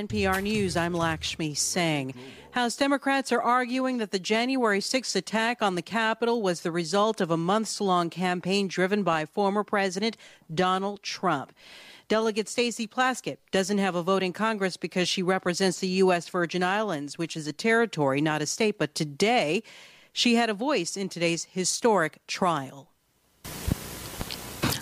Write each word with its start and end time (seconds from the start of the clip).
NPR 0.00 0.42
News, 0.42 0.78
I'm 0.78 0.94
Lakshmi 0.94 1.52
Singh. 1.52 2.14
House 2.52 2.74
Democrats 2.74 3.32
are 3.32 3.42
arguing 3.42 3.98
that 3.98 4.12
the 4.12 4.18
January 4.18 4.80
6th 4.80 5.14
attack 5.14 5.60
on 5.60 5.74
the 5.74 5.82
Capitol 5.82 6.40
was 6.40 6.62
the 6.62 6.72
result 6.72 7.20
of 7.20 7.30
a 7.30 7.36
months 7.36 7.82
long 7.82 8.08
campaign 8.08 8.66
driven 8.66 9.02
by 9.02 9.26
former 9.26 9.62
President 9.62 10.16
Donald 10.54 11.02
Trump. 11.02 11.52
Delegate 12.08 12.48
Stacey 12.48 12.86
Plaskett 12.86 13.36
doesn't 13.50 13.76
have 13.76 13.94
a 13.94 14.02
vote 14.02 14.22
in 14.22 14.32
Congress 14.32 14.78
because 14.78 15.06
she 15.06 15.22
represents 15.22 15.80
the 15.80 15.88
U.S. 15.88 16.30
Virgin 16.30 16.62
Islands, 16.62 17.18
which 17.18 17.36
is 17.36 17.46
a 17.46 17.52
territory, 17.52 18.22
not 18.22 18.40
a 18.40 18.46
state. 18.46 18.78
But 18.78 18.94
today, 18.94 19.62
she 20.14 20.34
had 20.34 20.48
a 20.48 20.54
voice 20.54 20.96
in 20.96 21.10
today's 21.10 21.44
historic 21.44 22.26
trial. 22.26 22.88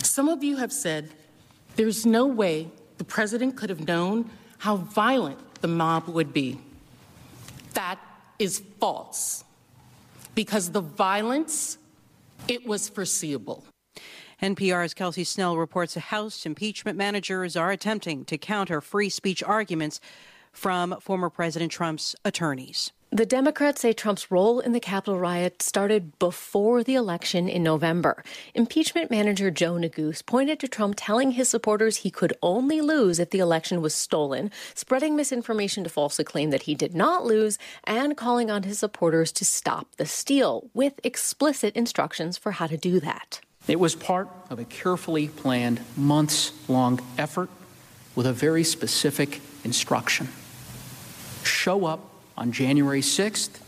Some 0.01 0.29
of 0.29 0.45
you 0.45 0.55
have 0.55 0.71
said 0.71 1.09
there's 1.75 2.05
no 2.05 2.25
way 2.25 2.69
the 2.97 3.03
president 3.03 3.57
could 3.57 3.69
have 3.69 3.85
known 3.85 4.29
how 4.59 4.75
violent 4.77 5.39
the 5.61 5.67
mob 5.67 6.07
would 6.07 6.31
be. 6.31 6.59
That 7.73 7.99
is 8.37 8.61
false. 8.79 9.43
Because 10.35 10.71
the 10.71 10.81
violence, 10.81 11.77
it 12.47 12.65
was 12.65 12.87
foreseeable. 12.87 13.65
NPR's 14.41 14.93
Kelsey 14.93 15.25
Snell 15.25 15.57
reports 15.57 15.95
the 15.95 15.99
House 15.99 16.45
impeachment 16.45 16.97
managers 16.97 17.57
are 17.57 17.71
attempting 17.71 18.23
to 18.25 18.37
counter 18.37 18.79
free 18.79 19.09
speech 19.09 19.43
arguments 19.43 19.99
from 20.51 20.99
former 20.99 21.29
President 21.29 21.71
Trump's 21.71 22.15
attorneys. 22.25 22.91
The 23.11 23.25
Democrats 23.25 23.81
say 23.81 23.91
Trump's 23.91 24.29
role 24.29 24.59
in 24.59 24.71
the 24.71 24.79
Capitol 24.79 25.17
riot 25.17 25.63
started 25.63 26.19
before 26.19 26.83
the 26.83 26.93
election 26.93 27.49
in 27.49 27.63
November. 27.63 28.23
Impeachment 28.53 29.09
manager 29.09 29.49
Joe 29.49 29.73
Neguse 29.73 30.23
pointed 30.23 30.59
to 30.59 30.67
Trump 30.67 30.93
telling 30.95 31.31
his 31.31 31.49
supporters 31.49 31.97
he 31.97 32.11
could 32.11 32.33
only 32.43 32.81
lose 32.81 33.17
if 33.17 33.31
the 33.31 33.39
election 33.39 33.81
was 33.81 33.95
stolen, 33.95 34.51
spreading 34.75 35.15
misinformation 35.15 35.83
to 35.83 35.89
falsely 35.89 36.23
claim 36.23 36.51
that 36.51 36.63
he 36.63 36.75
did 36.75 36.93
not 36.93 37.25
lose, 37.25 37.57
and 37.83 38.15
calling 38.15 38.51
on 38.51 38.61
his 38.61 38.77
supporters 38.77 39.31
to 39.31 39.43
stop 39.43 39.87
the 39.97 40.05
steal, 40.05 40.69
with 40.75 40.93
explicit 41.03 41.75
instructions 41.75 42.37
for 42.37 42.51
how 42.51 42.67
to 42.67 42.77
do 42.77 42.99
that. 42.99 43.41
It 43.67 43.79
was 43.79 43.95
part 43.95 44.27
of 44.51 44.59
a 44.59 44.65
carefully 44.65 45.29
planned, 45.29 45.81
months 45.97 46.53
long 46.69 46.99
effort 47.17 47.49
with 48.15 48.27
a 48.27 48.33
very 48.33 48.63
specific 48.63 49.41
instruction 49.63 50.27
show 51.43 51.85
up 51.85 51.99
on 52.37 52.51
January 52.51 53.01
6th 53.01 53.59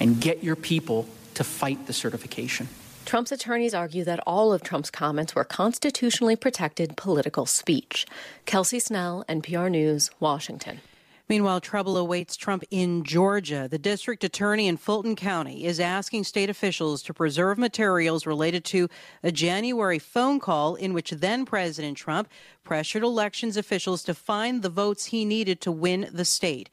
and 0.00 0.20
get 0.20 0.42
your 0.44 0.56
people 0.56 1.08
to 1.34 1.44
fight 1.44 1.86
the 1.86 1.92
certification. 1.92 2.68
Trump's 3.04 3.32
attorneys 3.32 3.74
argue 3.74 4.04
that 4.04 4.20
all 4.26 4.52
of 4.52 4.62
Trump's 4.62 4.90
comments 4.90 5.34
were 5.34 5.44
constitutionally 5.44 6.36
protected 6.36 6.96
political 6.96 7.44
speech. 7.44 8.06
Kelsey 8.46 8.78
Snell, 8.78 9.24
NPR 9.28 9.70
News, 9.70 10.10
Washington. 10.20 10.80
Meanwhile, 11.26 11.62
trouble 11.62 11.96
awaits 11.96 12.36
Trump 12.36 12.64
in 12.70 13.02
Georgia. 13.02 13.66
The 13.70 13.78
district 13.78 14.24
attorney 14.24 14.68
in 14.68 14.76
Fulton 14.76 15.16
County 15.16 15.64
is 15.64 15.80
asking 15.80 16.24
state 16.24 16.50
officials 16.50 17.02
to 17.04 17.14
preserve 17.14 17.56
materials 17.56 18.26
related 18.26 18.62
to 18.66 18.90
a 19.22 19.32
January 19.32 19.98
phone 19.98 20.38
call 20.38 20.74
in 20.74 20.92
which 20.92 21.12
then 21.12 21.46
President 21.46 21.96
Trump 21.96 22.28
pressured 22.62 23.02
elections 23.02 23.56
officials 23.56 24.02
to 24.02 24.12
find 24.12 24.60
the 24.60 24.68
votes 24.68 25.06
he 25.06 25.24
needed 25.24 25.62
to 25.62 25.72
win 25.72 26.10
the 26.12 26.26
state. 26.26 26.68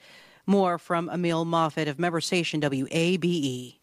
More 0.45 0.78
from 0.78 1.09
Emil 1.09 1.45
Moffatt 1.45 1.88
of 1.88 1.97
member 1.97 2.19
station 2.19 2.59
WABE. 2.59 3.78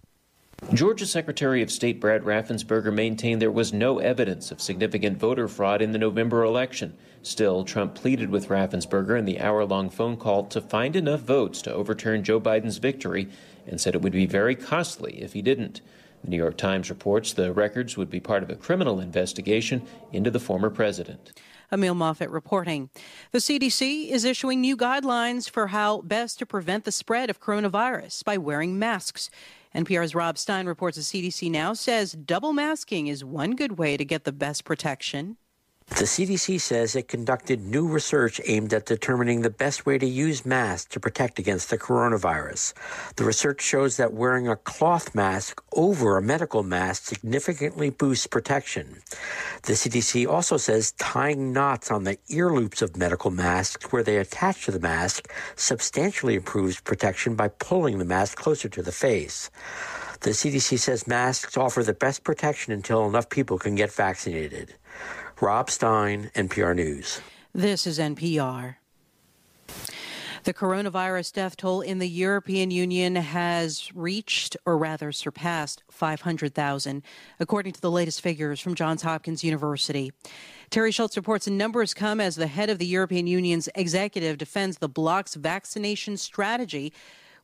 Georgia 0.74 1.06
Secretary 1.06 1.62
of 1.62 1.70
State 1.70 1.98
Brad 1.98 2.24
Raffensperger 2.24 2.92
maintained 2.92 3.40
there 3.40 3.50
was 3.50 3.72
no 3.72 4.00
evidence 4.00 4.50
of 4.50 4.60
significant 4.60 5.16
voter 5.16 5.48
fraud 5.48 5.80
in 5.80 5.92
the 5.92 5.98
November 5.98 6.42
election. 6.42 6.94
Still, 7.28 7.62
Trump 7.62 7.94
pleaded 7.94 8.30
with 8.30 8.48
Raffensperger 8.48 9.18
in 9.18 9.26
the 9.26 9.38
hour 9.38 9.62
long 9.66 9.90
phone 9.90 10.16
call 10.16 10.44
to 10.44 10.62
find 10.62 10.96
enough 10.96 11.20
votes 11.20 11.60
to 11.60 11.74
overturn 11.74 12.24
Joe 12.24 12.40
Biden's 12.40 12.78
victory 12.78 13.28
and 13.66 13.78
said 13.78 13.94
it 13.94 14.00
would 14.00 14.14
be 14.14 14.24
very 14.24 14.54
costly 14.54 15.20
if 15.20 15.34
he 15.34 15.42
didn't. 15.42 15.82
The 16.24 16.30
New 16.30 16.38
York 16.38 16.56
Times 16.56 16.88
reports 16.88 17.34
the 17.34 17.52
records 17.52 17.98
would 17.98 18.08
be 18.08 18.18
part 18.18 18.42
of 18.42 18.48
a 18.48 18.56
criminal 18.56 18.98
investigation 18.98 19.86
into 20.10 20.30
the 20.30 20.40
former 20.40 20.70
president. 20.70 21.38
Emil 21.70 21.94
Moffatt 21.94 22.32
reporting. 22.32 22.88
The 23.32 23.40
CDC 23.40 24.08
is 24.08 24.24
issuing 24.24 24.62
new 24.62 24.74
guidelines 24.74 25.50
for 25.50 25.66
how 25.66 26.00
best 26.00 26.38
to 26.38 26.46
prevent 26.46 26.86
the 26.86 26.92
spread 26.92 27.28
of 27.28 27.42
coronavirus 27.42 28.24
by 28.24 28.38
wearing 28.38 28.78
masks. 28.78 29.28
NPR's 29.74 30.14
Rob 30.14 30.38
Stein 30.38 30.64
reports 30.64 30.96
the 30.96 31.02
CDC 31.02 31.50
now 31.50 31.74
says 31.74 32.12
double 32.12 32.54
masking 32.54 33.06
is 33.06 33.22
one 33.22 33.54
good 33.54 33.76
way 33.76 33.98
to 33.98 34.04
get 34.06 34.24
the 34.24 34.32
best 34.32 34.64
protection. 34.64 35.36
The 35.90 36.04
CDC 36.04 36.60
says 36.60 36.94
it 36.94 37.08
conducted 37.08 37.60
new 37.60 37.88
research 37.88 38.40
aimed 38.46 38.72
at 38.72 38.86
determining 38.86 39.40
the 39.40 39.50
best 39.50 39.84
way 39.84 39.98
to 39.98 40.06
use 40.06 40.46
masks 40.46 40.92
to 40.92 41.00
protect 41.00 41.38
against 41.40 41.70
the 41.70 41.78
coronavirus. 41.78 42.74
The 43.16 43.24
research 43.24 43.62
shows 43.62 43.96
that 43.96 44.12
wearing 44.12 44.46
a 44.46 44.54
cloth 44.54 45.14
mask 45.14 45.60
over 45.72 46.16
a 46.16 46.22
medical 46.22 46.62
mask 46.62 47.04
significantly 47.06 47.90
boosts 47.90 48.28
protection. 48.28 49.02
The 49.62 49.72
CDC 49.72 50.28
also 50.28 50.56
says 50.56 50.92
tying 50.92 51.52
knots 51.52 51.90
on 51.90 52.04
the 52.04 52.18
ear 52.28 52.52
loops 52.52 52.80
of 52.80 52.96
medical 52.96 53.32
masks 53.32 53.90
where 53.90 54.04
they 54.04 54.18
attach 54.18 54.66
to 54.66 54.70
the 54.70 54.80
mask 54.80 55.28
substantially 55.56 56.36
improves 56.36 56.80
protection 56.80 57.34
by 57.34 57.48
pulling 57.48 57.98
the 57.98 58.04
mask 58.04 58.38
closer 58.38 58.68
to 58.68 58.82
the 58.82 58.92
face. 58.92 59.50
The 60.20 60.30
CDC 60.30 60.78
says 60.78 61.06
masks 61.06 61.56
offer 61.56 61.82
the 61.82 61.92
best 61.92 62.24
protection 62.24 62.72
until 62.72 63.08
enough 63.08 63.30
people 63.30 63.58
can 63.58 63.74
get 63.74 63.92
vaccinated. 63.92 64.74
Rob 65.40 65.70
Stein, 65.70 66.32
NPR 66.34 66.74
News. 66.74 67.20
This 67.54 67.86
is 67.86 68.00
NPR. 68.00 68.76
The 70.42 70.54
coronavirus 70.54 71.32
death 71.32 71.56
toll 71.56 71.80
in 71.80 72.00
the 72.00 72.08
European 72.08 72.72
Union 72.72 73.14
has 73.14 73.94
reached, 73.94 74.56
or 74.66 74.76
rather 74.76 75.12
surpassed, 75.12 75.84
500,000, 75.90 77.02
according 77.38 77.72
to 77.72 77.80
the 77.80 77.90
latest 77.90 78.20
figures 78.20 78.58
from 78.58 78.74
Johns 78.74 79.02
Hopkins 79.02 79.44
University. 79.44 80.12
Terry 80.70 80.90
Schultz 80.90 81.16
reports 81.16 81.44
the 81.44 81.52
numbers 81.52 81.94
come 81.94 82.20
as 82.20 82.34
the 82.34 82.48
head 82.48 82.68
of 82.68 82.78
the 82.78 82.86
European 82.86 83.28
Union's 83.28 83.68
executive 83.76 84.38
defends 84.38 84.78
the 84.78 84.88
bloc's 84.88 85.36
vaccination 85.36 86.16
strategy, 86.16 86.92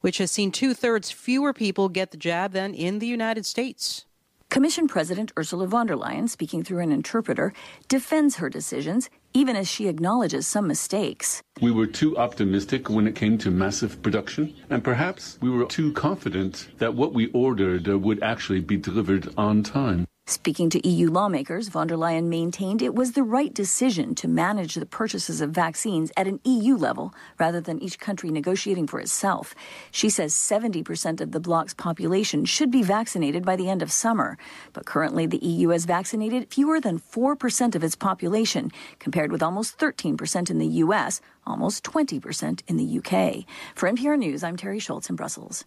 which 0.01 0.19
has 0.19 0.33
seen 0.33 0.51
two 0.51 0.75
thirds 0.75 1.13
fewer 1.13 1.53
people 1.53 1.89
get 1.89 2.11
the 2.11 2.17
jab 2.17 2.53
than 2.53 2.75
in 2.75 2.99
the 2.99 3.07
United 3.07 3.47
States. 3.47 4.05
Commission 4.55 4.87
President 4.87 5.33
Ursula 5.37 5.67
von 5.67 5.89
der 5.89 5.97
Leyen, 5.97 6.29
speaking 6.29 6.63
through 6.63 6.79
an 6.79 6.93
interpreter, 6.93 7.53
defends 7.89 8.37
her 8.37 8.49
decisions, 8.49 9.11
even 9.33 9.57
as 9.57 9.67
she 9.67 9.89
acknowledges 9.89 10.47
some 10.47 10.69
mistakes. 10.69 11.43
We 11.61 11.73
were 11.73 11.89
too 11.89 12.17
optimistic 12.17 12.89
when 12.89 13.09
it 13.09 13.17
came 13.17 13.37
to 13.39 13.51
massive 13.51 14.01
production, 14.01 14.55
and 14.71 14.85
perhaps 14.85 15.39
we 15.41 15.51
were 15.51 15.65
too 15.65 15.93
confident 15.95 16.69
that 16.79 16.95
what 16.95 17.13
we 17.13 17.33
ordered 17.33 17.89
would 17.89 18.23
actually 18.23 18.61
be 18.61 18.77
delivered 18.77 19.35
on 19.37 19.65
time. 19.65 20.07
Speaking 20.27 20.71
to 20.71 20.89
EU 20.89 21.11
lawmakers, 21.11 21.69
von 21.69 21.87
der 21.87 21.97
Leyen 21.97 22.29
maintained 22.29 22.81
it 22.81 22.95
was 22.95 23.13
the 23.13 23.23
right 23.23 23.53
decision 23.53 24.15
to 24.15 24.27
manage 24.27 24.75
the 24.75 24.87
purchases 24.87 25.43
of 25.43 25.51
vaccines 25.51 26.11
at 26.17 26.27
an 26.27 26.41
EU 26.45 26.79
level 26.79 27.13
rather 27.39 27.61
than 27.61 27.79
each 27.79 27.99
country 27.99 28.31
negotiating 28.31 28.87
for 28.87 29.01
itself. 29.01 29.55
She 29.91 30.09
says 30.09 30.33
70% 30.33 31.21
of 31.21 31.33
the 31.33 31.41
bloc's 31.41 31.75
population 31.75 32.47
should 32.47 32.71
be 32.71 32.83
vaccinated 32.83 33.45
by 33.45 33.55
the 33.57 33.69
end 33.69 33.83
of 33.83 33.93
summer. 33.93 34.39
But 34.73 34.87
currently, 34.87 35.27
the 35.27 35.45
EU 35.45 35.69
has 35.69 35.85
vaccinated 35.85 36.51
fewer 36.51 36.81
than 36.81 37.01
4% 37.01 37.75
of 37.75 37.85
its 37.85 37.95
population, 37.95 38.71
compared 38.99 39.31
with 39.31 39.43
almost 39.43 39.79
13% 39.79 40.49
in 40.49 40.59
the 40.59 40.81
US, 40.85 41.21
almost 41.47 41.85
20% 41.85 42.63
in 42.67 42.79
the 42.79 42.99
UK. 42.99 43.45
For 43.75 43.91
NPR 43.91 44.19
News, 44.19 44.43
I'm 44.43 44.57
Terry 44.57 44.79
Schultz 44.79 45.11
in 45.11 45.17
Brussels. 45.17 45.67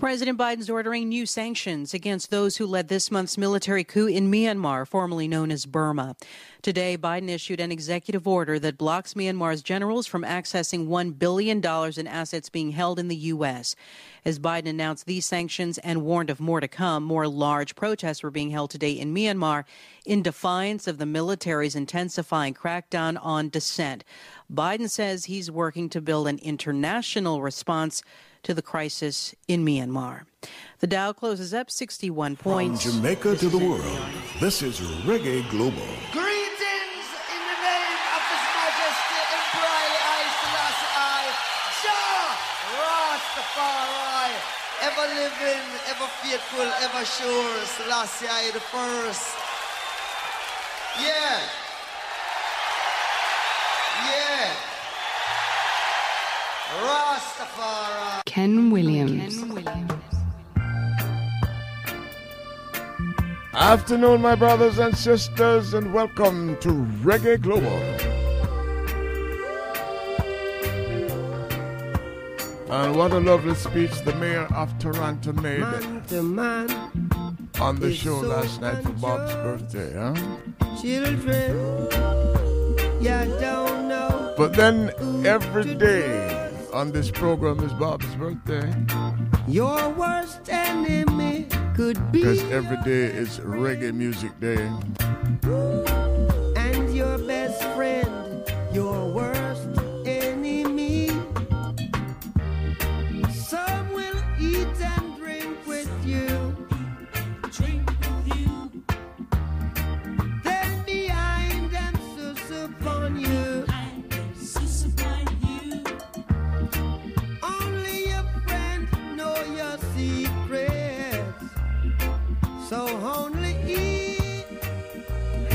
President 0.00 0.38
Biden's 0.38 0.70
ordering 0.70 1.10
new 1.10 1.26
sanctions 1.26 1.92
against 1.92 2.30
those 2.30 2.56
who 2.56 2.64
led 2.64 2.88
this 2.88 3.10
month's 3.10 3.36
military 3.36 3.84
coup 3.84 4.06
in 4.06 4.30
Myanmar, 4.30 4.88
formerly 4.88 5.28
known 5.28 5.50
as 5.50 5.66
Burma. 5.66 6.16
Today, 6.62 6.96
Biden 6.96 7.28
issued 7.28 7.60
an 7.60 7.70
executive 7.70 8.26
order 8.26 8.58
that 8.60 8.78
blocks 8.78 9.12
Myanmar's 9.12 9.60
generals 9.60 10.06
from 10.06 10.22
accessing 10.22 10.88
$1 10.88 11.18
billion 11.18 11.58
in 11.98 12.06
assets 12.06 12.48
being 12.48 12.70
held 12.70 12.98
in 12.98 13.08
the 13.08 13.16
U.S. 13.16 13.76
As 14.24 14.38
Biden 14.38 14.70
announced 14.70 15.04
these 15.04 15.26
sanctions 15.26 15.76
and 15.76 16.02
warned 16.02 16.30
of 16.30 16.40
more 16.40 16.60
to 16.60 16.68
come, 16.68 17.04
more 17.04 17.28
large 17.28 17.76
protests 17.76 18.22
were 18.22 18.30
being 18.30 18.50
held 18.50 18.70
today 18.70 18.92
in 18.92 19.14
Myanmar 19.14 19.64
in 20.06 20.22
defiance 20.22 20.86
of 20.86 20.96
the 20.96 21.04
military's 21.04 21.76
intensifying 21.76 22.54
crackdown 22.54 23.18
on 23.20 23.50
dissent. 23.50 24.04
Biden 24.50 24.88
says 24.88 25.26
he's 25.26 25.50
working 25.50 25.90
to 25.90 26.00
build 26.00 26.26
an 26.26 26.38
international 26.38 27.42
response 27.42 28.02
to 28.42 28.54
the 28.54 28.62
crisis 28.62 29.34
in 29.48 29.64
Myanmar. 29.64 30.22
The 30.80 30.86
Dow 30.86 31.12
closes 31.12 31.52
up 31.52 31.70
61 31.70 32.36
points. 32.36 32.84
From 32.84 32.92
Jamaica 32.92 33.36
to 33.36 33.48
the 33.48 33.58
world, 33.58 33.98
this 34.40 34.62
is 34.62 34.80
Reggae 35.04 35.48
Global. 35.50 35.86
Greetings 36.12 37.08
in 37.34 37.42
the 37.50 37.58
name 37.60 38.00
of 38.16 38.22
His 38.32 38.44
Majesty 38.56 39.20
Emperor 39.36 39.84
I 40.00 40.22
Selassie 40.40 40.92
I, 40.96 41.22
Jah 41.84 42.28
Rastafari, 42.80 44.32
ever 44.88 45.06
living, 45.20 45.66
ever 45.92 46.08
faithful, 46.24 46.68
ever 46.80 47.04
sure, 47.04 47.64
Selassie 47.76 48.28
I 48.28 48.50
the 48.52 48.60
first. 48.60 49.36
Yeah. 50.98 51.06
Yeah. 51.06 51.69
Rastafari. 57.20 58.24
Ken 58.24 58.70
Williams. 58.70 59.38
Ken 59.38 59.54
Williams. 59.54 59.92
Afternoon, 63.52 64.22
my 64.22 64.34
brothers 64.34 64.78
and 64.78 64.96
sisters, 64.96 65.74
and 65.74 65.92
welcome 65.92 66.56
to 66.60 66.70
Reggae 67.04 67.38
Global. 67.40 67.80
And 72.70 72.96
what 72.96 73.12
a 73.12 73.20
lovely 73.20 73.54
speech 73.54 73.92
the 74.04 74.14
mayor 74.14 74.46
of 74.54 74.78
Toronto 74.78 75.32
made 75.32 75.60
man 76.22 76.70
on 77.60 77.80
the 77.80 77.92
show 77.92 78.22
so 78.22 78.28
last 78.28 78.60
night 78.62 78.82
for 78.82 78.92
Bob's 78.92 79.34
birthday, 79.34 79.92
huh? 79.92 80.14
Children, 80.80 81.88
yeah, 83.02 83.26
don't 83.26 83.88
know. 83.88 84.34
But 84.38 84.54
then 84.54 84.92
every 85.26 85.74
day 85.74 86.39
on 86.72 86.92
this 86.92 87.10
program 87.10 87.60
is 87.60 87.72
Bob's 87.74 88.14
birthday. 88.16 88.72
Your 89.48 89.88
worst 89.90 90.48
enemy 90.48 91.46
could 91.74 92.12
be. 92.12 92.20
Because 92.20 92.42
every 92.50 92.76
day 92.84 93.06
is 93.14 93.38
Reggae 93.40 93.92
Music 93.92 94.38
Day. 94.40 94.70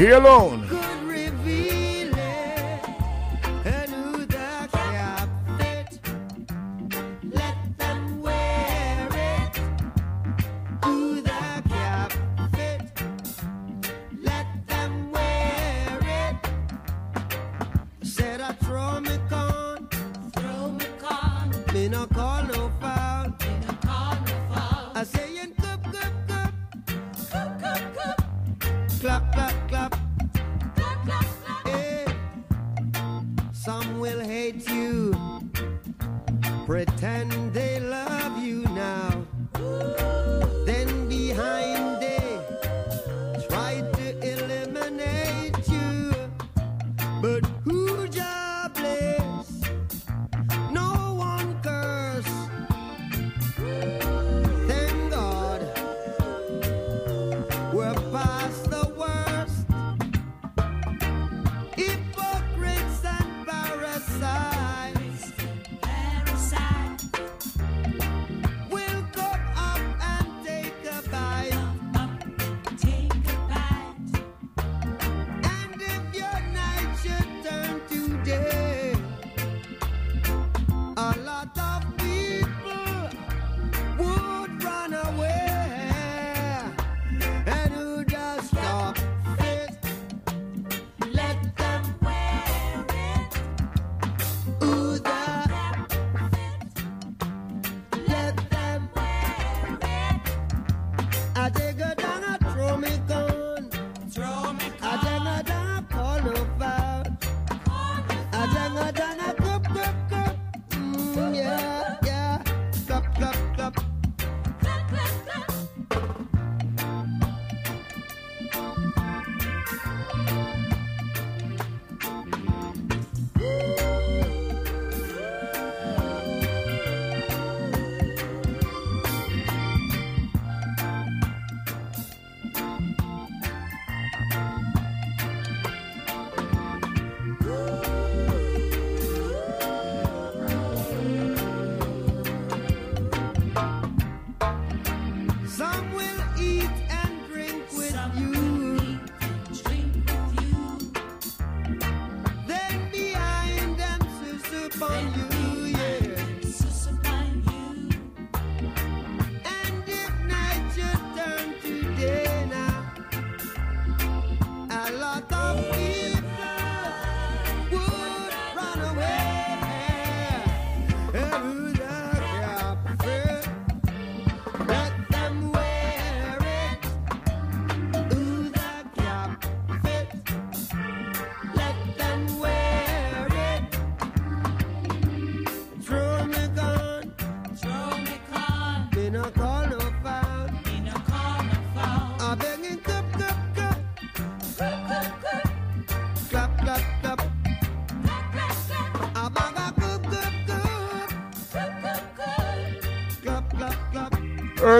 here 0.05 0.17
alone. 0.17 0.54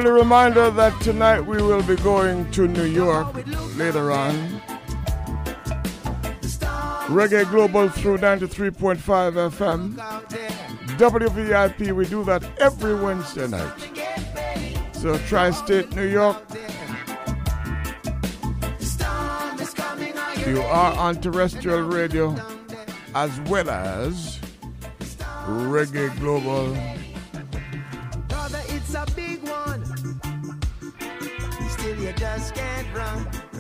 A 0.06 0.12
reminder 0.12 0.70
that 0.70 1.02
tonight 1.02 1.42
we 1.42 1.58
will 1.64 1.82
be 1.82 1.96
going 1.96 2.52
to 2.52 2.68
New 2.68 2.84
York 2.84 3.36
later 3.76 4.12
on. 4.12 4.36
Reggae 7.10 7.50
Global 7.50 7.90
through 7.90 8.20
93.5 8.20 9.00
FM. 9.00 9.96
WVIP, 11.00 11.92
we 11.92 12.06
do 12.06 12.24
that 12.24 12.44
every 12.60 12.94
Wednesday 12.94 13.48
night. 13.48 13.74
So, 14.92 15.18
Tri 15.28 15.50
State, 15.50 15.96
New 15.96 16.06
York. 16.06 16.38
You 20.46 20.62
are 20.62 20.94
on 21.00 21.20
terrestrial 21.20 21.82
radio 21.82 22.36
as 23.16 23.42
well 23.50 23.72
as 23.72 24.40
Reggae 25.48 26.16
Global 26.20 26.95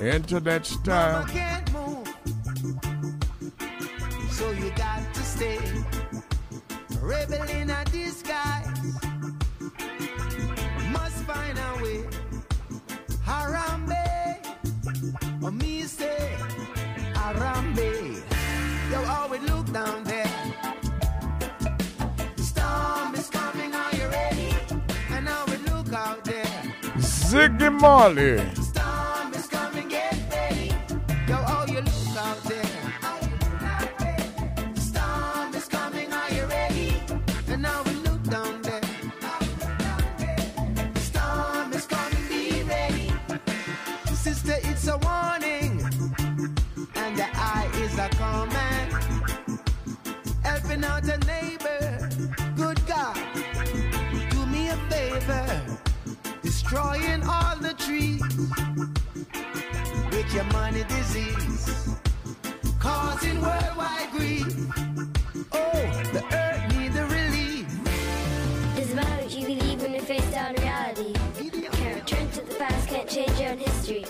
into 0.05 0.39
that 0.39 0.65
style. 0.65 1.25
Move, 1.73 2.07
so 4.29 4.51
you 4.51 4.69
got 4.75 5.01
to 5.13 5.21
stay. 5.21 5.59
Rebel 7.01 7.41
in 7.49 7.69
a 7.71 7.83
disguise. 7.85 8.67
Must 10.91 11.23
find 11.25 11.57
a 11.57 11.83
way. 11.83 12.05
Harambe. 13.25 14.37
Or 15.43 15.51
me 15.51 15.81
say, 15.81 16.37
Harambe. 17.13 18.21
Always 19.07 19.41
look 19.41 19.71
down 19.71 20.03
there. 20.03 20.29
Ziggy 26.97 27.69
Marley. 27.79 28.64
your 60.35 60.43
money 60.51 60.83
disease, 60.89 61.95
causing 62.77 63.39
worldwide 63.39 64.11
grief. 64.11 64.45
Oh, 65.53 66.03
the 66.11 66.23
earth 66.29 66.77
needs 66.77 66.95
a 66.97 67.05
relief. 67.05 67.65
It's 68.75 68.91
about 68.91 69.07
what 69.21 69.31
you 69.31 69.47
believe 69.47 69.81
when 69.81 69.93
you 69.93 70.01
face 70.01 70.29
down 70.31 70.53
reality. 70.55 71.13
Can't 71.71 71.95
return 71.95 72.29
to 72.31 72.41
the 72.41 72.55
past, 72.55 72.89
can't 72.89 73.09
change 73.09 73.39
your 73.39 73.51
own 73.51 73.59
history. 73.59 74.05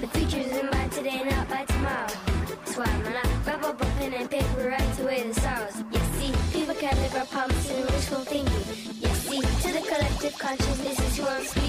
The 0.00 0.08
future 0.14 0.38
is 0.38 0.56
in 0.56 0.70
by 0.70 0.88
today, 0.88 1.22
not 1.28 1.46
by 1.50 1.66
tomorrow. 1.66 2.08
That's 2.48 2.76
why 2.78 2.86
I'm 2.86 3.02
not 3.12 3.28
grab 3.44 3.64
up 3.64 3.82
a 3.82 3.84
pen 3.84 4.14
and 4.14 4.30
paper, 4.30 4.68
write 4.70 4.98
away 5.00 5.28
the 5.28 5.34
sorrows. 5.34 5.76
You 5.92 6.00
see, 6.16 6.58
people 6.58 6.74
can 6.74 6.96
live 7.02 7.14
our 7.16 7.26
promises 7.26 7.70
and 7.76 7.90
wishful 7.90 8.24
thinking. 8.24 8.64
You 9.02 9.14
see, 9.14 9.40
to 9.40 9.72
the 9.74 9.84
collective 9.86 10.38
consciousness 10.38 10.98
is 11.00 11.18
who 11.18 11.26
I'm 11.26 11.44
speaking. 11.44 11.67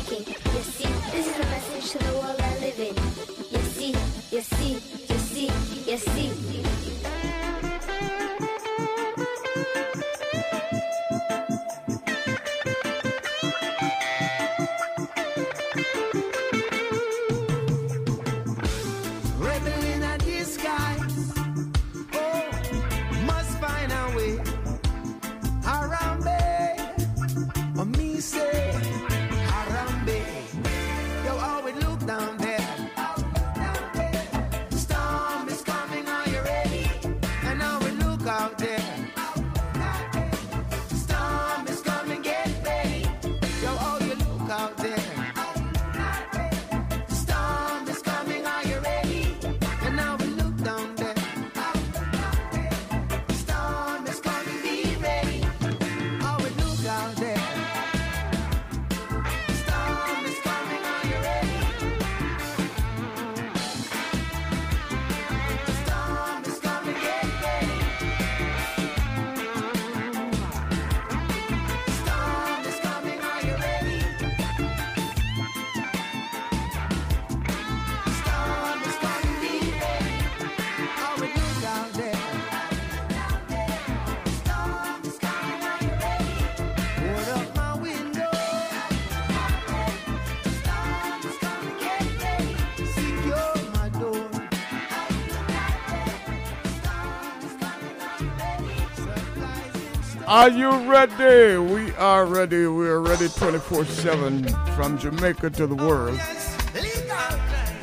Are 100.39 100.49
you 100.49 100.71
ready? 100.89 101.57
We 101.57 101.91
are 101.95 102.25
ready. 102.25 102.65
We 102.65 102.87
are 102.87 103.01
ready 103.01 103.27
24 103.27 103.83
7 103.83 104.47
from 104.73 104.97
Jamaica 104.97 105.49
to 105.49 105.67
the 105.67 105.75
world. 105.75 106.17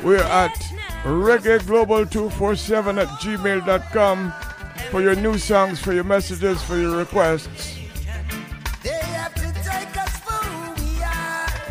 We're 0.03 0.23
at 0.23 0.55
reggae 1.03 1.63
global 1.67 2.03
247 2.07 2.97
at 2.97 3.09
gmail.com 3.21 4.33
for 4.89 5.03
your 5.03 5.13
new 5.13 5.37
songs, 5.37 5.79
for 5.79 5.93
your 5.93 6.03
messages, 6.03 6.63
for 6.63 6.77
your 6.77 6.97
requests. 6.97 7.77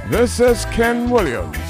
This 0.09 0.38
is 0.38 0.66
Ken 0.66 1.11
Williams. 1.11 1.66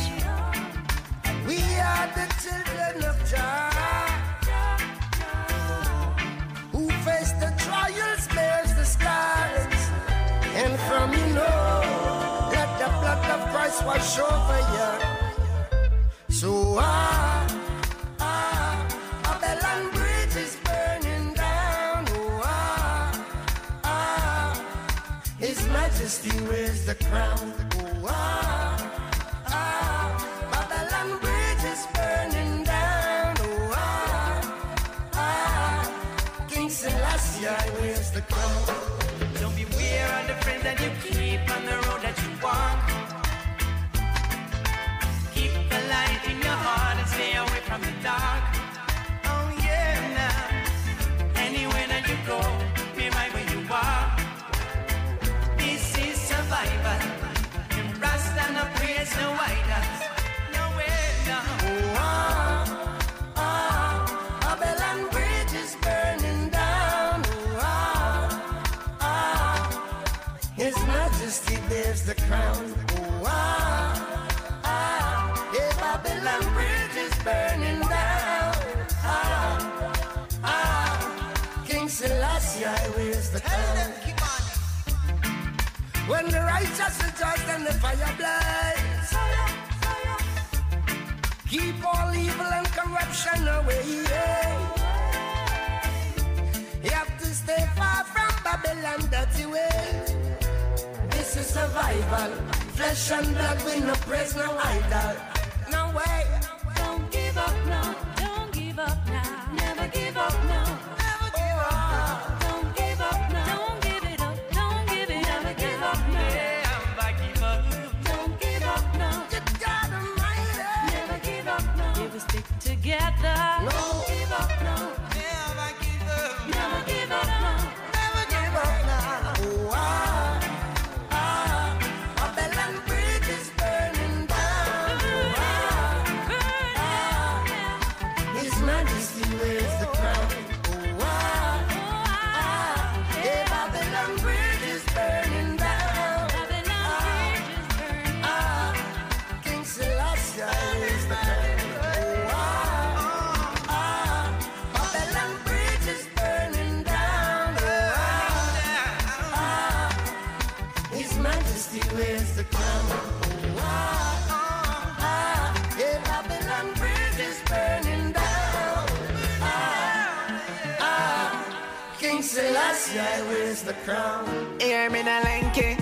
Selassie 172.86 173.28
wears 173.28 173.62
the 173.62 173.74
crown. 173.84 174.24
Hear 174.60 174.88
me 174.90 175.02
na 175.02 175.18
lanky. 175.26 175.76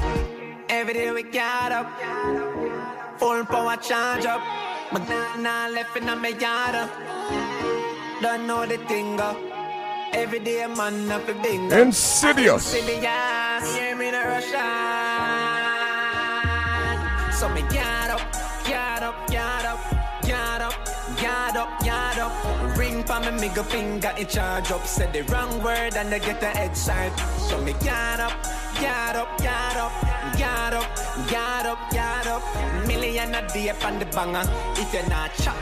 Every 0.71 0.95
day 0.95 1.11
we 1.13 1.23
got 1.23 1.71
up. 1.71 1.89
Full 3.19 3.45
power 3.45 3.77
charge 3.77 4.25
up. 4.25 4.41
Madonna 4.91 5.69
left 5.71 5.97
in 5.97 6.07
my 6.07 6.29
yard. 6.29 6.75
up. 6.75 6.91
Don't 8.23 8.47
know 8.47 8.65
the 8.65 8.79
thing 8.89 9.21
up. 9.21 9.37
Every 10.15 10.39
day 10.39 10.67
man 10.67 11.11
up 11.13 11.29
a 11.29 11.35
bingo. 11.35 11.77
Insidious. 11.77 12.75
Insidious. 12.75 13.77
Hear 13.77 13.97
me 13.97 14.11
na 14.11 14.23
Russian. 14.23 14.94
Up, 22.19 22.33
yard 22.33 22.73
up. 22.73 22.79
Ring 22.79 23.05
for 23.05 23.21
me 23.21 23.31
middle 23.49 23.65
finger 23.65 24.13
in 24.19 24.27
charge 24.27 24.71
up. 24.71 24.87
Said 24.87 25.13
the 25.13 25.23
wrong 25.33 25.63
word 25.63 25.97
and 25.97 26.15
I 26.15 26.19
get 26.19 26.41
the 26.41 26.47
head 26.47 26.77
side. 26.77 27.13
So 27.49 27.61
me 27.63 27.73
yard 27.85 28.21
up, 28.21 28.33
yard 28.81 29.17
up, 29.17 29.41
yard 29.41 29.77
up, 29.77 30.39
yard 30.39 30.75
up, 30.75 31.31
yard 31.31 31.67
up, 31.67 31.93
yard 31.93 32.27
up. 32.27 32.87
Million 32.87 33.35
a 33.35 33.47
day 33.49 33.71
on 33.71 33.99
the 33.99 34.07
banger. 34.07 34.45
If 34.77 34.93
you're 34.93 35.09
not 35.09 35.33
chop. 35.35 35.57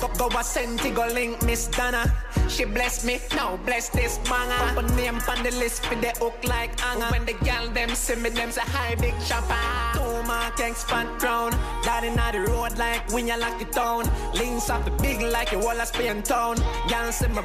Go, 0.00 0.28
go 0.28 0.38
a 0.38 0.44
senti, 0.44 0.90
go 0.90 1.06
link 1.06 1.42
Miss 1.42 1.68
Donna. 1.68 2.12
She 2.48 2.64
bless 2.64 3.04
me, 3.04 3.20
now 3.34 3.56
bless 3.64 3.88
this 3.88 4.18
banger. 4.18 4.74
Put 4.74 4.90
name 4.94 5.18
on 5.28 5.42
the 5.42 5.50
list 5.52 5.84
for 5.86 5.94
the 5.96 6.10
hook 6.18 6.36
like 6.44 6.78
hanger. 6.78 7.06
When 7.06 7.24
the 7.24 7.32
gal 7.44 7.68
them 7.70 7.90
see 7.90 8.16
me, 8.16 8.30
them 8.30 8.50
say 8.50 8.62
hi 8.64 8.94
big 8.96 9.14
chopper. 9.26 10.15
Two 10.26 10.32
mark 10.32 10.60
expand 10.60 11.08
crown. 11.20 11.52
Daddy 11.82 12.10
na 12.10 12.32
the 12.32 12.40
road 12.40 12.76
like 12.78 13.10
when 13.12 13.28
you 13.28 13.38
lock 13.38 13.58
the 13.58 13.64
town. 13.66 14.10
Links 14.34 14.68
up 14.70 14.84
the 14.84 14.90
big 15.02 15.20
like 15.20 15.52
a 15.52 15.58
wall 15.58 15.80
of 15.80 15.86
Spain 15.86 16.22
town. 16.22 16.56
Gal 16.88 17.12
see 17.12 17.28
my 17.28 17.44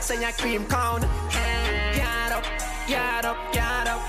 say 0.00 0.20
your 0.20 0.32
cream 0.32 0.64
cone. 0.66 1.02
Get 1.94 2.32
up, 2.32 2.44
get 2.88 3.24
up, 3.24 3.36
get 3.52 3.86
up. 3.86 4.00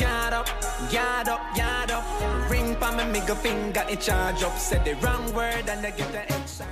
Yard 0.00 0.32
up, 0.32 0.48
yard 0.92 1.28
up, 1.28 1.56
yard 1.56 1.90
up. 1.90 2.50
Ring 2.50 2.74
pa 2.76 2.90
me 2.96 3.04
middle 3.12 3.36
finger 3.36 3.84
in 3.88 3.98
charge 3.98 4.42
up. 4.42 4.56
Said 4.58 4.84
the 4.84 4.94
wrong 5.06 5.32
word 5.34 5.68
and 5.68 5.84
I 5.84 5.90
get 5.90 6.10
the 6.12 6.32
extra. 6.32 6.66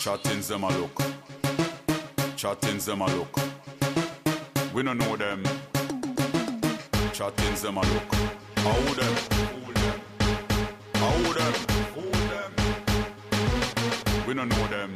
Chatting 0.00 0.40
them 0.40 0.64
a 0.64 0.68
look. 0.78 0.98
Chatting 2.36 2.78
them 2.78 3.02
a 3.02 3.06
look. 3.06 3.36
We 4.72 4.82
don't 4.82 4.98
know 4.98 5.16
them. 5.16 5.42
Chatting 7.12 7.54
them 7.56 7.76
a 7.76 7.82
look. 7.82 8.14
How 8.56 8.94
them? 8.94 9.59
How 11.00 11.32
them? 11.32 11.54
We 14.26 14.34
don't 14.34 14.50
know 14.50 14.66
them. 14.66 14.92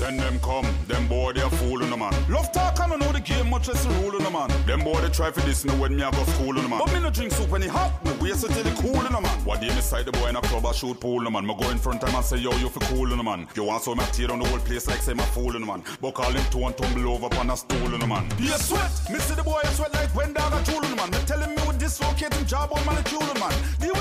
Send 0.00 0.20
them 0.20 0.38
come, 0.40 0.66
them 0.88 1.06
boy 1.08 1.32
they 1.32 1.42
a 1.42 1.50
fool 1.50 1.82
on 1.82 1.98
man. 1.98 2.14
Love 2.30 2.50
talk, 2.52 2.80
I 2.80 2.86
know 2.86 3.12
the 3.12 3.20
game 3.20 3.50
much 3.50 3.68
as 3.68 3.84
on 3.86 4.32
man. 4.32 4.48
Them 4.66 4.80
boy 4.84 5.00
they 5.00 5.10
try 5.10 5.30
for 5.30 5.40
this 5.40 5.64
now 5.64 5.74
when 5.74 5.94
me 5.94 6.02
I 6.02 6.10
go 6.10 6.24
school 6.24 6.58
on 6.58 6.70
man. 6.70 6.78
But 6.78 6.92
me 6.94 7.00
no 7.00 7.10
drink 7.10 7.32
soup 7.32 7.50
when 7.50 7.62
it 7.62 7.70
hot, 7.70 8.02
me 8.04 8.12
waste 8.20 8.46
till 8.46 8.66
it 8.66 8.76
cool 8.76 8.96
on 8.96 9.12
the 9.12 9.20
man. 9.20 9.44
What 9.44 9.60
day 9.60 9.68
me 9.68 9.80
side 9.82 10.06
the 10.06 10.12
boy 10.12 10.28
in 10.28 10.36
a 10.36 10.40
club 10.40 10.64
I 10.64 10.72
shoot 10.72 10.98
pool 11.00 11.18
on 11.18 11.24
the 11.24 11.30
man. 11.30 11.46
Me 11.46 11.54
go 11.60 11.68
in 11.68 11.78
front 11.78 12.00
time 12.00 12.14
and 12.14 12.24
say 12.24 12.38
yo 12.38 12.52
you 12.58 12.68
for 12.68 12.80
cool 12.86 13.12
on 13.12 13.24
man. 13.24 13.46
You 13.54 13.64
want 13.64 13.82
so 13.82 13.94
me 13.94 14.04
tear 14.12 14.30
on 14.32 14.38
the 14.38 14.46
whole 14.46 14.60
place 14.60 14.86
like 14.86 15.02
say 15.02 15.12
my 15.12 15.24
fool 15.24 15.54
on 15.54 15.60
the 15.60 15.66
man. 15.66 15.82
But 16.00 16.14
call 16.14 16.30
him 16.30 16.44
two 16.50 16.64
and 16.64 16.76
tumble 16.78 17.12
over 17.12 17.26
upon 17.26 17.50
a 17.50 17.56
stool 17.56 17.94
on 17.94 18.08
man. 18.08 18.30
He 18.38 18.48
a 18.48 18.58
sweat, 18.58 18.90
me 19.10 19.18
see 19.18 19.34
the 19.34 19.42
boy 19.42 19.60
a 19.62 19.68
sweat 19.74 19.92
like 19.92 20.14
when 20.14 20.32
dog 20.32 20.54
a 20.54 20.62
jewel 20.64 20.84
on 20.84 20.96
man. 20.96 21.10
Me 21.10 21.18
tell 21.26 21.40
him 21.40 21.54
me 21.54 21.62
would 21.66 21.78
dislocate 21.78 22.32
him 22.32 22.46
job 22.46 22.70
on 22.72 22.84
molecule 22.86 23.22
on 23.22 23.34
the 23.34 23.40
man. 23.40 23.52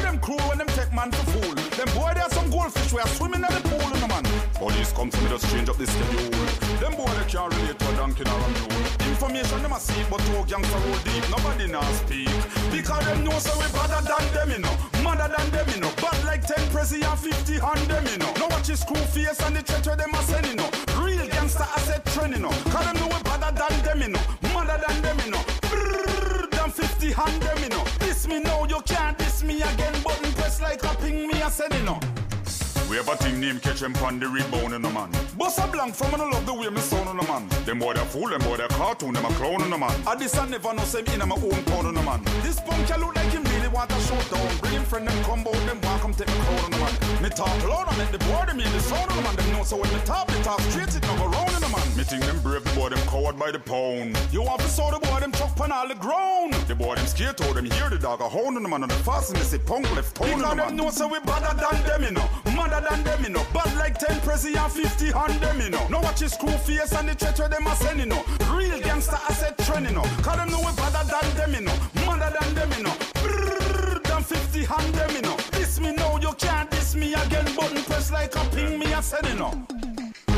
Them 0.10 0.18
crew 0.22 0.42
when 0.50 0.58
them 0.58 0.66
take 0.74 0.92
man 0.92 1.12
for 1.12 1.22
fool. 1.30 1.54
Them 1.78 1.86
boy 1.94 2.10
they 2.16 2.22
are 2.26 2.34
some 2.34 2.50
goldfish 2.50 2.92
we 2.92 3.00
are 3.00 3.08
swimming 3.14 3.46
in 3.46 3.54
the 3.54 3.62
pool 3.70 3.94
on 3.94 3.94
the 3.94 4.08
man. 4.10 4.26
Police 4.58 4.92
come 4.92 5.12
to 5.12 5.18
me 5.22 5.30
just 5.30 5.46
change 5.54 5.70
up 5.70 5.78
the 5.78 5.86
schedule. 5.86 6.34
Them 6.82 6.98
boy 6.98 7.14
they 7.14 7.30
can't 7.30 7.54
relate 7.54 7.78
to 7.78 7.86
a 7.86 7.94
donkey 7.94 8.26
nor 8.26 8.42
a 8.42 8.50
mule. 8.50 8.90
Information 9.06 9.62
them 9.62 9.72
a 9.72 9.80
see, 9.80 10.02
but 10.10 10.18
two 10.26 10.42
gangster 10.50 10.82
roll 10.82 10.98
deep. 11.06 11.22
Nobody 11.30 11.70
now 11.70 11.86
speak. 12.02 12.26
Because 12.74 13.06
them 13.06 13.22
know 13.22 13.38
so 13.38 13.54
we 13.62 13.70
better 13.70 14.02
than 14.02 14.26
them, 14.34 14.50
you 14.50 14.58
know. 14.66 14.76
Madder 15.06 15.30
than 15.30 15.46
them, 15.54 15.68
you 15.70 15.80
know. 15.86 15.94
Bad 16.02 16.18
like 16.26 16.42
10 16.42 16.58
prezi 16.74 17.06
and 17.06 17.20
50 17.22 17.62
hand 17.62 17.86
them, 17.86 18.06
you 18.10 18.18
know. 18.18 18.34
Now 18.42 18.50
watch 18.50 18.66
his 18.66 18.82
screw 18.82 18.98
face 19.14 19.38
and 19.46 19.62
the 19.62 19.62
where 19.62 19.94
them 19.94 20.10
a 20.18 20.22
send, 20.26 20.48
you 20.50 20.58
know. 20.58 20.70
Real 20.98 21.22
gangster 21.30 21.70
asset 21.78 22.02
trend, 22.18 22.34
you 22.34 22.42
know. 22.42 22.56
Cause 22.74 22.82
them 22.82 22.98
know 22.98 23.14
we 23.14 23.22
better 23.30 23.54
than 23.54 23.78
them, 23.86 24.02
you 24.02 24.10
know. 24.18 24.26
Madder 24.58 24.82
than 24.82 24.98
them, 25.06 25.18
you 25.22 25.38
know. 25.38 25.44
Brrrr, 25.70 26.50
than 26.50 26.72
50 26.74 27.14
hand 27.14 27.42
them, 27.46 27.58
you 27.62 27.70
know. 27.70 27.86
This 28.02 28.26
me 28.26 28.40
now, 28.42 28.66
you 28.66 28.82
can't 28.90 29.29
diss 29.40 29.48
me 29.48 29.62
again. 29.62 29.94
Button 30.04 30.32
press 30.34 30.62
like 30.62 30.84
a 30.84 30.96
ping 30.98 31.28
me 31.28 31.42
a 31.42 31.50
send, 31.50 31.74
you 31.74 31.84
know. 31.84 32.00
We 32.90 32.98
have 32.98 33.08
a 33.08 33.16
thing 33.18 33.40
named 33.40 33.62
catch 33.62 33.82
him 33.82 33.96
on 33.98 34.20
the 34.20 34.28
rebound 34.28 34.74
in 34.74 34.82
the 34.82 34.90
man. 34.90 35.12
Boss 35.38 35.60
a 35.60 35.68
blank 35.68 35.94
from 35.94 36.14
and 36.14 36.24
I 36.24 36.30
love 36.32 36.46
the 36.46 36.54
way 36.54 36.70
me 36.70 36.82
sound 36.82 37.08
on 37.08 37.18
the 37.18 37.24
man. 37.24 37.48
Them 37.64 37.78
boy 37.78 37.94
they 37.94 38.04
fool, 38.06 38.30
them 38.30 38.42
boy 38.42 38.58
they 38.58 38.68
cartoon, 38.68 39.14
them 39.14 39.26
a 39.26 39.30
clown 39.30 39.62
on 39.62 39.70
the 39.70 39.78
man. 39.78 39.94
I 40.08 40.16
this 40.16 40.36
I 40.36 40.48
never 40.48 40.74
know 40.74 40.84
say 40.84 41.04
me 41.04 41.14
in 41.14 41.20
my 41.20 41.36
own 41.36 41.64
pound 41.66 41.88
on 41.88 41.94
the 41.94 42.02
man. 42.02 42.24
This 42.42 42.60
punk 42.60 42.90
look 42.98 43.16
like 43.16 43.30
him 43.30 43.44
really 43.44 43.68
want 43.68 43.92
a 43.92 44.00
showdown. 44.02 44.58
Bring 44.58 44.74
him 44.74 44.86
friend 44.86 45.08
them 45.08 45.24
combo, 45.24 45.52
them 45.52 45.80
walk 45.82 46.02
come 46.02 46.14
take 46.14 46.28
me 46.28 46.34
crown 46.34 46.66
on 46.66 46.72
the 46.72 46.78
man. 46.78 47.09
Me 47.22 47.28
talk 47.28 47.52
loud, 47.68 47.86
I 47.90 47.98
make 47.98 48.12
the 48.12 48.18
boy 48.20 48.46
them 48.48 48.62
in 48.62 48.72
the 48.72 48.80
sound 48.80 49.12
on 49.12 49.18
the 49.18 49.24
man. 49.24 49.36
Them 49.36 49.52
know 49.52 49.64
so 49.64 49.76
when 49.76 49.92
me 49.92 50.00
talk, 50.06 50.30
me 50.30 50.42
talk 50.42 50.62
straight, 50.72 50.96
it 50.96 51.02
never 51.02 51.28
round 51.28 51.52
in 51.52 51.60
the 51.60 51.68
man. 51.68 51.84
Me 51.98 52.04
think 52.04 52.24
them 52.24 52.40
brave, 52.40 52.64
the 52.64 52.72
boy 52.80 52.88
them 52.88 53.00
coward 53.10 53.38
by 53.38 53.52
the 53.52 53.60
pound. 53.60 54.18
You 54.32 54.44
want 54.44 54.62
to 54.62 54.70
saw 54.70 54.90
the 54.90 55.06
boy 55.06 55.20
them 55.20 55.34
chuck 55.34 55.54
pan 55.58 55.74
all 55.74 55.86
the 55.86 55.96
ground. 55.96 56.54
The 56.70 56.76
boy 56.76 56.96
them 56.96 57.06
scared 57.08 57.36
to 57.38 57.54
them 57.54 57.66
hear 57.66 57.90
the 57.90 58.00
dog 58.00 58.22
a 58.22 58.30
hound 58.30 58.56
on 58.56 58.64
the 58.64 58.70
man. 58.70 58.84
And 58.84 58.92
the 58.92 58.96
fast 59.04 59.32
and 59.32 59.40
they 59.40 59.44
say 59.44 59.60
punk 59.60 59.94
left 59.98 60.16
town 60.16 60.32
on 60.32 60.40
the 60.40 60.48
man. 60.48 60.58
them 60.58 60.76
know 60.78 60.90
so 60.92 61.10
we 61.10 61.20
better 61.20 61.54
than 61.60 61.84
them, 61.84 62.04
you 62.04 62.12
know. 62.12 62.30
Madder 62.56 62.88
than 62.90 63.04
them, 63.04 63.24
you 63.24 63.30
know. 63.32 63.46
Bad 63.54 63.76
like 63.76 64.00
10 64.00 64.22
prezi 64.22 64.56
and 64.56 64.72
50 64.72 65.12
hand 65.12 65.34
them, 65.42 65.60
you 65.60 65.70
know. 65.72 65.86
Now 65.90 66.02
watch 66.02 66.22
his 66.22 66.32
screw 66.32 66.56
face 66.64 66.94
and 66.94 67.10
the 67.10 67.36
where 67.38 67.50
them 67.50 67.68
a 67.68 67.76
send, 67.76 68.00
you 68.00 68.06
know. 68.06 68.24
Real 68.48 68.80
gangster 68.80 69.20
asset 69.28 69.58
trend, 69.66 69.88
you 69.88 69.92
know. 69.92 70.08
Cause 70.24 70.38
them 70.38 70.50
know 70.52 70.60
we 70.60 70.72
better 70.72 71.04
than 71.04 71.28
them, 71.36 71.54
you 71.54 71.62
know. 71.68 71.76
Madder 72.08 72.32
than 72.40 72.56
them, 72.56 72.72
you 72.78 72.84
know. 72.84 72.96
Brrrr, 73.20 74.04
than 74.04 74.24
50 74.24 74.64
hand 74.64 74.94
them, 74.96 75.12
you 75.16 75.22
know. 75.22 75.36
This 75.52 75.82
me 75.82 75.92
know 75.92 76.18
you 76.22 76.32
can't 76.40 76.69
me 76.96 77.14
again. 77.14 77.46
Button 77.56 77.84
press 77.84 78.12
like 78.12 78.36
a 78.36 78.44
ping 78.56 78.80
me 78.80 78.92
a 78.94 79.02
send, 79.02 79.38
know. 79.38 79.54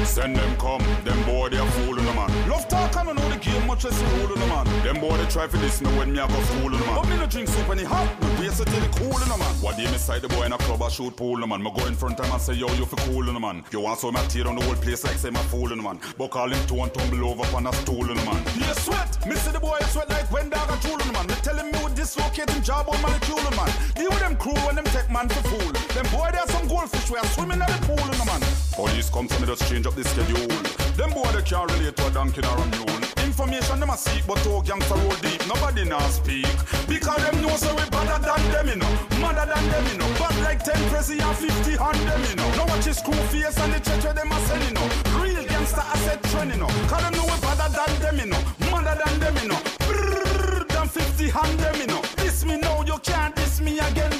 Send 0.04 0.36
them 0.36 0.58
come, 0.58 0.84
them 1.06 1.24
boy 1.26 1.50
they 1.50 1.58
a 1.58 1.66
fooling 1.66 2.04
the 2.04 2.14
man. 2.14 2.50
Love 2.50 2.68
talk 2.68 2.96
and 2.98 3.10
I 3.10 3.14
know 3.14 3.30
the 3.30 3.38
game 3.38 3.66
much 3.68 3.86
as 3.86 3.98
the 3.98 4.06
rule 4.18 4.36
the 4.36 4.48
man. 4.48 4.66
Them 4.84 5.00
boy 5.00 5.16
they 5.16 5.30
try 5.30 5.48
for 5.48 5.58
this 5.58 5.80
me 5.80 5.90
when 5.98 6.12
me 6.12 6.20
a 6.20 6.28
go 6.28 6.34
fooling 6.34 6.80
the 6.80 6.86
man. 6.86 6.96
But 6.96 7.10
me 7.10 7.18
no 7.18 7.28
drink 7.28 7.48
soup 7.48 7.68
when 7.70 7.80
it 7.80 7.86
hot, 7.86 8.10
me 8.22 8.48
waste 8.48 8.60
it 8.60 8.68
till 8.68 8.84
it 8.84 8.92
cool 8.98 9.16
a 9.16 9.38
man. 9.38 9.56
What 9.62 9.78
day 9.78 9.86
me 9.86 9.98
side 9.98 10.24
the 10.24 10.28
boy 10.28 10.44
in 10.44 10.54
a 10.54 10.58
club, 10.58 10.82
I 10.82 10.90
shoot 10.90 11.16
pool 11.16 11.42
a 11.44 11.48
man. 11.48 11.62
Me 11.64 11.72
go 11.76 11.86
in 11.86 11.96
front 11.96 12.20
of 12.20 12.26
him 12.26 12.34
and 12.34 12.42
say, 12.42 12.54
yo, 12.54 12.68
you 12.74 12.86
fi 12.86 12.98
cool 13.08 13.30
in 13.30 13.36
a 13.36 13.40
man. 13.40 13.64
You 13.72 13.80
want 13.82 14.04
I 14.04 14.26
tear 14.28 14.48
on 14.48 14.56
the 14.56 14.66
whole 14.66 14.76
place 14.76 15.04
like 15.04 15.18
say 15.18 15.30
my 15.30 15.40
fool 15.44 15.72
in 15.72 15.80
a 15.80 15.84
man. 15.84 16.00
But 16.18 16.32
call 16.32 16.50
him 16.50 16.68
two 16.68 16.82
and 16.82 16.94
tumble 16.94 17.30
over 17.30 17.56
on 17.56 17.68
a 17.68 17.74
stool 17.74 18.10
in 18.10 18.18
a 18.18 18.26
man. 18.26 18.44
Yeah, 18.60 18.74
sweat. 18.74 19.26
Me 19.28 19.36
see 19.36 19.52
the 19.52 19.60
boy 19.60 19.78
sweat 19.90 20.10
like 20.10 20.30
when 20.32 20.50
dog 20.50 20.70
a 20.70 20.76
tool 20.82 21.00
in 21.00 21.10
a 21.10 21.14
man. 21.14 21.28
Me 21.28 21.36
tell 21.36 21.56
him 21.56 21.72
me 21.72 21.78
would 21.84 21.96
dislocate 21.96 22.50
him 22.50 22.64
job 22.64 22.90
on 22.90 22.98
in 22.98 23.54
a 23.54 23.56
man. 23.56 23.72
Deal 23.96 24.10
with 24.10 24.20
them 24.20 24.36
crew 24.36 24.58
and 24.68 24.78
them 24.78 24.86
take 24.86 25.10
man 25.10 25.30
for 25.30 25.48
fool. 25.48 25.81
Them 25.94 26.08
boy, 26.12 26.30
there's 26.32 26.50
some 26.52 26.68
goldfish 26.68 27.10
we 27.12 27.18
are 27.18 27.26
swimming 27.36 27.60
in 27.60 27.68
the 27.68 27.80
pool 27.84 28.00
in 28.00 28.20
a 28.22 28.26
man. 28.26 28.42
Police 28.72 29.10
come 29.10 29.28
to 29.28 29.40
me 29.42 29.48
just 29.48 29.68
change 29.70 29.86
up 29.86 29.96
the 29.96 30.04
schedule. 30.04 30.48
Them 30.96 31.12
boy 31.12 31.30
they 31.36 31.42
can't 31.44 31.70
relate 31.72 31.96
to 31.98 32.08
a 32.08 32.12
donkey 32.12 32.42
or 32.48 32.58
a 32.58 32.66
mule. 32.72 33.02
Information 33.28 33.80
them 33.80 33.90
a 33.90 33.98
seek, 33.98 34.26
but 34.26 34.46
all 34.48 34.62
gangster 34.62 34.96
roll 34.96 35.16
deep. 35.20 35.42
Nobody 35.48 35.84
now 35.84 36.00
speak. 36.08 36.48
Because 36.88 37.20
them 37.24 37.42
know 37.42 37.56
so 37.60 37.76
we 37.76 37.84
better 37.92 38.20
than 38.24 38.42
them, 38.52 38.68
you 38.72 38.76
know. 38.80 38.92
Mother 39.20 39.46
than 39.52 39.66
them, 39.68 39.86
you 39.92 39.98
know. 40.00 40.08
But 40.20 40.36
like 40.48 40.64
10 40.64 40.76
prezi 40.90 41.20
and 41.20 41.36
50 41.36 41.78
on 41.78 41.98
them, 42.08 42.22
you 42.24 42.36
know. 42.36 42.50
Now 42.56 42.68
watch 42.68 42.86
his 42.86 43.02
crew 43.02 43.14
face 43.32 43.58
and 43.60 43.74
the 43.74 43.80
church 43.80 44.04
where 44.04 44.14
them 44.14 44.32
a 44.32 44.40
send, 44.48 44.64
you 44.64 44.72
know. 44.72 44.88
Real 45.20 45.44
gangster 45.44 45.84
asset 45.84 46.24
trend, 46.32 46.52
you 46.52 46.60
know. 46.60 46.72
Cause 46.88 47.04
them 47.04 47.14
know 47.20 47.26
we 47.28 47.36
better 47.44 47.68
than 47.68 47.92
them, 48.00 48.18
you 48.20 48.28
know. 48.32 48.42
Mother 48.72 48.96
than 48.96 49.20
them, 49.20 49.36
you 49.44 49.48
know. 49.50 49.60
Brrrr, 49.88 50.68
than 50.68 50.88
50 50.88 51.32
on 51.32 51.58
them, 51.58 51.76
you 51.82 51.88
know. 51.88 52.02
This 52.18 52.46
me 52.46 52.58
now, 52.58 52.82
you 52.84 52.98
can't 53.00 53.36
diss 53.36 53.60
me 53.60 53.80
again. 53.80 54.11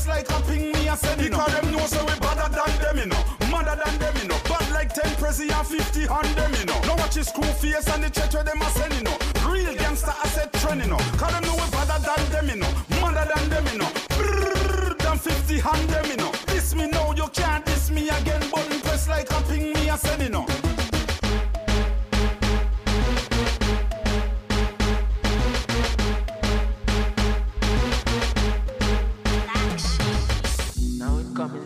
Press 0.00 0.08
like 0.08 0.30
a 0.30 0.42
ping 0.46 0.72
me 0.72 0.88
a 0.88 0.96
send, 0.96 1.20
you 1.20 1.28
know. 1.28 1.36
Because 1.38 1.60
them 1.60 1.72
know 1.72 1.86
so 1.86 2.00
we 2.04 2.18
better 2.20 2.48
than 2.48 2.78
them, 2.80 2.98
you 2.98 3.06
know. 3.06 3.50
Mother 3.50 3.76
than 3.84 3.98
them, 3.98 4.14
you 4.22 4.28
know. 4.28 4.38
But 4.48 4.70
like 4.70 4.94
10 4.94 5.04
prezi 5.16 5.52
and 5.52 5.66
50 5.66 6.08
on 6.08 6.22
them, 6.34 6.52
you 6.54 6.64
know. 6.64 6.80
Now 6.82 6.96
watch 6.96 7.16
his 7.16 7.30
crew 7.30 7.44
face 7.44 7.86
and 7.88 8.04
the 8.04 8.08
church 8.08 8.34
where 8.34 8.44
them 8.44 8.62
a 8.62 8.70
send, 8.70 8.94
you 8.94 9.02
know. 9.02 9.16
Real 9.46 9.74
gangster 9.74 10.14
asset 10.24 10.52
trend, 10.54 10.80
you 10.80 10.88
know. 10.88 10.96
Cause 11.18 11.32
them 11.32 11.42
know 11.44 11.54
we 11.54 11.70
better 11.70 11.98
than 12.00 12.30
them, 12.32 12.48
you 12.48 12.56
know. 12.56 13.00
Mother 13.00 13.28
than 13.34 13.48
them, 13.50 13.66
you 13.72 13.78
know. 13.78 13.90
Brrrr, 14.16 14.98
than 14.98 15.18
50 15.18 15.62
on 15.62 15.86
them, 15.88 16.06
you 16.06 16.16
know. 16.16 16.32
This 16.46 16.74
me 16.74 16.88
now, 16.88 17.12
you 17.12 17.28
can't 17.34 17.64
diss 17.66 17.90
me 17.90 18.08
again. 18.08 18.42
Button 18.50 18.80
press 18.80 19.08
like 19.08 19.30
a 19.30 19.40
ping 19.48 19.72
me 19.74 19.88
a 19.88 19.98
send, 19.98 20.22
you 20.22 20.30
know. 20.30 20.49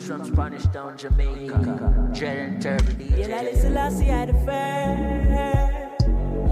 From 0.05 0.25
Spanish 0.25 0.65
Town, 0.65 0.97
Jamaica. 0.99 2.11
Dread 2.13 2.39
and 2.39 2.63
Turbo 2.63 2.85
DJ. 2.85 3.27
Yeah, 3.27 3.41
like 3.41 3.55
Selassie 3.55 4.11
I 4.11 4.27
the 4.27 4.33
first. 4.45 6.03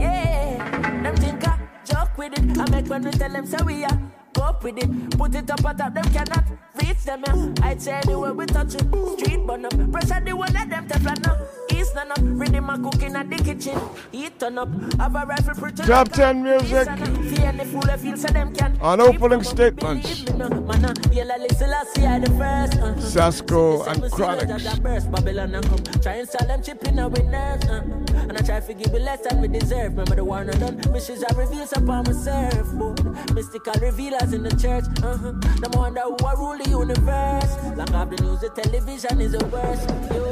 Yeah, 0.00 1.02
them 1.02 1.16
think 1.16 1.46
I 1.46 1.58
joke 1.84 2.16
with 2.16 2.32
it. 2.32 2.58
I 2.58 2.70
make 2.70 2.88
when 2.88 3.02
we 3.02 3.10
tell 3.10 3.30
them 3.30 3.46
say 3.46 3.58
we 3.64 3.84
are 3.84 4.00
cope 4.34 4.64
with 4.64 4.78
it. 4.78 5.18
Put 5.18 5.34
it 5.34 5.50
up 5.50 5.64
on 5.64 5.76
top, 5.76 5.92
them 5.92 6.04
cannot 6.04 6.44
reach 6.76 7.04
them. 7.04 7.22
Yeah. 7.26 7.66
I'd 7.66 7.82
say 7.82 7.92
anywhere 8.04 8.32
we 8.32 8.46
touch 8.46 8.74
it. 8.74 8.84
Street 9.18 9.46
burn 9.46 9.64
up, 9.64 9.92
pressure 9.92 10.20
the 10.24 10.34
one 10.36 10.52
let 10.52 10.70
them 10.70 10.86
teflon 10.88 11.26
up. 11.26 11.38
East 11.72 11.94
none 11.94 12.10
up, 12.10 12.18
rhythm 12.22 12.70
a 12.70 12.78
cooking 12.78 13.16
at 13.16 13.28
the 13.30 13.36
kitchen. 13.36 13.78
Heat 14.12 14.38
turn 14.38 14.58
up, 14.58 14.68
have 14.98 15.14
a 15.14 15.26
rifle 15.26 15.54
pretty. 15.54 15.82
Top 15.82 16.10
10 16.12 16.42
music. 16.42 16.88
Fear 16.88 17.46
any 17.46 17.64
fool 17.64 17.88
if 17.88 18.00
feel 18.00 18.16
so 18.16 18.28
them 18.28 18.54
can. 18.54 18.78
On 18.80 19.00
opening 19.00 19.42
statements, 19.42 20.26
Man, 20.32 20.84
uh, 20.84 20.94
yeah, 21.12 21.24
like 21.24 21.50
Selassie 21.52 22.02
the 22.02 22.30
first. 22.38 22.78
Uh-huh. 22.78 22.94
Sasko 22.96 23.86
and 23.86 23.96
Seven 23.96 24.10
Chronics. 24.10 24.46
sealers 24.46 24.64
that 24.64 24.82
burst, 24.82 25.10
Babylon 25.10 25.54
and 25.54 25.68
come. 25.68 26.00
Try 26.02 26.12
and 26.14 26.28
sell 26.28 26.46
them 26.46 26.62
chip 26.62 26.82
in 26.84 26.98
our 26.98 27.10
nerves. 27.10 27.66
Uh. 27.66 27.82
And 28.28 28.38
I 28.38 28.40
try 28.42 28.60
to 28.60 28.74
give 28.74 28.92
you 28.92 29.00
less 29.00 29.20
than 29.20 29.40
we 29.40 29.48
deserve. 29.48 29.92
Remember 29.92 30.14
the 30.16 30.24
one 30.24 30.48
I 30.50 30.52
done. 30.58 30.80
Missions 30.92 31.24
I 31.24 31.34
reveals 31.34 31.72
upon 31.72 32.04
my 32.04 32.12
surfboard. 32.12 33.34
Mystical 33.34 33.74
revealers 33.80 34.32
in 34.32 34.42
the 34.42 34.50
church. 34.50 34.84
Uh-huh. 35.02 35.32
Them 35.60 35.70
wonder 35.74 36.00
who 36.02 36.16
I 36.24 36.32
rule 36.34 36.60
the 36.62 36.70
universe. 36.70 37.56
Long 37.76 37.94
after 37.94 38.16
the 38.16 38.22
news, 38.22 38.40
the 38.40 38.50
television 38.50 39.20
is 39.20 39.32
the 39.32 39.44
worst. 39.46 39.88
Yo. 40.12 40.30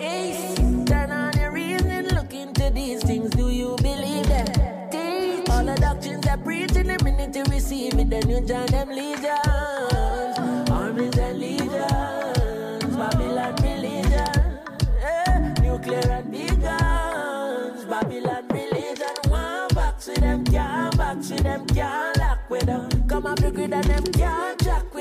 Ace, 0.00 0.54
turn 0.88 1.10
on 1.10 1.36
your 1.38 1.52
reason. 1.52 2.08
Look 2.08 2.32
into 2.34 2.70
these 2.70 3.02
things. 3.02 3.30
Do 3.30 3.48
you 3.50 3.76
believe 3.76 4.26
them? 4.26 4.46
Teach 4.90 5.48
all 5.50 5.64
the 5.64 5.76
doctrines 5.80 6.26
I 6.26 6.36
preach 6.36 6.76
in 6.76 6.88
the 6.88 7.02
minute 7.04 7.34
you 7.36 7.44
receive 7.44 7.94
it. 7.94 8.10
Then 8.10 8.28
you 8.28 8.40
join 8.40 8.66
them 8.66 8.88
legions. 8.88 10.70
Armies 10.70 11.18
and 11.18 11.38
legions. 11.40 12.96
Babylon 12.96 13.54
religion. 13.62 14.58
Eh, 15.02 15.54
nuclear 15.62 16.10
and 16.10 16.30
big 16.30 16.60
guns. 16.60 17.84
Babylon 17.84 18.48
religion. 18.48 19.14
One 19.28 19.68
box 19.74 20.06
with 20.08 20.20
them, 20.20 20.44
can't 20.44 20.96
box 20.96 21.30
with 21.30 21.42
them, 21.42 21.66
can't 21.66 22.18
lock 22.18 22.38
with 22.50 22.66
them. 22.66 22.88
Come 23.08 23.26
up 23.26 23.38
the 23.38 23.50
grid 23.50 23.72
and 23.72 23.84
them 23.84 24.04
can't 24.04 24.62
jack 24.62 24.93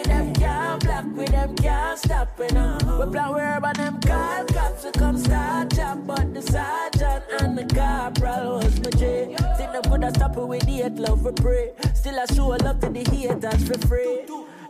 block 1.04 1.18
with 1.18 1.30
them, 1.30 1.56
can't 1.56 2.00
stop 2.00 2.38
with 2.38 2.50
them. 2.50 2.78
We 3.00 3.12
plan 3.12 3.32
where 3.34 3.60
them 3.74 4.02
call 4.02 4.46
cops, 4.46 4.84
we 4.84 4.92
come 4.92 5.18
start 5.18 5.76
chop, 5.76 6.06
but 6.06 6.34
the 6.34 6.42
sergeant 6.42 7.24
and 7.40 7.58
the 7.58 7.66
corporal 7.74 8.58
was 8.58 8.80
my 8.82 8.90
J. 8.92 9.36
Think 9.58 9.72
them 9.72 9.84
coulda 9.84 10.12
stop 10.14 10.38
it 10.38 10.48
with 10.48 10.66
the 10.66 10.72
hate, 10.72 10.96
love 10.96 11.24
we 11.24 11.32
pray. 11.32 11.72
Still 11.94 12.20
I 12.20 12.26
show 12.34 12.48
love 12.48 12.80
to 12.82 12.90
the 12.90 13.04
haters 13.10 13.68
for 13.68 13.88
free. 13.88 14.26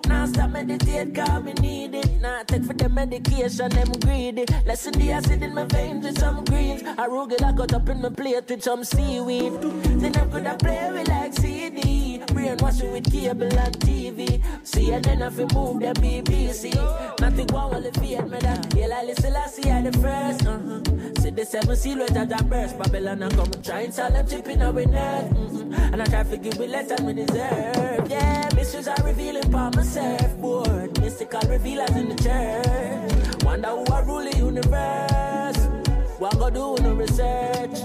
Now 0.08 0.26
stop 0.26 0.50
meditate, 0.52 1.15
cause 1.15 1.43
me 1.43 1.54
need 1.54 1.96
it. 1.96 2.22
Now 2.22 2.43
take 2.43 2.65
for 2.65 2.74
the 2.74 2.89
medication, 2.89 3.69
them 3.69 3.91
greedy. 4.02 4.46
Listen 4.65 4.93
the 4.93 5.12
acid 5.12 5.41
in 5.43 5.54
my 5.54 5.65
veins 5.65 6.06
with 6.06 6.19
some 6.19 6.43
greens. 6.46 6.82
A 6.82 6.96
arugula 6.96 7.56
cut 7.56 7.74
up 7.74 7.89
in 7.89 8.02
my 8.02 8.10
plate 8.10 8.50
with 8.50 8.63
some 8.63 8.84
seaweed. 8.84 9.54
Then 10.02 10.12
them 10.12 10.30
coulda 10.30 10.58
play 10.60 10.91
with 10.91 11.08
like 11.08 11.34
CD. 11.34 12.12
Brainwash 12.27 12.83
it 12.83 12.91
with 12.91 13.12
cable 13.12 13.59
and 13.59 13.79
TV. 13.79 14.41
See 14.63 14.91
and 14.91 15.03
then 15.03 15.21
if 15.21 15.38
you 15.38 15.47
move 15.53 15.79
the 15.81 15.93
BBC. 15.99 16.73
Nothing 17.19 17.47
wrong 17.47 17.73
with 17.73 17.93
the 17.93 17.99
Fiat 17.99 18.29
me 18.29 18.38
that. 18.39 18.73
Yeah, 18.75 18.88
like 18.88 19.07
listen, 19.07 19.36
I 19.36 19.47
see 19.47 19.69
I 19.69 19.81
the 19.81 19.97
first. 19.97 20.45
Uh-huh. 20.45 21.21
See 21.21 21.29
the 21.29 21.45
seven 21.45 21.75
seal 21.75 21.97
with 21.99 22.13
that 22.13 22.49
burst. 22.49 22.77
Babylon 22.77 23.23
and 23.23 23.33
come 23.36 23.51
try 23.63 23.81
and 23.81 23.93
sell 23.93 24.12
them 24.12 24.27
chip 24.27 24.47
in 24.47 24.62
our 24.62 24.73
nerve. 24.73 25.31
Mm-hmm. 25.31 25.73
And 25.93 26.01
I 26.01 26.05
try 26.05 26.23
to 26.23 26.38
give 26.38 26.59
it 26.59 26.69
less 26.69 26.89
than 26.89 27.05
we 27.05 27.13
deserve. 27.13 28.09
Yeah, 28.09 28.49
mysteries 28.55 28.88
are 28.88 29.03
revealing 29.03 29.49
by 29.51 29.69
my 29.75 29.83
surfboard. 29.83 30.99
Mystical 31.01 31.41
revealers 31.49 31.91
in 31.91 32.09
the 32.09 32.15
church. 32.15 33.43
Wonder 33.43 33.69
who 33.69 33.86
I 33.93 34.01
rule 34.01 34.23
the 34.29 34.38
universe. 34.38 35.62
What 36.23 36.39
go 36.39 36.49
do 36.49 36.81
no 36.81 36.93
research? 36.93 37.81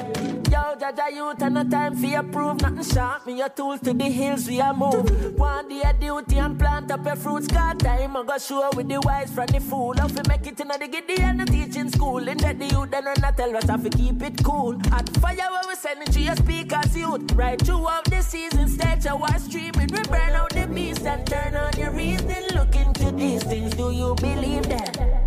Yo, 0.49 0.63
Jaja, 0.79 1.13
youth 1.13 1.43
and 1.43 1.55
no 1.55 1.65
time 1.65 1.97
for 1.97 2.07
your 2.07 2.23
proof. 2.23 2.63
Nothing 2.63 2.85
sharp. 2.85 3.27
Me 3.27 3.37
your 3.37 3.49
tools 3.49 3.81
to 3.81 3.93
the 3.93 4.05
hills 4.05 4.47
we 4.47 4.61
are 4.61 4.73
move. 4.73 5.37
One 5.37 5.69
day 5.69 5.83
a 5.85 5.93
duty 5.93 6.39
and 6.39 6.57
plant 6.57 6.93
up 6.93 7.05
your 7.05 7.17
fruits. 7.17 7.49
Got 7.49 7.81
time. 7.81 8.17
I 8.17 8.23
go 8.23 8.39
show 8.39 8.71
with 8.77 8.89
the 8.89 9.01
wise 9.01 9.33
from 9.33 9.47
the 9.47 9.59
fool. 9.59 9.95
How 9.99 10.07
fi 10.07 10.23
make 10.29 10.47
it 10.47 10.61
in 10.61 10.69
the 10.69 10.87
giddy 10.87 11.21
and 11.21 11.41
the 11.41 11.47
teaching 11.47 11.91
school. 11.91 12.29
Inject 12.29 12.61
the 12.61 12.67
youth, 12.67 12.93
then 12.93 13.07
when 13.07 13.25
I 13.25 13.33
tell 13.33 13.57
us 13.57 13.65
how 13.65 13.77
to 13.77 13.91
keep 13.91 14.23
it 14.23 14.45
cool. 14.45 14.81
At 14.93 15.09
fire 15.17 15.35
where 15.35 15.63
we 15.67 15.75
send 15.75 16.03
it 16.03 16.13
to 16.13 16.21
your 16.21 16.37
speakers, 16.37 16.97
youth. 16.97 17.33
Right 17.33 17.61
throughout 17.61 18.05
the 18.05 18.23
season, 18.23 18.69
stage 18.69 19.05
your 19.05 19.17
war 19.17 19.37
streaming. 19.41 19.89
We 19.91 20.01
burn 20.05 20.35
out 20.37 20.51
the 20.51 20.69
beast 20.73 21.05
and 21.05 21.27
turn 21.27 21.57
on 21.57 21.73
your 21.77 21.91
reason. 21.91 22.45
Look 22.55 22.77
into 22.77 23.11
these 23.11 23.43
things. 23.43 23.75
Do 23.75 23.91
you 23.91 24.15
believe 24.15 24.69
that? 24.69 25.18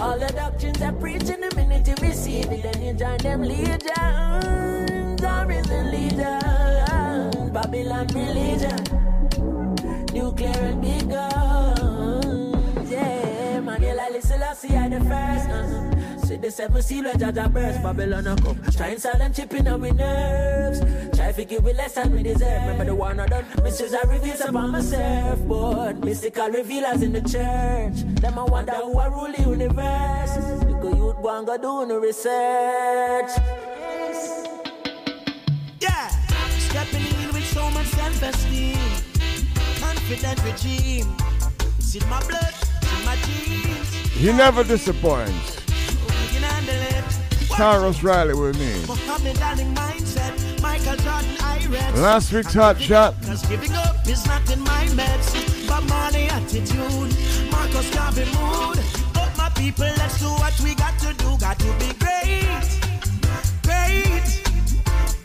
All 0.00 0.18
the 0.18 0.32
doctrines 0.34 0.80
I 0.80 0.92
preach 0.92 1.28
in 1.28 1.42
the 1.42 1.54
minute 1.54 1.86
you 1.86 1.94
receive 2.00 2.50
it, 2.50 2.62
then 2.62 2.82
you 2.82 2.94
join 2.94 3.18
them 3.18 3.42
legions, 3.42 3.84
arisen 5.22 5.90
legions, 5.90 7.50
Babylon 7.50 8.06
religion, 8.14 8.82
nuclear 10.14 10.48
and 10.48 10.80
big 10.80 11.10
guns. 11.10 12.90
Yeah, 12.90 13.60
man, 13.60 13.82
you 13.82 13.94
like 13.94 14.12
listen, 14.12 14.42
I 14.42 14.54
see 14.54 14.68
the 14.68 15.00
first. 15.06 15.50
Uh-huh. 15.50 15.89
See 16.30 16.36
the 16.36 16.48
seven 16.48 16.80
seal 16.80 17.02
where 17.02 17.14
Jaja 17.14 17.52
burst, 17.52 17.82
Babylon 17.82 18.28
a 18.28 18.36
come. 18.36 18.62
Try 18.70 18.86
and 18.90 19.02
sell 19.02 19.18
them 19.18 19.32
chip 19.32 19.52
in 19.52 19.66
our 19.66 19.78
nerves. 19.78 20.78
Try 21.16 21.32
to 21.32 21.44
give 21.44 21.64
we 21.64 21.72
less 21.72 21.94
than 21.94 22.12
we 22.12 22.22
deserve. 22.22 22.62
Remember 22.62 22.84
the 22.84 22.94
one 22.94 23.18
I 23.18 23.26
done. 23.26 23.44
Mysteries 23.64 23.94
I 23.94 24.02
reveal 24.02 24.40
upon 24.40 24.70
my 24.70 24.80
surfboard. 24.80 26.04
Mystical 26.04 26.48
revealers 26.50 27.02
in 27.02 27.14
the 27.14 27.20
church. 27.20 28.06
Them 28.20 28.38
I 28.38 28.44
wonder 28.44 28.74
who 28.74 28.96
I 29.00 29.06
rule 29.08 29.32
the 29.36 29.42
universe. 29.42 30.36
Because 30.36 30.64
you 30.68 30.78
go 30.80 30.94
youth 30.94 31.20
go 31.20 31.36
and 31.36 31.46
go 31.48 31.56
do 31.56 31.86
no 31.86 31.98
research. 31.98 33.30
Yeah, 35.80 36.08
stepping 36.70 37.06
in 37.24 37.32
with 37.34 37.46
so 37.52 37.68
much 37.72 37.86
self-esteem, 37.86 38.78
confident 39.80 40.44
regime. 40.44 41.12
It's 41.76 41.96
in 41.96 42.08
my 42.08 42.20
blood, 42.20 42.54
it's 42.54 43.00
in 43.00 43.04
my 43.04 43.16
genes. 43.16 43.94
He 44.14 44.32
never 44.32 44.62
disappoints. 44.62 45.59
Tarrus 47.60 48.02
Riley 48.02 48.34
with 48.34 48.58
me. 48.58 48.72
Last 52.00 52.32
week's 52.32 52.54
hot 52.54 52.80
shot. 52.80 53.14
Cause 53.22 53.44
giving 53.46 53.72
up 53.72 54.06
is 54.08 54.24
not 54.26 54.50
in 54.50 54.60
my 54.60 54.86
meds. 54.86 55.68
But 55.68 55.82
money 55.84 56.28
attitude, 56.28 57.12
Marcus 57.52 57.94
Garvey 57.94 58.24
mood. 58.32 58.78
Up 59.14 59.36
my 59.36 59.50
people, 59.54 59.84
let's 59.98 60.18
do 60.18 60.26
what 60.26 60.58
we 60.60 60.74
got 60.74 60.98
to 61.00 61.12
do. 61.14 61.36
Got 61.38 61.58
to 61.58 61.72
be 61.78 61.92
great, 62.00 62.64
great, 63.62 64.42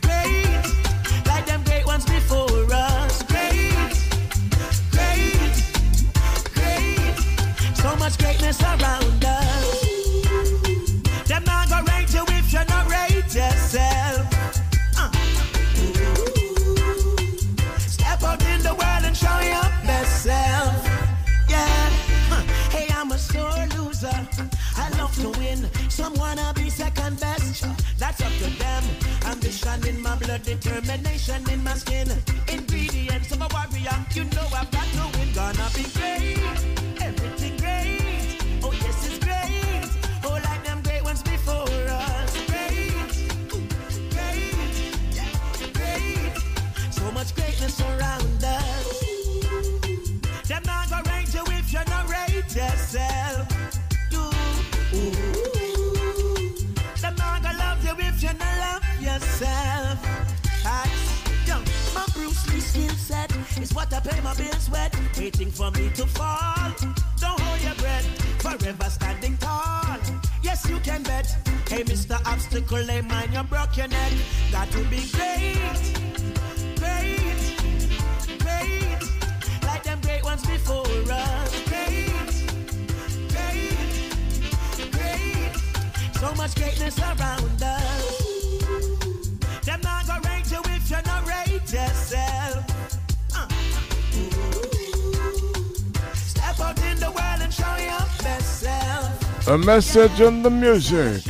great. 0.02 1.26
Like 1.26 1.46
them 1.46 1.62
great 1.64 1.86
ones 1.86 2.04
before 2.04 2.66
us. 2.70 3.22
Great, 3.22 3.72
great, 4.90 5.56
great. 6.52 7.16
So 7.76 7.96
much 7.96 8.18
greatness 8.18 8.60
around 8.60 9.24
us. 9.24 9.45
That's 28.18 28.32
up 28.32 28.38
to 28.38 28.58
them. 28.58 28.84
Ambition 29.26 29.86
in 29.86 30.02
my 30.02 30.16
blood, 30.16 30.42
determination 30.42 31.50
in 31.50 31.62
my 31.62 31.74
skin. 31.74 32.08
Ingredients 32.48 33.32
of 33.32 33.42
a 33.42 33.48
warrior. 33.52 34.06
You 34.14 34.24
know 34.24 34.46
I've 34.54 34.70
got 34.70 34.86
to 34.86 35.18
win. 35.18 35.32
Gonna 35.34 35.68
be 35.74 35.82
great. 35.94 36.38
Everything 37.02 37.56
great. 37.58 38.38
Oh, 38.62 38.72
yes, 38.72 39.06
it's 39.06 39.18
great. 39.18 39.90
Oh, 40.24 40.40
like 40.44 40.64
them 40.64 40.82
great 40.82 41.04
ones 41.04 41.22
before 41.22 41.68
us. 41.68 42.46
Great. 42.46 42.94
Great. 44.14 44.54
Great. 45.74 46.32
So 46.90 47.10
much 47.12 47.34
greatness 47.34 47.80
around 47.80 48.35
is 63.66 63.74
what 63.74 63.92
I 63.92 64.00
pay 64.00 64.20
my 64.20 64.34
bills 64.34 64.68
with. 64.70 64.92
Waiting 65.18 65.50
for 65.50 65.70
me 65.72 65.90
to 65.98 66.06
fall. 66.06 66.70
Don't 67.20 67.40
hold 67.40 67.60
your 67.62 67.74
breath. 67.74 68.06
Forever 68.42 68.90
standing 68.90 69.36
tall. 69.38 69.98
Yes, 70.42 70.68
you 70.68 70.78
can 70.80 71.02
bet. 71.02 71.26
Hey, 71.68 71.82
Mr. 71.84 72.16
Obstacle, 72.26 72.82
lay 72.82 73.00
mine, 73.00 73.30
you 73.32 73.42
broke 73.44 73.76
your 73.76 73.88
neck. 73.88 74.12
Got 74.52 74.70
to 74.70 74.82
be 74.92 75.00
great. 75.16 75.84
Great. 76.82 77.38
Great. 78.44 79.02
Like 79.68 79.82
them 79.82 80.00
great 80.02 80.24
ones 80.24 80.44
before 80.46 80.86
us. 81.10 81.50
Great. 81.70 82.34
Great. 83.34 83.78
Great. 84.96 85.52
So 86.20 86.34
much 86.34 86.54
greatness 86.54 86.98
around 86.98 87.62
us. 87.62 88.26
Them 89.66 89.80
not 89.82 90.05
Great, 99.54 99.64
message 99.64 100.16
great. 100.16 100.42
the 100.42 100.50
music. 100.50 101.22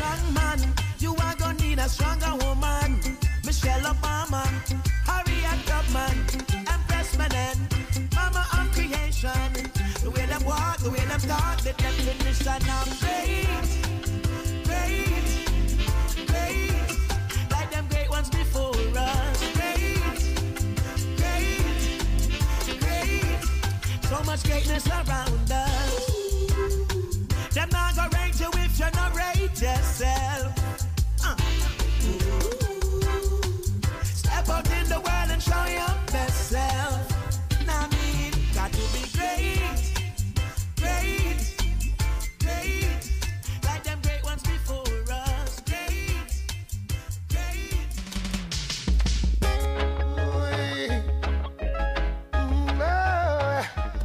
greatness 24.44 24.86
around 24.88 25.50
us. 25.50 25.75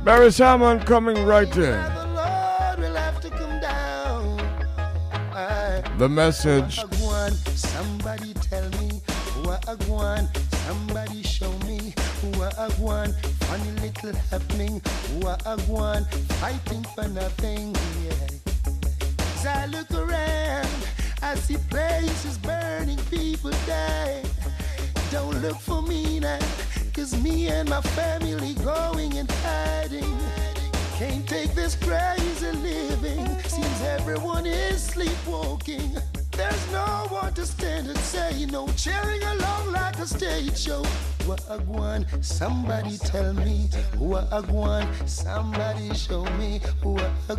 Barry 0.04 0.32
Salmon 0.32 0.80
coming 0.80 1.26
right 1.26 1.56
in. 1.56 1.80
Lord 2.16 2.80
will 2.80 2.96
have 2.96 3.22
to 3.22 3.30
come 3.30 3.60
down. 3.60 4.40
Aye. 5.34 5.84
The 5.98 6.10
message. 6.10 6.84
Somebody 7.56 8.34
tell 8.34 8.68
me 8.82 9.02
what 9.44 9.68
I 9.70 9.76
want. 9.88 10.36
Somebody 10.66 11.22
show 11.22 11.52
me 11.68 11.94
what 12.36 12.58
I 12.58 12.68
want. 12.80 13.14
Funny 13.46 13.72
little 13.82 14.16
happening. 14.32 14.82
What 15.20 15.46
I 15.46 15.56
want. 15.68 16.08
Fighting 16.42 16.84
for 16.96 17.08
nothing. 17.08 17.76
Yeah. 18.04 18.42
As 19.36 19.46
I 19.46 19.66
look 19.68 19.92
around, 19.92 20.68
I 21.22 21.36
see 21.36 21.58
places 21.70 22.40
burning, 22.40 22.98
people 23.12 23.52
die. 23.68 24.24
Don't 25.12 25.42
look 25.42 25.58
for 25.58 25.82
me 25.82 26.20
now, 26.20 26.40
cause 26.94 27.22
me 27.22 27.48
and 27.48 27.70
my 27.70 27.82
family 27.82 28.54
going 28.56 29.18
and 29.18 29.30
hiding. 29.44 30.18
Can't 30.98 31.28
take 31.28 31.54
this 31.54 31.76
crazy 31.76 32.52
living. 32.58 33.26
Seems 33.44 33.82
everyone 33.82 34.46
is 34.46 34.84
sleepwalking. 34.84 35.98
There's 36.32 36.72
no 36.72 37.08
one 37.10 37.34
to 37.34 37.46
stand 37.46 37.88
and 37.88 37.98
say 38.00 38.46
no, 38.46 38.68
cheering 38.78 39.24
along 39.24 39.72
like 39.72 39.98
a 40.00 40.08
stage 40.08 40.58
show. 40.58 40.84
Want, 41.68 42.06
somebody 42.22 42.98
tell 42.98 43.34
me. 43.34 43.70
Want, 43.98 45.10
somebody 45.10 45.94
show 45.94 46.26
me. 46.38 46.60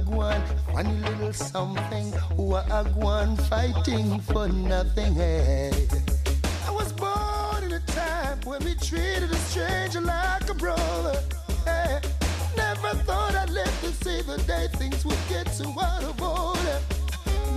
Want, 0.07 0.49
funny 0.73 0.95
little 1.09 1.33
something. 1.33 2.13
Want, 2.37 3.41
fighting 3.43 4.21
for 4.21 4.49
nothing. 4.49 5.15
Hey. 5.15 6.22
When 8.45 8.65
we 8.65 8.75
treated 8.75 9.31
a 9.31 9.37
stranger 9.37 10.01
like 10.01 10.49
a 10.49 10.55
brother. 10.55 11.19
Hey, 11.65 12.01
never 12.57 12.91
thought 13.05 13.35
I'd 13.35 13.51
live 13.51 13.81
to 13.81 13.93
see 14.05 14.23
the 14.23 14.39
day 14.47 14.69
things 14.75 15.05
would 15.05 15.19
get 15.29 15.49
so 15.49 15.69
out 15.81 16.03
of 16.03 16.21
order. 16.21 16.79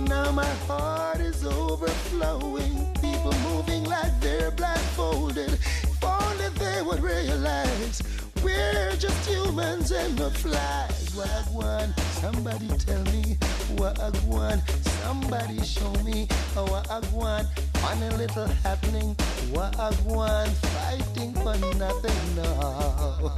Now 0.08 0.30
my 0.32 0.52
heart 0.68 1.20
is 1.20 1.44
overflowing. 1.44 2.94
People 3.00 3.34
moving 3.42 3.84
like 3.84 4.20
they're 4.20 4.50
blindfolded. 4.50 5.52
If 5.54 6.04
only 6.04 6.48
they 6.58 6.82
would 6.82 7.02
realize 7.02 8.02
we're 8.42 8.96
just 8.96 9.28
humans 9.28 9.90
and 9.90 10.18
not 10.18 10.32
flies. 10.32 11.12
What 11.14 11.50
want, 11.52 11.98
somebody 12.20 12.68
tell 12.78 13.02
me. 13.04 13.38
What 13.74 14.00
I 14.00 14.10
want, 14.26 14.62
somebody 15.02 15.60
show 15.62 15.92
me. 16.04 16.28
What 16.54 16.90
I 16.90 17.00
want, 17.12 17.46
funny 17.74 18.08
little 18.16 18.46
happening. 18.62 19.16
What 19.52 19.78
I 19.78 19.90
want, 20.04 20.50
fighting 20.50 21.34
for 21.34 21.56
nothing. 21.76 22.34
No. 22.36 23.32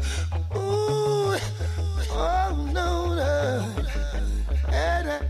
Ooh, 0.57 1.37
oh 2.13 2.71
no, 2.73 3.15
no. 3.15 3.67
And 4.73 5.09
uh, 5.09 5.21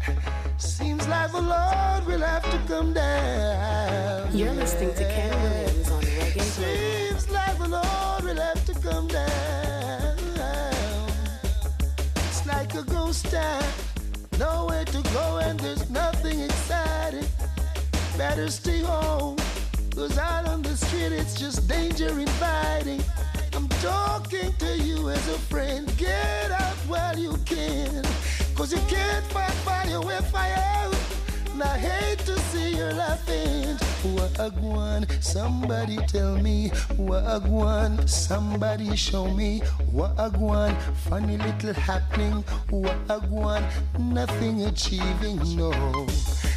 seems 0.59 1.07
like 1.09 1.33
the 1.33 1.41
Lord 1.41 2.07
will 2.07 2.21
have 2.21 2.43
to 2.51 2.59
come 2.67 2.93
down. 2.93 4.37
You're 4.37 4.53
listening 4.53 4.95
to 4.95 5.05
Ken 5.05 5.43
Williams 5.43 5.91
on 5.91 6.03
Reggae. 6.03 6.41
Seems 6.43 7.31
like 7.31 7.59
the 7.59 7.69
Lord 7.69 8.25
will 8.25 8.43
have 8.43 8.65
to 8.67 8.75
come 8.81 9.09
down. 9.09 10.17
It's 12.17 12.47
like 12.47 12.75
a 12.75 12.83
ghost 12.83 13.27
town, 13.31 13.65
nowhere 14.39 14.85
to 14.85 15.03
go, 15.13 15.39
and 15.43 15.59
there's 15.61 15.91
nothing 15.91 16.41
exciting. 16.41 17.27
Better 18.17 18.49
stay 18.49 18.81
home, 18.81 19.37
cause 19.95 20.17
out 20.19 20.47
on 20.49 20.63
the 20.63 20.77
street 20.77 21.13
it's 21.13 21.35
just 21.35 21.69
danger 21.69 22.09
inviting. 22.09 23.03
I'm 23.55 23.69
talking 23.81 24.53
to 24.55 24.79
you 24.79 25.11
as 25.11 25.29
a 25.29 25.39
friend, 25.51 25.93
get 25.97 26.51
out 26.51 26.77
while 26.87 27.19
you 27.19 27.37
can. 27.45 28.05
Cause 28.55 28.73
you 28.73 28.81
can't 28.89 29.25
fight 29.27 29.53
fire 29.67 30.01
with 30.01 30.27
fire. 30.31 30.59
And 31.61 31.67
I 31.67 31.77
hate 31.77 32.21
to 32.21 32.39
see 32.39 32.77
you 32.77 32.85
laughing. 32.85 33.75
What 34.15 34.33
Wagwan, 34.35 35.11
somebody 35.21 35.97
tell 36.07 36.37
me. 36.37 36.69
What 36.97 37.25
Wagwan, 37.25 38.09
somebody 38.09 38.95
show 38.95 39.27
me. 39.27 39.59
What 39.91 40.15
Wagwan, 40.19 40.81
funny 41.09 41.37
little 41.37 41.73
happening. 41.73 42.45
What 42.71 42.97
Wagwan, 43.09 43.65
nothing 43.99 44.67
achieving, 44.67 45.39
no. 45.57 45.73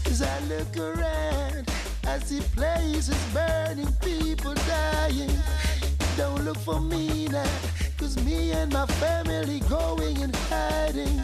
As 0.05 0.21
I 0.21 0.39
look 0.41 0.77
around, 0.77 1.67
I 2.05 2.19
see 2.19 2.41
places 2.55 3.17
burning, 3.33 3.91
people 4.03 4.53
dying. 4.53 5.31
Don't 6.15 6.45
look 6.45 6.57
for 6.57 6.79
me 6.79 7.27
now, 7.27 7.49
cause 7.97 8.23
me 8.23 8.51
and 8.51 8.71
my 8.71 8.85
family 8.85 9.61
going 9.61 10.21
and 10.21 10.35
hiding. 10.35 11.19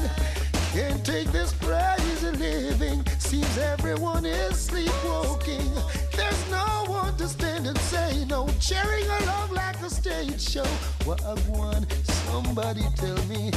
Can't 0.74 1.04
take 1.06 1.32
this 1.32 1.54
crazy 1.54 2.32
living. 2.38 3.04
Seems 3.20 3.58
everyone 3.58 4.26
is 4.26 4.60
sleepwalking. 4.60 5.72
There's 6.16 6.52
no 6.52 6.86
one 6.88 7.16
to 7.18 7.28
stand 7.28 7.68
and 7.68 7.78
say 7.80 8.26
no. 8.26 8.48
Cheering 8.60 9.06
along 9.22 9.52
like 9.52 9.82
a 9.82 9.90
stage 9.90 10.42
show. 10.42 10.66
One, 11.06 11.88
somebody 12.04 12.84
tell 12.96 13.18
me. 13.26 13.52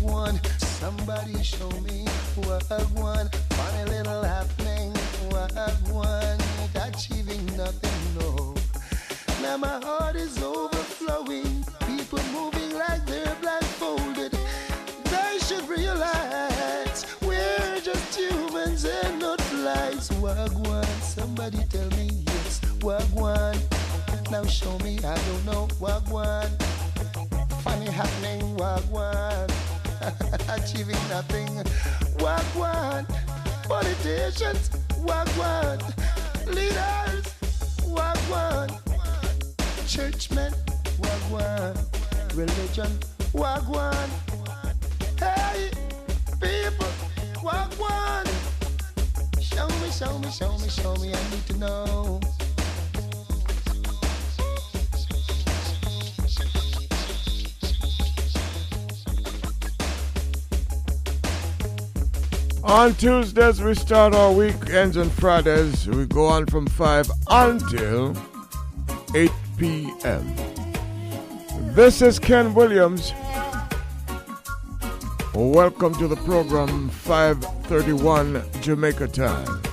One, 0.00 0.40
somebody 0.58 1.42
show 1.42 1.70
me. 1.82 2.06
One, 2.34 3.28
funny 3.50 3.90
little 3.90 4.22
happening. 4.22 4.92
One, 5.90 6.38
achieving 6.74 7.44
nothing, 7.56 8.18
no. 8.18 8.54
Now 9.42 9.56
my 9.56 9.80
heart 9.84 10.16
is 10.16 10.42
overflowing. 10.42 11.64
People 11.86 12.20
moving 12.32 12.72
like 12.74 13.04
they're 13.06 13.36
blindfolded. 13.40 14.11
Wagwan, 20.32 20.86
somebody 21.02 21.58
tell 21.68 21.86
me 21.90 22.08
yes. 22.26 22.60
Wagwan, 22.80 23.54
now 24.30 24.42
show 24.46 24.78
me 24.78 24.96
I 25.04 25.14
don't 25.28 25.44
know. 25.44 25.68
Wagwan, 25.78 26.48
funny 27.60 27.90
happening. 27.90 28.40
Wagwan, 28.56 29.50
achieving 30.56 30.96
nothing. 31.10 31.48
Wagwan, 32.16 33.04
politicians. 33.68 34.70
Wagwan, 35.04 35.78
leaders. 36.46 37.24
Wagwan, 37.84 38.70
churchmen. 39.86 40.54
Wagwan, 40.98 41.76
religion. 42.34 42.90
Wagwan. 43.34 44.08
Hey, 45.18 45.70
people, 46.40 46.92
Wagwan. 47.44 48.51
Show 49.54 49.68
me, 49.68 49.90
show 49.90 50.18
me, 50.18 50.30
show 50.30 50.58
me, 50.58 50.68
show 50.68 50.94
me. 50.96 51.12
I 51.14 51.30
need 51.30 51.46
to 51.46 51.56
know. 51.58 52.20
On 62.64 62.94
Tuesdays, 62.94 63.60
we 63.60 63.74
start 63.74 64.14
our 64.14 64.32
weekends 64.32 64.96
and 64.96 65.12
Fridays. 65.12 65.86
We 65.88 66.06
go 66.06 66.24
on 66.26 66.46
from 66.46 66.66
5 66.66 67.10
until 67.28 68.16
8 69.14 69.30
p.m. 69.58 70.34
This 71.74 72.00
is 72.00 72.18
Ken 72.18 72.54
Williams. 72.54 73.12
Welcome 75.34 75.94
to 75.94 76.08
the 76.08 76.16
program 76.16 76.90
531 76.90 78.44
Jamaica 78.60 79.08
time. 79.08 79.71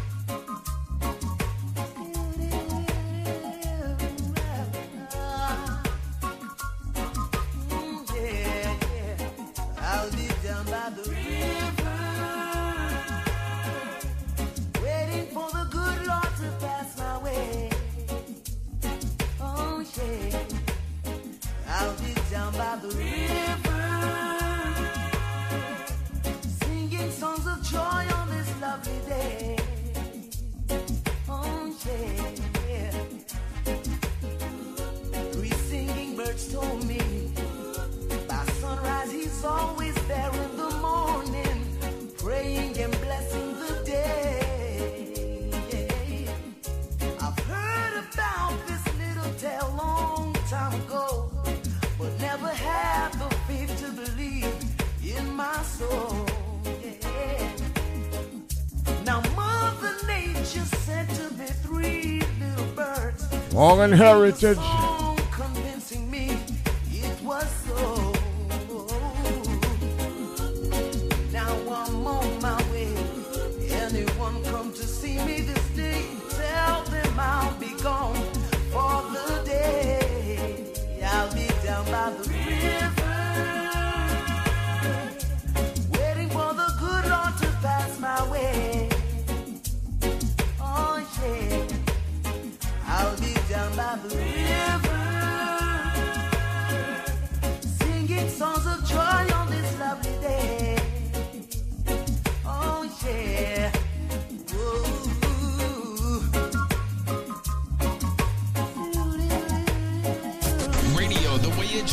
Heritage. 64.29 64.88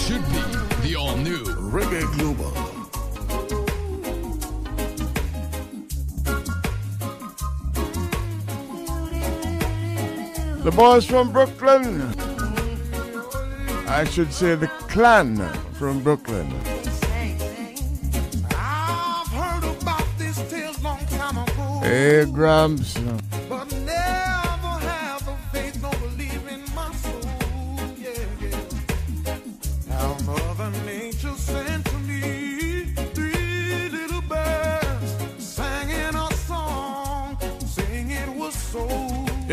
Should 0.06 0.24
be. 0.26 0.40
The 0.86 0.94
all 0.94 1.16
new 1.16 1.42
Reggae 1.74 2.06
Global. 2.16 2.52
The 10.62 10.70
boys 10.70 11.04
from 11.06 11.32
Brooklyn. 11.32 12.14
I 13.88 14.04
should 14.04 14.32
say 14.32 14.54
the 14.54 14.68
clan 14.88 15.38
from 15.72 16.04
Brooklyn. 16.04 16.52
I've 18.54 19.26
heard 19.32 19.64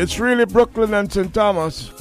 It's 0.04 0.20
really 0.20 0.44
Brooklyn 0.44 0.92
and 0.92 1.10
St. 1.10 1.32
Thomas. 1.32 1.93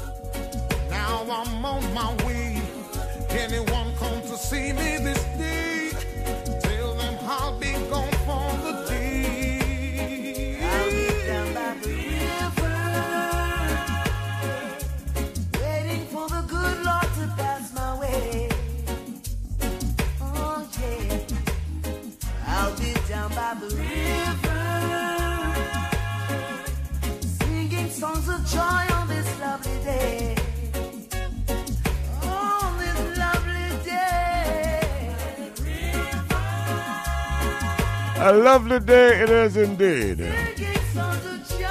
Lovely 38.73 38.87
day 38.87 39.21
it 39.21 39.29
is 39.29 39.57
indeed. 39.57 40.17
Singing 40.17 40.77
songs 40.93 41.25
of 41.25 41.47
joy. 41.49 41.67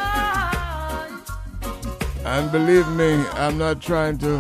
And 2.25 2.53
believe 2.53 2.89
me, 2.89 3.25
I'm 3.33 3.59
not 3.59 3.81
trying 3.81 4.19
to 4.19 4.37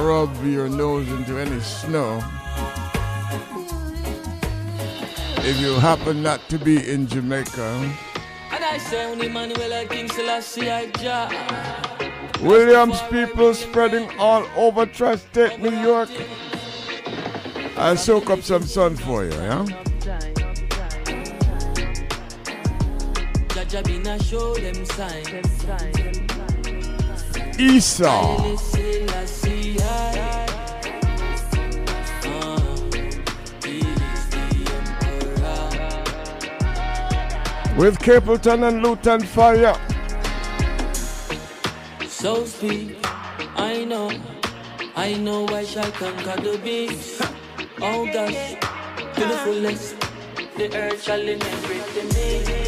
rub 0.00 0.30
your 0.44 0.68
nose 0.68 1.08
into 1.08 1.38
any 1.38 1.60
snow. 1.60 2.22
if 5.44 5.58
you 5.60 5.74
happen 5.74 6.22
not 6.22 6.40
to 6.48 6.56
be 6.56 6.88
in 6.88 7.08
Jamaica. 7.08 7.92
And 8.52 8.64
I 8.64 8.78
say 8.78 9.04
only 9.10 9.28
Manuel 9.28 9.86
King 9.88 10.08
Selassie 10.08 10.70
I 10.70 10.86
Williams 12.40 13.00
people 13.10 13.52
spreading 13.52 14.08
all 14.20 14.46
over 14.56 14.86
Tri-State 14.86 15.58
New 15.58 15.76
York. 15.82 16.10
I'll 17.76 17.96
soak 17.96 18.30
up 18.30 18.42
some 18.42 18.62
sun 18.62 18.94
for 18.94 19.24
you, 19.24 19.32
yeah? 19.32 19.81
Jaja 23.72 23.84
been 23.86 24.06
a 24.06 24.22
show 24.22 24.54
them 24.54 24.84
sign. 24.84 25.24
Esau. 27.58 28.36
Ah, 29.80 30.46
With 37.78 37.98
Capleton 37.98 38.68
and 38.68 38.82
Luton 38.82 39.22
Fyah. 39.22 39.80
So 42.06 42.44
speak, 42.44 42.98
I 43.56 43.86
know, 43.86 44.10
I 44.94 45.14
know 45.14 45.48
I 45.48 45.64
shall 45.64 45.90
conquer 45.92 46.38
the 46.42 46.58
beast. 46.62 47.22
Oh 47.80 48.04
gosh, 48.04 48.54
to 49.14 49.20
the 49.20 49.38
fullest, 49.44 49.96
the 50.58 50.76
earth 50.76 51.02
shall 51.02 51.20
inherit 51.20 51.86
the 51.94 52.02
me. 52.14 52.61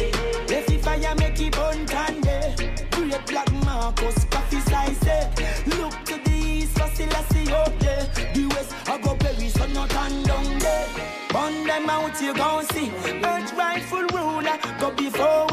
Let 1.75 1.87
the 1.87 1.93
fire 1.93 2.11
make 2.11 2.69
it 2.69 2.85
burn 2.85 2.85
tande. 2.85 2.91
Great 2.91 3.25
black 3.27 3.51
Marcus, 3.65 4.25
coffee 4.25 4.61
eh. 5.07 5.29
Look 5.77 6.03
to 6.05 6.17
the 6.23 6.35
east, 6.35 6.77
for 6.77 6.87
still 6.93 7.13
I 7.13 7.23
see 7.23 7.51
up 7.51 7.79
there. 7.79 8.07
The 8.33 8.47
west, 8.47 8.73
I 8.87 8.97
go 8.97 9.15
Paris, 9.15 9.53
so 9.53 9.65
not 9.67 9.89
turn 9.89 10.23
down 10.23 10.59
there. 10.59 10.87
Burn 11.29 11.67
them 11.67 11.89
out, 11.89 12.21
you 12.21 12.33
gon' 12.33 12.65
see. 12.67 12.91
Earth 13.23 13.53
rightful 13.53 14.05
ruler, 14.13 14.57
go 14.79 14.91
before. 14.91 15.47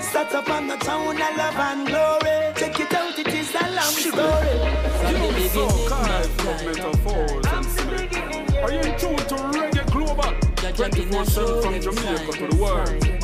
Start 0.00 0.34
up 0.34 0.50
on 0.50 0.66
the 0.68 0.76
town 0.76 1.20
of 1.20 1.36
love 1.36 1.56
and 1.56 1.86
glory. 1.86 2.52
Check 2.56 2.80
it 2.80 2.94
out, 2.94 3.18
it 3.18 3.28
is 3.28 3.54
a 3.54 3.70
long 3.70 3.92
story. 3.92 4.56
You 5.38 5.48
so 5.48 5.88
kind 5.88 6.24
of 6.24 6.36
metaphors 6.64 7.46
and. 7.46 7.66
Are 8.58 8.72
you 8.72 8.82
tune 8.98 9.16
to 9.16 9.36
Reggae 9.54 9.90
Global? 9.92 10.34
24-7 10.78 11.62
from 11.62 11.80
Jamaica 11.80 12.32
to 12.32 12.46
the 12.48 12.62
world. 12.62 13.17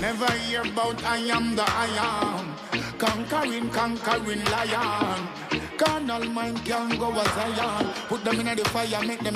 Never 0.00 0.32
hear 0.32 0.62
about 0.62 1.04
I 1.04 1.18
am 1.18 1.54
the 1.54 1.62
I 1.64 1.86
am. 2.02 2.56
Conquering, 2.98 3.70
conquering 3.70 4.44
lion. 4.46 5.28
Carnal 5.78 6.24
mind 6.24 6.64
can 6.64 6.98
go 6.98 7.12
as 7.12 7.28
Zion. 7.34 7.92
Put 8.08 8.24
them 8.24 8.40
in 8.40 8.56
the 8.56 8.64
fire, 8.70 9.06
make 9.06 9.20
them 9.20 9.34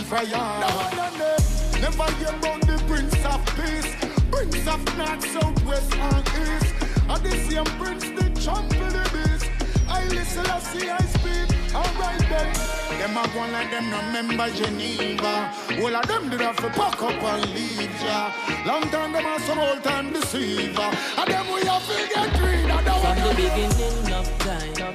no, 0.97 1.11
no. 1.17 1.37
Never 1.81 2.11
hear 2.17 2.35
about 2.35 2.61
the 2.63 2.83
Prince 2.89 3.25
of 3.25 3.47
Peace. 3.55 3.95
Prince 4.33 4.67
of 4.67 4.99
North, 4.99 5.25
South, 5.31 5.65
West, 5.65 5.95
and 5.95 6.29
East. 6.29 6.88
And 7.09 7.25
the 7.25 7.31
same 7.31 7.65
Prince, 7.79 8.05
the 8.05 8.29
champ 8.41 8.71
of 8.71 8.93
the 8.93 9.05
beast. 9.13 9.51
I 9.89 10.05
listen, 10.09 10.47
I 10.47 10.59
see, 10.59 10.91
I 10.91 10.99
speak. 10.99 11.75
Alright 11.75 12.21
then. 12.29 12.79
Them 12.99 13.17
a 13.17 13.29
one 13.39 13.53
like 13.53 13.71
them 13.71 13.91
no 13.91 13.99
remember 13.99 14.51
Geneva. 14.51 15.53
All 15.81 15.97
of 15.97 16.07
them 16.07 16.31
did 16.31 16.41
have 16.41 16.57
to 16.57 16.69
pack 16.71 17.03
up 17.03 17.23
and 17.23 17.55
leave 17.55 18.03
ya. 18.03 18.33
Long 18.67 18.83
time 18.91 19.13
them 19.13 19.27
a 19.27 19.41
some 19.41 19.59
old 19.59 19.83
time 19.85 20.13
deceiver. 20.13 20.91
And 21.17 21.31
them 21.31 21.47
we 21.55 21.65
have 21.65 21.87
to 21.87 22.09
get 22.15 22.41
rid 22.43 22.71
of 22.71 22.85
the 22.85 22.93
From 23.03 23.17
the 23.25 23.35
beginning 23.37 24.13
of 24.13 24.39
time. 24.39 24.89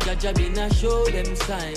Jaja 0.00 0.34
been 0.34 0.58
a 0.58 0.74
show 0.74 1.04
them 1.06 1.36
sign. 1.36 1.76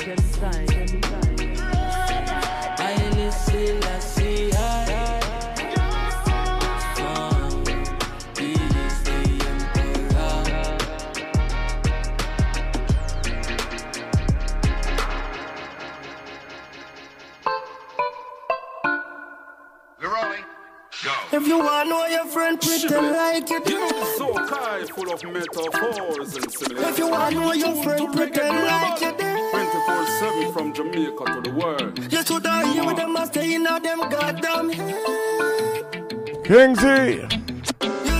I 2.80 2.96
listen, 3.16 3.84
I 3.84 4.00
see, 4.00 4.53
If 21.36 21.48
you 21.48 21.58
want 21.58 21.86
to 21.86 21.90
know 21.90 22.06
your 22.06 22.26
friend, 22.28 22.62
pretend 22.62 23.08
like 23.08 23.50
you 23.50 23.64
do. 23.64 23.72
You 23.72 23.80
know 23.80 24.04
so 24.18 24.34
kind 24.36 24.88
full 24.88 25.12
of 25.12 25.24
metaphors 25.24 26.36
and 26.36 26.52
similar. 26.52 26.90
If 26.90 27.00
you 27.00 27.10
want 27.10 27.34
to 27.34 27.40
know 27.40 27.54
your 27.54 27.84
friend, 27.84 28.14
pretend 28.14 28.56
like 28.56 29.02
you 29.02 29.12
do. 29.18 29.24
24-7 29.24 30.54
from 30.54 30.74
Jamaica 30.76 31.26
to 31.26 31.42
the 31.42 31.52
world. 31.58 32.14
You 32.14 32.24
should 32.24 32.46
have 32.46 32.72
hear 32.72 32.86
with 32.86 32.98
them 32.98 33.16
a 33.16 33.26
stay 33.26 33.56
in 33.56 33.64
them 33.64 33.82
goddamn 33.82 34.70
head. 34.70 35.04
Kingsy. 36.46 38.13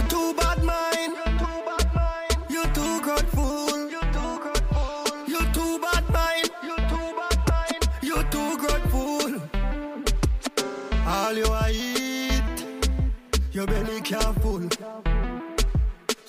Your 14.14 14.34
belly 14.34 14.34
can't 14.34 14.42
full. 14.42 14.70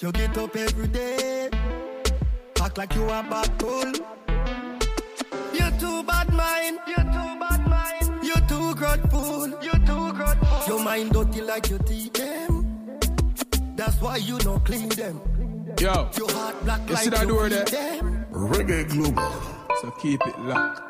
You 0.01 0.13
get 0.13 0.39
up 0.39 0.57
every 0.57 0.89
day, 0.89 1.49
act 2.61 2.79
like 2.79 2.95
you 2.95 3.05
a 3.05 3.23
bad 3.23 3.59
bull. 3.59 3.93
You 5.53 5.71
too 5.79 6.03
bad 6.03 6.33
mind. 6.33 6.79
You 6.87 6.97
too 6.97 7.39
bad 7.41 7.67
mind. 7.69 8.25
You 8.25 8.35
too 8.49 8.75
grateful. 8.75 9.49
You 9.63 9.73
too 9.87 10.13
grateful. 10.13 10.63
Your 10.69 10.85
mind 10.85 11.13
dirty 11.13 11.41
like 11.43 11.71
your 11.71 11.79
teeth 11.81 12.13
them. 12.15 12.99
That's 13.77 14.01
why 14.01 14.17
you 14.17 14.39
no 14.45 14.59
clean 14.61 14.89
them. 14.91 15.21
Yo, 15.81 16.09
Your 16.17 16.31
heart 16.31 16.65
black 16.65 16.89
you 16.89 16.95
like 16.95 17.05
see 17.05 17.11
that 17.11 17.27
your 17.27 17.49
door 17.49 17.51
feet 17.51 17.67
there? 17.67 18.01
them. 18.01 18.27
Reggae 18.33 18.89
Global. 18.89 19.33
So 19.81 19.91
keep 19.93 20.21
it 20.27 20.39
locked. 20.41 20.81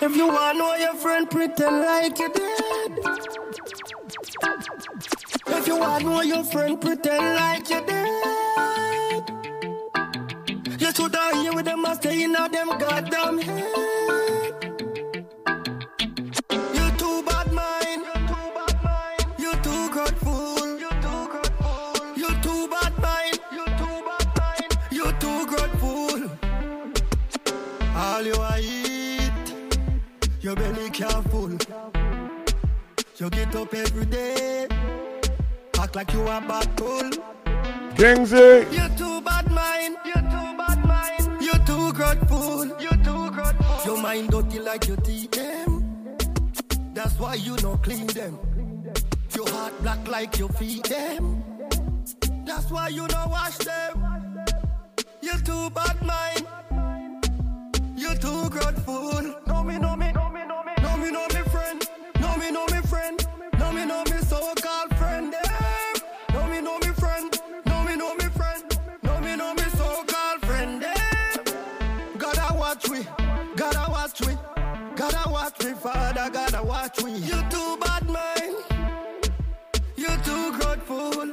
If 0.00 0.16
you 0.16 0.26
want 0.26 0.52
to 0.54 0.58
know 0.58 0.74
your 0.76 0.94
friend, 0.94 1.30
pretend 1.30 1.80
like 1.80 2.18
you 2.18 2.32
dead. 2.32 2.98
If 4.44 5.66
you 5.68 5.76
want 5.78 6.04
more, 6.04 6.24
your 6.24 6.42
friend, 6.42 6.80
pretend 6.80 7.36
like 7.36 7.70
you're 7.70 7.86
dead. 7.86 9.22
You 10.80 10.92
should 10.92 11.14
have 11.14 11.34
hear 11.34 11.52
with 11.54 11.64
them 11.64 11.84
a 11.84 11.94
stay 11.94 12.24
in 12.24 12.32
them 12.32 12.50
goddamn 12.78 13.38
head. 13.38 13.72
You 16.74 16.90
too 16.98 17.22
bad 17.22 17.52
mind. 17.52 18.02
You 18.04 18.14
too 18.26 18.50
bad 18.56 18.82
mind 18.82 19.24
You 19.38 19.52
too 19.62 19.90
grateful. 19.90 20.78
You 20.78 20.90
too 22.42 22.68
bad 22.68 22.98
mind. 22.98 23.38
You 23.52 23.64
too 23.78 24.02
bad. 24.34 24.70
You 24.90 25.12
too 25.20 25.46
grateful. 25.46 26.30
All 27.94 28.22
you 28.22 28.34
a 28.34 28.58
eat, 28.60 29.54
your 30.40 30.56
belly 30.56 30.90
can't 30.90 31.30
full. 31.30 32.01
You 33.22 33.30
get 33.30 33.54
up 33.54 33.72
every 33.72 34.04
day, 34.06 34.66
act 35.78 35.94
like 35.94 36.12
you 36.12 36.22
a 36.22 36.40
bad 36.40 36.74
bull. 36.74 37.08
Kingsy. 37.94 38.66
You 38.72 38.88
too 38.98 39.20
bad 39.20 39.48
mind. 39.48 39.96
You 40.04 40.14
too 40.14 40.56
bad 40.58 40.84
mind. 40.84 41.40
You 41.40 41.52
too 41.64 41.92
grateful. 41.92 42.66
You 42.80 42.90
too 43.04 43.30
grateful. 43.30 43.80
Your 43.84 44.02
mind 44.02 44.30
dirty 44.30 44.58
like 44.58 44.88
your 44.88 44.96
teeth 44.96 45.30
them. 45.30 46.16
That's 46.94 47.16
why 47.20 47.34
you 47.34 47.54
no 47.62 47.76
clean 47.76 48.08
them. 48.08 48.40
Your 49.36 49.48
heart 49.50 49.80
black 49.82 50.08
like 50.08 50.36
your 50.40 50.48
feet 50.48 50.82
them. 50.82 51.44
That's 52.44 52.72
why 52.72 52.88
you 52.88 53.06
no 53.06 53.26
wash 53.28 53.56
them. 53.58 54.44
You 55.20 55.38
too 55.44 55.70
bad 55.70 55.96
mind. 56.02 56.44
You 57.96 58.16
too 58.16 58.50
grateful. 58.50 59.22
No 59.46 59.62
me, 59.62 59.78
no 59.78 59.94
me, 59.94 60.10
no 60.10 60.28
me, 60.28 60.42
no 60.44 60.64
me, 60.64 60.72
no 60.82 60.96
me, 60.96 61.10
no 61.12 61.28
me 61.28 61.42
friend. 61.52 61.88
No 62.20 62.36
me, 62.36 62.50
no 62.50 62.66
me 62.66 62.81
friend. 62.92 63.18
No 63.58 63.72
me, 63.72 63.84
no 63.86 64.04
me 64.10 64.18
so-called 64.32 64.90
friend. 65.00 65.32
Eh? 65.32 65.38
Them. 65.42 66.02
No 66.34 66.40
me, 66.50 66.58
no 66.60 66.74
me 66.84 66.90
friend. 67.02 67.30
No 67.70 67.76
me, 67.86 67.96
no 67.96 68.14
me 68.20 68.26
friend. 68.38 68.64
No 69.02 69.14
me, 69.24 69.32
no 69.42 69.54
me 69.54 69.66
so-called 69.78 70.40
friend. 70.46 70.82
Them. 70.82 71.44
Gotta 72.18 72.48
watch 72.54 72.84
we. 72.90 73.00
Gotta 73.56 73.84
watch 73.90 74.20
we. 74.26 74.32
Gotta 75.00 75.24
watch 75.30 75.58
me, 75.64 75.72
Father. 75.84 76.28
Gotta 76.38 76.62
watch 76.62 77.02
we. 77.02 77.12
You 77.30 77.38
too 77.54 77.70
bad 77.82 78.04
mind. 78.16 78.56
You 79.96 80.12
too 80.28 80.44
good 80.58 80.60
grateful. 80.60 81.32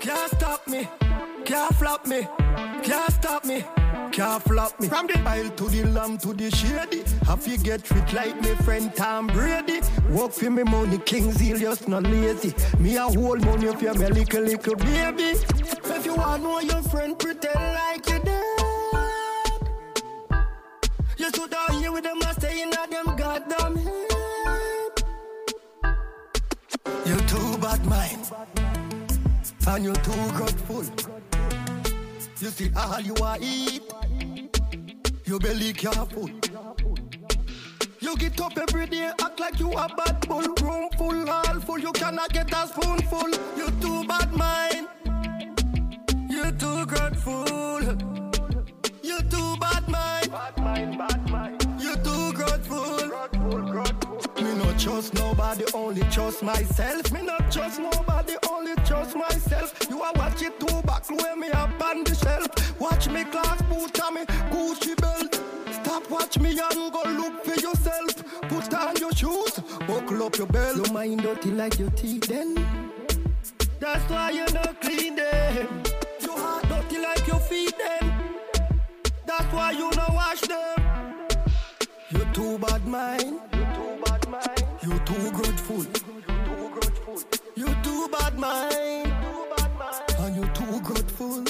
Can't 0.00 0.30
stop 0.36 0.66
me. 0.66 0.88
Can't 1.44 1.74
flop 1.76 2.06
me. 2.06 2.20
Can't 2.88 3.12
stop 3.12 3.44
me. 3.44 3.58
Can't 4.18 4.42
flop 4.42 4.80
me. 4.80 4.88
From 4.88 5.06
the 5.06 5.18
aisle 5.20 5.50
to 5.50 5.64
the 5.68 5.84
lamb 5.84 6.18
to 6.18 6.32
the 6.34 6.50
shady. 6.50 7.04
Have 7.26 7.46
you 7.46 7.56
get 7.56 7.86
fit 7.86 8.12
like 8.12 8.40
me 8.42 8.52
friend 8.64 8.92
Tom 8.96 9.28
Brady? 9.28 9.80
Work 10.10 10.32
for 10.32 10.50
me 10.50 10.64
money, 10.64 10.98
King 10.98 11.30
Zelius, 11.30 11.86
not 11.86 12.02
lazy. 12.02 12.52
Me 12.80 12.96
a 12.96 13.02
hold 13.02 13.44
money 13.44 13.66
if 13.66 13.80
you're 13.80 13.94
me 13.94 14.08
little, 14.08 14.42
little 14.42 14.74
baby. 14.74 15.38
If 15.94 16.04
you 16.04 16.16
want 16.16 16.42
know 16.42 16.58
your 16.58 16.82
friend, 16.82 17.16
pretend 17.16 17.54
like 17.54 18.10
you 18.10 18.18
dead. 18.18 18.44
You 21.16 21.28
stood 21.28 21.50
down 21.50 21.72
here 21.74 21.92
with 21.92 22.02
them, 22.02 22.18
I 22.24 22.32
stay 22.32 22.62
in 22.62 22.70
them 22.70 23.16
goddamn 23.16 23.76
head. 23.76 25.02
You 27.06 27.16
too 27.32 27.58
bad 27.58 27.86
mind, 27.86 28.32
and 29.68 29.84
you're 29.84 29.94
too 29.94 30.30
grateful. 30.36 30.84
You 32.40 32.50
see 32.50 32.70
all 32.76 33.00
you 33.00 33.14
are 33.16 33.36
eat, 33.40 33.82
your 35.24 35.40
belly 35.40 35.72
careful. 35.72 36.30
You 38.00 38.16
get 38.16 38.40
up 38.40 38.56
every 38.56 38.86
day, 38.86 39.10
act 39.20 39.40
like 39.40 39.58
you 39.58 39.72
a 39.72 39.88
bad 39.96 40.26
bull. 40.28 40.42
Room 40.62 40.88
full, 40.96 41.28
all 41.28 41.60
full, 41.60 41.78
you 41.80 41.92
cannot 41.92 42.32
get 42.32 42.52
a 42.54 42.66
spoonful. 42.68 43.30
You 43.56 43.70
too 43.80 44.04
bad 44.06 44.32
mind, 44.32 44.88
you 46.30 46.52
too 46.52 46.86
grateful. 46.86 47.82
You 49.02 49.20
too 49.22 49.56
bad 49.60 49.88
mind, 49.88 50.30
bad 50.30 50.58
mind, 50.58 50.98
bad 50.98 51.30
mind. 51.30 51.66
You 51.80 51.96
too 51.96 52.32
grateful. 52.34 53.08
Me 53.48 54.07
trust 54.78 55.14
nobody, 55.14 55.64
only 55.74 56.02
trust 56.02 56.42
myself. 56.42 57.10
Me 57.12 57.22
not 57.22 57.50
trust 57.50 57.80
nobody, 57.80 58.34
only 58.48 58.74
trust 58.86 59.16
myself. 59.16 59.74
You 59.90 60.00
are 60.02 60.12
watch 60.14 60.42
it 60.42 60.58
too 60.60 60.82
back, 60.82 61.08
where 61.10 61.36
me 61.36 61.48
up 61.48 61.82
on 61.82 62.04
the 62.04 62.14
shelf. 62.14 62.80
Watch 62.80 63.08
me 63.08 63.24
class 63.24 63.60
boot 63.62 64.00
on 64.00 64.14
me 64.14 64.24
Gucci 64.52 64.94
belt. 65.00 65.42
Stop 65.72 66.08
watch 66.10 66.38
me 66.38 66.50
and 66.50 66.92
go 66.92 67.02
look 67.06 67.44
for 67.44 67.60
yourself. 67.60 68.14
Put 68.48 68.72
on 68.74 68.96
your 68.96 69.12
shoes, 69.12 69.58
buckle 69.86 70.22
up 70.22 70.36
your 70.36 70.46
belt. 70.46 70.76
Your 70.76 70.92
mind 70.92 71.22
dirty 71.22 71.50
like 71.50 71.78
your 71.78 71.90
teeth 71.90 72.26
then. 72.28 72.54
That's 73.80 74.10
why 74.10 74.30
you 74.30 74.46
not 74.52 74.80
clean 74.80 75.16
them. 75.16 75.82
Your 76.20 76.38
heart 76.38 76.68
dirty 76.68 76.98
like 77.02 77.26
your 77.26 77.40
feet 77.40 77.74
then. 77.78 78.14
That's 79.26 79.52
why 79.52 79.72
you 79.72 79.90
not 79.96 80.14
wash 80.14 80.40
them. 80.42 80.78
You 82.10 82.24
too 82.32 82.58
bad 82.58 82.86
mind. 82.86 83.57
You 84.88 84.98
too 85.00 85.30
grateful. 85.32 85.84
You 87.56 87.66
too 87.82 88.08
bad 88.08 88.38
mind. 88.38 89.12
And 90.18 90.34
you 90.34 90.46
too 90.54 90.80
grateful. 90.80 91.44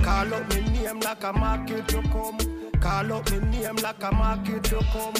Call 0.00 0.34
up 0.34 0.54
me 0.54 0.60
name 0.70 1.00
like 1.00 1.24
a 1.24 1.32
market 1.32 1.90
you 1.92 2.02
come. 2.02 2.38
Call 2.78 3.12
up 3.14 3.30
me 3.32 3.38
name 3.40 3.76
like 3.82 4.02
a 4.04 4.12
market 4.12 4.70
you 4.70 4.80
come. 4.92 5.14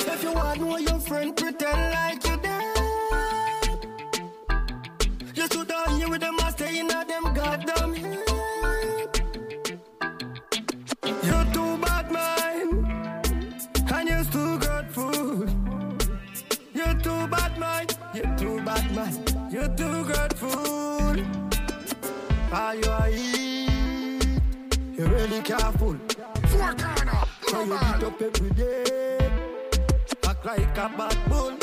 If 0.00 0.22
you 0.24 0.32
want 0.32 0.60
know 0.60 0.78
your 0.78 0.98
friend, 0.98 1.36
pretend 1.36 1.92
like 1.92 2.26
you 2.26 2.43
You 5.44 5.50
stood 5.50 5.68
down 5.68 5.98
here 5.98 6.08
with 6.08 6.22
them, 6.22 6.36
I 6.40 6.50
stay 6.52 6.78
in 6.78 6.90
a 6.90 7.04
them 7.04 7.34
goddamn 7.34 7.92
head. 7.92 8.18
You 11.02 11.38
too 11.52 11.76
bad 11.84 12.10
mind, 12.10 12.72
and 13.92 14.08
you're 14.08 14.24
too 14.24 14.58
grateful. 14.58 15.46
You're 16.72 16.94
too 16.94 17.26
bad 17.28 17.58
mind, 17.58 17.98
you're 18.14 18.36
too 18.38 18.62
bad 18.64 18.90
mind, 18.96 19.36
you're 19.52 19.68
too 19.68 20.04
grateful. 20.04 21.20
Are 22.50 22.74
you 22.74 22.90
a 22.90 23.10
eat? 23.12 24.40
You 24.96 25.04
really 25.04 25.42
careful. 25.42 25.98
So 27.48 27.64
you 27.64 27.78
get 27.78 28.02
up 28.02 28.22
every 28.22 28.50
day, 28.50 29.30
act 30.26 30.46
like 30.46 30.78
a 30.78 30.88
bad 30.96 31.18
bull. 31.28 31.58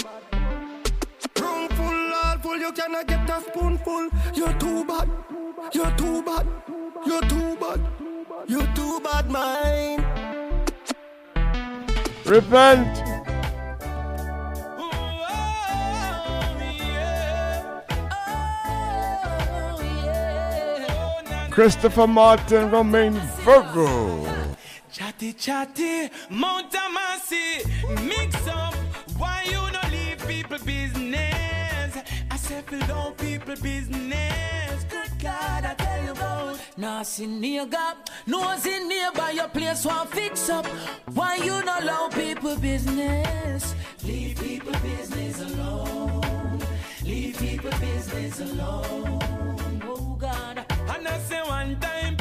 Room 2.52 2.60
full, 2.60 2.68
all 2.68 2.68
full, 2.68 2.68
you 2.68 2.72
cannot 2.74 3.08
get 3.08 3.30
a 3.30 3.42
spoonful. 3.42 4.10
You're 4.34 4.54
too 4.54 4.86
bad, 4.86 5.10
you're 5.74 5.92
too 5.92 6.22
bad, 6.24 6.48
you're 7.06 7.22
too 7.22 7.56
bad, 7.56 7.80
you're 8.48 8.68
too 8.74 9.00
bad, 9.02 9.30
mind. 9.30 10.06
Repent. 12.26 13.04
Christopher 21.52 22.08
Martin, 22.08 22.72
Romain 22.72 23.14
Virgo. 23.44 24.26
Chatty 24.92 25.34
chatty, 25.34 26.10
Mount 26.30 26.72
Amasi, 26.72 27.66
mix 28.08 28.48
up. 28.48 28.74
Why 29.18 29.44
you 29.46 29.72
no 29.72 29.80
leave 29.90 30.26
people 30.28 30.58
business? 30.66 31.41
Said 32.52 32.86
down 32.86 33.14
people 33.14 33.56
business. 33.64 34.84
Good 34.90 35.12
God, 35.20 35.64
I 35.64 35.74
tell 35.74 36.04
you 36.04 36.12
about. 36.12 36.60
Nothing 36.76 37.40
near 37.40 37.66
gap, 37.66 38.10
nothing 38.28 38.90
nearby 38.90 39.32
your 39.32 39.48
place 39.48 39.86
want 39.86 40.10
fix 40.10 40.50
up. 40.50 40.66
Why 41.14 41.38
you 41.38 41.64
not 41.64 41.84
allow 41.84 42.10
people 42.10 42.58
business? 42.58 43.74
Leave 44.04 44.38
people 44.38 44.74
business 44.82 45.40
alone. 45.40 46.60
Leave 47.06 47.38
people 47.40 47.72
business 47.80 48.42
alone. 48.42 49.82
Oh 49.86 50.18
God. 50.20 50.66
And 50.94 51.08
I 51.08 51.18
say 51.20 51.42
one 51.44 51.80
time 51.80 52.18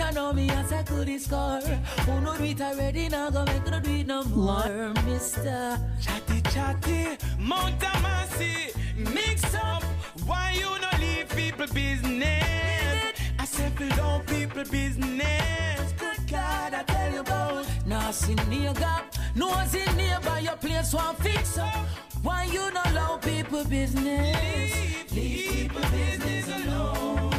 I 0.00 0.10
know 0.10 0.32
me 0.32 0.48
as 0.50 0.72
I 0.72 0.82
could 0.82 1.20
score. 1.20 1.60
Who 1.60 2.20
know 2.20 2.36
do 2.36 2.44
it 2.44 2.60
already 2.60 3.08
now 3.08 3.30
go 3.30 3.44
make 3.44 3.66
no 3.70 3.80
do 3.80 3.90
it 3.90 4.06
no 4.06 4.24
more, 4.24 4.92
Mister. 5.04 5.78
Chatty 6.00 6.40
chatty, 6.52 7.18
Mount 7.38 7.78
Amasi, 7.80 8.74
mix 9.14 9.54
up. 9.54 9.82
Why 10.24 10.54
you 10.58 10.70
no 10.80 10.88
leave 10.98 11.28
people 11.30 11.66
business? 11.74 13.12
I 13.38 13.44
said 13.44 13.76
down 13.96 14.22
people 14.22 14.64
business. 14.64 15.92
Good 15.98 16.20
God, 16.30 16.74
I 16.74 16.82
tell 16.84 17.12
you 17.12 17.20
about. 17.20 17.66
Nothing 17.86 18.40
near 18.48 18.72
gap, 18.74 19.14
nothing 19.34 19.96
nearby 19.96 20.40
your 20.40 20.56
place 20.56 20.94
want 20.94 21.18
fix 21.18 21.58
up. 21.58 21.86
Why 22.22 22.44
you 22.44 22.70
not 22.72 22.90
allow 22.92 23.16
people 23.18 23.64
business? 23.64 25.12
Leave 25.12 25.52
people 25.70 25.82
business 25.90 26.48
alone. 26.48 27.31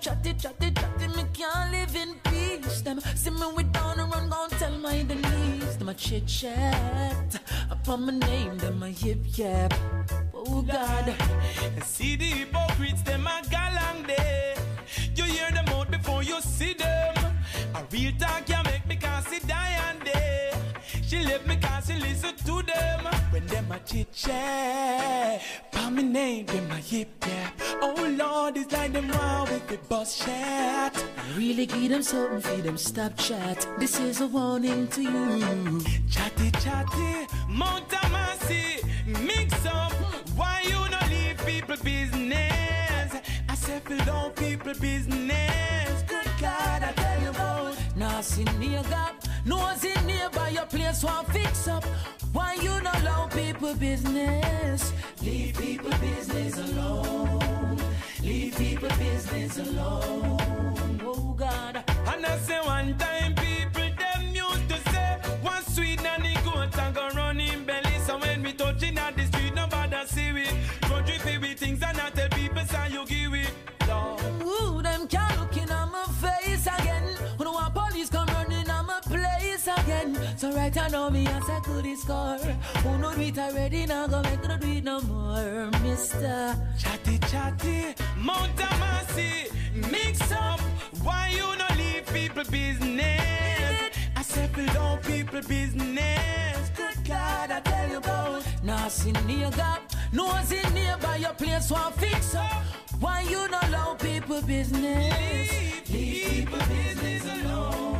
Chatty, 0.00 0.32
chatty, 0.34 0.70
chatty. 0.70 1.08
Me 1.08 1.24
can't 1.32 1.70
live 1.70 1.94
in 1.94 2.14
peace. 2.24 2.80
Them 2.80 3.00
see 3.14 3.30
me 3.30 3.46
with 3.54 3.70
down 3.72 4.00
and 4.00 4.12
run, 4.12 4.28
gon' 4.30 4.50
tell 4.50 4.76
my 4.78 5.02
Denise. 5.02 5.76
Them 5.76 5.88
a 5.90 5.94
chit 5.94 6.26
chat 6.26 7.40
upon 7.70 8.06
my 8.06 8.12
name, 8.12 8.56
them 8.58 8.82
a 8.82 8.88
yip 8.88 9.18
yap. 9.36 9.74
Oh 10.34 10.62
God, 10.62 11.14
See 11.84 12.16
the 12.16 12.24
hypocrites, 12.24 13.02
them 13.02 13.26
a 13.26 13.42
galang 13.44 14.06
day. 14.06 14.54
You 15.14 15.24
hear 15.24 15.50
them 15.50 15.68
out 15.68 15.90
before 15.90 16.22
you 16.22 16.40
see 16.40 16.74
them. 16.74 17.14
A 17.74 17.84
real 17.92 18.12
talk 18.18 18.46
can 18.46 18.59
She 21.10 21.18
left 21.24 21.44
me 21.44 21.56
cause 21.56 21.86
she 21.88 21.94
listen 21.94 22.36
to 22.36 22.62
them. 22.62 23.04
When 23.32 23.44
them 23.48 23.72
a 23.72 23.80
chit 23.80 24.12
chat, 24.12 25.42
by 25.72 25.90
my 25.90 26.02
name, 26.02 26.46
them 26.46 26.70
a 26.70 26.78
yip 26.78 27.26
yap. 27.26 27.60
Oh 27.82 28.14
Lord, 28.16 28.56
it's 28.56 28.72
like 28.72 28.92
them 28.92 29.08
wow 29.08 29.44
with 29.50 29.66
the 29.66 29.78
bus 29.88 30.20
chat. 30.24 30.94
really 31.36 31.66
give 31.66 31.90
them 31.90 32.04
something, 32.04 32.40
feed 32.40 32.62
them 32.62 32.76
stop 32.76 33.16
chat. 33.16 33.66
This 33.80 33.98
is 33.98 34.20
a 34.20 34.28
warning 34.28 34.86
to 34.86 35.02
you. 35.02 35.80
Chatty 36.08 36.52
chatty, 36.62 37.26
Mount 37.48 37.88
Amasi, 37.88 38.80
mix 39.26 39.66
up. 39.66 39.92
Why 40.36 40.62
you 40.62 40.78
no 40.94 40.98
leave 41.08 41.44
people 41.44 41.76
business? 41.82 43.16
I 43.48 43.54
said 43.56 43.82
down 44.06 44.30
people 44.30 44.74
business. 44.74 46.04
Good 46.06 46.30
God, 46.40 46.84
I 46.84 46.92
tell 46.92 47.20
you 47.20 47.30
about. 47.30 47.76
Nothing 47.96 48.60
near 48.60 48.82
gap, 49.44 49.46
nothing 49.46 50.06
nearby 50.06 50.48
your 50.50 50.66
place 50.66 51.04
want 51.04 51.28
fix 51.28 51.68
up. 51.68 51.84
Why 52.32 52.54
you 52.54 52.80
not 52.82 53.00
allow 53.00 53.26
people 53.28 53.74
business? 53.74 54.92
Leave 55.22 55.56
people 55.56 55.90
business 56.00 56.58
alone. 56.58 57.78
Leave 58.22 58.56
people 58.56 58.88
business 58.98 59.58
alone. 59.58 61.00
Oh 61.02 61.34
God. 61.36 61.84
And 62.06 62.26
I 62.26 62.38
say 62.38 62.60
one 62.60 62.96
time 62.98 63.34
I 80.76 80.88
know 80.88 81.10
me 81.10 81.26
as 81.26 81.48
I 81.48 81.60
could 81.60 81.98
score. 81.98 82.38
Who 82.82 82.98
know 82.98 83.14
do 83.14 83.20
it 83.22 83.38
already 83.38 83.86
now 83.86 84.06
go 84.06 84.22
make 84.22 84.42
no 84.46 84.56
do 84.56 84.68
it 84.68 84.84
no 84.84 85.00
more, 85.00 85.70
Mister. 85.82 86.56
Chatty 86.78 87.18
chatty, 87.30 87.94
Mount 88.16 88.56
Amasi, 88.56 89.50
mix 89.90 90.30
up. 90.32 90.60
Why 91.02 91.32
you 91.34 91.56
no 91.56 91.66
leave 91.76 92.06
people 92.12 92.44
business? 92.50 93.90
I 94.16 94.22
settle 94.22 94.66
down 94.66 94.98
people 94.98 95.40
business. 95.42 96.70
Good 96.76 97.04
God, 97.06 97.50
I 97.50 97.60
tell 97.60 97.88
you 97.88 97.98
about. 97.98 98.44
Now 98.62 98.88
see 98.88 99.12
nigga, 99.12 99.78
no 100.12 100.38
see 100.44 100.62
nearby 100.74 101.16
your 101.16 101.34
place 101.34 101.70
one 101.70 101.92
fix 101.94 102.34
up. 102.34 102.62
Why 103.00 103.22
you 103.22 103.48
not 103.48 103.68
allow 103.68 103.94
people 103.94 104.42
business? 104.42 105.50
Leave 105.90 106.24
people 106.24 106.58
business 106.68 107.24
alone. 107.24 107.99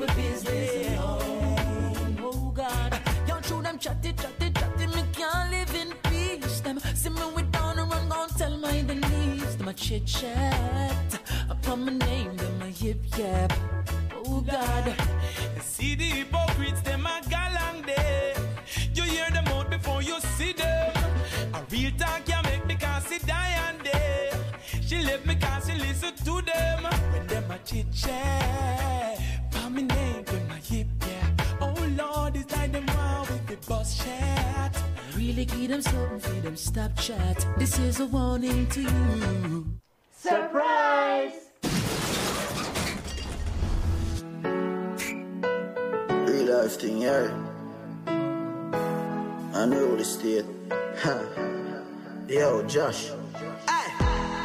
People 0.00 0.14
business 0.14 0.98
alone. 0.98 2.16
Oh 2.22 2.52
God, 2.54 2.98
y'all 3.28 3.42
show 3.42 3.60
them 3.60 3.78
chatty, 3.78 4.14
chatty, 4.14 4.50
chatty. 4.50 4.86
Me 4.86 5.02
can't 5.12 5.50
live 5.50 5.74
in 5.74 5.92
peace. 6.04 6.60
Them 6.60 6.78
see 6.94 7.10
me 7.10 7.20
with 7.34 7.52
down 7.52 7.78
and 7.78 7.90
run, 7.90 8.08
gon' 8.08 8.28
tell 8.30 8.56
my 8.56 8.80
Denise. 8.80 9.56
Them 9.56 9.68
a 9.68 9.74
chit 9.74 10.06
chat. 10.06 11.20
Upon 11.50 11.84
my 11.84 11.92
name, 11.92 12.34
them 12.34 12.62
a 12.62 12.68
yip 12.68 13.04
yap. 13.18 13.52
Oh 14.24 14.40
God. 14.40 14.94
See 15.60 15.94
the 15.96 16.04
hypocrites, 16.04 16.80
them 16.80 17.04
a 17.04 17.20
galang 17.28 17.84
day. 17.84 18.34
You 18.94 19.02
hear 19.02 19.30
them 19.30 19.48
out 19.48 19.68
before 19.68 20.00
you 20.00 20.18
see 20.20 20.54
them. 20.54 20.94
A 21.52 21.62
real 21.70 21.90
talk 21.98 22.24
can 22.24 22.42
make 22.44 22.66
the 22.66 22.86
car 22.86 23.02
sit 23.02 23.26
die 23.26 23.54
and 23.68 23.82
day. 23.82 24.30
She 24.80 25.02
left 25.02 25.26
me 25.26 25.34
cause 25.34 25.68
she 25.68 25.74
listen 25.74 26.14
to 26.24 26.40
them. 26.40 26.84
When 27.12 27.26
them 27.26 27.50
a 27.50 27.58
chit 27.58 27.92
chat, 27.92 29.18
for 29.70 29.76
me 29.76 29.82
name, 29.82 30.24
them 30.24 30.50
a 30.50 30.74
yip 30.74 30.86
yeah. 31.06 31.46
Oh 31.60 31.74
Lord, 31.96 32.36
it's 32.36 32.54
like 32.56 32.72
them 32.72 32.86
wow 32.86 33.26
with 33.28 33.46
the 33.46 33.56
bus 33.68 34.04
chat. 34.04 34.76
Really 35.16 35.44
give 35.44 35.68
them 35.68 35.82
something 35.82 36.20
for 36.20 36.40
them 36.40 36.56
stop 36.56 36.96
chat. 36.96 37.46
This 37.58 37.78
is 37.78 38.00
a 38.00 38.06
warning 38.06 38.66
to 38.68 38.80
you. 38.82 39.66
Surprise! 40.12 41.32
Real 46.26 46.46
life 46.52 46.80
thing, 46.80 47.02
yeah. 47.02 47.30
I 49.54 49.66
know 49.66 49.96
the 49.96 50.04
state. 50.04 50.46
Ha. 51.02 51.16
Yo, 52.28 52.62
Josh. 52.64 53.10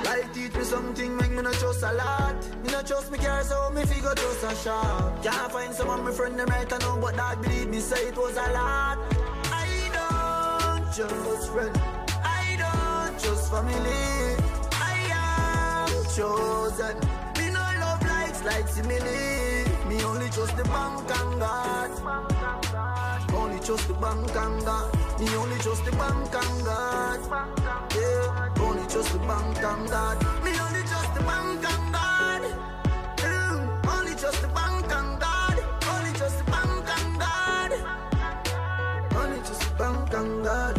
Life 0.05 0.33
teach 0.33 0.53
me 0.53 0.63
something, 0.63 1.17
make 1.17 1.31
me 1.31 1.41
not 1.41 1.53
trust 1.53 1.81
a 1.83 1.91
lot. 1.93 2.35
Me 2.63 2.69
not 2.71 2.85
trust 2.85 3.11
me 3.11 3.17
car, 3.17 3.43
so 3.43 3.69
me 3.71 3.83
figure 3.85 4.13
trust 4.13 4.43
a 4.43 4.55
shop. 4.63 5.23
Can't 5.23 5.51
find 5.51 5.73
some 5.73 5.89
of 5.89 6.03
my 6.03 6.11
friend 6.11 6.37
them 6.37 6.47
right 6.47 6.69
now, 6.69 6.97
but 7.01 7.15
that 7.15 7.41
believe 7.41 7.69
me 7.69 7.79
say 7.79 8.07
it 8.09 8.15
was 8.15 8.37
a 8.37 8.51
lot. 8.53 8.99
I 9.51 9.89
don't 9.97 10.93
trust 10.93 11.51
friend, 11.51 11.75
I 12.23 12.55
don't 12.61 13.19
trust 13.19 13.49
family. 13.51 14.35
I 14.73 14.95
am 15.25 15.89
chosen. 16.15 16.95
Me 17.37 17.45
no 17.51 17.65
love 17.81 18.03
likes 18.07 18.43
like 18.45 18.67
simile. 18.67 19.89
Me 19.89 20.03
only 20.03 20.29
trust 20.29 20.55
the 20.55 20.63
bank 20.65 21.09
and 21.17 21.39
God. 21.39 21.91
Only 23.33 23.59
trust 23.59 23.87
the 23.87 23.93
bank 23.95 24.35
and 24.35 24.65
God. 24.65 25.19
Me 25.19 25.35
only 25.35 25.57
trust 25.57 25.83
the 25.85 25.91
bank 25.91 26.35
and 26.41 26.65
God. 26.65 27.19
Yeah, 27.95 28.49
bank 29.28 29.63
and 29.63 29.89
God. 29.89 30.17
Me 30.43 30.51
only 30.59 30.82
trust 30.82 31.13
the 31.15 31.21
bank 31.21 31.65
and 31.71 31.93
God. 31.93 32.41
Mm, 33.17 33.88
only 33.97 34.15
trust 34.15 34.41
the 34.41 34.47
bank 34.49 34.91
and 34.97 35.19
God. 35.19 35.57
Only 35.89 36.11
trust 36.13 36.38
the 36.38 36.51
bank 36.51 36.88
and 36.97 37.19
God. 37.19 37.71
Only 39.15 39.38
trust 39.38 39.61
the 39.61 39.76
bank 39.78 40.13
and 40.13 40.43
God. 40.43 40.76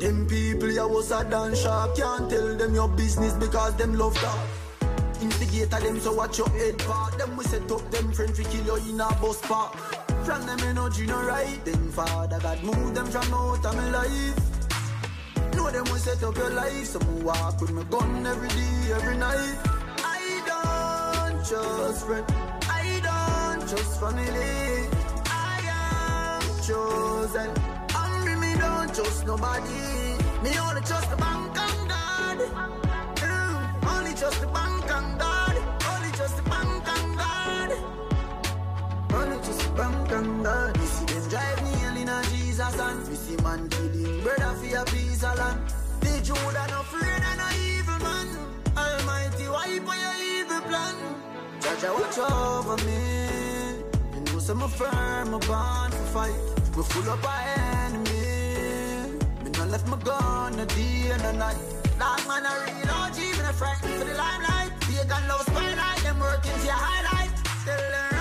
Them 0.00 0.26
people 0.26 0.70
ya 0.70 0.86
was 0.86 1.10
a 1.12 1.24
dance 1.24 1.62
sharp 1.62 1.96
Can't 1.96 2.28
tell 2.28 2.56
them 2.56 2.74
your 2.74 2.88
business 2.88 3.32
because 3.34 3.74
them 3.76 3.94
love 3.94 4.14
that 4.20 5.22
Instigator 5.22 5.80
them 5.80 5.98
so 5.98 6.12
watch 6.12 6.36
your 6.36 6.48
head 6.50 6.76
part 6.80 7.16
Them 7.16 7.36
we 7.38 7.44
set 7.44 7.70
up 7.72 7.90
them 7.90 8.12
friends 8.12 8.38
we 8.38 8.44
kill 8.44 8.66
you 8.66 8.90
in 8.90 9.00
a 9.00 9.08
bus 9.22 9.40
park 9.40 9.74
From 10.26 10.44
them 10.44 10.58
energy 10.60 11.06
no 11.06 11.22
right 11.24 11.58
Then 11.64 11.88
father 11.92 12.38
God 12.38 12.62
move 12.62 12.94
them 12.94 13.06
from 13.06 13.32
out 13.32 13.64
of 13.64 13.76
my 13.76 13.90
life 13.92 14.53
Know 15.64 15.70
them 15.70 15.84
we 15.94 15.98
set 15.98 16.22
up 16.22 16.36
your 16.36 16.50
life. 16.50 16.84
So 16.84 16.98
me 16.98 17.22
walk 17.22 17.58
with 17.58 17.72
my 17.72 17.84
gun 17.84 18.26
every 18.26 18.48
day, 18.48 18.92
every 18.92 19.16
night. 19.16 19.56
I 19.96 20.42
don't 20.50 21.38
trust 21.48 22.06
friend. 22.06 22.24
I 22.68 23.00
don't 23.08 23.66
trust 23.70 23.98
family. 23.98 24.88
I 25.24 25.60
am 25.80 26.42
chosen. 26.68 27.48
Hungry 27.88 28.36
me 28.36 28.52
don't 28.58 28.94
trust 28.94 29.26
nobody. 29.26 29.84
Me 30.44 30.50
only 30.66 30.82
trust 30.82 31.08
the 31.10 31.16
bank 31.16 31.56
and 31.56 31.88
God. 31.88 32.38
Mm, 33.24 33.96
Only 33.96 34.12
trust 34.20 34.40
the 34.42 34.46
bank 34.48 34.90
and 34.98 35.18
God. 35.18 35.56
Only 35.92 36.10
trust 36.12 36.36
the 36.36 36.42
bank 36.42 36.88
and 36.94 37.16
God. 37.16 37.70
Only 39.14 39.36
trust 39.44 39.60
the 39.64 39.70
bank 39.80 40.10
and 40.12 40.44
God. 40.44 40.76
You 40.76 40.86
see 40.86 41.06
them 41.06 41.28
drive 41.30 41.60
me 41.64 42.02
in 42.02 42.08
a 42.10 42.22
Jesus 42.24 42.78
and 42.78 43.08
We 43.08 43.14
see 43.16 43.36
man 43.42 43.68
killing 43.70 44.03
brother 44.24 44.54
for 44.56 44.76
a 44.80 44.84
piece 44.86 45.22
of 45.22 45.36
land 45.38 45.60
The 46.00 46.12
Judah 46.24 46.66
no 46.72 46.80
afraid 46.80 47.22
of 47.30 47.36
no 47.40 47.48
evil 47.68 47.98
man. 48.06 48.28
Almighty 48.82 49.46
wipe 49.54 49.88
on 49.92 49.98
your 50.04 50.16
evil 50.32 50.60
plan? 50.68 50.96
Judge 51.60 51.84
I 51.84 51.92
watch 51.92 52.18
over 52.18 52.76
me. 52.88 53.02
You 54.14 54.20
know 54.24 54.38
some 54.38 54.62
of 54.62 54.74
firm, 54.74 55.34
I'm 55.36 55.40
born 55.48 55.90
for 55.98 56.08
fight. 56.14 56.40
We 56.74 56.82
full 56.90 57.10
up 57.10 57.24
our 57.32 57.42
enemy. 57.84 59.20
Me 59.42 59.50
not 59.58 59.68
left 59.68 59.86
my 59.88 59.98
gun 59.98 60.58
a 60.58 60.66
day 60.66 61.10
and 61.12 61.24
a 61.30 61.32
night. 61.44 61.60
Dog 61.98 62.26
man 62.26 62.46
a 62.48 62.52
real 62.64 62.90
OG, 63.00 63.18
even 63.18 63.44
a 63.44 63.52
frightened 63.52 63.94
for 63.98 64.06
the 64.10 64.14
limelight. 64.22 64.72
Pagan 64.88 65.22
love 65.28 65.44
spotlight, 65.48 66.00
them 66.02 66.18
working 66.18 66.56
for 66.60 66.66
your 66.66 66.80
highlight. 66.86 67.32
Tell 67.66 67.84
them 67.94 68.13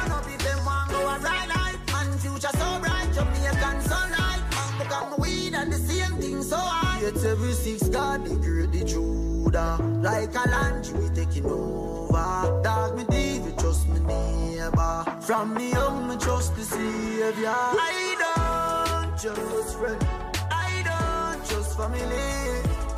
Yet 7.04 7.26
every 7.26 7.52
six 7.52 7.90
God, 7.90 8.24
the 8.24 8.84
Judah. 8.86 9.76
Like 10.02 10.34
a 10.36 10.50
land, 10.50 10.90
we 10.96 11.10
taking 11.10 11.46
over. 11.48 12.62
Dog 12.64 12.96
me 12.96 13.04
diva, 13.04 13.52
trust 13.60 13.90
me 13.90 14.00
neighbor. 14.00 15.04
From 15.20 15.54
me 15.54 15.72
young, 15.72 16.08
me 16.08 16.16
trust 16.16 16.56
the 16.56 16.64
savior. 16.64 17.50
I 17.50 18.16
don't 18.24 19.20
trust 19.20 19.78
friend. 19.78 20.02
I 20.50 20.82
don't 20.88 21.46
trust 21.46 21.76
family. 21.76 22.08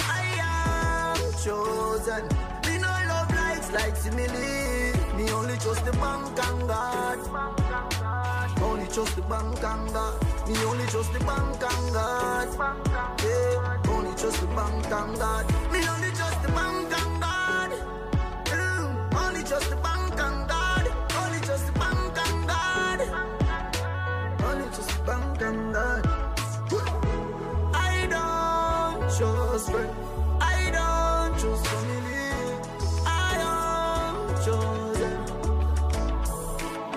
I 0.02 0.24
am 0.54 1.18
chosen. 1.44 2.28
Me 2.68 2.78
no 2.78 2.94
love 3.10 3.34
likes 3.34 3.72
like 3.72 3.96
simile 3.96 5.18
Me 5.18 5.32
only 5.32 5.58
trust 5.58 5.84
the 5.84 5.94
bank 5.94 6.38
and 6.46 6.68
God. 6.68 7.18
Only 8.62 8.86
trust 8.86 9.16
the 9.16 9.24
bank 9.24 9.64
and 9.64 9.94
God. 9.94 10.48
Me 10.48 10.64
only 10.66 10.86
trust 10.86 11.12
the 11.12 11.20
bank 11.22 11.60
and 11.60 11.94
God. 11.94 12.48
Yeah, 13.24 13.85
trust 14.26 14.42
the 14.42 14.48
bank 14.48 14.92
and 14.92 15.20
God. 15.20 15.46
Me 15.72 15.88
only 15.88 16.10
trust 16.18 16.42
the 16.42 16.48
bank 16.48 16.92
and 17.00 17.22
God. 17.22 17.72
Mm, 18.46 19.16
Only 19.24 19.44
trust 19.44 19.70
the 19.70 19.76
bank 19.76 20.20
and 20.20 20.50
God. 20.50 20.88
Only 21.22 21.40
trust 21.42 21.68
the 21.68 21.74
bank 21.80 22.18
and 22.26 22.48
God. 22.48 23.02
Only 24.48 24.66
trust 24.74 24.90
the 24.98 25.04
bank 25.06 25.42
and 25.42 25.74
God. 25.74 26.06
I 27.76 28.08
don't 28.10 29.16
trust 29.16 29.70
friend 29.72 29.96
I 30.42 30.72
don't 30.78 31.40
trust 31.40 31.68
family. 31.68 32.32
I 33.06 33.32
am 33.54 34.16
chosen 34.46 35.18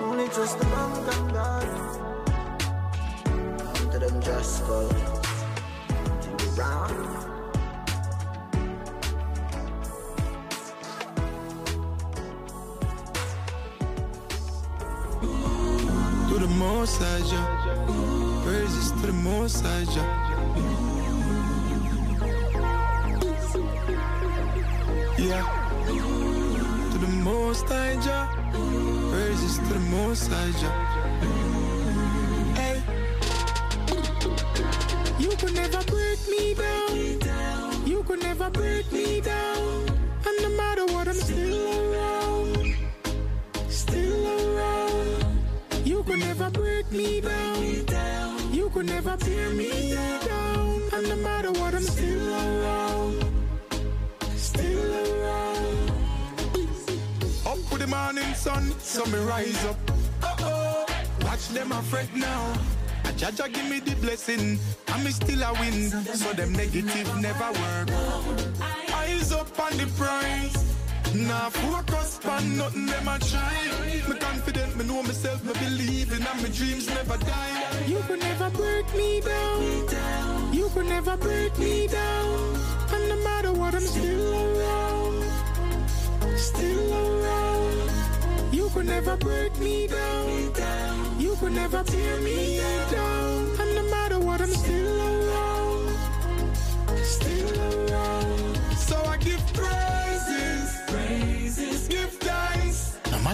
Only 0.03 0.27
trust 0.29 0.57
the 0.57 0.65
bank 0.65 1.15
and 1.15 1.33
God. 1.33 1.69
Come 3.75 3.89
to 3.91 3.99
them 3.99 4.19
just 4.21 4.63
round 6.57 7.18
most 16.59 16.99
side, 16.99 17.23
yeah. 17.31 18.43
Praises 18.43 18.91
to 18.91 19.07
the 19.07 19.13
most 19.13 19.63
side, 19.63 19.87
yeah. 19.95 20.29
Hallelujah. 25.17 25.69
To 26.91 26.97
the 26.97 27.07
most 27.23 27.67
high 27.67 27.95
Jah. 28.05 28.27
Praises 29.11 29.57
to 29.57 29.73
the 29.73 29.79
most 29.95 30.27
high 30.31 30.51
Jah. 30.59 30.75
Hey. 32.59 32.77
You 35.17 35.29
could 35.37 35.53
never 35.53 35.81
break 35.83 36.19
me 36.27 36.53
down. 36.55 37.87
You 37.87 38.03
could 38.03 38.21
never 38.21 38.49
break 38.49 38.91
me 38.91 38.98
never 49.01 49.17
tear 49.23 49.49
me 49.51 49.93
down. 50.25 50.81
And 50.91 51.07
no 51.07 51.15
matter 51.17 51.51
what, 51.53 51.73
I'm 51.73 51.83
still 51.83 52.33
around. 52.33 53.23
Still 54.35 54.91
around. 54.93 55.91
Up 57.45 57.59
with 57.71 57.79
the 57.79 57.87
morning 57.87 58.33
sun, 58.33 58.73
so 58.79 59.05
me 59.05 59.19
rise 59.19 59.63
up. 59.65 59.77
Uh-oh. 60.21 60.85
Watch 61.23 61.47
them 61.49 61.71
a 61.71 61.81
fret 61.83 62.13
now. 62.13 62.53
A 63.05 63.11
Jaja 63.19 63.47
give 63.53 63.69
me 63.69 63.79
the 63.79 63.95
blessing, 64.01 64.59
and 64.89 65.03
me 65.05 65.11
still 65.11 65.43
a 65.43 65.53
win. 65.53 65.89
So 66.03 66.33
them 66.33 66.51
negative 66.51 67.07
never 67.21 67.51
work. 67.61 67.89
Eyes 68.93 69.31
up 69.31 69.57
on 69.59 69.77
the 69.77 69.87
prize. 69.97 70.68
Nah, 71.27 71.49
focus 71.49 72.19
on 72.25 72.57
nothing 72.57 72.85
them 72.85 73.07
a 73.07 73.19
try. 73.19 73.55
Me 74.07 74.15
confident, 74.15 74.77
me 74.77 74.85
know 74.85 75.03
myself, 75.03 75.43
me 75.43 75.53
believe 75.53 76.11
in, 76.13 76.25
and 76.25 76.41
my 76.41 76.49
dreams 76.49 76.87
never 76.87 77.17
die. 77.17 77.85
You 77.87 77.99
could 78.07 78.19
never 78.19 78.49
break 78.51 78.95
me 78.95 79.19
down. 79.19 80.53
You 80.53 80.69
could 80.69 80.85
never 80.85 81.17
break 81.17 81.57
me 81.57 81.87
down. 81.87 82.55
And 82.93 83.09
no 83.09 83.15
matter 83.17 83.51
what, 83.51 83.75
I'm 83.75 83.81
still 83.81 84.33
around. 84.33 85.23
Still 86.37 86.93
around. 86.93 87.91
You 88.53 88.69
could 88.69 88.85
never 88.85 89.17
break 89.17 89.57
me 89.59 89.87
down. 89.87 91.19
You 91.19 91.35
could 91.35 91.51
never 91.51 91.83
tear 91.83 92.21
me 92.21 92.61
down. 92.91 93.38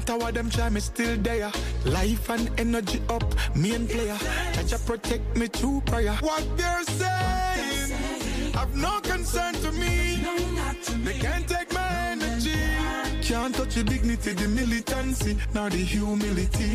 Matter 0.05 0.23
what 0.23 0.33
them 0.35 0.49
try, 0.49 0.69
me 0.69 0.79
still 0.79 1.17
there. 1.17 1.51
Life 1.85 2.29
and 2.29 2.49
energy 2.59 3.01
up, 3.09 3.23
main 3.55 3.87
player. 3.87 4.17
Jah 4.67 4.77
protect 4.85 5.35
me 5.37 5.47
through 5.47 5.81
prayer. 5.85 6.13
What 6.21 6.45
they're 6.57 6.83
saying, 6.83 7.93
I've 8.55 8.75
no 8.75 8.99
concern 9.01 9.53
to 9.55 9.71
me. 9.71 10.19
They 11.03 11.13
can't 11.19 11.47
take 11.47 11.73
my 11.73 11.89
energy. 12.11 12.53
Can't 13.21 13.55
touch 13.55 13.75
the 13.75 13.83
dignity, 13.83 14.33
the 14.33 14.47
militancy, 14.47 15.37
nor 15.53 15.69
the 15.69 15.77
humility. 15.77 16.69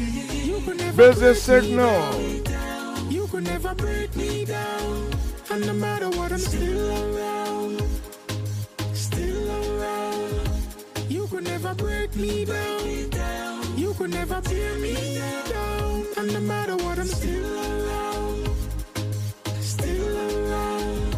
You 0.47 0.61
could 0.64 0.78
never 0.78 0.97
Business 0.97 1.47
break 1.47 1.62
me 1.62 1.68
signal. 1.68 2.43
down. 2.43 3.11
You 3.11 3.26
could 3.28 3.45
never 3.45 3.74
break 3.74 4.14
me 4.16 4.45
down. 4.45 5.11
And 5.51 5.66
no 5.66 5.72
matter 5.74 6.11
what, 6.11 6.33
I'm 6.33 6.39
still 6.39 7.16
around. 7.16 7.83
Still 8.95 9.49
around. 9.51 10.51
You 11.09 11.26
could 11.28 11.45
never 11.45 11.74
break 11.74 12.14
me 12.16 12.45
down. 12.45 13.11
You 14.01 14.07
could 14.07 14.14
never 14.14 14.40
tear 14.40 14.78
me 14.78 15.18
down. 15.51 16.07
And 16.16 16.32
no 16.32 16.40
matter 16.40 16.74
what, 16.74 16.98
I'm 16.98 17.05
still 17.05 17.55
around. 17.55 18.48
Still 19.61 20.16
around. 20.16 21.16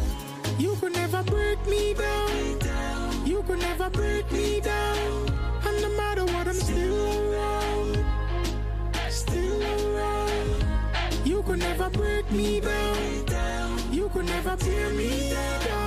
You 0.58 0.74
could 0.80 0.92
never 0.92 1.22
break 1.22 1.64
me 1.68 1.94
down. 1.94 3.24
You 3.24 3.44
could 3.44 3.60
never 3.60 3.88
break 3.88 4.32
me 4.32 4.58
down. 4.58 5.28
And 5.64 5.80
no 5.80 5.90
matter 5.90 6.24
what, 6.24 6.48
I'm 6.48 6.54
still 6.54 7.30
around. 7.30 8.04
Still 9.10 9.62
around. 9.62 10.64
You 11.24 11.40
could 11.44 11.60
never 11.60 11.88
break 11.88 12.28
me 12.32 12.58
down. 12.58 13.92
You 13.92 14.08
could 14.08 14.26
never 14.26 14.56
tear 14.56 14.90
me 14.90 15.30
down. 15.30 15.81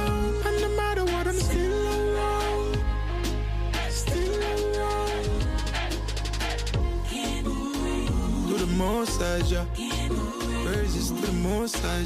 Most 8.76 9.22
high, 9.22 9.42
Jah. 9.42 9.66
Praises 10.66 11.14
the 11.14 11.32
most 11.34 11.78
high. 11.78 12.04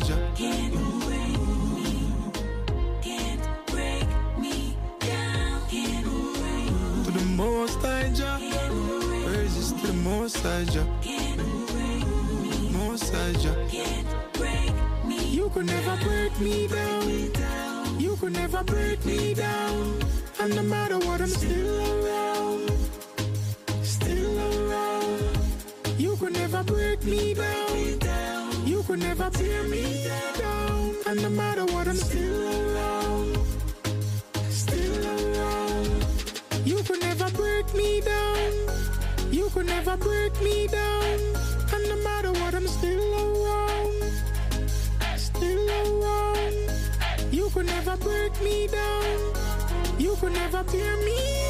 To 7.04 7.12
the 7.12 7.26
most 7.36 7.80
high, 7.82 8.10
Jah. 8.14 8.40
Praises 9.26 9.74
the 9.82 9.94
most 9.94 10.38
high. 10.44 10.66
Most 12.72 13.14
high. 13.14 13.34
You 15.10 15.50
could 15.50 15.66
never 15.66 15.98
break 16.04 16.40
me 16.40 16.68
down. 16.68 18.00
You 18.00 18.16
could 18.18 18.34
never 18.34 18.64
break 18.64 19.04
me 19.06 19.34
down. 19.34 20.00
And 20.40 20.56
no 20.56 20.64
matter 20.64 21.00
what, 21.00 21.22
I'm 21.22 21.30
still 21.30 22.06
around. 22.06 22.39
Break 27.00 27.12
me 27.12 27.34
down. 27.98 28.68
You 28.68 28.84
could 28.84 29.00
never 29.00 29.30
tear 29.30 29.64
me 29.64 30.06
down. 30.38 30.96
And 31.08 31.22
no 31.22 31.30
matter 31.30 31.66
what, 31.66 31.88
I'm 31.88 31.96
still 31.96 32.48
around. 32.48 33.38
Still 34.50 35.06
around. 35.06 36.06
You 36.66 36.78
could 36.84 37.02
never 37.02 37.30
break 37.32 37.74
me 37.74 38.02
down. 38.02 38.52
You 39.32 39.50
could 39.50 39.66
never 39.66 39.98
break 39.98 40.42
me 40.42 40.68
down. 40.68 41.20
And 41.74 41.90
no 41.90 41.96
matter 42.04 42.32
what, 42.32 42.54
I'm 42.54 42.68
still 42.68 43.14
around. 43.14 44.14
Still 45.18 45.70
around. 45.70 46.54
You 47.32 47.50
could 47.50 47.66
never 47.66 47.98
break 47.98 48.42
me 48.42 48.68
down. 48.68 49.34
You 49.98 50.16
could 50.16 50.34
never 50.34 50.64
tear 50.64 50.98
me 50.98 51.49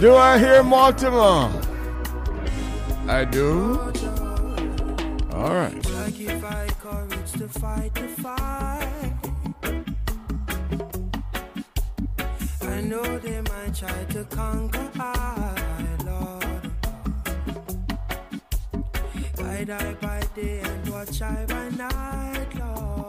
Do 0.00 0.14
I 0.14 0.38
hear 0.38 0.62
Mortimer? 0.62 1.50
I 3.08 3.24
do. 3.24 3.80
All 5.32 5.54
right. 5.54 5.74
I 12.62 12.80
know 12.80 13.18
they 13.18 13.40
might 13.40 13.74
try 13.74 14.04
to 14.10 14.24
conquer 14.30 14.88
I, 15.00 15.96
Lord. 16.06 16.70
Guide 19.36 19.70
I 19.70 19.94
by 19.94 20.22
day 20.36 20.60
and 20.60 20.88
watch 20.90 21.20
I 21.22 21.44
by 21.46 21.68
night, 21.70 22.54
Lord. 22.54 23.07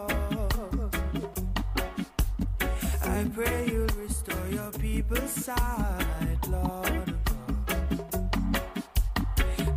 I 3.20 3.24
pray 3.26 3.68
you'll 3.70 3.86
restore 3.98 4.48
your 4.50 4.72
people's 4.80 5.30
sight, 5.30 6.40
Lord. 6.48 7.14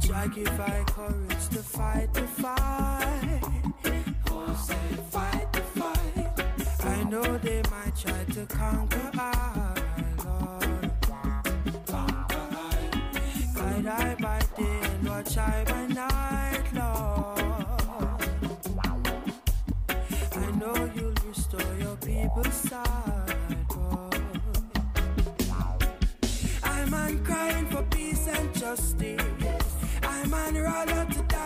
Try 0.00 0.28
give 0.28 0.60
I 0.60 0.84
courage 0.86 1.48
to 1.48 1.58
fight 1.58 2.14
the 2.14 2.22
fight. 2.22 3.40
Oh, 4.30 4.54
say 4.54 4.94
fight 5.10 5.52
the 5.52 5.60
fight. 5.60 6.28
I 6.84 7.02
know 7.02 7.36
they 7.38 7.62
might 7.68 7.96
try 7.96 8.22
to 8.34 8.46
conquer 8.46 9.10
I, 9.14 9.74
Lord. 10.24 10.90
Conquer 11.88 12.46
I. 12.52 12.90
Guide 13.56 13.86
I 13.88 14.14
by 14.20 14.38
day 14.56 14.80
and 14.84 15.08
watch 15.08 15.36
I 15.36 15.64
by 15.64 15.86
night, 15.88 16.66
Lord. 16.74 17.42
I 20.36 20.50
know 20.60 20.90
you'll 20.94 21.14
restore 21.26 21.74
your 21.80 21.96
people's 21.96 22.54
sight, 22.54 23.11
and 28.38 28.54
justice. 28.54 29.22
I'm 30.02 30.34
on 30.34 30.54
rather 30.54 31.06
to 31.14 31.22
die. 31.22 31.42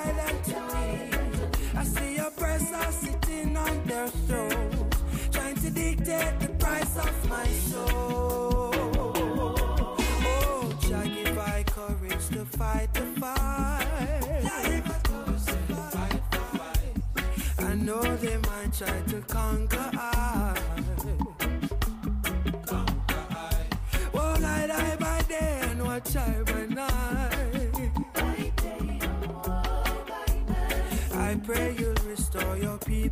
I 1.76 1.84
see 1.84 2.16
oppressors 2.16 2.94
sitting 2.94 3.56
on 3.56 3.84
their 3.84 4.08
thrones, 4.08 4.94
trying 5.30 5.56
to 5.56 5.70
dictate 5.70 6.40
the 6.40 6.48
price 6.58 6.96
of 6.96 7.28
my 7.28 7.46
soul. 7.46 8.70
Oh, 10.24 10.78
Jah 10.80 11.04
give 11.04 11.38
I 11.38 11.64
courage 11.64 12.28
to 12.28 12.44
fight 12.44 12.92
the 12.94 13.02
fight. 13.20 13.46
I 17.58 17.74
know 17.74 18.02
they 18.16 18.36
might 18.38 18.72
try 18.72 19.00
to 19.08 19.20
conquer 19.22 19.90
us. 19.98 20.15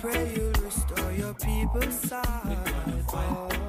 pray 0.00 0.32
you 0.34 0.50
restore 0.64 1.12
your 1.12 1.34
people's 1.34 1.94
sight. 1.94 3.59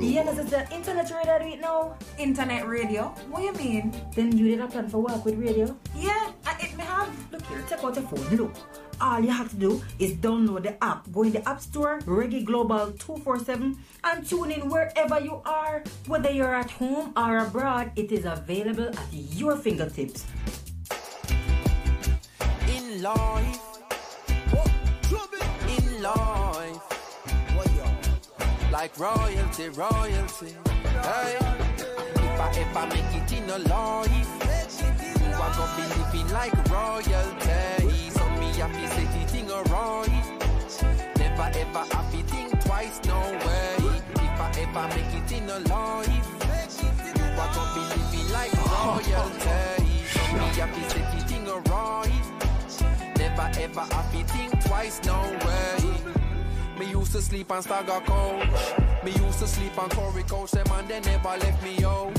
Global. 0.00 0.14
Yeah, 0.14 0.32
this 0.32 0.44
is 0.44 0.50
the 0.50 0.74
internet 0.74 1.10
radio 1.10 1.38
do 1.38 1.44
it 1.52 1.60
now. 1.60 1.96
Internet 2.18 2.66
radio? 2.66 3.02
What 3.28 3.42
you 3.42 3.52
mean? 3.52 3.92
Then 4.14 4.36
you 4.36 4.48
did 4.48 4.60
a 4.60 4.66
plan 4.66 4.88
for 4.88 4.98
work 4.98 5.24
with 5.24 5.36
radio? 5.38 5.76
Yeah, 5.94 6.32
I, 6.46 6.56
it 6.60 6.76
may 6.76 6.84
have. 6.84 7.08
Look 7.32 7.44
here, 7.46 7.62
take 7.68 7.84
out 7.84 7.94
your 7.94 8.04
phone. 8.04 8.36
Look. 8.36 8.54
All 9.00 9.20
you 9.20 9.30
have 9.30 9.50
to 9.50 9.56
do 9.56 9.82
is 9.98 10.12
download 10.12 10.62
the 10.64 10.82
app. 10.84 11.10
Go 11.12 11.22
in 11.22 11.32
the 11.32 11.46
App 11.48 11.60
Store, 11.60 12.00
Reggae 12.04 12.44
Global 12.44 12.92
247, 12.92 13.76
and 14.04 14.26
tune 14.28 14.50
in 14.50 14.68
wherever 14.68 15.20
you 15.20 15.40
are. 15.44 15.82
Whether 16.06 16.30
you're 16.30 16.54
at 16.54 16.70
home 16.70 17.12
or 17.16 17.38
abroad, 17.38 17.92
it 17.96 18.12
is 18.12 18.26
available 18.26 18.88
at 18.88 19.12
your 19.12 19.56
fingertips. 19.56 20.26
In 22.68 23.02
life, 23.02 23.60
in 25.68 26.02
life, 26.02 26.39
like 28.80 28.98
royalty, 28.98 29.68
royalty. 29.68 30.54
Hey, 31.04 31.36
if 31.36 32.40
I 32.40 32.48
ever 32.62 32.86
make 32.94 33.12
it 33.20 33.30
in 33.36 33.50
a 33.50 33.58
life, 33.68 34.32
you 35.20 35.34
are 35.34 35.52
gonna 35.54 35.76
be 35.76 35.84
living 35.98 36.28
like 36.32 36.56
royalty. 36.70 38.08
So 38.08 38.24
me 38.40 38.48
happy 38.56 38.86
set 38.94 39.08
the 39.12 39.22
thing 39.28 39.50
alright. 39.50 40.24
Never 41.18 41.48
ever 41.62 41.84
happy 41.94 42.22
think 42.22 42.58
twice, 42.64 42.98
no 43.04 43.20
way. 43.44 44.00
If 44.14 44.40
I 44.40 44.50
ever 44.62 44.86
make 44.96 45.14
it 45.20 45.30
in 45.30 45.50
a 45.50 45.58
life, 45.68 46.28
you 47.18 47.26
are 47.42 47.52
gonna 47.54 47.74
be 47.76 47.82
living 47.92 48.32
like 48.32 48.54
royalty. 48.64 49.92
So 50.08 50.22
me 50.38 50.48
happy 50.56 50.82
set 50.88 51.06
the 51.12 51.20
thing 51.28 51.46
alright. 51.48 52.24
Never 53.18 53.50
ever 53.60 53.86
happy 53.94 54.22
think 54.22 54.64
twice, 54.64 55.02
no 55.04 55.20
way. 55.44 56.19
Me 56.80 56.86
used 56.86 57.12
to 57.12 57.20
sleep 57.20 57.52
on 57.52 57.62
Stagger 57.62 58.00
Coach. 58.06 59.04
Me 59.04 59.10
used 59.10 59.38
to 59.38 59.46
sleep 59.46 59.76
on 59.76 59.90
Corey 59.90 60.22
Coach. 60.22 60.52
Them 60.52 60.66
and 60.72 60.88
they 60.88 61.00
never 61.00 61.28
left 61.28 61.62
me 61.62 61.84
out. 61.84 62.18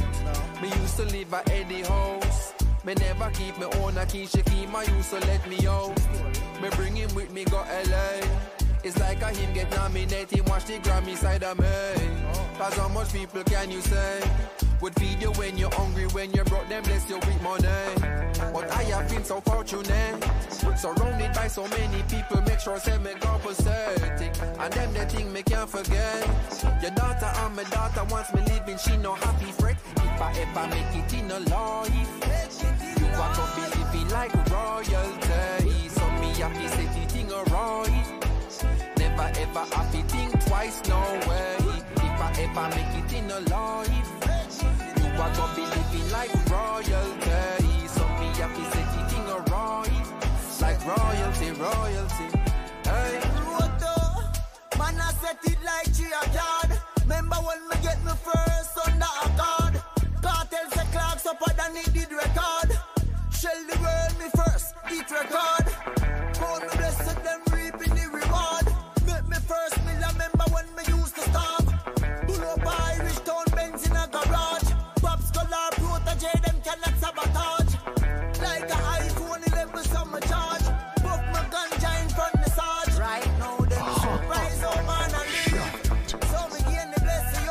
Me 0.61 0.67
used 0.67 0.97
to 0.97 1.05
live 1.05 1.33
at 1.33 1.49
Eddie 1.49 1.81
House. 1.81 2.53
Me 2.85 2.93
never 2.93 3.31
keep 3.31 3.57
me 3.57 3.65
own 3.81 3.97
a 3.97 4.05
key. 4.05 4.27
She 4.27 4.43
keep 4.43 4.69
my 4.69 4.83
used 4.83 5.09
to 5.09 5.19
let 5.21 5.49
me 5.49 5.65
out. 5.65 5.99
Me 6.61 6.69
bring 6.75 6.95
him 6.95 7.11
with 7.15 7.31
me 7.33 7.43
go 7.45 7.57
LA. 7.57 8.60
It's 8.83 8.99
like 8.99 9.21
a 9.21 9.29
him 9.29 9.53
get 9.53 9.69
nominated. 9.71 10.47
Watch 10.49 10.65
the 10.65 10.79
Grammy 10.79 11.15
side 11.15 11.43
of 11.43 11.59
me. 11.59 11.67
Cause 12.57 12.73
how 12.75 12.87
much 12.89 13.13
people 13.13 13.43
can 13.43 13.69
you 13.69 13.81
say? 13.81 14.21
Would 14.81 14.95
feed 14.99 15.21
you 15.21 15.31
when 15.33 15.55
you're 15.55 15.73
hungry, 15.73 16.07
when 16.07 16.31
you're 16.31 16.45
broke, 16.45 16.67
them 16.67 16.81
bless 16.81 17.07
you 17.07 17.17
with 17.17 17.41
money. 17.43 17.67
But 18.51 18.71
I 18.71 18.83
have 18.83 19.07
been 19.07 19.23
so 19.23 19.39
fortunate. 19.41 20.23
Surrounded 20.75 21.31
by 21.33 21.47
so 21.47 21.67
many 21.67 22.01
people, 22.09 22.41
make 22.41 22.59
sure 22.59 22.73
I 22.73 22.79
say 22.79 22.97
me 22.97 23.11
go 23.19 23.39
pathetic. 23.43 24.33
And 24.59 24.73
them 24.73 24.93
the 24.93 25.05
thing 25.05 25.31
me 25.31 25.43
can't 25.43 25.69
forget. 25.69 26.27
Your 26.81 26.91
daughter 26.91 27.31
and 27.43 27.55
my 27.55 27.63
daughter 27.65 28.03
wants 28.09 28.33
me 28.33 28.41
living, 28.41 28.77
she 28.79 28.97
no 28.97 29.13
happy 29.13 29.51
fret. 29.51 29.77
If 29.97 30.21
I 30.21 30.31
ever 30.41 30.67
make 30.73 31.05
it 31.05 31.13
in 31.13 31.29
a 31.29 31.39
life, 31.39 31.93
you 32.99 33.05
are 33.05 33.35
gonna 33.35 33.55
be 33.55 33.77
living 33.77 34.09
like 34.09 34.33
royalty. 34.49 35.89
So 35.89 36.09
me 36.19 36.33
happy 36.33 36.67
say 36.69 36.85
the 36.85 37.05
thing 37.13 37.31
alright. 37.31 38.00
Never 39.21 39.39
ever 39.39 39.75
happy 39.75 40.01
think 40.07 40.45
twice, 40.47 40.81
no 40.89 40.99
way. 41.29 41.55
If 41.95 42.19
I 42.25 42.33
ever 42.41 42.67
make 42.75 42.93
it 43.03 43.13
in 43.13 43.29
a 43.29 43.39
life, 43.53 43.87
you 44.97 45.09
are 45.21 45.33
gonna 45.35 45.55
be 45.55 45.61
living 45.61 46.09
like 46.11 46.33
royalty. 46.49 47.87
So 47.87 48.01
me 48.17 48.27
happy 48.41 48.63
say 48.73 48.85
the 48.89 49.01
thing 49.09 49.27
alright. 49.29 50.07
Like 50.59 50.81
royalty, 50.87 51.51
royalty. 51.51 52.27
Hey. 52.83 53.21
Roto, 53.45 53.93
man, 54.79 54.99
I 54.99 55.13
set 55.21 55.37
it 55.43 55.59
like 55.63 55.93
Gia 55.93 56.21
yard. 56.33 56.79
Remember 57.01 57.35
when 57.45 57.61
me 57.69 57.75
get 57.83 58.03
me 58.03 58.13
first 58.25 58.75
under 58.87 59.05
a 59.05 59.29
guard? 59.37 59.73
Cartels 60.23 60.73
the 60.73 60.85
clocks 60.91 61.25
up 61.27 61.39
than 61.57 61.77
it 61.77 61.93
did 61.93 62.11
record. 62.11 62.71
Shell 63.31 63.61
the 63.69 63.77
world 63.83 64.13
me 64.17 64.27
first, 64.35 64.73
eat 64.91 65.11
record. 65.11 65.65
Call 66.33 66.59
me 66.59 66.67
blessed, 66.75 67.10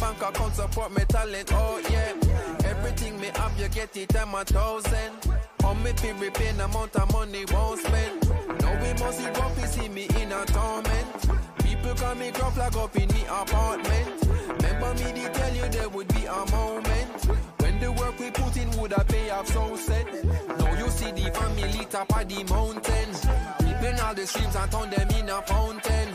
bank 0.00 0.22
account 0.22 0.54
support 0.54 0.92
me 0.92 1.04
talent, 1.08 1.50
oh 1.52 1.80
yeah. 1.90 2.68
Everything 2.68 3.20
me 3.20 3.30
have, 3.34 3.58
you 3.58 3.68
get 3.68 3.96
it, 3.96 4.16
I'm 4.16 4.34
a 4.34 4.44
thousand. 4.44 5.12
On 5.64 5.82
me 5.82 5.92
be 6.02 6.12
repaying 6.12 6.60
amount 6.60 6.94
of 6.96 7.12
money 7.12 7.44
won't 7.50 7.80
spend. 7.80 8.28
Now 8.60 8.82
we 8.82 8.92
must 9.00 9.18
see 9.18 9.30
grumpy 9.32 9.62
see 9.62 9.88
me 9.88 10.04
in 10.20 10.32
a 10.32 10.44
torment. 10.46 11.08
People 11.58 11.94
call 11.94 12.14
me 12.14 12.30
grumpy 12.30 12.60
like 12.60 12.76
up 12.76 12.96
in 12.96 13.08
the 13.08 13.24
apartment. 13.42 14.62
Remember 14.62 14.94
me 14.94 15.12
they 15.12 15.32
tell 15.32 15.54
you 15.54 15.68
there 15.68 15.88
would 15.88 16.08
be 16.08 16.26
a 16.26 16.50
moment 16.50 17.24
when 17.60 17.80
the 17.80 17.92
work 17.92 18.18
we 18.18 18.30
put 18.30 18.56
in 18.56 18.70
would 18.78 18.92
have 18.92 19.08
pay 19.08 19.30
off 19.30 19.48
so 19.48 19.76
set. 19.76 20.06
Now 20.58 20.78
you 20.78 20.88
see 20.90 21.10
the 21.12 21.30
family 21.32 21.86
top 21.86 22.16
of 22.16 22.28
the 22.28 22.44
mountain. 22.44 23.10
Keeping 23.58 24.00
all 24.00 24.14
the 24.14 24.26
streams 24.26 24.56
and 24.56 24.70
turn 24.70 24.90
them 24.90 25.10
in 25.18 25.28
a 25.30 25.42
fountain. 25.42 26.08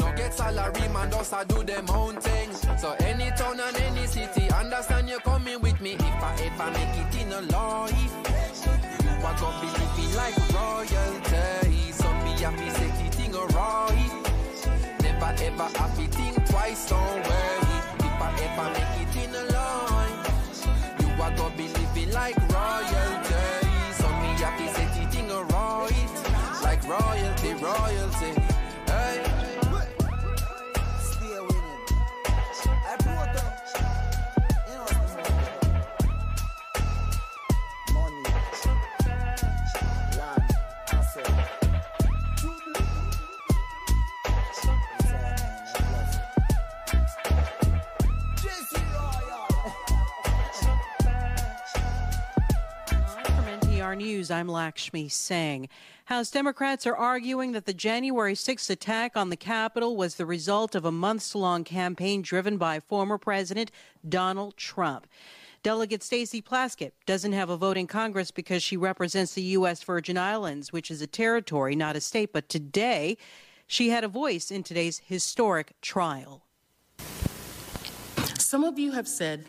No 0.00 0.12
get 0.16 0.32
salary 0.34 0.88
man 0.88 1.10
just 1.10 1.32
I 1.34 1.44
do 1.44 1.62
them 1.62 1.90
own 1.90 2.16
thing. 2.20 2.50
So 2.84 2.92
any 3.00 3.30
town 3.30 3.58
and 3.60 3.76
any 3.78 4.06
city, 4.06 4.46
understand 4.50 5.08
you 5.08 5.18
coming 5.20 5.58
with 5.62 5.80
me 5.80 5.94
if 5.94 6.02
I 6.02 6.36
ever 6.44 6.70
make 6.70 6.96
it 7.00 7.22
in 7.22 7.32
a 7.32 7.40
life. 7.40 8.12
You 9.02 9.24
are 9.24 9.36
gonna 9.40 9.60
be 9.62 9.68
living 9.80 10.14
like 10.14 10.36
royalty. 10.52 11.92
So 11.92 12.12
be 12.20 12.32
happy 12.44 12.68
say 12.76 12.92
the 13.00 13.08
thing 13.16 13.32
right. 13.32 14.12
Never 15.00 15.32
ever 15.44 15.78
happy 15.78 16.06
think 16.08 16.46
twice, 16.46 16.86
don't 16.90 17.00
worry. 17.00 17.78
If 18.00 18.20
I 18.20 18.28
ever 18.44 18.68
make 18.76 18.96
it 19.00 19.16
in 19.16 19.34
a 19.34 19.44
line, 19.56 20.18
you 21.00 21.22
are 21.22 21.34
gonna 21.38 21.56
be 21.56 21.68
living 21.68 22.12
like 22.12 22.36
royalty. 22.52 23.44
So 23.96 24.06
me 24.20 24.28
happy 24.44 24.68
say 24.76 24.84
the 24.92 25.10
thing 25.10 25.30
right. 25.30 26.60
Like 26.62 26.86
royalty, 26.86 27.54
royalty. 27.64 28.43
News, 53.94 54.30
I'm 54.30 54.48
Lakshmi 54.48 55.08
Singh. 55.08 55.68
House 56.06 56.30
Democrats 56.30 56.84
are 56.86 56.96
arguing 56.96 57.52
that 57.52 57.64
the 57.64 57.72
January 57.72 58.34
6th 58.34 58.68
attack 58.68 59.16
on 59.16 59.30
the 59.30 59.36
Capitol 59.36 59.96
was 59.96 60.16
the 60.16 60.26
result 60.26 60.74
of 60.74 60.84
a 60.84 60.90
months 60.90 61.34
long 61.34 61.62
campaign 61.62 62.20
driven 62.20 62.56
by 62.56 62.80
former 62.80 63.18
President 63.18 63.70
Donald 64.08 64.56
Trump. 64.56 65.06
Delegate 65.62 66.02
Stacey 66.02 66.42
Plaskett 66.42 66.92
doesn't 67.06 67.32
have 67.32 67.50
a 67.50 67.56
vote 67.56 67.76
in 67.76 67.86
Congress 67.86 68.32
because 68.32 68.62
she 68.62 68.76
represents 68.76 69.34
the 69.34 69.42
U.S. 69.42 69.82
Virgin 69.84 70.18
Islands, 70.18 70.72
which 70.72 70.90
is 70.90 71.00
a 71.00 71.06
territory, 71.06 71.76
not 71.76 71.94
a 71.94 72.00
state. 72.00 72.32
But 72.32 72.48
today, 72.48 73.16
she 73.66 73.90
had 73.90 74.02
a 74.02 74.08
voice 74.08 74.50
in 74.50 74.64
today's 74.64 75.00
historic 75.06 75.72
trial. 75.80 76.42
Some 78.38 78.64
of 78.64 78.78
you 78.78 78.90
have 78.92 79.06
said 79.06 79.46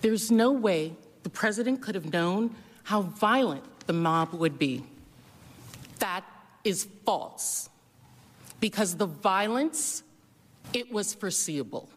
there's 0.00 0.30
no 0.30 0.52
way 0.52 0.94
the 1.22 1.30
president 1.30 1.82
could 1.82 1.94
have 1.94 2.12
known 2.12 2.54
how 2.84 3.02
violent 3.02 3.64
the 3.86 3.92
mob 3.92 4.32
would 4.32 4.58
be. 4.58 4.82
That 5.98 6.24
is 6.64 6.88
false. 7.04 7.68
Because 8.60 8.96
the 8.96 9.06
violence, 9.06 10.02
it 10.72 10.90
was 10.90 11.14
foreseeable. 11.14 11.90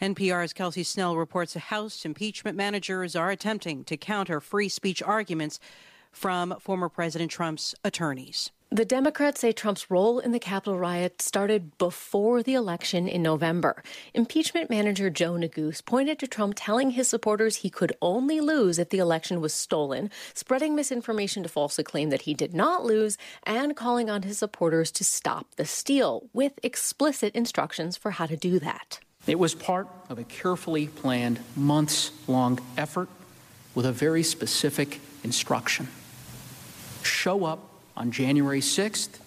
NPR's 0.00 0.52
Kelsey 0.52 0.84
Snell 0.84 1.16
reports 1.16 1.54
House 1.54 2.04
impeachment 2.04 2.56
managers 2.56 3.16
are 3.16 3.30
attempting 3.30 3.82
to 3.84 3.96
counter 3.96 4.40
free 4.40 4.68
speech 4.68 5.02
arguments 5.02 5.58
from 6.12 6.54
former 6.60 6.88
President 6.88 7.30
Trump's 7.30 7.74
attorneys. 7.82 8.52
The 8.70 8.84
Democrats 8.84 9.40
say 9.40 9.52
Trump's 9.52 9.90
role 9.90 10.18
in 10.18 10.32
the 10.32 10.38
Capitol 10.38 10.78
riot 10.78 11.22
started 11.22 11.78
before 11.78 12.42
the 12.42 12.52
election 12.52 13.08
in 13.08 13.22
November. 13.22 13.82
Impeachment 14.12 14.68
manager 14.68 15.08
Joe 15.08 15.32
Neguse 15.32 15.82
pointed 15.82 16.18
to 16.18 16.26
Trump 16.26 16.52
telling 16.54 16.90
his 16.90 17.08
supporters 17.08 17.56
he 17.56 17.70
could 17.70 17.94
only 18.02 18.42
lose 18.42 18.78
if 18.78 18.90
the 18.90 18.98
election 18.98 19.40
was 19.40 19.54
stolen, 19.54 20.10
spreading 20.34 20.74
misinformation 20.74 21.42
to 21.44 21.48
falsely 21.48 21.82
claim 21.82 22.10
that 22.10 22.22
he 22.22 22.34
did 22.34 22.52
not 22.52 22.84
lose, 22.84 23.16
and 23.44 23.74
calling 23.74 24.10
on 24.10 24.22
his 24.22 24.36
supporters 24.36 24.90
to 24.90 25.02
stop 25.02 25.46
the 25.56 25.64
steal, 25.64 26.28
with 26.34 26.52
explicit 26.62 27.34
instructions 27.34 27.96
for 27.96 28.10
how 28.10 28.26
to 28.26 28.36
do 28.36 28.58
that. 28.58 29.00
It 29.26 29.38
was 29.38 29.54
part 29.54 29.88
of 30.10 30.18
a 30.18 30.24
carefully 30.24 30.88
planned, 30.88 31.40
months 31.56 32.12
long 32.28 32.60
effort 32.76 33.08
with 33.74 33.86
a 33.86 33.92
very 33.92 34.22
specific 34.22 35.00
instruction 35.24 35.88
show 37.02 37.46
up 37.46 37.77
on 37.98 38.10
January 38.10 38.60
6th 38.60 39.18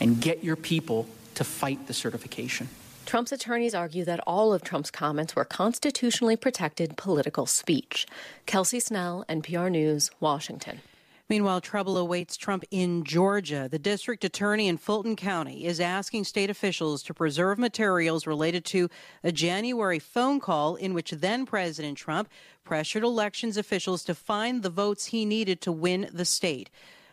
and 0.00 0.20
get 0.20 0.44
your 0.44 0.56
people 0.56 1.08
to 1.34 1.42
fight 1.42 1.86
the 1.86 1.94
certification. 1.94 2.68
Trump's 3.06 3.32
attorneys 3.32 3.74
argue 3.74 4.04
that 4.04 4.20
all 4.26 4.52
of 4.52 4.62
Trump's 4.62 4.90
comments 4.90 5.36
were 5.36 5.44
constitutionally 5.44 6.36
protected 6.36 6.96
political 6.96 7.46
speech. 7.46 8.06
Kelsey 8.46 8.80
Snell, 8.80 9.24
NPR 9.28 9.70
News, 9.70 10.10
Washington. 10.20 10.80
Meanwhile, 11.28 11.62
trouble 11.62 11.96
awaits 11.96 12.36
Trump 12.36 12.64
in 12.70 13.02
Georgia. 13.02 13.66
The 13.70 13.78
district 13.78 14.24
attorney 14.24 14.68
in 14.68 14.76
Fulton 14.76 15.16
County 15.16 15.64
is 15.64 15.80
asking 15.80 16.24
state 16.24 16.50
officials 16.50 17.02
to 17.04 17.14
preserve 17.14 17.58
materials 17.58 18.26
related 18.26 18.64
to 18.66 18.90
a 19.22 19.32
January 19.32 19.98
phone 19.98 20.38
call 20.38 20.76
in 20.76 20.92
which 20.92 21.12
then 21.12 21.46
President 21.46 21.96
Trump 21.96 22.28
pressured 22.62 23.04
elections 23.04 23.56
officials 23.56 24.04
to 24.04 24.14
find 24.14 24.62
the 24.62 24.70
votes 24.70 25.06
he 25.06 25.24
needed 25.24 25.62
to 25.62 25.72
win 25.72 26.10
the 26.12 26.26
state. 26.26 26.68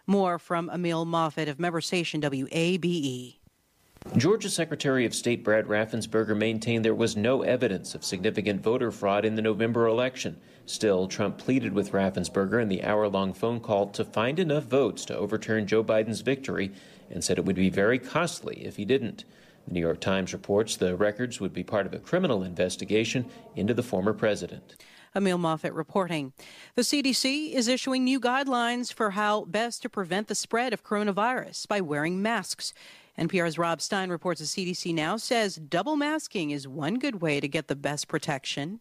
More 0.07 0.39
from 0.39 0.69
Emil 0.69 1.05
Moffatt 1.05 1.47
of 1.47 1.59
member 1.59 1.81
station 1.81 2.21
WABE. 2.21 3.37
Georgia 4.17 4.49
Secretary 4.49 5.05
of 5.05 5.13
State 5.13 5.43
Brad 5.43 5.67
Raffensperger 5.67 6.35
maintained 6.35 6.83
there 6.83 6.95
was 6.95 7.15
no 7.15 7.43
evidence 7.43 7.93
of 7.93 8.03
significant 8.03 8.63
voter 8.63 8.91
fraud 8.91 9.25
in 9.25 9.35
the 9.35 9.43
November 9.43 9.85
election. 9.85 10.37
Still, 10.65 11.07
Trump 11.07 11.37
pleaded 11.37 11.73
with 11.73 11.91
Raffensperger 11.91 12.59
in 12.59 12.67
the 12.67 12.83
hour 12.83 13.07
long 13.07 13.31
phone 13.31 13.59
call 13.59 13.87
to 13.89 14.03
find 14.03 14.39
enough 14.39 14.63
votes 14.63 15.05
to 15.05 15.15
overturn 15.15 15.67
Joe 15.67 15.83
Biden's 15.83 16.21
victory 16.21 16.71
and 17.11 17.23
said 17.23 17.37
it 17.37 17.45
would 17.45 17.55
be 17.55 17.69
very 17.69 17.99
costly 17.99 18.65
if 18.65 18.77
he 18.77 18.85
didn't. 18.85 19.23
The 19.67 19.75
New 19.75 19.81
York 19.81 20.01
Times 20.01 20.33
reports 20.33 20.75
the 20.75 20.95
records 20.95 21.39
would 21.39 21.53
be 21.53 21.63
part 21.63 21.85
of 21.85 21.93
a 21.93 21.99
criminal 21.99 22.41
investigation 22.41 23.27
into 23.55 23.75
the 23.75 23.83
former 23.83 24.13
president. 24.13 24.75
Emil 25.15 25.37
Moffatt 25.37 25.75
reporting. 25.75 26.33
The 26.75 26.83
CDC 26.83 27.53
is 27.53 27.67
issuing 27.67 28.03
new 28.03 28.19
guidelines 28.19 28.93
for 28.93 29.11
how 29.11 29.45
best 29.45 29.81
to 29.81 29.89
prevent 29.89 30.27
the 30.27 30.35
spread 30.35 30.73
of 30.73 30.83
coronavirus 30.83 31.67
by 31.67 31.81
wearing 31.81 32.21
masks. 32.21 32.73
NPR's 33.17 33.57
Rob 33.57 33.81
Stein 33.81 34.09
reports 34.09 34.39
the 34.39 34.45
CDC 34.45 34.93
now 34.93 35.17
says 35.17 35.55
double 35.55 35.97
masking 35.97 36.51
is 36.51 36.67
one 36.67 36.95
good 36.95 37.21
way 37.21 37.39
to 37.39 37.47
get 37.47 37.67
the 37.67 37.75
best 37.75 38.07
protection. 38.07 38.79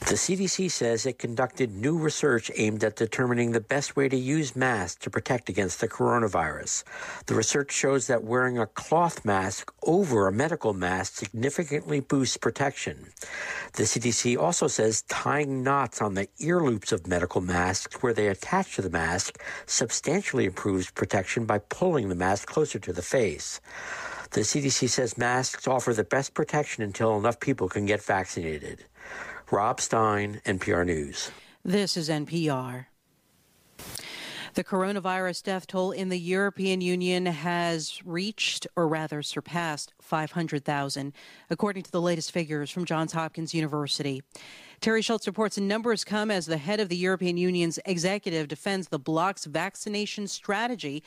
The 0.00 0.14
CDC 0.14 0.70
says 0.70 1.04
it 1.04 1.18
conducted 1.18 1.74
new 1.74 1.98
research 1.98 2.52
aimed 2.56 2.84
at 2.84 2.96
determining 2.96 3.50
the 3.50 3.60
best 3.60 3.96
way 3.96 4.08
to 4.08 4.16
use 4.16 4.56
masks 4.56 5.02
to 5.02 5.10
protect 5.10 5.48
against 5.48 5.80
the 5.80 5.88
coronavirus. 5.88 6.84
The 7.26 7.34
research 7.34 7.72
shows 7.72 8.06
that 8.06 8.22
wearing 8.22 8.58
a 8.58 8.66
cloth 8.66 9.24
mask 9.24 9.72
over 9.82 10.26
a 10.26 10.32
medical 10.32 10.72
mask 10.72 11.16
significantly 11.16 12.00
boosts 12.00 12.36
protection. 12.36 13.08
The 13.74 13.82
CDC 13.82 14.38
also 14.38 14.66
says 14.68 15.02
tying 15.08 15.62
knots 15.62 16.00
on 16.00 16.14
the 16.14 16.28
ear 16.38 16.60
loops 16.62 16.92
of 16.92 17.06
medical 17.06 17.40
masks 17.40 18.00
where 18.00 18.14
they 18.14 18.28
attach 18.28 18.76
to 18.76 18.82
the 18.82 18.90
mask 18.90 19.42
substantially 19.66 20.46
improves 20.46 20.90
protection 20.90 21.44
by 21.44 21.58
pulling 21.58 22.08
the 22.08 22.14
mask 22.14 22.46
closer 22.46 22.78
to 22.78 22.92
the 22.92 23.02
face. 23.02 23.60
The 24.30 24.42
CDC 24.42 24.88
says 24.90 25.18
masks 25.18 25.66
offer 25.66 25.92
the 25.92 26.04
best 26.04 26.34
protection 26.34 26.82
until 26.82 27.18
enough 27.18 27.40
people 27.40 27.68
can 27.68 27.84
get 27.84 28.02
vaccinated. 28.02 28.84
Rob 29.50 29.80
Stein, 29.80 30.42
NPR 30.44 30.84
News. 30.84 31.30
This 31.64 31.96
is 31.96 32.10
NPR. 32.10 32.86
The 34.52 34.64
coronavirus 34.64 35.42
death 35.42 35.66
toll 35.66 35.92
in 35.92 36.10
the 36.10 36.18
European 36.18 36.82
Union 36.82 37.24
has 37.24 38.00
reached, 38.04 38.66
or 38.76 38.86
rather 38.86 39.22
surpassed, 39.22 39.94
500,000, 40.02 41.14
according 41.48 41.82
to 41.84 41.90
the 41.90 42.00
latest 42.00 42.30
figures 42.30 42.70
from 42.70 42.84
Johns 42.84 43.12
Hopkins 43.12 43.54
University. 43.54 44.22
Teri 44.82 45.02
Schultz 45.02 45.26
reports 45.26 45.56
numbers 45.58 46.04
come 46.04 46.30
as 46.30 46.44
the 46.44 46.58
head 46.58 46.80
of 46.80 46.90
the 46.90 46.96
European 46.96 47.38
Union's 47.38 47.78
executive 47.86 48.48
defends 48.48 48.88
the 48.88 48.98
bloc's 48.98 49.46
vaccination 49.46 50.26
strategy, 50.26 51.02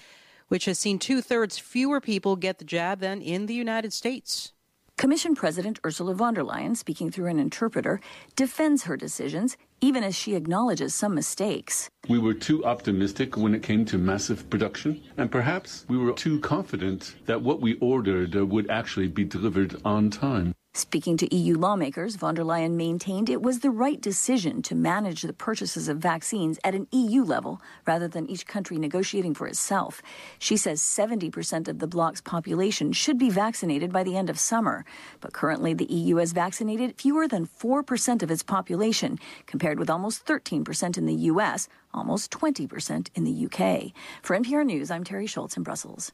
which 0.47 0.65
has 0.65 0.79
seen 0.79 0.97
two 0.97 1.21
thirds 1.21 1.59
fewer 1.59 2.01
people 2.01 2.35
get 2.35 2.57
the 2.57 2.65
jab 2.65 3.01
than 3.01 3.21
in 3.21 3.45
the 3.45 3.53
United 3.53 3.93
States. 3.93 4.53
Commission 5.01 5.33
President 5.33 5.79
Ursula 5.83 6.13
von 6.13 6.35
der 6.35 6.43
Leyen, 6.43 6.77
speaking 6.77 7.09
through 7.09 7.25
an 7.25 7.39
interpreter, 7.39 7.99
defends 8.35 8.83
her 8.83 8.95
decisions, 8.95 9.57
even 9.81 10.03
as 10.03 10.15
she 10.15 10.35
acknowledges 10.35 10.93
some 10.93 11.15
mistakes. 11.15 11.89
We 12.07 12.19
were 12.19 12.35
too 12.35 12.63
optimistic 12.63 13.35
when 13.35 13.55
it 13.55 13.63
came 13.63 13.83
to 13.85 13.97
massive 13.97 14.47
production, 14.51 15.01
and 15.17 15.31
perhaps 15.31 15.85
we 15.89 15.97
were 15.97 16.13
too 16.13 16.39
confident 16.41 17.15
that 17.25 17.41
what 17.41 17.61
we 17.61 17.79
ordered 17.79 18.35
would 18.35 18.69
actually 18.69 19.07
be 19.07 19.23
delivered 19.23 19.81
on 19.83 20.11
time. 20.11 20.53
Speaking 20.73 21.17
to 21.17 21.35
EU 21.35 21.57
lawmakers, 21.57 22.15
von 22.15 22.33
der 22.33 22.43
Leyen 22.43 22.77
maintained 22.77 23.29
it 23.29 23.41
was 23.41 23.59
the 23.59 23.69
right 23.69 23.99
decision 23.99 24.61
to 24.61 24.73
manage 24.73 25.21
the 25.21 25.33
purchases 25.33 25.89
of 25.89 25.97
vaccines 25.97 26.59
at 26.63 26.73
an 26.73 26.87
EU 26.93 27.25
level 27.25 27.61
rather 27.85 28.07
than 28.07 28.25
each 28.29 28.47
country 28.47 28.77
negotiating 28.77 29.33
for 29.33 29.47
itself. 29.47 30.01
She 30.39 30.55
says 30.55 30.81
70% 30.81 31.67
of 31.67 31.79
the 31.79 31.87
bloc's 31.87 32.21
population 32.21 32.93
should 32.93 33.17
be 33.17 33.29
vaccinated 33.29 33.91
by 33.91 34.03
the 34.03 34.15
end 34.15 34.29
of 34.29 34.39
summer. 34.39 34.85
But 35.19 35.33
currently, 35.33 35.73
the 35.73 35.91
EU 35.91 36.15
has 36.15 36.31
vaccinated 36.31 36.95
fewer 36.95 37.27
than 37.27 37.47
4% 37.47 38.23
of 38.23 38.31
its 38.31 38.41
population, 38.41 39.19
compared 39.47 39.77
with 39.77 39.89
almost 39.89 40.25
13% 40.25 40.97
in 40.97 41.05
the 41.05 41.27
US, 41.31 41.67
almost 41.93 42.31
20% 42.31 43.09
in 43.13 43.25
the 43.25 43.45
UK. 43.45 43.91
For 44.21 44.37
NPR 44.37 44.65
News, 44.65 44.89
I'm 44.89 45.03
Teri 45.03 45.27
Schultz 45.27 45.57
in 45.57 45.63
Brussels. 45.63 46.13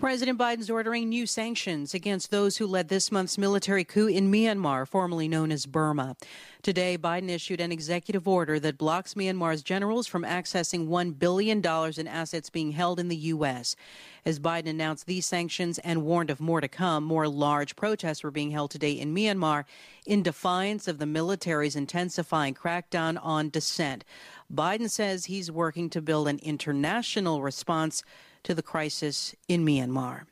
President 0.00 0.38
Biden's 0.38 0.70
ordering 0.70 1.10
new 1.10 1.26
sanctions 1.26 1.92
against 1.92 2.30
those 2.30 2.56
who 2.56 2.66
led 2.66 2.88
this 2.88 3.12
month's 3.12 3.36
military 3.36 3.84
coup 3.84 4.06
in 4.06 4.32
Myanmar, 4.32 4.88
formerly 4.88 5.28
known 5.28 5.52
as 5.52 5.66
Burma. 5.66 6.16
Today, 6.62 6.96
Biden 6.96 7.28
issued 7.28 7.60
an 7.60 7.70
executive 7.70 8.26
order 8.26 8.58
that 8.60 8.78
blocks 8.78 9.12
Myanmar's 9.12 9.62
generals 9.62 10.06
from 10.06 10.22
accessing 10.22 10.88
$1 10.88 11.18
billion 11.18 11.58
in 11.58 12.08
assets 12.08 12.48
being 12.48 12.72
held 12.72 12.98
in 12.98 13.08
the 13.08 13.16
U.S. 13.16 13.76
As 14.24 14.40
Biden 14.40 14.70
announced 14.70 15.04
these 15.04 15.26
sanctions 15.26 15.78
and 15.80 16.02
warned 16.02 16.30
of 16.30 16.40
more 16.40 16.62
to 16.62 16.68
come, 16.68 17.04
more 17.04 17.28
large 17.28 17.76
protests 17.76 18.22
were 18.22 18.30
being 18.30 18.52
held 18.52 18.70
today 18.70 18.92
in 18.92 19.14
Myanmar 19.14 19.64
in 20.06 20.22
defiance 20.22 20.88
of 20.88 20.96
the 20.96 21.04
military's 21.04 21.76
intensifying 21.76 22.54
crackdown 22.54 23.18
on 23.22 23.50
dissent. 23.50 24.06
Biden 24.52 24.88
says 24.90 25.26
he's 25.26 25.50
working 25.50 25.90
to 25.90 26.00
build 26.00 26.26
an 26.26 26.38
international 26.38 27.42
response 27.42 28.02
to 28.42 28.54
the 28.54 28.62
crisis 28.62 29.34
in 29.48 29.64
Myanmar. 29.64 30.22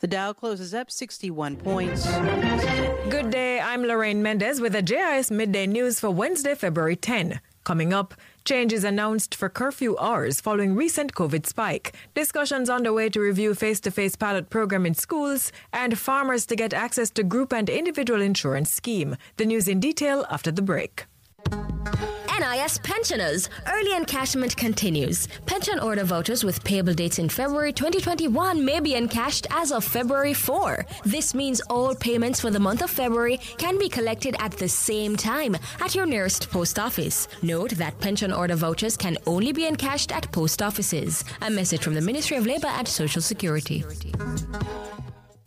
The 0.00 0.06
Dow 0.06 0.32
closes 0.32 0.72
up 0.72 0.90
61 0.90 1.56
points. 1.56 2.06
Good 3.10 3.30
day, 3.30 3.60
I'm 3.60 3.82
Lorraine 3.82 4.22
Mendez 4.22 4.60
with 4.60 4.72
the 4.72 4.82
JIS 4.82 5.30
Midday 5.30 5.66
News 5.66 6.00
for 6.00 6.10
Wednesday, 6.10 6.54
February 6.54 6.96
10. 6.96 7.40
Coming 7.62 7.92
up, 7.92 8.14
changes 8.46 8.84
announced 8.84 9.34
for 9.34 9.50
curfew 9.50 9.96
hours 9.98 10.40
following 10.40 10.74
recent 10.74 11.12
COVID 11.12 11.44
spike. 11.44 11.94
Discussions 12.14 12.70
underway 12.70 13.10
to 13.10 13.20
review 13.20 13.54
face-to-face 13.54 14.16
pilot 14.16 14.48
program 14.48 14.86
in 14.86 14.94
schools 14.94 15.52
and 15.72 15.98
farmers 15.98 16.46
to 16.46 16.56
get 16.56 16.72
access 16.72 17.10
to 17.10 17.22
group 17.22 17.52
and 17.52 17.68
individual 17.68 18.22
insurance 18.22 18.70
scheme. 18.70 19.16
The 19.36 19.44
news 19.44 19.68
in 19.68 19.78
detail 19.78 20.24
after 20.30 20.50
the 20.50 20.62
break. 20.62 21.04
NIS 22.40 22.78
pensioners. 22.78 23.50
Early 23.70 23.90
encashment 23.90 24.56
continues. 24.56 25.28
Pension 25.44 25.78
order 25.78 26.04
voters 26.04 26.42
with 26.42 26.64
payable 26.64 26.94
dates 26.94 27.18
in 27.18 27.28
February 27.28 27.72
2021 27.72 28.64
may 28.64 28.80
be 28.80 28.94
encashed 28.94 29.46
as 29.50 29.70
of 29.70 29.84
February 29.84 30.32
4. 30.32 30.86
This 31.04 31.34
means 31.34 31.60
all 31.68 31.94
payments 31.94 32.40
for 32.40 32.50
the 32.50 32.58
month 32.58 32.82
of 32.82 32.90
February 32.90 33.38
can 33.58 33.78
be 33.78 33.88
collected 33.90 34.36
at 34.38 34.52
the 34.52 34.68
same 34.68 35.16
time 35.16 35.54
at 35.80 35.94
your 35.94 36.06
nearest 36.06 36.50
post 36.50 36.78
office. 36.78 37.28
Note 37.42 37.72
that 37.72 37.98
pension 38.00 38.32
order 38.32 38.56
vouchers 38.56 38.96
can 38.96 39.18
only 39.26 39.52
be 39.52 39.66
encashed 39.66 40.10
at 40.10 40.32
post 40.32 40.62
offices. 40.62 41.24
A 41.42 41.50
message 41.50 41.82
from 41.82 41.94
the 41.94 42.00
Ministry 42.00 42.36
of 42.38 42.46
Labor 42.46 42.68
and 42.68 42.88
Social 42.88 43.20
Security. 43.20 43.84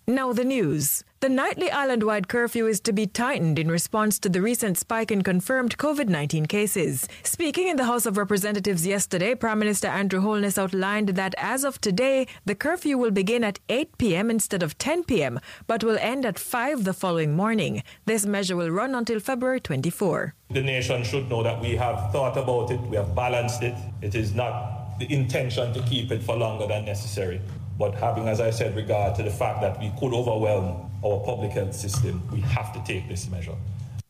Now 0.07 0.33
the 0.33 0.43
news. 0.43 1.05
The 1.21 1.29
nightly 1.29 1.71
island 1.71 2.03
wide 2.03 2.27
curfew 2.27 2.67
is 2.67 2.81
to 2.81 2.91
be 2.91 3.07
tightened 3.07 3.57
in 3.57 3.71
response 3.71 4.19
to 4.19 4.27
the 4.27 4.41
recent 4.41 4.77
spike 4.77 5.11
in 5.11 5.21
confirmed 5.21 5.77
COVID 5.77 6.09
19 6.09 6.45
cases. 6.47 7.07
Speaking 7.23 7.69
in 7.69 7.77
the 7.77 7.85
House 7.85 8.05
of 8.05 8.17
Representatives 8.17 8.85
yesterday, 8.85 9.33
Prime 9.33 9.59
Minister 9.59 9.87
Andrew 9.87 10.19
Holness 10.19 10.57
outlined 10.57 11.09
that 11.15 11.33
as 11.37 11.63
of 11.63 11.79
today, 11.79 12.27
the 12.43 12.53
curfew 12.53 12.97
will 12.97 13.11
begin 13.11 13.45
at 13.45 13.59
8 13.69 13.97
p.m. 13.97 14.29
instead 14.29 14.61
of 14.61 14.77
10 14.77 15.05
p.m., 15.05 15.39
but 15.67 15.85
will 15.85 15.97
end 16.01 16.25
at 16.25 16.37
5 16.37 16.83
the 16.83 16.91
following 16.91 17.33
morning. 17.33 17.81
This 18.03 18.25
measure 18.25 18.57
will 18.57 18.71
run 18.71 18.95
until 18.95 19.21
February 19.21 19.61
24. 19.61 20.35
The 20.49 20.61
nation 20.61 21.05
should 21.05 21.29
know 21.29 21.43
that 21.43 21.61
we 21.61 21.77
have 21.77 22.11
thought 22.11 22.35
about 22.35 22.71
it, 22.71 22.81
we 22.81 22.97
have 22.97 23.15
balanced 23.15 23.63
it. 23.63 23.75
It 24.01 24.15
is 24.15 24.35
not 24.35 24.99
the 24.99 25.09
intention 25.13 25.73
to 25.73 25.81
keep 25.83 26.11
it 26.11 26.21
for 26.21 26.35
longer 26.35 26.67
than 26.67 26.83
necessary. 26.83 27.39
But 27.83 27.95
having, 27.95 28.29
as 28.29 28.39
I 28.39 28.49
said, 28.49 28.77
regard 28.77 29.13
to 29.15 29.23
the 29.23 29.29
fact 29.29 29.59
that 29.59 29.77
we 29.77 29.91
could 29.99 30.13
overwhelm 30.13 30.89
our 31.03 31.19
public 31.19 31.51
health 31.51 31.75
system, 31.75 32.23
we 32.31 32.39
have 32.39 32.71
to 32.71 32.81
take 32.85 33.09
this 33.09 33.29
measure. 33.29 33.57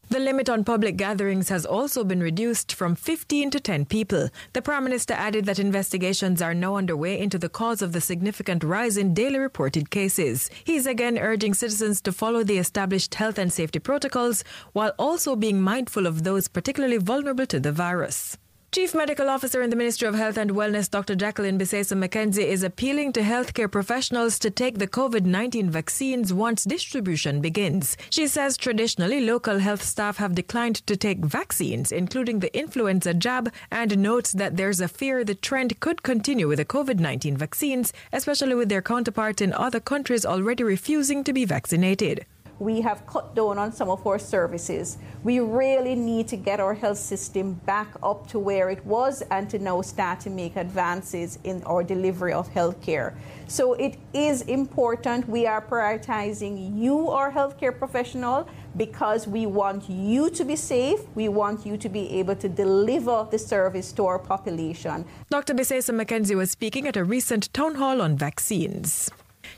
The 0.09 0.19
limit 0.19 0.47
on 0.47 0.63
public 0.63 0.95
gatherings 0.95 1.49
has 1.49 1.65
also 1.65 2.03
been 2.03 2.21
reduced 2.21 2.75
from 2.75 2.93
15 2.93 3.49
to 3.49 3.59
10 3.59 3.85
people. 3.85 4.29
The 4.53 4.61
Prime 4.61 4.83
Minister 4.83 5.15
added 5.15 5.45
that 5.45 5.57
investigations 5.57 6.39
are 6.39 6.53
now 6.53 6.75
underway 6.75 7.19
into 7.19 7.39
the 7.39 7.49
cause 7.49 7.81
of 7.81 7.93
the 7.93 8.01
significant 8.01 8.63
rise 8.63 8.95
in 8.95 9.15
daily 9.15 9.39
reported 9.39 9.89
cases. 9.89 10.51
He's 10.63 10.85
again 10.85 11.17
urging 11.17 11.55
citizens 11.55 11.99
to 12.01 12.11
follow 12.11 12.43
the 12.43 12.59
established 12.59 13.15
health 13.15 13.39
and 13.39 13.51
safety 13.51 13.79
protocols 13.79 14.43
while 14.73 14.93
also 14.99 15.35
being 15.35 15.59
mindful 15.59 16.05
of 16.05 16.23
those 16.23 16.47
particularly 16.47 16.97
vulnerable 16.97 17.47
to 17.47 17.59
the 17.59 17.71
virus. 17.71 18.37
Chief 18.73 18.95
Medical 18.95 19.29
Officer 19.29 19.61
in 19.61 19.69
the 19.69 19.75
Ministry 19.75 20.07
of 20.07 20.15
Health 20.15 20.35
and 20.35 20.49
Wellness, 20.49 20.89
Dr. 20.89 21.13
Jacqueline 21.13 21.59
Bisasor-McKenzie, 21.59 22.43
is 22.43 22.63
appealing 22.63 23.13
to 23.13 23.21
healthcare 23.21 23.71
professionals 23.71 24.39
to 24.39 24.49
take 24.49 24.79
the 24.79 24.87
COVID 24.87 25.25
19 25.25 25.69
vaccines 25.69 26.33
once 26.33 26.63
distribution 26.63 27.39
begins. 27.39 27.95
She 28.09 28.25
says 28.25 28.57
traditionally 28.57 29.21
local 29.21 29.59
health 29.59 29.83
staff 29.83 30.17
have 30.17 30.33
declined 30.33 30.77
to 30.87 30.97
take 30.97 31.19
vaccines, 31.19 31.91
including 31.91 32.39
the 32.39 32.57
influenza 32.57 33.13
jab, 33.13 33.53
and 33.71 33.95
notes 33.99 34.31
that 34.31 34.57
there's 34.57 34.81
a 34.81 34.87
fear 34.87 35.23
the 35.23 35.35
trend 35.35 35.79
could 35.79 36.01
continue 36.01 36.47
with 36.47 36.57
the 36.57 36.65
COVID 36.65 36.99
19 36.99 37.37
vaccines, 37.37 37.93
especially 38.11 38.55
with 38.55 38.69
their 38.69 38.81
counterparts 38.81 39.39
in 39.39 39.53
other 39.53 39.79
countries 39.79 40.25
already 40.25 40.63
refusing 40.63 41.23
to 41.23 41.31
be 41.31 41.45
vaccinated 41.45 42.25
we 42.59 42.81
have 42.81 43.05
cut 43.07 43.35
down 43.35 43.57
on 43.57 43.71
some 43.71 43.89
of 43.89 44.05
our 44.05 44.19
services. 44.19 44.97
We 45.23 45.39
really 45.39 45.95
need 45.95 46.27
to 46.29 46.37
get 46.37 46.59
our 46.59 46.73
health 46.73 46.97
system 46.97 47.53
back 47.65 47.89
up 48.01 48.27
to 48.27 48.39
where 48.39 48.69
it 48.69 48.85
was 48.85 49.21
and 49.31 49.49
to 49.49 49.59
now 49.59 49.81
start 49.81 50.19
to 50.21 50.29
make 50.29 50.55
advances 50.55 51.39
in 51.43 51.63
our 51.63 51.83
delivery 51.83 52.33
of 52.33 52.49
healthcare. 52.53 53.15
So 53.47 53.73
it 53.73 53.97
is 54.13 54.43
important 54.43 55.27
we 55.27 55.45
are 55.45 55.61
prioritizing 55.61 56.77
you, 56.79 57.09
our 57.09 57.31
healthcare 57.31 57.77
professional, 57.77 58.47
because 58.77 59.27
we 59.27 59.45
want 59.45 59.89
you 59.89 60.29
to 60.31 60.43
be 60.43 60.55
safe. 60.55 61.01
We 61.15 61.29
want 61.29 61.65
you 61.65 61.77
to 61.77 61.89
be 61.89 62.09
able 62.19 62.35
to 62.37 62.49
deliver 62.49 63.27
the 63.29 63.37
service 63.37 63.91
to 63.93 64.05
our 64.05 64.19
population. 64.19 65.05
Dr. 65.29 65.53
Bisasor-McKenzie 65.53 66.35
was 66.35 66.51
speaking 66.51 66.87
at 66.87 66.97
a 66.97 67.03
recent 67.03 67.53
town 67.53 67.75
hall 67.75 68.01
on 68.01 68.17
vaccines. 68.17 69.11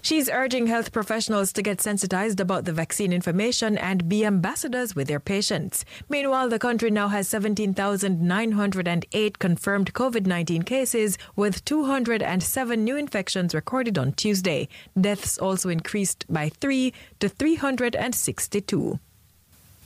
She's 0.05 0.29
urging 0.29 0.67
health 0.67 0.91
professionals 0.91 1.51
to 1.53 1.63
get 1.63 1.81
sensitized 1.81 2.39
about 2.39 2.65
the 2.65 2.73
vaccine 2.73 3.11
information 3.11 3.75
and 3.75 4.07
be 4.07 4.23
ambassadors 4.23 4.95
with 4.95 5.07
their 5.07 5.19
patients. 5.19 5.83
Meanwhile, 6.07 6.49
the 6.49 6.59
country 6.59 6.91
now 6.91 7.07
has 7.07 7.27
17,908 7.27 9.39
confirmed 9.39 9.95
COVID 9.95 10.27
19 10.27 10.61
cases, 10.61 11.17
with 11.35 11.65
207 11.65 12.83
new 12.83 12.95
infections 12.95 13.55
recorded 13.55 13.97
on 13.97 14.13
Tuesday. 14.13 14.69
Deaths 14.95 15.39
also 15.39 15.69
increased 15.69 16.23
by 16.29 16.49
3 16.49 16.93
to 17.19 17.27
362. 17.27 18.99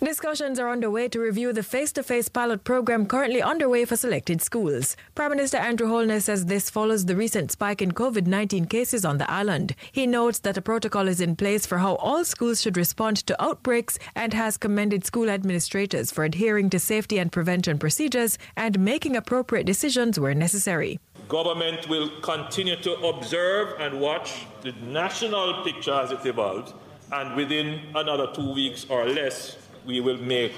Discussions 0.01 0.59
are 0.59 0.69
underway 0.69 1.09
to 1.09 1.19
review 1.19 1.51
the 1.51 1.61
face 1.61 1.91
to 1.91 2.03
face 2.03 2.29
pilot 2.29 2.63
program 2.63 3.05
currently 3.05 3.41
underway 3.41 3.83
for 3.83 3.97
selected 3.97 4.41
schools. 4.41 4.95
Prime 5.13 5.31
Minister 5.31 5.57
Andrew 5.57 5.89
Holness 5.89 6.23
says 6.23 6.45
this 6.45 6.69
follows 6.69 7.05
the 7.05 7.17
recent 7.17 7.51
spike 7.51 7.81
in 7.81 7.91
COVID 7.91 8.25
19 8.25 8.63
cases 8.67 9.03
on 9.03 9.17
the 9.17 9.29
island. 9.29 9.75
He 9.91 10.07
notes 10.07 10.39
that 10.39 10.55
a 10.55 10.61
protocol 10.61 11.09
is 11.09 11.19
in 11.19 11.35
place 11.35 11.65
for 11.65 11.79
how 11.79 11.95
all 11.95 12.23
schools 12.23 12.61
should 12.61 12.77
respond 12.77 13.17
to 13.27 13.43
outbreaks 13.43 13.99
and 14.15 14.33
has 14.33 14.55
commended 14.55 15.05
school 15.05 15.29
administrators 15.29 16.13
for 16.13 16.23
adhering 16.23 16.69
to 16.69 16.79
safety 16.79 17.17
and 17.17 17.29
prevention 17.29 17.77
procedures 17.77 18.37
and 18.55 18.79
making 18.79 19.17
appropriate 19.17 19.65
decisions 19.65 20.17
where 20.17 20.33
necessary. 20.33 20.97
Government 21.27 21.89
will 21.89 22.09
continue 22.21 22.77
to 22.77 22.93
observe 23.01 23.77
and 23.81 23.99
watch 23.99 24.45
the 24.61 24.71
national 24.81 25.61
picture 25.65 25.93
as 25.93 26.11
it 26.11 26.25
evolves, 26.25 26.73
and 27.11 27.35
within 27.35 27.81
another 27.95 28.27
two 28.33 28.53
weeks 28.53 28.85
or 28.87 29.05
less, 29.05 29.57
we 29.85 29.99
will 29.99 30.17
make 30.17 30.53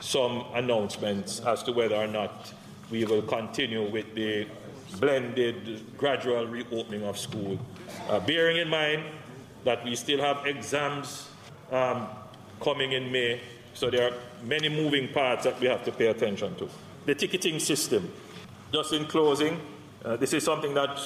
some 0.00 0.44
announcements 0.54 1.40
as 1.40 1.62
to 1.62 1.72
whether 1.72 1.96
or 1.96 2.06
not 2.06 2.52
we 2.90 3.04
will 3.04 3.22
continue 3.22 3.88
with 3.90 4.14
the 4.14 4.46
blended, 4.98 5.96
gradual 5.96 6.46
reopening 6.46 7.04
of 7.04 7.16
school. 7.18 7.58
Uh, 8.08 8.20
bearing 8.20 8.58
in 8.58 8.68
mind 8.68 9.02
that 9.64 9.84
we 9.84 9.94
still 9.96 10.18
have 10.18 10.44
exams 10.46 11.28
um, 11.70 12.06
coming 12.60 12.92
in 12.92 13.10
May, 13.10 13.40
so 13.74 13.90
there 13.90 14.10
are 14.10 14.16
many 14.44 14.68
moving 14.68 15.08
parts 15.12 15.44
that 15.44 15.58
we 15.60 15.66
have 15.68 15.84
to 15.84 15.92
pay 15.92 16.08
attention 16.08 16.54
to. 16.56 16.68
The 17.06 17.14
ticketing 17.14 17.58
system. 17.58 18.12
Just 18.72 18.92
in 18.92 19.06
closing, 19.06 19.60
uh, 20.04 20.16
this 20.16 20.32
is 20.32 20.44
something 20.44 20.74
that 20.74 20.98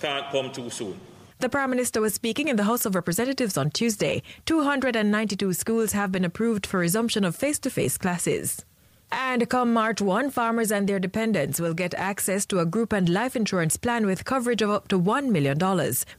can't 0.00 0.30
come 0.30 0.52
too 0.52 0.70
soon. 0.70 0.98
The 1.40 1.48
Prime 1.48 1.70
Minister 1.70 2.00
was 2.00 2.14
speaking 2.14 2.48
in 2.48 2.56
the 2.56 2.64
House 2.64 2.84
of 2.84 2.96
Representatives 2.96 3.56
on 3.56 3.70
Tuesday. 3.70 4.24
292 4.46 5.52
schools 5.52 5.92
have 5.92 6.10
been 6.10 6.24
approved 6.24 6.66
for 6.66 6.80
resumption 6.80 7.22
of 7.22 7.36
face 7.36 7.60
to 7.60 7.70
face 7.70 7.96
classes. 7.96 8.64
And 9.10 9.48
come 9.48 9.72
March 9.72 10.02
1, 10.02 10.30
farmers 10.30 10.70
and 10.70 10.86
their 10.86 10.98
dependents 10.98 11.58
will 11.58 11.72
get 11.72 11.94
access 11.94 12.44
to 12.46 12.58
a 12.58 12.66
group 12.66 12.92
and 12.92 13.08
life 13.08 13.36
insurance 13.36 13.78
plan 13.78 14.04
with 14.04 14.26
coverage 14.26 14.60
of 14.60 14.68
up 14.68 14.88
to 14.88 15.00
$1 15.00 15.28
million. 15.30 15.56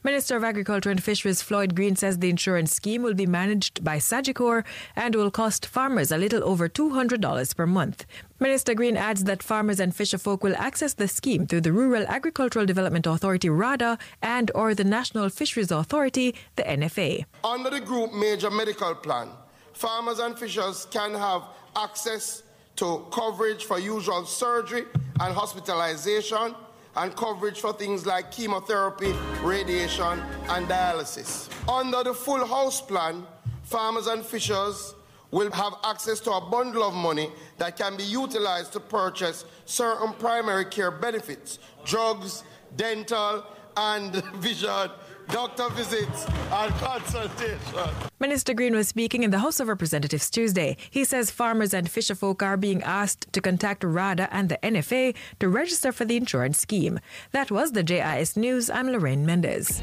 Minister 0.02 0.36
of 0.36 0.42
Agriculture 0.42 0.90
and 0.90 1.02
Fisheries 1.02 1.40
Floyd 1.40 1.76
Green 1.76 1.94
says 1.94 2.18
the 2.18 2.30
insurance 2.30 2.72
scheme 2.72 3.02
will 3.02 3.14
be 3.14 3.26
managed 3.26 3.84
by 3.84 3.98
Sagicor 3.98 4.64
and 4.96 5.14
will 5.14 5.30
cost 5.30 5.66
farmers 5.66 6.10
a 6.10 6.18
little 6.18 6.42
over 6.42 6.68
$200 6.68 7.56
per 7.56 7.66
month. 7.66 8.06
Minister 8.40 8.74
Green 8.74 8.96
adds 8.96 9.22
that 9.24 9.42
farmers 9.42 9.78
and 9.78 9.94
fisherfolk 9.94 10.42
will 10.42 10.56
access 10.56 10.94
the 10.94 11.06
scheme 11.06 11.46
through 11.46 11.60
the 11.60 11.72
Rural 11.72 12.06
Agricultural 12.08 12.66
Development 12.66 13.06
Authority 13.06 13.50
RADA 13.50 13.98
and 14.20 14.50
or 14.54 14.74
the 14.74 14.84
National 14.84 15.28
Fisheries 15.28 15.70
Authority, 15.70 16.34
the 16.56 16.64
NFA. 16.64 17.24
Under 17.44 17.70
the 17.70 17.80
group 17.80 18.12
major 18.12 18.50
medical 18.50 18.96
plan, 18.96 19.28
farmers 19.74 20.18
and 20.18 20.36
fishers 20.36 20.88
can 20.90 21.14
have 21.14 21.42
access 21.76 22.42
to 22.76 23.06
coverage 23.10 23.64
for 23.64 23.78
usual 23.78 24.24
surgery 24.24 24.84
and 25.20 25.34
hospitalization, 25.34 26.54
and 26.96 27.14
coverage 27.14 27.60
for 27.60 27.72
things 27.72 28.06
like 28.06 28.32
chemotherapy, 28.32 29.12
radiation, 29.42 30.18
and 30.48 30.66
dialysis. 30.66 31.48
Under 31.68 32.02
the 32.02 32.14
full 32.14 32.44
house 32.44 32.80
plan, 32.80 33.26
farmers 33.62 34.06
and 34.06 34.24
fishers 34.24 34.94
will 35.30 35.50
have 35.52 35.74
access 35.84 36.18
to 36.20 36.32
a 36.32 36.40
bundle 36.40 36.82
of 36.82 36.94
money 36.94 37.30
that 37.58 37.76
can 37.76 37.96
be 37.96 38.02
utilized 38.02 38.72
to 38.72 38.80
purchase 38.80 39.44
certain 39.64 40.12
primary 40.14 40.64
care 40.64 40.90
benefits, 40.90 41.60
drugs, 41.84 42.42
dental, 42.76 43.44
and 43.76 44.12
vision 44.36 44.90
doctor 45.32 45.68
visits 45.70 46.26
and 46.26 46.74
consultation. 46.74 47.94
Minister 48.18 48.52
Green 48.52 48.74
was 48.74 48.88
speaking 48.88 49.22
in 49.22 49.30
the 49.30 49.38
House 49.38 49.60
of 49.60 49.68
Representatives 49.68 50.28
Tuesday. 50.28 50.76
He 50.90 51.04
says 51.04 51.30
farmers 51.30 51.72
and 51.72 51.88
fisherfolk 51.88 52.42
are 52.42 52.56
being 52.56 52.82
asked 52.82 53.32
to 53.32 53.40
contact 53.40 53.84
RADA 53.84 54.28
and 54.34 54.48
the 54.48 54.58
NFA 54.62 55.14
to 55.38 55.48
register 55.48 55.92
for 55.92 56.04
the 56.04 56.16
insurance 56.16 56.58
scheme. 56.58 56.98
That 57.32 57.50
was 57.50 57.72
the 57.72 57.82
JIS 57.82 58.36
News. 58.36 58.70
I'm 58.70 58.90
Lorraine 58.90 59.24
Mendez. 59.24 59.82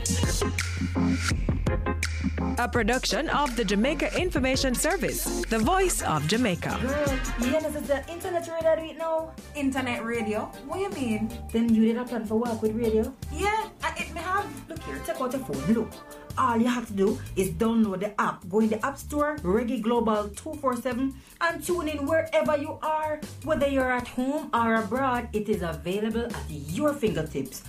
A 2.57 2.67
production 2.67 3.29
of 3.29 3.55
the 3.55 3.63
Jamaica 3.63 4.19
Information 4.19 4.73
Service, 4.73 5.45
the 5.45 5.59
voice 5.59 6.01
of 6.01 6.27
Jamaica. 6.27 6.77
Girl, 6.81 7.19
you 7.39 7.51
this 7.61 7.75
is 7.75 7.87
the 7.87 8.01
internet 8.09 8.47
radio 8.47 8.75
do 8.75 8.81
it 8.83 8.97
now? 8.97 9.31
Internet 9.55 10.03
radio? 10.03 10.39
What 10.65 10.79
you 10.79 10.89
mean? 10.89 11.29
Then 11.51 11.73
you 11.73 11.85
did 11.85 11.97
a 11.97 12.05
plan 12.05 12.25
for 12.25 12.35
work 12.35 12.61
with 12.61 12.75
radio? 12.75 13.13
Yeah, 13.31 13.69
I, 13.83 13.93
it 13.97 14.13
may 14.13 14.21
have. 14.21 14.45
Look 14.69 14.81
here, 14.83 14.99
take 15.05 15.21
out 15.21 15.31
your 15.31 15.41
phone. 15.45 15.73
Look. 15.73 15.91
All 16.37 16.57
you 16.57 16.67
have 16.67 16.85
to 16.87 16.93
do 16.93 17.19
is 17.35 17.49
download 17.49 18.01
the 18.01 18.19
app. 18.21 18.47
Go 18.47 18.59
in 18.59 18.69
the 18.69 18.85
App 18.85 18.97
Store, 18.97 19.37
Reggae 19.41 19.81
Global 19.81 20.29
247, 20.29 21.13
and 21.41 21.63
tune 21.63 21.87
in 21.87 22.05
wherever 22.05 22.55
you 22.57 22.77
are. 22.83 23.19
Whether 23.43 23.67
you're 23.67 23.91
at 23.91 24.07
home 24.07 24.49
or 24.53 24.75
abroad, 24.75 25.29
it 25.33 25.49
is 25.49 25.63
available 25.63 26.25
at 26.25 26.49
your 26.49 26.93
fingertips. 26.93 27.63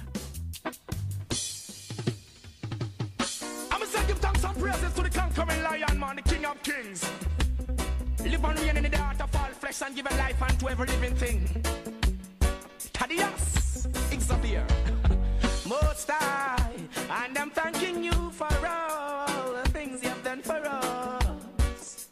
Conquering 5.39 5.63
lion, 5.63 5.99
man, 6.01 6.17
the 6.17 6.23
king 6.23 6.45
of 6.45 6.61
kings. 6.65 7.09
Live 8.25 8.45
and 8.45 8.61
reign 8.61 8.77
in 8.77 8.91
the 8.91 8.99
heart 8.99 9.21
of 9.21 9.37
all 9.37 9.53
flesh 9.61 9.83
and 9.83 9.95
give 9.95 10.07
a 10.11 10.17
life 10.17 10.43
unto 10.43 10.69
every 10.69 10.87
living 10.87 11.15
thing. 11.15 11.65
Tadias, 12.93 13.87
Xavier, 14.21 14.67
Most 15.65 16.11
High, 16.11 16.75
and 17.23 17.39
I'm 17.39 17.51
thanking 17.51 18.03
you 18.03 18.31
for 18.33 18.53
all 18.67 19.53
the 19.63 19.69
things 19.71 20.03
you've 20.03 20.25
done 20.25 20.43
for 20.43 20.61
us. 20.67 22.09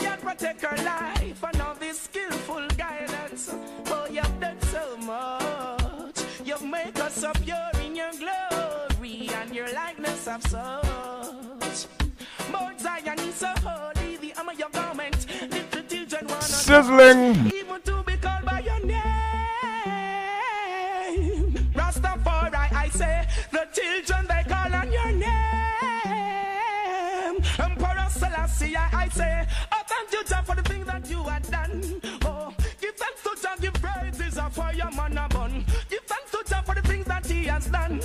You 0.00 0.10
protect 0.22 0.64
our 0.64 0.78
life 0.78 1.44
and 1.44 1.60
all 1.60 1.74
this 1.74 2.00
skillful 2.00 2.66
guidance. 2.68 3.54
Oh, 3.86 4.06
you've 4.10 4.40
done 4.40 4.60
so 4.62 4.96
much. 4.96 6.18
You've 6.42 6.64
made 6.64 6.98
us 6.98 7.22
up 7.22 7.38
pure 7.42 7.70
in 7.84 7.94
your 7.94 8.12
glory 8.12 9.28
and 9.40 9.54
your 9.54 9.70
likeness 9.74 10.26
of 10.26 10.42
such. 10.46 10.83
Mount 12.50 12.80
Zion 12.80 13.18
is 13.20 13.34
so 13.34 13.52
holy, 13.62 14.16
the 14.18 14.32
arm 14.38 14.48
of 14.48 14.58
your 14.58 14.68
garment. 14.70 15.26
Little 15.50 15.82
children 15.82 16.26
wanna 16.26 16.42
Sizzling. 16.42 17.52
Even 17.54 17.80
to 17.82 18.02
be 18.04 18.16
called 18.16 18.44
by 18.44 18.60
your 18.60 18.80
name. 18.84 19.02
Rastafari, 21.74 22.72
I 22.72 22.88
say, 22.90 23.26
the 23.50 23.66
children 23.72 24.26
they 24.28 24.42
call 24.52 24.74
on 24.74 24.92
your 24.92 25.12
name. 25.12 25.30
Emperor 27.58 28.08
Selassie, 28.10 28.76
I 28.76 29.08
say, 29.08 29.46
oh 29.72 29.82
thank 29.86 30.12
you 30.12 30.24
Jah 30.24 30.42
for 30.44 30.54
the 30.56 30.62
things 30.62 30.86
that 30.86 31.08
you 31.10 31.22
have 31.24 31.50
done. 31.50 32.00
Oh, 32.24 32.52
give 32.80 32.94
thanks 32.96 33.22
to 33.22 33.30
Jah, 33.40 33.56
give 33.60 33.74
praises 33.74 34.38
uh, 34.38 34.48
for 34.48 34.72
your 34.74 34.90
man. 34.92 35.14
Give 35.90 36.02
thanks 36.06 36.30
to 36.32 36.42
Jah 36.48 36.62
for 36.64 36.74
the 36.74 36.82
things 36.82 37.06
that 37.06 37.26
he 37.26 37.44
has 37.44 37.66
done. 37.66 38.00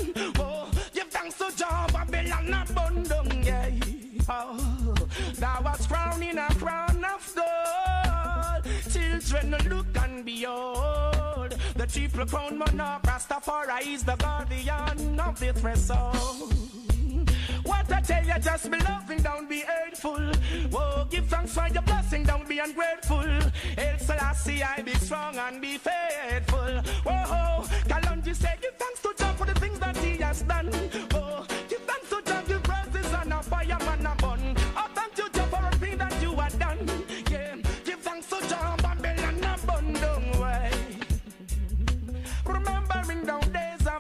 Oh, 4.32 4.96
thou 5.36 5.62
was 5.64 5.88
crowned 5.88 6.24
in 6.24 6.38
a 6.38 6.48
crown 6.56 7.04
of 7.04 7.36
gold. 7.36 8.64
Children, 8.92 9.56
look 9.68 9.98
and 9.98 10.24
behold. 10.24 11.56
The 11.76 11.88
triple 11.88 12.26
crown 12.28 12.60
monarch, 12.60 13.02
Rastafari 13.04 13.88
is 13.88 14.04
the 14.04 14.16
guardian 14.16 15.20
of 15.20 15.40
the 15.40 15.52
threshold. 15.54 16.54
What 17.64 17.92
I 17.92 18.02
tell 18.02 18.24
you, 18.24 18.40
just 18.40 18.70
be 18.70 18.78
loving, 18.80 19.24
don't 19.24 19.50
be 19.50 19.62
hateful. 19.62 20.32
Whoa, 20.70 21.08
give 21.10 21.26
thanks 21.26 21.54
for 21.56 21.68
your 21.68 21.82
blessing, 21.82 22.24
don't 22.24 22.48
be 22.48 22.60
ungrateful. 22.60 23.26
El 23.78 23.98
Selassie, 24.00 24.62
I 24.62 24.82
be 24.84 24.94
strong 24.94 25.38
and 25.38 25.60
be 25.60 25.78
faithful. 25.78 26.82
Whoa, 27.04 27.64
Kalonji 27.88 28.36
say, 28.36 28.58
give 28.62 28.76
thanks 28.78 29.02
to 29.02 29.14
Jah 29.18 29.34
for 29.34 29.46
the 29.46 29.56
things 29.60 29.80
that 29.80 29.98
he 29.98 30.18
has 30.18 30.44
done. 30.44 30.70
Oh, 31.14 31.46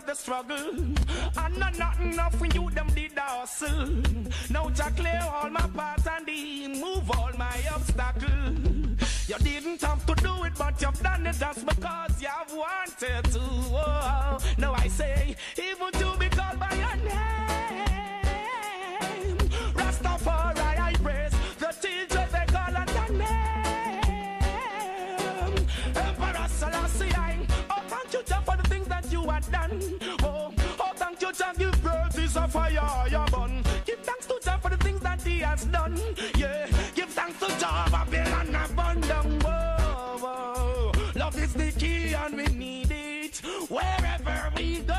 the 0.10 0.16
struggle. 0.16 0.74
And 1.38 1.58
not 1.60 1.78
nothing 1.78 2.14
enough 2.14 2.40
when 2.42 2.52
you 2.52 2.70
them 2.72 2.88
did 2.96 3.14
the 3.14 3.22
hustle. 3.22 4.02
Now 4.50 4.70
to 4.70 4.84
clear 4.98 5.22
all 5.36 5.50
my 5.50 5.68
paths 5.76 6.08
and 6.08 6.28
he 6.28 6.68
move 6.68 7.12
all 7.12 7.32
my 7.38 7.58
obstacles. 7.74 9.30
You 9.30 9.38
didn't 9.40 9.82
have 9.82 10.04
to 10.08 10.16
do 10.16 10.44
it, 10.46 10.54
but 10.58 10.82
you've 10.82 11.02
done 11.04 11.28
it 11.28 11.36
just 11.40 11.64
because 11.66 12.22
you 12.22 12.28
have 12.28 12.52
wanted 12.52 13.24
to. 13.34 13.40
Oh, 13.40 13.78
oh, 13.78 14.38
now 14.58 14.74
I 14.74 14.88
say, 14.88 15.36
even 15.58 15.92
to 15.92 16.18
be 16.18 16.28
called 16.30 16.60
by 16.60 16.74
your 16.74 16.96
name. 17.08 17.39
Have 29.30 29.52
done. 29.52 29.82
Oh, 30.24 30.54
oh, 30.80 30.92
thank 30.96 31.22
you, 31.22 31.32
Jah, 31.34 31.54
give 31.58 31.82
praises 31.84 32.38
of 32.38 32.52
fire, 32.52 33.08
your 33.10 33.26
bun. 33.28 33.64
Give 33.86 34.00
thanks 34.00 34.26
to 34.28 34.40
Jah 34.44 34.60
for 34.62 34.70
the 34.70 34.78
things 34.78 35.02
that 35.02 35.22
he 35.22 35.40
has 35.40 35.66
done. 35.66 36.00
Yeah, 36.38 36.68
give 36.96 37.10
thanks 37.10 37.40
to 37.40 37.48
Jah, 37.60 37.88
Babylon 37.92 38.56
abundant. 38.56 39.44
Whoa, 39.44 40.18
whoa. 40.20 40.92
Love 41.16 41.38
is 41.38 41.54
the 41.54 41.72
key 41.72 42.14
and 42.14 42.36
we 42.36 42.46
need 42.48 42.92
it 42.92 43.38
wherever 43.70 44.52
we 44.58 44.80
go. 44.82 44.96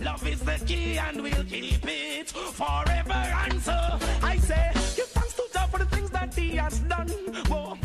Love 0.00 0.26
is 0.26 0.40
the 0.40 0.58
key 0.66 0.98
and 0.98 1.22
we'll 1.22 1.44
keep 1.44 1.84
it 1.86 2.30
forever. 2.30 3.12
And 3.12 3.60
so 3.60 3.98
I 4.22 4.36
say, 4.38 4.70
give 4.96 5.08
thanks 5.08 5.34
to 5.34 5.42
Jah 5.52 5.66
for 5.70 5.78
the 5.78 5.86
things 5.86 6.10
that 6.10 6.34
he 6.34 6.56
has 6.56 6.78
done. 6.80 7.08
Whoa, 7.48 7.76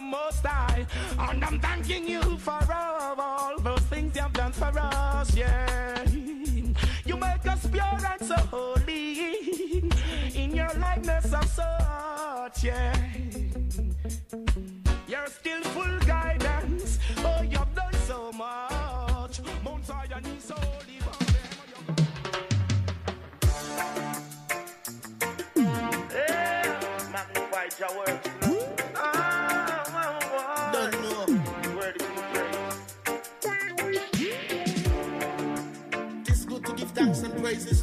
Most 0.00 0.44
High. 0.46 0.86
And 1.18 1.44
I'm 1.44 1.58
thanking 1.60 2.08
you 2.08 2.22
for 2.38 2.60
all, 2.72 3.58
those 3.60 3.80
things 3.80 4.16
you've 4.16 4.32
done 4.32 4.52
for 4.52 4.72
us, 4.78 5.36
yeah. 5.36 6.04
You 7.04 7.16
make 7.16 7.46
us 7.46 7.66
pure 7.66 8.00
and 8.12 8.22
so 8.22 8.36
holy 8.36 9.90
in 10.34 10.54
your 10.54 10.72
likeness 10.78 11.32
of 11.32 11.48
sort, 11.48 12.62
yeah. 12.62 12.96
You're 15.08 15.28
still 15.28 15.62
full 15.62 15.98
guidance. 16.06 16.45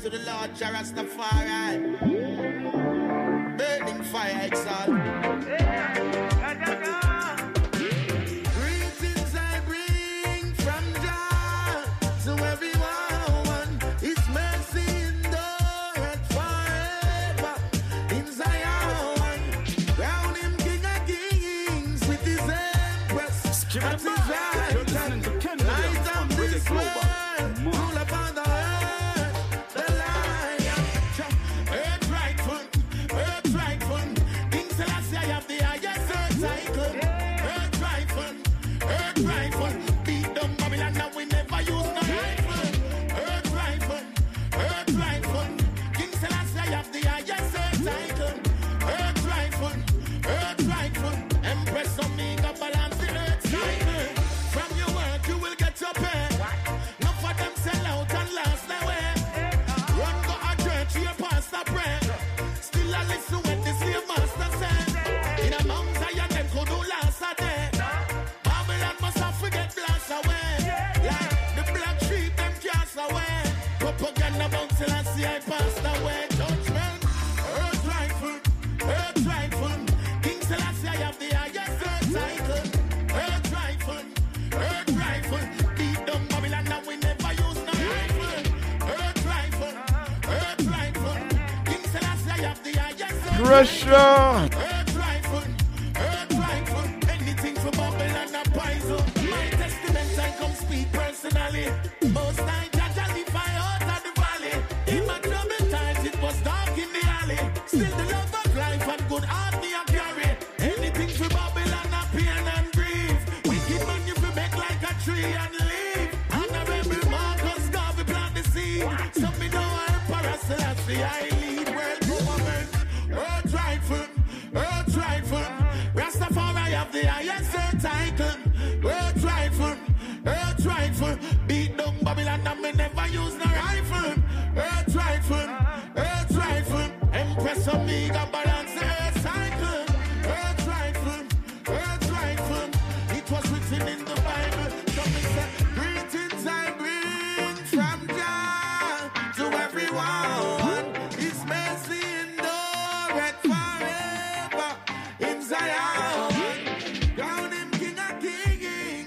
to 0.03 0.09
the 0.09 0.19
Lord 0.29 0.53
Jarastafari. 0.55 1.97
Burning 3.57 4.03
fire 4.03 4.47
exalt. 4.47 5.92
I 75.25 75.39
passed 75.39 75.79
away 75.79 76.25
judgment. 76.29 76.99
Earth 77.59 77.85
rightful, 77.87 78.37
earth 78.87 79.25
rightful. 79.25 79.77
King 80.21 80.41
Selassie, 80.41 80.87
I 80.87 80.95
have 81.03 81.17
the 81.19 81.29
highest 81.35 81.81
earth 81.89 82.13
title. 82.13 82.63
Earth 83.15 83.47
rightful, 83.53 84.03
earth 84.53 84.91
rightful. 85.03 85.43
Deep 85.77 86.05
down 86.05 86.27
Babylon, 86.27 86.67
and 86.71 86.87
we 86.87 86.95
never 86.97 87.31
use 87.33 87.61
no 87.67 87.73
rifle. 87.93 88.43
Earth 88.95 89.25
rightful, 89.25 89.73
earth 90.29 90.63
rightful. 90.75 91.17
King 91.65 91.83
Selassie, 91.91 92.31
I 92.31 92.37
have 92.47 92.63
the 92.63 92.71
highest. 92.73 93.49
Russia. 93.49 94.52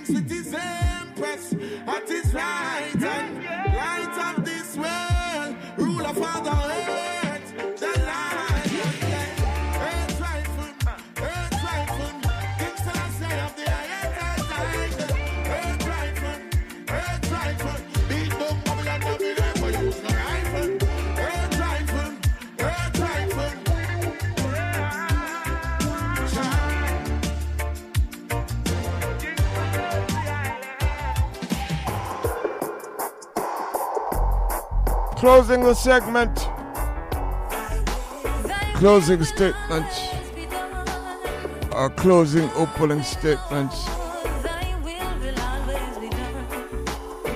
It 0.08 0.30
is 0.30 0.54
Empress 0.54 1.52
at 1.86 2.08
his 2.08 2.32
right 2.32 2.94
hand. 2.94 3.35
Closing 35.26 35.64
the 35.64 35.74
segment. 35.74 36.36
Closing 38.76 39.24
statements. 39.24 40.00
Our 41.72 41.90
closing 41.90 42.48
opening 42.52 43.02
statements. 43.02 43.88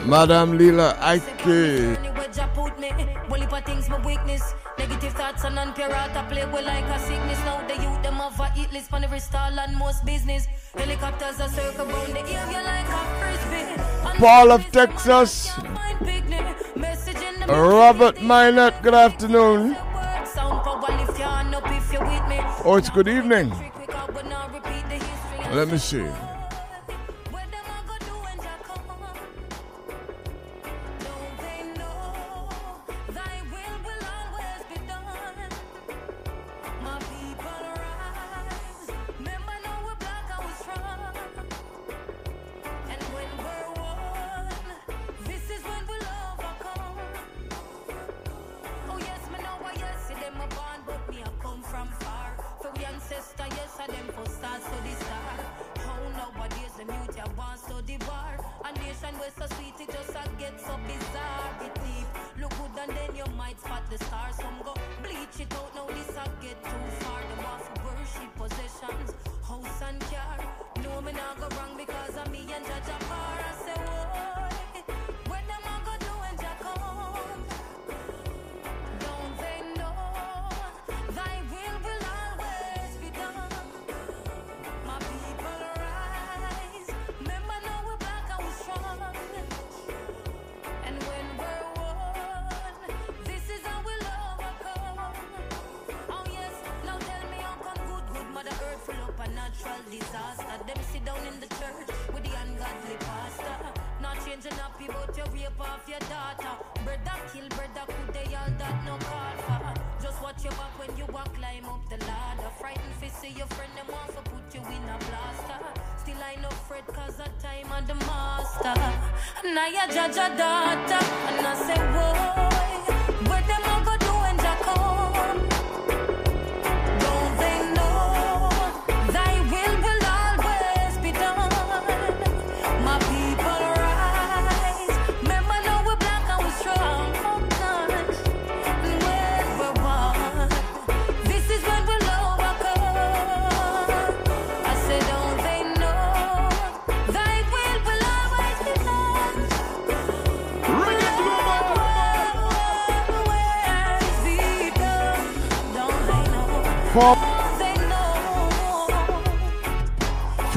Madam 0.07 0.57
Leela 0.57 0.97
Ike. 1.01 1.47
Negative 4.79 5.13
thoughts 5.13 5.45
non-pirata 5.51 6.27
play 6.29 6.47
well 6.47 6.65
like 6.65 6.85
a 6.85 6.99
sickness. 7.01 7.41
Them 8.05 8.21
on 9.59 9.75
most 9.75 10.05
business. 10.05 10.47
Helicopters 10.77 11.41
are 11.41 11.49
circle 11.49 11.87
a. 11.87 12.15
Paul 14.21 14.53
of 14.53 14.65
Texas. 14.71 15.51
Robert 17.51 18.23
Minot, 18.23 18.81
good 18.81 18.95
afternoon. 18.95 19.77
Oh, 22.63 22.77
it's 22.79 22.91
good 22.91 23.09
evening. 23.09 23.53
Let 25.53 25.69
me 25.69 25.79
see. 25.79 26.07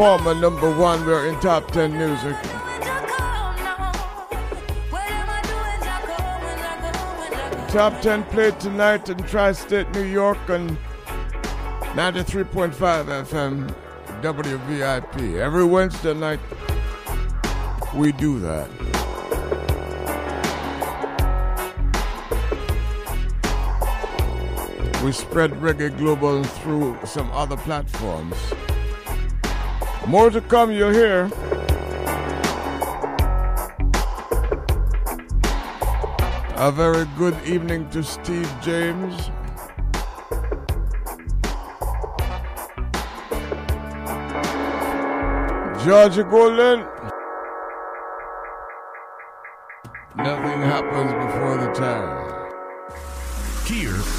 Former 0.03 0.35
number 0.35 0.69
one, 0.69 1.05
we're 1.05 1.27
in 1.29 1.39
top 1.39 1.71
10 1.71 1.97
music. 1.97 2.35
Top 7.69 8.01
10 8.01 8.25
played 8.25 8.59
tonight 8.59 9.07
in 9.07 9.17
Tri 9.19 9.53
State, 9.53 9.89
New 9.93 10.03
York 10.03 10.37
on 10.49 10.77
93.5 11.95 12.73
FM 12.73 13.73
WVIP. 14.21 15.37
Every 15.39 15.63
Wednesday 15.63 16.13
night, 16.13 16.41
we 17.95 18.11
do 18.11 18.39
that. 18.39 18.69
We 25.01 25.13
spread 25.13 25.51
Reggae 25.61 25.97
Global 25.97 26.43
through 26.43 26.99
some 27.05 27.31
other 27.31 27.55
platforms. 27.55 28.35
More 30.07 30.29
to 30.29 30.41
come, 30.41 30.71
you'll 30.71 30.91
hear. 30.91 31.31
A 36.55 36.71
very 36.71 37.05
good 37.17 37.35
evening 37.47 37.89
to 37.91 38.03
Steve 38.03 38.49
James. 38.61 39.31
Georgia 45.83 46.23
Golden. 46.23 46.85
Nothing 50.15 50.61
happens 50.61 51.11
before 51.11 51.57
the 51.57 51.71
time. 51.73 52.12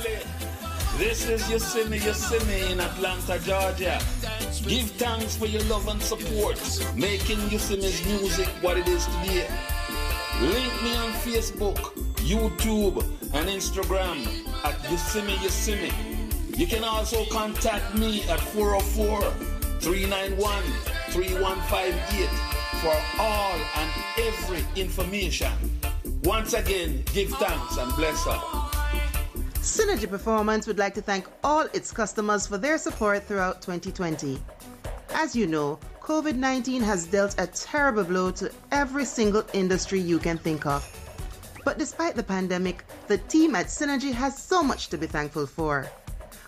Family. 0.00 0.18
This 0.98 1.28
is 1.28 1.48
Yosemite 1.50 2.04
Yosemite 2.04 2.72
in 2.72 2.80
Atlanta, 2.80 3.38
Georgia. 3.40 3.98
Give 4.66 4.90
thanks 4.92 5.36
for 5.36 5.46
your 5.46 5.62
love 5.64 5.88
and 5.88 6.00
support, 6.02 6.58
making 6.94 7.38
Yosemite's 7.50 8.04
music 8.06 8.48
what 8.60 8.76
it 8.76 8.86
is 8.88 9.04
today. 9.06 9.48
Link 10.40 10.82
me 10.82 10.96
on 10.96 11.12
Facebook, 11.24 11.76
YouTube, 12.16 13.02
and 13.34 13.48
Instagram 13.48 14.26
at 14.64 14.90
Yosemite 14.90 15.42
Yosemite. 15.42 15.94
You 16.56 16.66
can 16.66 16.84
also 16.84 17.24
contact 17.26 17.94
me 17.94 18.22
at 18.28 18.40
404 18.40 19.20
391 19.80 20.62
3158 21.10 22.28
for 22.82 22.96
all 23.18 23.58
and 23.76 23.90
every 24.18 24.64
information. 24.76 25.52
Once 26.24 26.52
again, 26.52 27.02
give 27.14 27.30
thanks 27.30 27.76
and 27.78 27.94
bless 27.96 28.24
her. 28.24 28.59
Synergy 29.70 30.10
Performance 30.10 30.66
would 30.66 30.80
like 30.80 30.94
to 30.94 31.00
thank 31.00 31.28
all 31.44 31.68
its 31.72 31.92
customers 31.92 32.44
for 32.44 32.58
their 32.58 32.76
support 32.76 33.22
throughout 33.22 33.62
2020. 33.62 34.36
As 35.14 35.36
you 35.36 35.46
know, 35.46 35.78
COVID 36.00 36.34
19 36.34 36.82
has 36.82 37.06
dealt 37.06 37.36
a 37.38 37.46
terrible 37.46 38.02
blow 38.02 38.32
to 38.32 38.50
every 38.72 39.04
single 39.04 39.44
industry 39.52 40.00
you 40.00 40.18
can 40.18 40.38
think 40.38 40.66
of. 40.66 40.82
But 41.64 41.78
despite 41.78 42.16
the 42.16 42.22
pandemic, 42.24 42.84
the 43.06 43.18
team 43.18 43.54
at 43.54 43.66
Synergy 43.66 44.12
has 44.12 44.36
so 44.36 44.60
much 44.60 44.88
to 44.88 44.98
be 44.98 45.06
thankful 45.06 45.46
for. 45.46 45.88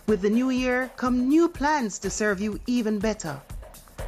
With 0.08 0.20
the 0.20 0.28
new 0.28 0.50
year 0.50 0.90
come 0.96 1.28
new 1.28 1.48
plans 1.48 2.00
to 2.00 2.10
serve 2.10 2.40
you 2.40 2.58
even 2.66 2.98
better. 2.98 3.40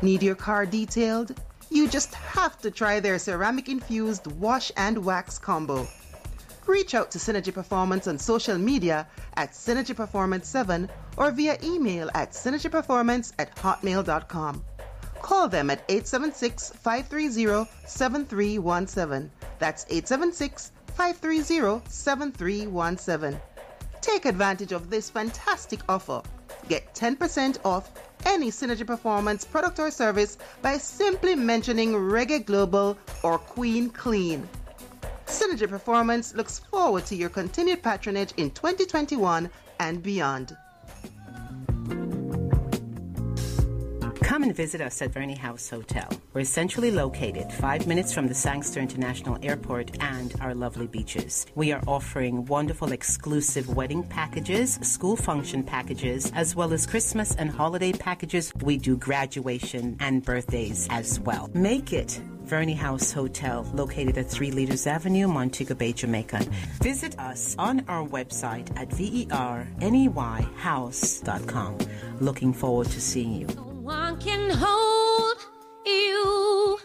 Need 0.02 0.24
your 0.24 0.34
car 0.34 0.66
detailed? 0.66 1.40
You 1.70 1.86
just 1.86 2.12
have 2.14 2.60
to 2.62 2.70
try 2.72 2.98
their 2.98 3.20
ceramic 3.20 3.68
infused 3.68 4.26
wash 4.26 4.72
and 4.76 5.04
wax 5.04 5.38
combo. 5.38 5.86
Reach 6.66 6.94
out 6.94 7.10
to 7.10 7.18
Synergy 7.18 7.52
Performance 7.52 8.06
on 8.06 8.18
social 8.18 8.56
media 8.56 9.06
at 9.34 9.52
Synergy 9.52 9.94
Performance 9.94 10.48
7 10.48 10.88
or 11.16 11.30
via 11.30 11.58
email 11.62 12.10
at 12.14 12.32
synergyperformance 12.32 13.32
at 13.38 13.54
hotmail.com. 13.56 14.64
Call 15.20 15.48
them 15.48 15.70
at 15.70 15.84
876 15.88 16.70
530 16.70 17.70
7317. 17.86 19.30
That's 19.58 19.84
876 19.88 20.72
530 20.94 21.82
7317. 21.88 23.40
Take 24.00 24.24
advantage 24.24 24.72
of 24.72 24.90
this 24.90 25.10
fantastic 25.10 25.80
offer. 25.88 26.22
Get 26.68 26.94
10% 26.94 27.58
off 27.64 27.90
any 28.24 28.50
Synergy 28.50 28.86
Performance 28.86 29.44
product 29.44 29.78
or 29.80 29.90
service 29.90 30.38
by 30.62 30.78
simply 30.78 31.34
mentioning 31.34 31.92
Reggae 31.92 32.44
Global 32.44 32.96
or 33.22 33.38
Queen 33.38 33.90
Clean. 33.90 34.48
Synergy 35.34 35.68
Performance 35.68 36.32
looks 36.36 36.60
forward 36.60 37.06
to 37.06 37.16
your 37.16 37.28
continued 37.28 37.82
patronage 37.82 38.32
in 38.36 38.52
2021 38.52 39.50
and 39.80 40.00
beyond. 40.00 40.56
Come 44.20 44.44
and 44.44 44.54
visit 44.54 44.80
us 44.80 45.02
at 45.02 45.12
Verney 45.12 45.36
House 45.36 45.68
Hotel. 45.68 46.08
We're 46.34 46.44
centrally 46.44 46.92
located, 46.92 47.52
five 47.52 47.88
minutes 47.88 48.12
from 48.12 48.28
the 48.28 48.34
Sangster 48.34 48.78
International 48.78 49.36
Airport 49.42 50.00
and 50.00 50.34
our 50.40 50.54
lovely 50.54 50.86
beaches. 50.86 51.46
We 51.56 51.72
are 51.72 51.82
offering 51.88 52.44
wonderful 52.44 52.92
exclusive 52.92 53.74
wedding 53.74 54.04
packages, 54.04 54.74
school 54.82 55.16
function 55.16 55.64
packages, 55.64 56.30
as 56.34 56.54
well 56.54 56.72
as 56.72 56.86
Christmas 56.86 57.34
and 57.34 57.50
holiday 57.50 57.92
packages. 57.92 58.52
We 58.62 58.76
do 58.76 58.96
graduation 58.96 59.96
and 59.98 60.24
birthdays 60.24 60.86
as 60.90 61.18
well. 61.18 61.50
Make 61.54 61.92
it 61.92 62.20
Verney 62.44 62.74
House 62.74 63.10
Hotel, 63.10 63.66
located 63.74 64.18
at 64.18 64.30
3 64.30 64.50
Leaders 64.50 64.86
Avenue, 64.86 65.26
Montego 65.26 65.74
Bay, 65.74 65.92
Jamaica. 65.92 66.40
Visit 66.82 67.18
us 67.18 67.56
on 67.58 67.84
our 67.88 68.06
website 68.06 68.70
at 68.78 68.90
verneyhouse.com. 68.90 71.78
Looking 72.20 72.52
forward 72.52 72.88
to 72.88 73.00
seeing 73.00 73.32
you. 73.34 73.46
you 75.86 76.78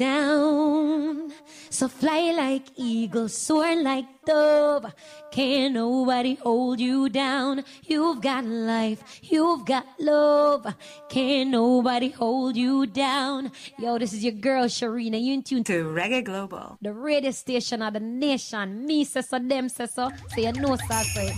down. 0.00 1.30
So 1.68 1.86
fly 1.86 2.32
like 2.32 2.72
eagle, 2.76 3.28
soar 3.28 3.76
like 3.82 4.06
dove. 4.24 4.86
Can't 5.30 5.74
nobody 5.74 6.36
hold 6.36 6.80
you 6.80 7.10
down. 7.10 7.64
You've 7.84 8.22
got 8.22 8.46
life, 8.46 9.20
you've 9.22 9.66
got 9.66 9.86
love. 9.98 10.74
Can't 11.10 11.50
nobody 11.50 12.08
hold 12.08 12.56
you 12.56 12.86
down. 12.86 13.52
Yo, 13.78 13.98
this 13.98 14.14
is 14.14 14.24
your 14.24 14.32
girl 14.32 14.64
Sharina. 14.64 15.20
You 15.22 15.34
in 15.34 15.42
tune 15.42 15.64
to 15.64 15.84
Reggae 15.84 16.24
Global, 16.24 16.78
the 16.80 16.94
radio 16.94 17.30
station 17.30 17.82
of 17.82 17.92
the 17.92 18.00
nation. 18.00 18.86
Me 18.86 19.04
says 19.04 19.28
so, 19.28 19.38
them 19.38 19.68
says 19.68 19.92
so. 19.92 20.10
So 20.34 20.40
you 20.40 20.52
know, 20.52 20.76
so 20.76 20.84
I 20.90 21.02
say. 21.02 21.28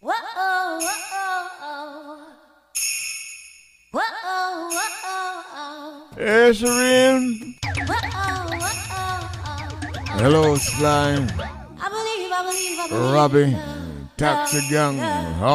Whoa, 0.00 0.14
whoa, 0.80 2.27
whoa. 3.92 4.00
Whoa. 4.70 6.08
Hello, 10.18 10.56
Slime. 10.56 11.28
I 11.80 11.88
believe, 11.88 12.32
I 12.32 12.42
believe, 12.44 12.78
I 12.80 12.88
believe. 12.88 13.12
Robbie. 13.12 13.56
Taxi 14.16 14.60
Gang. 14.68 14.98
I 15.00 15.02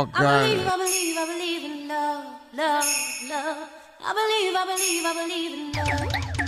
believe, 0.05 0.68
I 0.68 0.77
believe, 0.77 1.18
I 1.18 1.26
believe 1.26 1.64
in 1.65 1.88
love, 1.89 2.26
love, 2.53 2.85
love. 3.30 3.69
I 4.05 4.14
believe, 4.14 4.55
I 4.55 4.64
believe, 4.65 5.05
I 5.05 5.14
believe 5.14 5.53
in 5.53 5.72
love, 5.73 5.97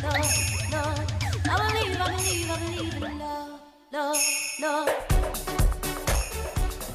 love, 0.02 0.32
love. 0.72 1.00
I 1.48 1.52
believe, 1.58 2.00
I 2.00 2.04
believe, 2.16 2.50
I 2.50 2.54
believe 2.60 2.96
in 3.04 3.20
love, 3.20 3.60
love, 3.92 4.18
love. 4.62 4.90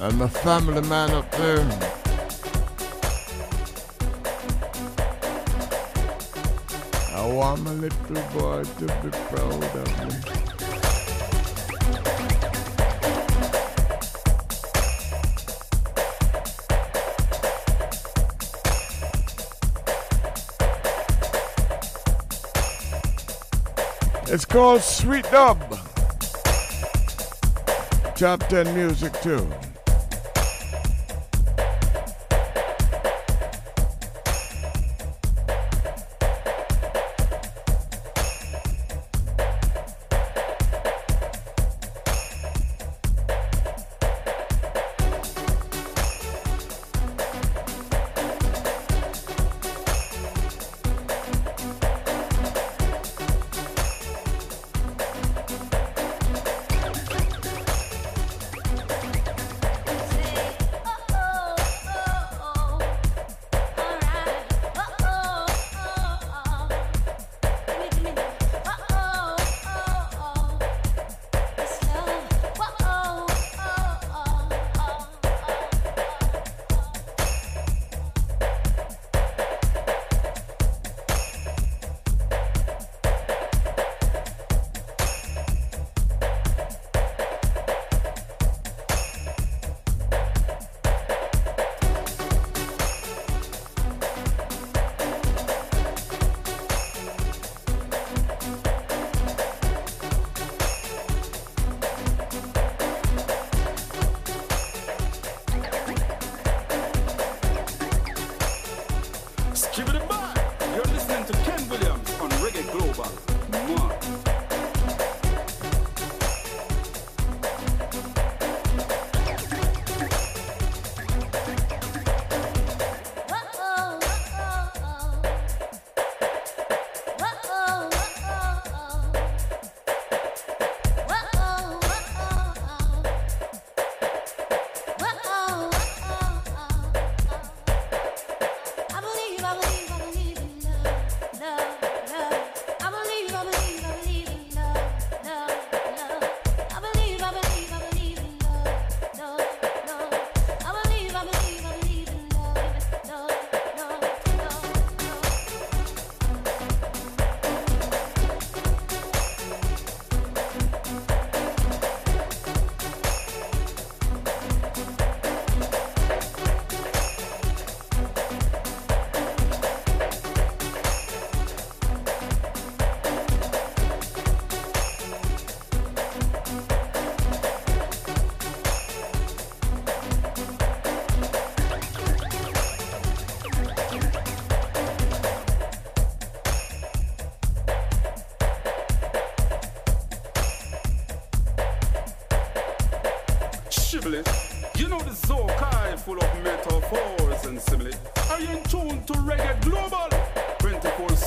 I'm 0.01 0.23
a 0.23 0.29
family 0.29 0.81
man 0.89 1.11
up 1.11 1.31
there. 1.33 2.10
I 7.21 7.27
want 7.27 7.61
my 7.61 7.73
little 7.73 8.23
boy 8.33 8.65
to 8.65 8.87
be 9.03 9.11
proud 9.11 9.63
of 9.63 9.89
me. 10.01 10.11
It's 24.33 24.47
called 24.47 24.81
Sweet 24.81 25.31
Dub. 25.31 25.61
Top 28.17 28.41
10 28.49 28.75
music 28.75 29.13
too. 29.21 29.47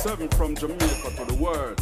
24-7 0.04 0.34
from 0.34 0.54
Jamaica 0.54 1.10
to 1.16 1.24
the 1.24 1.34
world. 1.42 1.80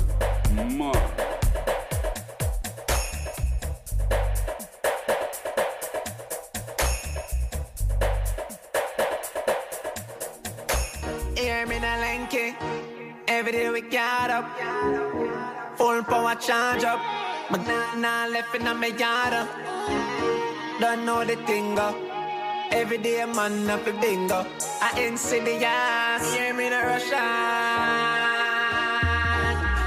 Lanky. 11.83 12.55
Every 13.27 13.53
day 13.53 13.71
we 13.71 13.81
got 13.81 14.31
up. 14.31 14.47
Full 15.77 16.05
power 16.05 16.37
charge 16.37 16.85
up. 16.85 17.01
My 17.51 17.59
nah 17.97 18.27
left 18.27 18.55
in 18.55 18.63
my 18.63 18.87
yard. 18.87 19.35
Uh. 19.35 19.47
Don't 20.79 21.05
know 21.05 21.25
the 21.25 21.35
thing 21.45 21.75
go. 21.75 21.89
Every 22.71 22.99
day 22.99 23.25
man 23.25 23.69
up 23.69 23.85
a 23.87 23.93
bingo. 24.01 24.47
I 24.85 24.99
insidious. 24.99 26.35
Hear 26.35 26.53
me 26.55 26.69
na 26.69 26.81
Russian. 26.81 27.15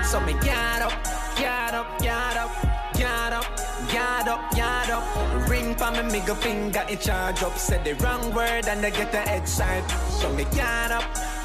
So 0.06 0.22
me 0.22 0.34
get 0.40 0.82
up, 0.82 0.94
get 1.36 1.74
up, 1.74 2.00
get 2.00 2.38
up, 2.38 2.52
get 2.96 3.34
up. 3.34 3.46
Yard 3.94 4.28
up, 4.28 4.58
yard 4.58 4.90
up. 4.90 5.50
Ring 5.50 5.76
for 5.76 5.92
me 5.92 6.02
middle 6.04 6.36
finger, 6.36 6.86
it 6.90 7.02
charge 7.02 7.44
up. 7.44 7.58
Said 7.58 7.84
the 7.84 7.94
wrong 7.96 8.34
word 8.34 8.68
and 8.68 8.86
I 8.86 8.90
get 8.90 9.12
the 9.12 9.20
head 9.20 9.48
side. 9.48 9.84
So 10.20 10.32
me 10.34 10.44
yard 10.56 10.92
up, 10.92 11.04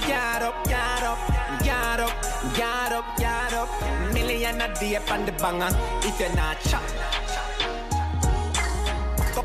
yard 0.09 0.43
up, 0.43 0.55
yard 0.71 1.03
up, 1.03 1.19
yard 1.65 2.01
up, 2.01 2.15
yard 2.57 2.93
up, 2.93 3.19
yard 3.19 3.53
up. 3.53 3.69
Million 4.13 4.61
a 4.61 4.73
day 4.75 4.97
on 4.97 5.27
the 5.27 5.33
banger. 5.33 5.71
If 6.03 6.21
you're 6.21 6.35
not 6.37 6.61
chop. 6.61 6.83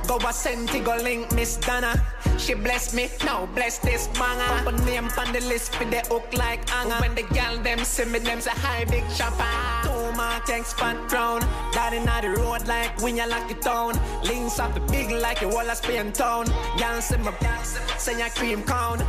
Go, 0.08 0.18
a 0.18 0.34
senti, 0.34 0.80
go 0.80 0.96
link 0.98 1.32
Miss 1.34 1.58
Donna. 1.58 2.00
She 2.38 2.54
bless 2.54 2.94
me, 2.94 3.10
now 3.24 3.48
bless 3.48 3.80
this 3.80 4.08
banger. 4.10 4.64
Put 4.64 4.86
name 4.86 5.10
on 5.18 5.34
the 5.34 5.42
list 5.42 5.76
for 5.76 5.86
the 5.86 6.02
hook 6.02 6.32
like 6.34 6.68
hanger. 6.70 6.96
When 7.02 7.16
the 7.16 7.24
gal 7.34 7.58
them 7.58 7.80
see 7.80 8.06
me, 8.06 8.20
them 8.20 8.40
say 8.40 8.52
hi 8.54 8.86
big 8.86 9.04
chopper. 9.16 9.46
Two 9.88 9.96
tanks 10.46 10.74
fan 10.74 10.98
crown. 11.08 11.42
Daddy 11.72 11.98
in 11.98 12.06
the 12.06 12.40
road 12.40 12.68
like 12.68 13.02
when 13.02 13.18
you 13.18 13.28
lock 13.28 13.50
it 13.50 13.62
down. 13.62 14.00
Links 14.24 14.60
up 14.60 14.74
the 14.74 14.80
big 14.82 15.10
like 15.12 15.42
a 15.42 15.48
wall 15.48 15.70
of 15.70 15.78
Spain 15.78 16.12
town. 16.12 16.46
Gal 16.78 17.02
see 17.02 17.18
me, 17.18 17.32
say 17.98 18.18
your 18.18 18.30
cream 18.30 18.64
cone. 18.64 19.00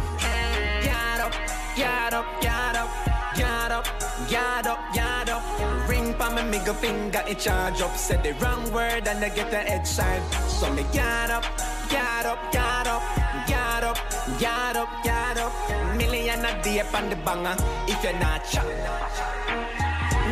Yard 0.82 1.20
up, 1.20 1.34
yard 1.76 2.14
up, 2.14 2.42
yard 2.42 2.76
up. 2.76 3.15
Yard 3.38 3.72
up, 3.72 3.86
yard 4.30 4.66
up, 4.66 4.80
yard 4.94 5.28
up. 5.28 5.42
Ring 5.88 6.14
pa 6.14 6.30
me 6.30 6.42
middle 6.50 6.74
finger, 6.74 7.22
it 7.28 7.38
charge 7.38 7.82
up. 7.82 7.96
Said 7.96 8.22
the 8.22 8.32
wrong 8.40 8.72
word 8.72 9.06
and 9.06 9.22
I 9.22 9.28
get 9.28 9.50
the 9.50 9.58
head 9.58 9.86
side. 9.86 10.22
So 10.48 10.72
me 10.72 10.84
yard 10.92 11.30
up, 11.30 11.44
yard 11.92 12.26
up, 12.26 12.54
yard 12.54 12.86
up, 12.86 13.02
yard 13.48 13.84
up, 13.84 13.98
yard 14.40 14.76
up, 14.76 15.04
yard 15.04 15.38
up. 15.38 15.52
Million 15.96 16.44
a 16.44 16.62
day 16.62 16.80
on 16.80 17.10
the 17.10 17.16
banger 17.16 17.56
if 17.86 18.02
you're 18.02 18.18
not 18.18 18.44
chop. 18.50 18.64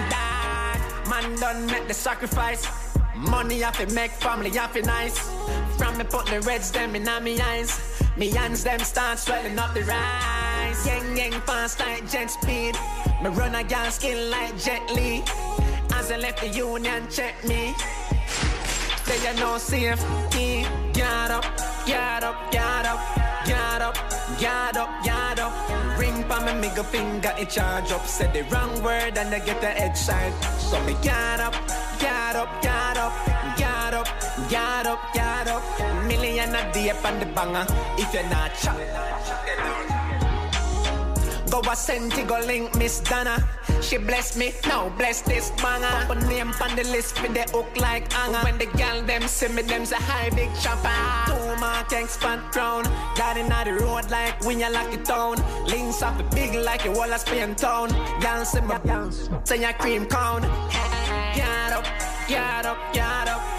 Dad, 0.09 0.81
man 1.09 1.37
done 1.37 1.67
make 1.67 1.87
the 1.87 1.95
sacrifice. 1.95 2.94
Money 3.17 3.65
I 3.65 3.71
to 3.73 3.87
make 3.95 4.11
family 4.11 4.51
I 4.59 4.67
to 4.67 4.83
nice. 4.83 5.19
From 5.79 5.97
me 5.99 6.05
put 6.05 6.27
the 6.27 6.41
reds 6.41 6.71
them 6.71 6.95
in 6.97 7.05
me 7.23 7.41
eyes. 7.41 8.03
Me 8.17 8.31
hands 8.31 8.65
them 8.65 8.81
start 8.81 9.19
swelling 9.19 9.59
up 9.59 9.75
the 9.75 9.83
rise. 9.83 10.87
Yang 10.87 11.17
yang 11.17 11.41
fast 11.43 11.81
like 11.81 12.09
jet 12.11 12.31
speed. 12.31 12.75
Me 13.23 13.31
run 13.31 13.55
a 13.55 13.65
gal 13.65 13.91
skin 13.91 14.31
like 14.31 14.57
Jet 14.59 14.83
Li. 14.95 15.23
As 15.95 16.11
I 16.11 16.17
left 16.17 16.41
the 16.41 16.49
union, 16.49 17.07
check 17.09 17.35
me. 17.45 17.75
There 19.07 19.33
you 19.33 19.41
no 19.41 19.59
safety. 19.59 20.67
Get 20.93 21.31
up, 21.31 21.45
get 21.87 22.25
up, 22.25 22.51
get 22.51 22.87
up, 22.87 23.01
get 23.47 23.83
up, 23.83 23.97
get 24.39 24.77
up, 24.77 25.05
get 25.05 25.39
up. 25.39 25.84
Ring 25.99 26.25
pa 26.25 26.41
me 26.45 26.53
middle 26.61 26.85
finger, 26.85 27.33
it 27.39 27.51
charge 27.51 27.93
up. 27.93 28.07
Said 28.07 28.33
the 28.33 28.43
wrong 28.51 28.83
word 28.83 29.17
and 29.17 29.35
I 29.35 29.39
get 29.39 29.61
the 29.61 29.69
head 29.69 29.97
side. 29.97 30.35
So 30.59 30.83
me 30.85 30.97
get 31.03 31.41
up, 31.41 31.55
get 31.99 32.37
up, 32.37 32.51
get 32.63 32.97
up, 32.97 33.15
get 33.57 33.95
up, 33.95 34.09
get 34.49 34.87
up, 34.87 35.01
get 35.15 35.49
up. 35.49 35.63
Million 36.07 36.55
a 36.55 36.73
day 36.73 36.91
on 36.91 37.21
the 37.21 37.27
banger 37.27 37.67
if 37.99 38.13
you're 38.13 38.29
not 38.29 38.53
chop. 38.55 39.94
Go 41.55 41.61
a 41.71 41.77
senti, 41.77 42.25
go 42.25 42.41
link 42.41 42.75
Miss 42.75 42.99
Donna. 42.99 43.49
She 43.81 43.97
bless 43.97 44.37
me, 44.37 44.53
now 44.67 44.89
bless 44.99 45.21
this 45.21 45.53
banger. 45.63 46.05
Put 46.09 46.27
name 46.27 46.53
on 46.61 46.75
the 46.75 46.83
list 46.83 47.17
for 47.17 47.29
the 47.29 47.43
hook 47.53 47.69
like 47.77 48.13
hanger. 48.13 48.41
When 48.41 48.59
the 48.59 48.67
gal 48.77 49.01
them 49.03 49.23
see 49.29 49.47
me, 49.47 49.63
them 49.63 49.87
say 49.87 49.95
hi 50.01 50.31
big 50.31 50.51
chopper. 50.61 50.91
Two 51.31 51.61
more 51.61 51.85
tanks 51.89 52.17
fan 52.17 52.41
crown. 52.51 52.83
Got 53.15 53.37
in 53.37 53.47
the 53.47 53.85
road 53.85 54.11
like 54.11 54.45
when 54.45 54.59
you 54.59 54.69
lock 54.69 54.93
it 54.93 55.05
down. 55.05 55.37
Links 55.67 56.03
up 56.03 56.19
the 56.19 56.25
big 56.35 56.57
like 56.57 56.87
a 56.87 56.91
wall 56.91 57.13
of 57.13 57.21
Spain 57.21 57.55
town. 57.55 57.91
Gal 58.21 58.45
see 58.45 58.61
me, 58.61 58.75
say 59.45 59.61
your 59.61 59.75
cream 59.75 60.07
cone. 60.07 60.43
Get 61.37 61.73
up, 61.73 61.87
get 62.27 62.67
up, 62.67 62.93
get 62.93 63.29
up. 63.29 63.54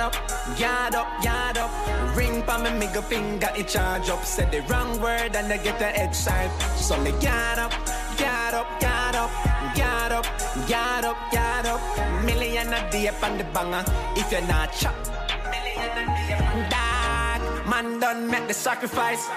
Yard 0.00 0.14
up, 0.14 0.58
yard 0.58 0.94
up, 0.94 1.08
yard 1.22 1.58
up. 1.58 2.16
Ring 2.16 2.42
pa 2.42 2.56
me 2.56 2.70
middle 2.70 3.02
finger, 3.02 3.50
it 3.54 3.68
charge 3.68 4.08
up. 4.08 4.24
Said 4.24 4.50
the 4.50 4.62
wrong 4.62 4.98
word 4.98 5.36
and 5.36 5.52
I 5.52 5.58
get 5.58 5.78
the 5.78 5.88
head 5.88 6.16
side. 6.16 6.50
So 6.78 6.96
me 7.02 7.10
yard 7.20 7.58
up, 7.58 7.72
yard 8.18 8.54
up, 8.54 8.66
yard 8.80 9.14
up, 9.14 9.30
yard 9.76 10.12
up, 10.12 10.26
yard 10.70 11.04
up, 11.04 11.18
yard 11.34 11.66
up. 11.66 11.80
Million 12.24 12.72
a 12.72 12.90
day 12.90 13.08
on 13.08 13.36
the 13.36 13.44
banger 13.52 13.84
if 14.16 14.32
you're 14.32 14.48
not 14.48 14.72
chop. 14.72 14.96
Dad, 16.72 17.42
man 17.68 18.00
done 18.00 18.26
make 18.26 18.48
the 18.48 18.54
sacrifice. 18.54 19.28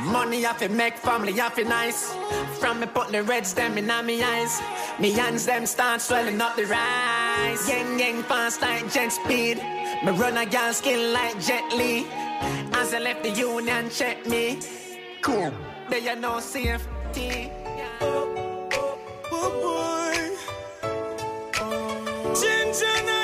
Money 0.00 0.42
have 0.42 0.58
to 0.58 0.68
make 0.68 0.96
family 0.96 1.32
have 1.32 1.54
to 1.54 1.64
nice. 1.64 2.14
From 2.58 2.80
me 2.80 2.86
put 2.86 3.08
the 3.08 3.22
reds 3.22 3.54
them 3.54 3.76
in 3.78 3.86
me 4.06 4.22
eyes. 4.22 4.60
Me 4.98 5.12
hands 5.12 5.44
them 5.46 5.66
start 5.66 6.00
swelling 6.00 6.40
up 6.40 6.56
the 6.56 6.64
rise. 6.66 7.68
Yang 7.68 8.00
yang 8.00 8.22
fast 8.24 8.62
like 8.62 8.90
jet 8.90 9.12
speed. 9.12 9.58
Me 10.04 10.10
run 10.12 10.36
a 10.36 10.46
gal 10.46 10.72
skin 10.72 11.12
like 11.12 11.38
Jet 11.40 11.64
Li. 11.76 12.06
As 12.72 12.92
I 12.92 12.98
left 12.98 13.22
the 13.22 13.30
union, 13.30 13.88
check 13.90 14.26
me. 14.26 14.58
Cool. 15.20 15.52
There 15.88 16.00
you 16.00 16.16
no 16.16 16.40
safety. 16.40 17.52
Oh, 18.00 18.58
oh, 19.30 20.28
oh, 21.60 22.34
Ginger 22.34 23.21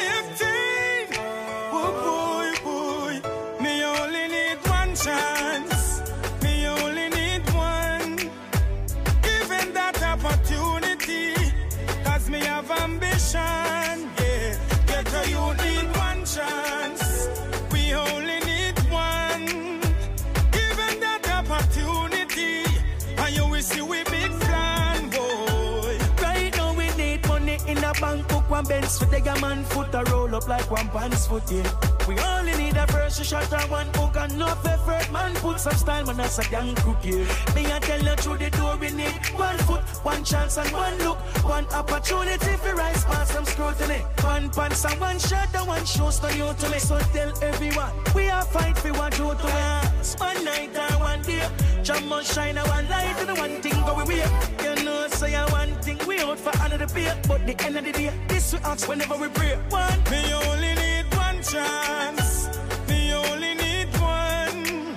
one 28.58 28.66
Benz 28.66 28.98
for 28.98 29.04
the 29.04 29.38
man 29.40 29.62
foot 29.64 29.94
a 29.94 30.02
roll 30.10 30.34
up 30.34 30.48
like 30.48 30.68
one 30.68 30.88
pants 30.88 31.26
foot, 31.28 31.48
yeah. 31.50 31.70
We 32.08 32.18
only 32.18 32.56
need 32.56 32.76
a 32.76 32.86
first 32.88 33.24
shot 33.24 33.52
or 33.52 33.68
one 33.68 33.86
hook 33.94 34.16
and 34.16 34.32
enough 34.32 34.66
effort, 34.66 35.12
man. 35.12 35.32
Put 35.34 35.60
some 35.60 35.74
style, 35.74 36.04
man, 36.06 36.16
that's 36.16 36.38
a 36.38 36.50
young 36.50 36.74
crook, 36.76 36.98
yeah. 37.04 37.24
Me 37.54 37.70
I 37.70 37.78
tell 37.78 38.02
you 38.02 38.16
through 38.16 38.38
the 38.38 38.50
door, 38.50 38.76
we 38.76 38.90
need 38.90 39.14
one 39.36 39.58
foot, 39.58 39.82
one 40.02 40.24
chance 40.24 40.56
and 40.56 40.72
one 40.72 40.98
look, 40.98 41.18
one 41.44 41.66
opportunity 41.66 42.56
for 42.56 42.74
rise 42.74 43.04
past 43.04 43.32
some 43.32 43.44
scrutiny. 43.44 44.00
One 44.22 44.50
pants 44.50 44.84
and 44.84 45.00
one 45.00 45.18
shirt 45.20 45.54
and 45.54 45.68
one 45.68 45.84
shoes 45.84 46.18
to 46.18 46.28
you 46.36 46.52
to 46.52 46.68
me. 46.70 46.78
So 46.78 46.98
tell 47.12 47.32
everyone, 47.42 47.92
we 48.14 48.28
are 48.28 48.44
fight 48.44 48.76
for 48.78 48.92
what 48.94 49.16
you 49.18 49.34
to 49.34 49.48
us. 49.48 50.16
One 50.18 50.44
night 50.44 50.76
or 50.76 50.98
one 50.98 51.22
day, 51.22 51.46
jam 51.84 52.08
must 52.08 52.34
shine 52.34 52.58
a 52.58 52.64
one 52.66 52.88
light 52.88 53.16
and 53.20 53.38
one 53.38 53.62
thing 53.62 53.78
go 53.86 54.04
we 54.04 54.16
You 54.16 54.84
know, 54.84 55.06
say 55.08 55.34
a 55.34 55.46
one 55.50 55.74
thing 55.82 55.98
we 56.08 56.18
out 56.20 56.38
for 56.38 56.52
another 56.64 56.86
beer, 56.94 57.14
but 57.28 57.46
the 57.46 57.54
end 57.64 57.76
of 57.76 57.84
the 57.84 57.92
day, 57.92 58.12
this 58.28 58.47
we 58.52 58.58
ask 58.60 58.88
whenever 58.88 59.16
we 59.16 59.28
pray. 59.28 59.56
One, 59.68 60.02
Me 60.10 60.32
only 60.32 60.74
need 60.74 61.06
one 61.14 61.42
chance. 61.42 62.48
Me 62.88 63.12
only 63.12 63.54
need 63.54 63.88
one. 64.00 64.96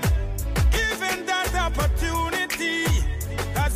Given 0.71 1.25
that 1.25 1.51
opportunity, 1.67 2.85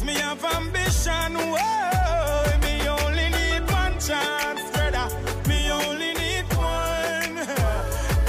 me 0.06 0.14
have 0.14 0.44
ambition. 0.46 1.34
Whoa, 1.36 2.60
me 2.64 2.88
only 2.88 3.30
need 3.38 3.64
one 3.70 4.00
chance, 4.00 4.64
brother. 4.72 5.08
Me 5.50 5.72
only 5.72 6.14
need 6.14 6.46
one. 6.56 7.36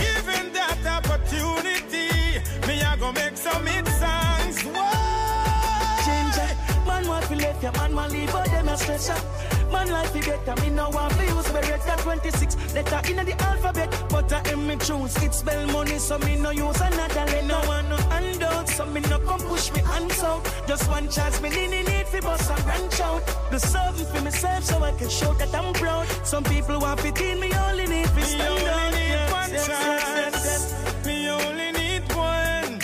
Given 0.03 0.53
that 0.53 0.83
opportunity, 0.99 2.41
me 2.67 2.83
go 2.99 3.13
make 3.13 3.37
some 3.37 3.67
songs. 4.01 4.63
Whoa. 4.63 6.05
change 6.07 6.39
it. 6.49 6.57
Man 6.87 7.07
want 7.07 7.27
to 7.27 7.73
man 7.79 7.95
want 7.95 8.13
leave, 8.13 8.33
but 8.33 8.47
them 8.47 8.69
a 8.69 8.77
stress 8.77 9.11
up. 9.11 9.46
Man 9.73 9.89
life 9.91 10.13
be 10.13 10.21
better, 10.21 10.55
me 10.63 10.71
no 10.71 10.89
want 10.91 11.13
to 11.15 11.25
use 11.25 11.47
beretta 11.49 11.97
26 12.03 12.75
letter 12.75 13.01
in 13.11 13.25
the 13.25 13.35
alphabet, 13.43 13.91
but 14.09 14.33
I 14.33 14.41
am 14.51 14.67
me 14.67 14.77
choose. 14.77 15.17
It 15.23 15.35
spell 15.35 15.67
money, 15.69 15.99
so 15.99 16.19
me 16.19 16.37
no 16.37 16.51
use 16.51 16.81
another 16.81 17.25
letter. 17.27 17.47
No 17.47 17.59
one 17.67 17.89
no 17.89 17.97
handout, 17.97 18.69
so 18.69 18.87
me 18.87 19.01
no 19.01 19.19
come 19.21 19.41
push 19.41 19.73
me 19.73 19.81
hands 19.81 20.23
out. 20.23 20.43
Just 20.67 20.89
one 20.89 21.09
chance, 21.09 21.41
me 21.41 21.51
need 21.51 21.71
need 21.71 22.07
fi 22.07 22.21
bust 22.21 22.51
and 22.51 22.65
branch 22.65 23.01
out. 23.01 23.23
Do 23.51 23.59
something 23.59 24.07
for 24.07 24.23
myself, 24.23 24.65
so 24.65 24.83
I 24.83 24.93
can 24.93 25.09
show 25.09 25.33
that 25.35 25.55
I'm 25.55 25.73
proud. 25.75 26.07
Some 26.25 26.45
people 26.45 26.79
want 26.81 27.01
fit 27.01 27.21
in, 27.21 27.41
me 27.41 27.53
only 27.55 27.87
need 27.87 28.09
fi 28.11 28.21
Me 28.21 28.23
stand 28.23 28.49
only 28.53 28.69
out. 28.71 28.93
need 28.93 29.09
Yes, 29.09 29.33
one 29.33 29.51
yes, 29.53 29.69
yes, 29.69 30.03
yes, 30.17 30.73
chance. 30.73 31.07
Me 31.07 31.29
only 31.29 31.73
need 31.73 32.03
one. 32.15 32.79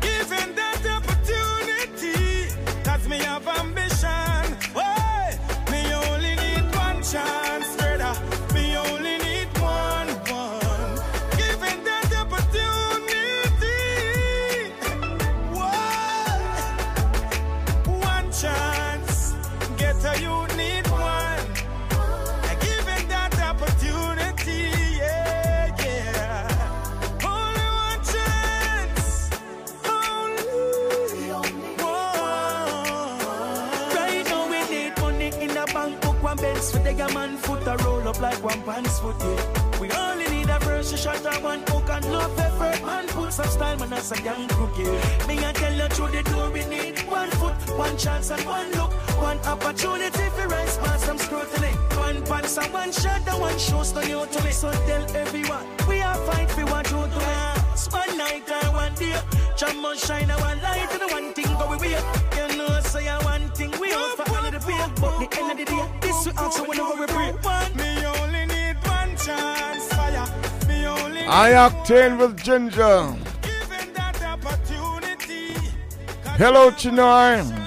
Given 0.00 0.54
that 0.54 0.82
opportunity, 0.96 2.48
cause 2.84 3.08
me 3.08 3.18
have 3.18 3.46
ambition. 3.48 3.71
Up 38.12 38.20
like 38.20 38.42
one 38.44 38.62
pants 38.62 38.98
foot 39.00 39.16
yeah. 39.20 39.80
We 39.80 39.90
only 39.90 40.28
need 40.28 40.48
a 40.48 40.58
verse 40.60 40.92
shot 41.00 41.24
or 41.24 41.42
one 41.42 41.62
hook 41.68 41.88
and 41.90 42.04
love 42.12 42.38
effort 42.38 42.84
man 42.84 43.06
put 43.08 43.32
some 43.32 43.46
style 43.46 43.78
man 43.78 43.92
as 43.92 44.12
a 44.12 44.22
young 44.22 44.48
crook 44.48 44.76
yeah. 44.78 45.26
Me 45.26 45.38
I 45.44 45.52
tell 45.52 45.74
you 45.74 45.88
through 45.88 46.12
the 46.16 46.22
door 46.30 46.50
we 46.50 46.64
need 46.66 47.00
one 47.08 47.30
foot, 47.30 47.54
one 47.76 47.96
chance 47.96 48.30
and 48.30 48.44
one 48.44 48.70
look, 48.72 48.92
one 49.20 49.38
opportunity 49.40 50.26
for 50.36 50.48
rise 50.48 50.76
past 50.78 51.06
some 51.06 51.18
scrutiny. 51.18 51.72
One 51.96 52.22
pants 52.24 52.58
and 52.58 52.72
one 52.72 52.92
shirt 52.92 53.26
and 53.26 53.40
one 53.40 53.56
to 53.56 54.08
you 54.08 54.26
to 54.26 54.44
me. 54.44 54.50
So 54.50 54.70
tell 54.86 55.04
everyone 55.16 55.66
we 55.88 56.02
are 56.02 56.16
fight 56.26 56.50
for 56.50 56.64
what 56.66 56.90
you 56.90 57.02
do. 57.14 57.22
One 57.90 58.16
night 58.16 58.50
or 58.50 58.72
one 58.72 58.94
day, 58.94 59.16
Jam 59.56 59.82
must 59.82 60.06
shine 60.06 60.30
a 60.30 60.36
one 60.38 60.60
light 60.62 60.88
and 60.92 61.02
the 61.02 61.08
one 61.08 61.32
thing 61.34 61.50
go 61.58 61.70
we 61.70 61.76
wait. 61.76 62.02
You 62.36 62.56
know, 62.56 62.80
say 62.80 63.06
a 63.08 63.16
one 63.22 63.48
thing 63.50 63.72
we 63.80 63.92
out 63.92 64.16
for 64.16 64.28
all 64.34 64.44
of 64.44 64.52
the 64.52 64.60
pain. 64.60 64.90
But 65.00 65.18
the 65.20 65.28
end 65.38 65.52
of 65.52 65.58
the 65.58 65.64
day, 65.64 65.84
this 66.00 66.26
we 66.26 66.32
also 66.32 66.64
whenever 66.64 66.94
we 67.00 67.06
I 71.34 71.52
octane 71.52 72.18
with 72.18 72.36
ginger. 72.44 73.16
given 73.40 73.94
that 73.94 74.22
opportunity. 74.22 75.54
Hello, 76.36 76.70
Chinoy. 76.70 77.61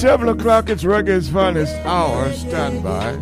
7 0.00 0.28
o'clock, 0.30 0.70
it's 0.70 0.82
reggae's 0.82 1.28
finest 1.28 1.74
hour. 1.84 2.32
Stand 2.32 2.82
by. 2.82 3.12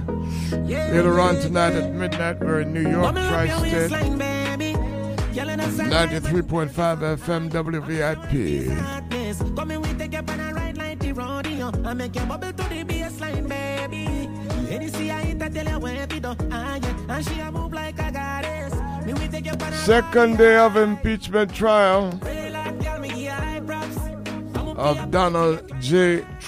Later 0.69 1.19
on 1.19 1.35
tonight 1.41 1.73
at 1.73 1.93
midnight, 1.93 2.39
we're 2.39 2.61
in 2.61 2.73
New 2.73 2.89
York, 2.89 3.17
Tri 3.17 3.49
State. 3.49 3.91
93.5 3.91 6.71
FM 6.71 7.51
WVIP. 7.51 9.57
Come 9.57 9.71
in, 9.73 9.83
we 9.83 9.93
take 9.95 10.15
up 10.15 10.31
on 10.31 10.39
a 10.39 10.55
ride 10.55 10.79
like 10.79 11.01
the 11.01 11.11
rodeo. 11.13 11.73
I 11.85 11.95
make 11.95 12.15
you 12.15 12.23
bubble 12.27 12.53
to 12.53 12.69
the 12.69 12.85
baseline, 12.85 13.49
baby. 13.49 14.29
Any 14.73 14.87
see 14.87 15.11
I 15.11 15.23
hit, 15.23 15.41
tell 15.53 15.67
you 15.67 15.79
where 15.81 16.07
to 16.07 16.21
do. 16.21 16.37
Ah, 16.53 16.79
and 17.09 17.25
she 17.27 17.41
a 17.41 17.51
move 17.51 17.73
like 17.73 17.99
a 17.99 18.13
goddess. 18.13 18.73
Me, 19.05 19.15
we 19.15 19.27
take 19.27 19.53
up 19.53 19.61
Second 19.75 20.39
day 20.39 20.57
of 20.57 20.77
impeachment 20.77 21.53
trial 21.53 22.17
Pray 22.21 22.51
like 22.51 22.81
girl, 22.81 23.01
me 23.01 23.09
give 23.09 23.33
high 23.33 23.59
props. 23.67 23.99
of 24.77 25.11
Donald 25.11 25.61
J. 25.81 26.25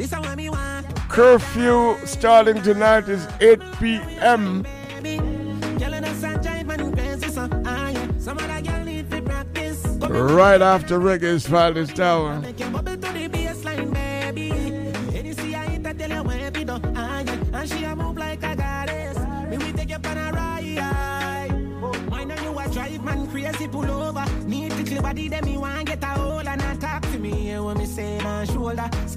This 0.00 0.12
me 0.38 0.48
want. 0.48 0.86
curfew 1.10 1.94
starting 2.06 2.62
tonight 2.62 3.06
is 3.06 3.28
8 3.38 3.60
p.m. 3.78 4.62
Right 4.62 5.92
after 5.92 6.02
the 6.02 6.14
sunshine, 6.14 6.66
man, 6.66 6.80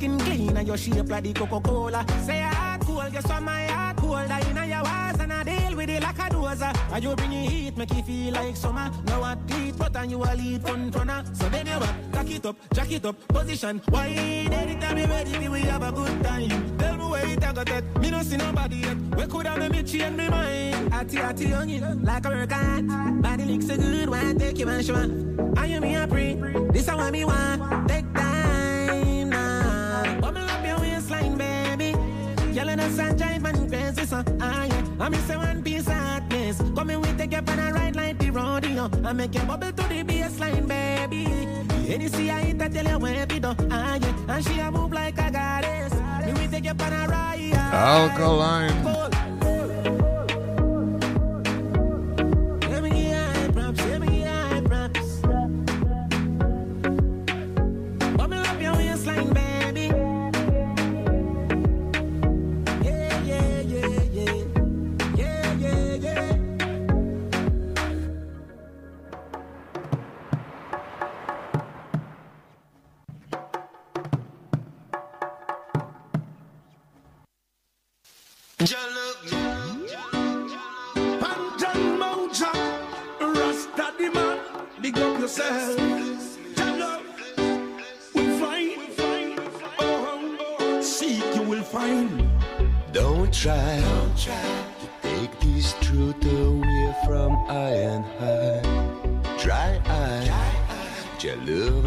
Skin 0.03 0.19
clean 0.19 0.57
and 0.57 0.67
your 0.67 0.75
shape 0.75 1.07
like 1.07 1.23
the 1.23 1.31
Coca-Cola. 1.31 2.05
Say 2.25 2.39
your 2.39 2.47
heart 2.47 2.81
cold, 2.81 3.09
guess 3.13 3.25
what 3.25 3.41
my 3.41 3.67
heart 3.67 3.95
colder. 3.95 4.39
In 4.49 4.69
your 4.69 4.83
walls 4.83 5.19
and 5.21 5.31
I 5.31 5.43
deal 5.45 5.77
with 5.77 5.89
it 5.89 6.03
like 6.03 6.19
a 6.19 6.23
dozer. 6.23 6.91
And 6.91 7.03
you 7.05 7.15
bring 7.15 7.31
your 7.31 7.49
heat, 7.49 7.77
make 7.77 7.93
you 7.93 8.03
feel 8.03 8.33
like 8.33 8.57
summer. 8.57 8.91
Now 9.05 9.21
I 9.21 9.37
lead, 9.47 9.77
but 9.77 9.95
and 9.95 10.11
you 10.11 10.21
a 10.21 10.35
lead 10.35 10.61
front 10.61 10.93
runner. 10.93 11.23
So 11.31 11.47
then 11.47 11.67
you 11.67 11.79
back, 11.79 11.95
cock 12.11 12.29
it 12.29 12.45
up, 12.45 12.57
jack 12.73 12.91
it 12.91 13.05
up, 13.05 13.27
position. 13.29 13.81
Why 13.87 14.07
anytime 14.07 14.97
you 14.97 15.05
ready, 15.05 15.47
we 15.47 15.61
have 15.61 15.83
a 15.83 15.91
good 15.93 16.21
time. 16.21 16.77
Tell 16.77 16.97
me 16.97 17.05
where 17.05 17.25
it 17.25 17.43
a 17.45 17.53
got 17.53 17.69
it. 17.69 18.01
Me 18.01 18.11
no 18.11 18.21
see 18.23 18.35
nobody 18.35 18.75
yet. 18.75 18.97
Where 19.15 19.27
could 19.27 19.47
I 19.47 19.57
make 19.57 19.71
me 19.71 19.83
change 19.83 20.17
my 20.17 20.27
mind? 20.27 20.93
Atty 20.93 21.17
atty 21.19 21.53
on 21.53 21.69
you, 21.69 21.79
like 22.03 22.25
a 22.25 22.29
workout. 22.29 23.21
Body 23.21 23.45
looks 23.45 23.67
so 23.67 23.77
good, 23.77 24.09
why 24.09 24.31
I 24.31 24.33
take 24.33 24.59
you 24.59 24.67
and 24.67 24.85
show? 24.85 24.95
Are 25.55 25.65
you 25.65 25.79
me 25.79 25.95
a 25.95 26.05
pre? 26.05 26.35
This 26.73 26.89
I 26.89 26.95
want 26.95 27.13
me 27.13 27.23
want. 27.23 27.87
Take 27.87 28.13
time 28.13 28.22
In 32.83 32.89
the 32.89 32.95
sunshine, 32.95 33.41
man, 33.41 33.69
crazy 33.69 34.05
so. 34.05 34.23
Ah 34.41 34.65
yeah, 34.65 34.83
I 34.99 35.09
miss 35.09 35.29
a 35.29 35.37
one 35.37 35.63
piece 35.63 35.87
of 35.87 35.93
hotness. 35.93 36.57
Come 36.75 36.89
in, 36.89 37.01
we 37.01 37.13
take 37.13 37.31
you 37.31 37.37
on 37.37 37.59
a 37.59 37.71
ride 37.71 37.95
like 37.95 38.19
the 38.19 38.29
rodeo. 38.29 38.89
I 39.05 39.13
make 39.13 39.33
you 39.33 39.41
bubble 39.41 39.71
to 39.71 39.83
the 39.87 40.03
baseline, 40.03 40.67
baby. 40.67 41.25
Any 41.87 42.07
see 42.09 42.29
I 42.29 42.41
hit, 42.41 42.61
I 42.61 42.67
tell 42.67 42.85
you 42.85 42.99
where 42.99 43.25
to 43.25 43.39
do. 43.39 43.55
Ah 43.71 43.95
yeah, 44.01 44.35
and 44.35 44.45
she 44.45 44.59
a 44.59 44.69
move 44.69 44.91
like 44.91 45.17
a 45.17 45.31
goddess. 45.31 45.93
Me 46.25 46.33
we 46.33 46.47
take 46.47 46.65
you 46.65 46.71
on 46.71 46.93
a 46.93 47.07
ride. 47.07 47.53
Alkaline. 47.73 49.22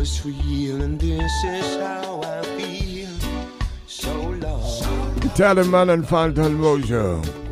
Is 0.07 0.25
real, 0.25 0.83
and 0.83 1.01
this 1.01 1.33
is 1.45 1.81
how 1.81 2.21
I 2.23 2.41
feel. 2.57 3.09
So 3.87 4.13
long. 4.45 5.19
Italian 5.25 5.69
man 5.71 5.91
and 5.91 6.07
Phantom 6.07 6.57
Mojo. 6.59 7.46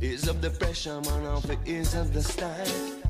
Is 0.00 0.28
of 0.28 0.40
the 0.40 0.50
pressure, 0.50 1.00
man. 1.02 1.26
Of 1.26 1.50
it 1.50 1.58
is 1.66 1.94
of 1.94 2.12
the. 2.12 2.22
No, 2.22 3.01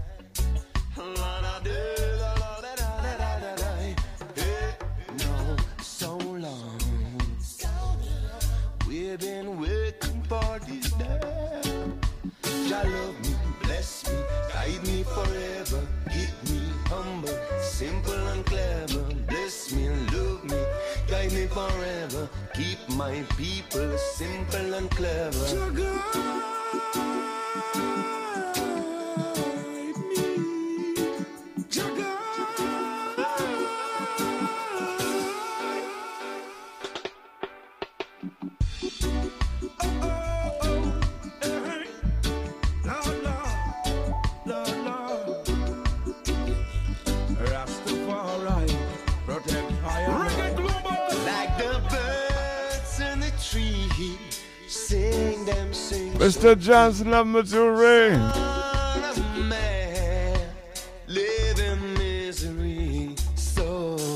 Mr. 56.53 56.61
Johnson 56.61 57.15
of 57.15 57.27
Missouri. 57.27 58.15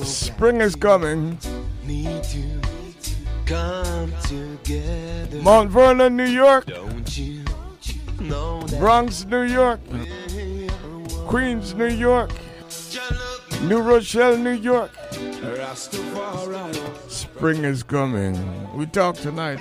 Spring 0.04 0.60
is 0.60 0.76
coming. 0.76 1.38
Need 1.84 2.22
to 2.24 2.60
come 3.46 4.12
together. 4.24 5.40
Mount 5.40 5.70
Vernon, 5.70 6.14
New 6.14 6.24
York. 6.24 6.66
Bronx, 8.78 9.24
New 9.24 9.42
York. 9.42 9.80
Queens, 11.26 11.72
New 11.74 11.88
York. 11.88 12.32
New 13.62 13.80
Rochelle, 13.80 14.36
New 14.36 14.50
York. 14.50 14.90
Spring 17.08 17.64
is 17.64 17.82
coming. 17.82 18.76
We 18.76 18.84
talk 18.84 19.16
tonight 19.16 19.60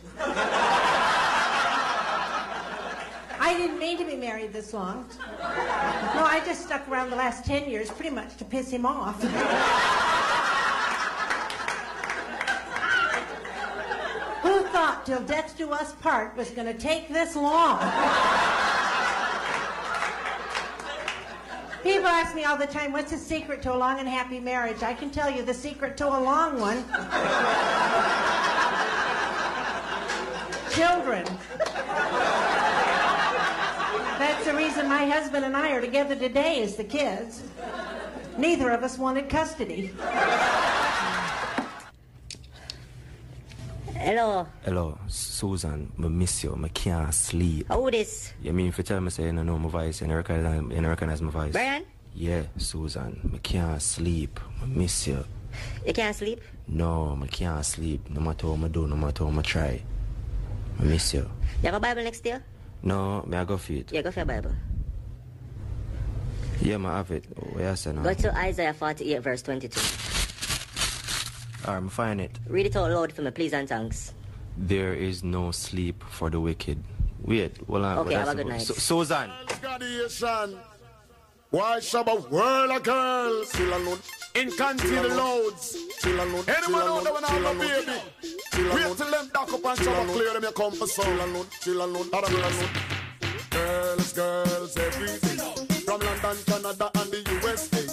I 3.38 3.54
didn't 3.56 3.78
mean 3.78 3.98
to 3.98 4.04
be 4.04 4.16
married 4.16 4.52
this 4.52 4.72
long. 4.72 5.08
No, 5.38 6.24
I 6.24 6.42
just 6.44 6.64
stuck 6.64 6.88
around 6.88 7.10
the 7.10 7.16
last 7.16 7.44
10 7.44 7.70
years 7.70 7.90
pretty 7.90 8.10
much 8.10 8.36
to 8.38 8.44
piss 8.44 8.70
him 8.70 8.84
off. 8.86 9.22
Who 14.42 14.62
thought 14.68 15.04
till 15.06 15.20
death 15.22 15.56
do 15.56 15.70
us 15.70 15.92
part 15.94 16.36
was 16.36 16.50
going 16.50 16.66
to 16.66 16.78
take 16.78 17.08
this 17.08 17.36
long? 17.36 17.78
People 21.86 22.08
ask 22.08 22.34
me 22.34 22.42
all 22.42 22.56
the 22.56 22.66
time, 22.66 22.90
what's 22.90 23.12
the 23.12 23.16
secret 23.16 23.62
to 23.62 23.72
a 23.72 23.76
long 23.76 24.00
and 24.00 24.08
happy 24.08 24.40
marriage? 24.40 24.82
I 24.82 24.92
can 24.92 25.08
tell 25.08 25.30
you 25.30 25.44
the 25.44 25.54
secret 25.54 25.96
to 25.98 26.08
a 26.08 26.18
long 26.18 26.58
one. 26.58 26.78
Children. 30.72 31.24
That's 34.18 34.44
the 34.44 34.54
reason 34.56 34.88
my 34.88 35.06
husband 35.06 35.44
and 35.44 35.56
I 35.56 35.70
are 35.70 35.80
together 35.80 36.16
today 36.16 36.58
is 36.58 36.74
the 36.74 36.82
kids. 36.82 37.44
Neither 38.36 38.70
of 38.70 38.82
us 38.82 38.98
wanted 38.98 39.28
custody. 39.28 39.92
Hello. 43.98 44.46
Hello, 44.64 44.98
Susan. 45.08 45.90
I 45.98 46.08
miss 46.08 46.44
you. 46.44 46.58
I 46.62 46.68
can't 46.68 47.12
sleep. 47.14 47.66
Who 47.72 47.90
this? 47.90 48.32
You 48.42 48.52
mean 48.52 48.68
if 48.68 48.78
you 48.78 48.84
tell 48.84 49.00
me 49.00 49.10
say 49.10 49.24
you 49.24 49.32
don't 49.32 49.46
know 49.46 49.58
my 49.58 49.68
voice, 49.68 50.00
you 50.00 50.06
don't 50.06 50.16
recognize, 50.16 50.62
you 50.62 50.68
don't 50.68 50.86
recognize 50.86 51.22
my 51.22 51.30
voice? 51.30 51.52
Brian? 51.52 51.84
Yeah, 52.14 52.42
Susan. 52.56 53.30
I 53.34 53.38
can't 53.38 53.80
sleep. 53.82 54.38
I 54.62 54.66
miss 54.66 55.06
you. 55.06 55.24
You 55.86 55.92
can't 55.92 56.14
sleep? 56.14 56.40
No, 56.68 57.18
I 57.22 57.26
can't 57.26 57.64
sleep. 57.64 58.08
No 58.10 58.20
matter 58.20 58.48
what 58.48 58.64
I 58.64 58.68
do, 58.68 58.86
no 58.86 58.96
matter 58.96 59.24
what 59.24 59.38
I 59.38 59.42
try. 59.42 59.82
I 60.78 60.82
miss 60.84 61.14
you. 61.14 61.28
You 61.62 61.66
have 61.66 61.74
a 61.74 61.80
Bible 61.80 62.02
next 62.04 62.20
to 62.20 62.28
you? 62.28 62.42
No, 62.82 63.24
may 63.26 63.38
I 63.38 63.44
go 63.44 63.56
for 63.56 63.72
it? 63.72 63.90
Yeah, 63.92 64.02
go 64.02 64.10
for 64.10 64.20
your 64.20 64.26
Bible. 64.26 64.52
Yeah, 66.60 66.76
I 66.76 66.96
have 66.98 67.10
it. 67.10 67.24
Oh, 67.36 67.42
Where 67.54 67.70
you 67.70 67.76
say 67.76 67.92
now? 67.92 68.02
Go 68.02 68.14
to 68.14 68.36
Isaiah 68.36 68.74
48, 68.74 69.22
verse 69.22 69.42
22. 69.42 69.80
Alright, 71.66 71.82
I'm 71.82 71.88
find 71.88 72.20
it. 72.20 72.30
Read 72.48 72.66
it 72.66 72.76
out 72.76 72.90
loud 72.90 73.12
for 73.12 73.22
me, 73.22 73.30
please, 73.32 73.52
and 73.52 73.68
thanks. 73.68 74.14
There 74.56 74.94
is 74.94 75.24
no 75.24 75.50
sleep 75.50 76.02
for 76.04 76.30
the 76.30 76.38
wicked. 76.40 76.78
Wait, 77.22 77.56
hold 77.66 77.82
on. 77.84 77.98
Okay, 77.98 78.16
what 78.16 78.18
have 78.18 78.28
a 78.28 78.34
that's 78.34 78.36
good 78.36 78.46
night. 78.46 78.62
Su- 78.62 78.74
Susan. 78.74 79.30
Graduation. 79.60 80.58
Why 81.50 81.78
shabba 81.78 82.30
world 82.30 82.70
of 82.70 82.82
girls? 82.82 83.52
Chill 83.52 83.68
alone. 83.76 83.98
In 84.34 84.50
country 84.52 84.90
the 84.90 85.08
loads. 85.08 85.76
Chill 86.00 86.14
alone. 86.14 86.44
Anyone 86.46 86.82
out 86.82 87.04
there 87.04 87.12
when 87.14 87.24
I'm 87.24 87.46
a 87.46 87.54
baby? 87.58 87.92
Wait 88.74 88.96
till 88.96 89.10
them 89.10 89.30
dock 89.34 89.52
up 89.52 89.64
and 89.64 89.78
shabba 89.78 90.12
clear 90.12 90.32
them 90.34 90.42
your 90.42 90.52
compass. 90.52 90.94
Chill 90.94 91.24
alone. 91.24 91.46
Chill 91.62 91.82
alone. 91.84 92.10
Chill 92.10 92.20
alone. 92.20 92.68
Girls, 93.50 94.12
girls, 94.12 94.76
every 94.76 95.06
day. 95.06 95.36
From 95.84 96.00
London, 96.00 96.36
Canada, 96.46 96.90
and 96.94 97.10
the 97.10 97.38
USA. 97.42 97.86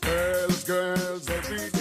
Girls, 0.00 0.64
girls, 0.64 1.28
every 1.30 1.58
day. 1.70 1.70
Crown 1.70 1.77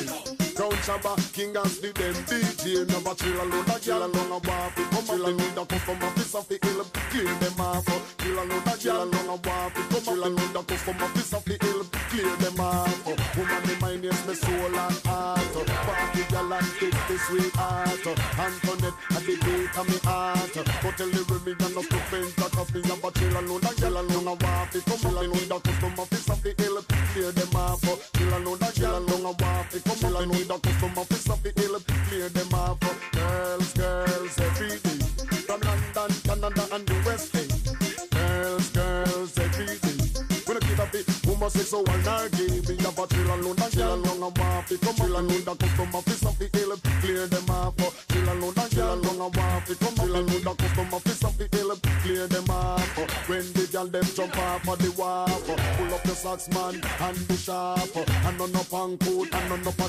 Shabba, 0.87 1.19
King 1.33 1.53
and 1.53 1.67
the 1.83 1.91
them 1.91 2.15
DJ 2.31 2.87
Never 2.87 3.13
chill 3.15 3.35
alone, 3.35 3.67
a 3.67 3.77
girl 3.83 4.05
alone 4.07 4.31
a 4.31 4.37
it 4.39 4.87
Come 4.87 5.19
up, 5.19 5.25
they 5.25 5.33
need 5.33 5.57
a 5.57 5.65
customer, 5.65 6.11
piece 6.15 6.33
of 6.33 6.47
the 6.47 6.57
hill 6.63 6.85
Clear 7.11 7.33
them 7.43 7.59
off, 7.59 8.15
chill 8.19 8.39
alone, 8.39 8.63
a 8.63 8.77
girl 8.79 9.03
alone 9.03 9.27
a 9.27 9.67
it 9.67 9.89
Come 9.91 10.07
up, 10.07 10.23
they 10.23 10.29
need 10.31 10.55
a 10.55 10.63
customer, 10.63 11.09
piece 11.11 11.33
of 11.33 11.43
the 11.43 11.57
hill 11.59 11.83
Clear 12.07 12.35
them 12.37 12.59
off, 12.61 13.07
woman, 13.35 13.67
me 13.67 13.75
mind 13.81 14.05
is 14.05 14.27
me 14.27 14.33
soul 14.33 14.79
and 14.79 14.99
heart. 15.05 15.37
Party 15.85 16.23
girl 16.31 16.53
and 16.53 16.71
take 16.79 16.99
the 17.07 17.17
sweet 17.19 17.53
heart. 17.55 18.07
Antoinette, 18.39 18.97
at 19.11 19.23
the 19.27 19.35
gate 19.43 19.77
of 19.77 19.87
me 19.91 19.99
heart. 20.07 20.55
But 20.55 20.93
tell 20.97 21.09
the 21.11 21.21
women, 21.27 21.57
know, 21.75 21.83
to 21.83 21.99
bend 22.09 22.31
that 22.39 22.57
up 22.57 22.71
in 22.71 22.83
your 22.87 23.11
chill 23.11 23.35
alone, 23.37 23.65
a 23.67 23.71
girl 23.75 23.97
alone 23.99 24.27
a 24.27 24.35
it 24.71 24.85
Come 24.87 25.03
up, 25.03 25.19
they 25.19 25.27
need 25.27 25.51
a 25.51 25.59
customer, 25.59 26.05
piece 26.07 26.29
of 26.29 26.39
the 26.43 26.51
hill 26.57 26.77
Clear 27.11 27.31
them 27.31 27.55
off, 27.55 27.83
chill 28.15 28.33
alone, 28.33 28.63
a 28.63 28.69
girl 28.79 28.97
alone 28.97 29.27
a 29.27 29.75
it 29.75 29.83
Come 29.83 30.03
up, 30.07 30.13
they 30.15 30.25
need 30.31 30.47
a 30.47 30.57
customer, 30.57 30.76
piece 30.79 31.29
of 31.29 31.41
the 31.43 31.51
hill 31.55 31.79
Clear 32.09 32.29
them 32.29 32.53
off, 32.53 32.79
girls, 33.11 33.73
girls, 33.73 34.39
every 34.39 34.69
day. 34.69 34.99
From 35.45 35.61
London, 35.61 36.15
Canada 36.23 36.67
and 36.73 36.87
the 36.87 36.95
West 37.05 37.35
End. 37.35 38.11
Girls, 38.11 38.69
girls, 38.69 39.37
every 39.39 39.65
day. 39.65 39.97
We 40.45 40.53
don't 40.53 40.67
give 40.67 40.79
a 40.79 40.85
bit, 40.91 41.25
woman 41.25 41.49
say 41.49 41.61
so 41.61 41.83
and 41.83 42.07
I 42.07 42.27
give. 42.29 42.67
Me 42.67 42.75
a 42.75 43.07
chill 43.07 43.33
alone, 43.33 43.57
a 43.59 43.75
girl 43.75 43.93
alone 43.95 44.23
a 44.23 44.41
walk 44.41 44.71
it 44.71 44.81
Come 44.81 44.89
up, 44.89 44.97
chill 44.97 45.17
alone, 45.17 45.43
the 45.43 45.55
customer, 45.55 46.01
piece 46.01 46.25
of 46.25 46.37
the 46.39 46.49
hill 46.53 46.77
Clear 47.01 47.27
them 47.27 47.49
off, 47.49 47.75
chill 48.09 48.29
alone, 48.29 48.53
a 48.57 48.75
girl 48.75 48.93
alone 48.93 49.21
a 49.21 49.27
walk 49.37 49.69
it 49.69 49.79
Come 49.79 49.87
up, 49.87 49.95
chill 49.97 50.15
alone, 50.15 50.43
the 50.43 50.55
customer, 50.55 50.99
piece 50.99 51.23
of 51.23 51.37
the 51.37 51.47
hill 51.51 51.75
Clear 52.03 52.27
them 52.27 52.49
off, 52.49 53.29
when 53.29 53.45
the 53.53 53.67
girl 53.71 53.87
them 53.87 54.03
jump 54.15 54.37
off 54.37 54.67
of 54.67 54.79
the 54.79 54.91
wharf 54.99 55.45
Pull 55.77 55.93
up 55.93 56.06
the 56.17 56.37
socks 56.37 56.49
man 56.49 56.75
and 57.01 57.17
the 57.27 57.35
sharp 57.35 57.95
And 57.95 58.37
none 58.37 58.55
up 58.55 58.73
on 58.73 58.97
coat 58.97 59.33
and 59.33 59.49
none 59.49 59.67
up 59.67 59.79
a 59.79 59.87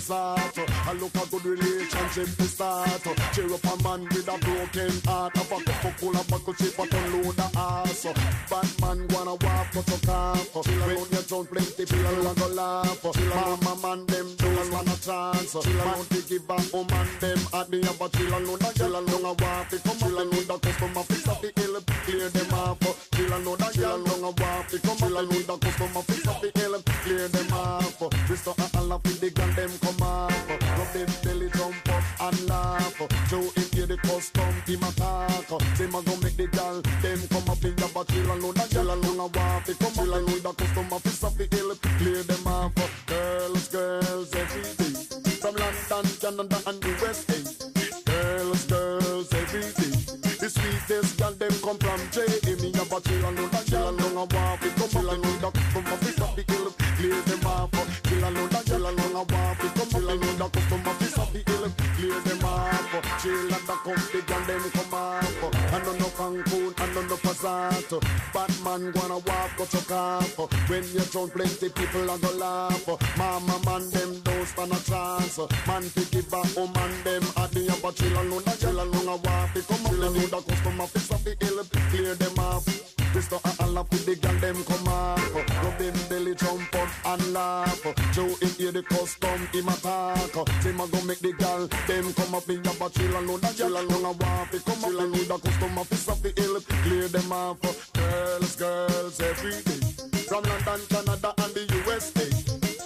I 0.89 0.93
look 0.95 1.15
a 1.15 1.27
good 1.31 1.45
relationship 1.45 2.29
to 2.37 2.45
start. 2.45 3.03
Cheer 3.35 3.53
up 3.53 3.65
a 3.65 3.83
man 3.83 4.05
with 4.09 4.29
a 4.29 4.39
broken 4.39 4.93
heart. 5.05 5.37
A 5.37 5.45
cup 5.45 5.93
full 5.99 6.17
of 6.17 6.29
buckle 6.29 6.55
chip 6.55 6.79
unload 6.79 7.37
the 7.37 7.49
ass. 7.57 8.07
Bad 8.49 8.69
man 8.81 9.07
wanna 9.09 9.35
walk 9.37 9.69
but 9.75 9.89
you 9.89 10.01
can't. 10.05 10.49
When 10.89 11.11
you 11.13 11.23
drunk 11.29 11.51
plenty 11.51 11.85
people 11.85 12.27
a 12.27 12.35
go 12.35 12.49
laugh. 12.49 13.05
Mama 13.05 13.75
man 13.83 14.07
them 14.07 14.29
don't 14.37 14.73
want 14.73 14.89
a 14.89 14.97
chance 15.01 15.55
Man 15.55 16.05
to 16.09 16.21
give 16.29 16.49
a 16.49 16.57
woman 16.73 17.09
them 17.21 17.41
at 17.53 17.71
the 17.71 17.79
upper 17.89 18.09
chill 18.17 18.33
alone. 18.33 18.65
A 18.65 18.71
girl 18.79 18.97
alone. 18.97 19.25
a 19.25 19.33
walk 19.45 19.73
it 19.73 19.83
come 19.85 19.99
chill 19.99 20.19
alone. 20.19 20.47
the 20.49 20.59
customer 20.59 21.03
fix 21.05 21.29
up 21.29 21.41
the 21.43 21.53
hill 21.57 21.81
Clear 22.05 22.29
them 22.31 22.55
off 22.55 23.11
Chill 23.13 23.33
alone. 23.37 23.61
A 23.61 23.69
girl 23.77 23.97
alone. 23.97 24.25
a 24.25 24.43
walk 24.43 24.73
it 24.73 24.83
come 24.83 24.97
chill 24.97 25.19
alone. 25.19 25.47
the 25.47 25.59
customer 25.59 26.03
fix 26.03 26.18
up 26.27 26.41
the 26.41 26.51
hill 26.59 26.81
Clear 27.05 27.29
them 27.29 27.53
off. 27.53 28.03
Restore 28.29 28.55
a 28.75 28.83
laugh 28.83 29.03
with 29.05 29.21
the 29.21 29.31
gun 29.31 29.55
them 29.55 29.71
come 29.81 30.03
off. 30.03 30.51
Rub 30.51 30.93
them 30.93 31.09
belly 31.23 31.51
jump 31.55 31.89
up 31.89 32.05
and 32.21 32.49
laugh. 32.49 32.99
Joe 33.29 33.45
in 33.57 33.69
here 33.73 33.87
the 33.87 33.97
custom 33.99 34.55
team 34.65 34.83
attack 34.83 35.47
Them 35.77 35.95
a 35.95 36.03
go 36.03 36.17
make 36.17 36.37
the 36.37 36.47
girl 36.49 36.81
them 36.81 37.21
come 37.29 37.49
up 37.49 37.65
in 37.65 37.75
but 37.77 38.09
chill 38.09 38.33
alone 38.33 38.57
a 38.57 38.67
girl 38.75 38.91
alone 38.91 39.21
a 39.21 39.27
walk 39.27 39.69
it 39.69 39.79
come 39.79 39.93
chill 39.93 40.15
alone 40.15 40.43
the 40.43 40.53
customer 40.53 40.99
fix 40.99 41.25
up 41.25 41.35
the 41.37 41.47
hill 41.53 41.75
Clear 41.99 42.23
them 42.23 42.47
off. 42.47 42.73
Girls, 43.07 43.69
girls 43.69 44.35
every 44.35 44.63
day 44.81 44.97
From 45.41 45.55
London, 45.57 46.05
Canada 46.21 46.59
and 46.67 46.81
the 46.83 46.93
End. 47.09 48.05
Girls, 48.05 48.65
girls 48.67 49.33
every 49.33 49.61
day 49.61 49.95
The 50.41 50.49
sweetest 50.49 51.19
girl 51.19 51.33
them 51.33 51.55
come 51.63 51.79
from 51.79 52.01
J. 52.11 52.25
Me 52.61 52.73
a 52.73 52.85
a 52.85 53.29
alone 53.29 53.58
Passat 67.39 68.03
Batman 68.35 68.91
gonna 68.91 69.19
walk 69.19 69.51
go 69.57 69.65
chuck 69.67 69.91
off 69.93 70.39
When 70.69 70.83
you 70.93 71.01
drunk 71.13 71.33
plenty 71.35 71.69
people 71.69 72.11
are 72.11 72.19
gonna 72.19 72.37
laugh. 72.37 73.17
Mama 73.17 73.61
man 73.65 73.89
them 73.91 74.21
don't 74.25 74.47
stand 74.47 74.73
a 74.73 74.81
chance. 74.83 75.39
Man 75.67 75.83
to 75.83 76.05
give 76.11 76.33
a 76.33 76.43
woman 76.57 76.93
them 77.05 77.23
at 77.37 77.51
the 77.53 77.69
upper 77.71 77.93
chill 77.95 78.13
alone 78.13 78.43
a 78.47 78.57
girl 78.57 78.81
alone 78.83 79.09
a 79.09 79.17
walk 79.17 79.57
it 79.57 79.67
come 79.69 79.85
chill 79.87 80.03
alone 80.03 80.31
the 80.31 80.41
customer 80.49 80.87
fix 80.87 81.11
up 81.13 81.23
the 81.23 81.37
hill 81.41 81.63
Clear 81.91 82.15
them 82.15 82.39
off 82.39 82.67
Restore 83.15 83.41
a 83.61 83.67
laugh 83.69 83.91
with 83.91 84.07
the 84.07 84.17
girl 84.17 84.35
them 84.41 84.65
come 84.65 84.89
off 84.89 85.48
and 87.09 87.33
laugh. 87.33 87.83
Joe 88.13 88.35
in 88.43 88.53
here 88.59 88.73
the 88.73 88.83
custom 88.83 89.41
him 89.53 89.69
attack 89.69 90.35
Him 90.63 90.81
a 90.81 90.87
go 90.89 91.01
make 91.05 91.21
the 91.21 91.33
girl 91.33 91.67
them 91.87 92.13
come 92.13 92.35
up 92.35 92.49
in 92.49 92.63
your 92.63 92.91
chill 92.91 93.17
alone 93.17 93.41
a 93.45 93.53
girl 93.55 93.77
alone 93.81 94.05
a 94.05 94.13
walk 94.13 94.53
it 94.53 94.65
come 94.65 94.81
chill 94.81 95.01
alone 95.01 95.29
the 95.29 95.39
customer 95.39 95.85
fix 95.85 96.09
up 96.09 96.21
the 96.21 96.33
hill 96.37 96.61
Clear 96.85 97.09
them 97.09 97.33
off. 97.33 97.61
Girls, 97.93 98.57
girls 98.57 99.21
every 99.21 99.57
day. 99.63 99.81
From 100.29 100.43
London, 100.45 100.81
Canada 100.89 101.35
and 101.39 101.55
the 101.55 101.65
USA 101.87 102.29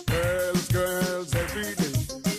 Girls, 0.07 0.69
girls 0.69 1.35
every 1.35 1.75
day. 1.75 1.93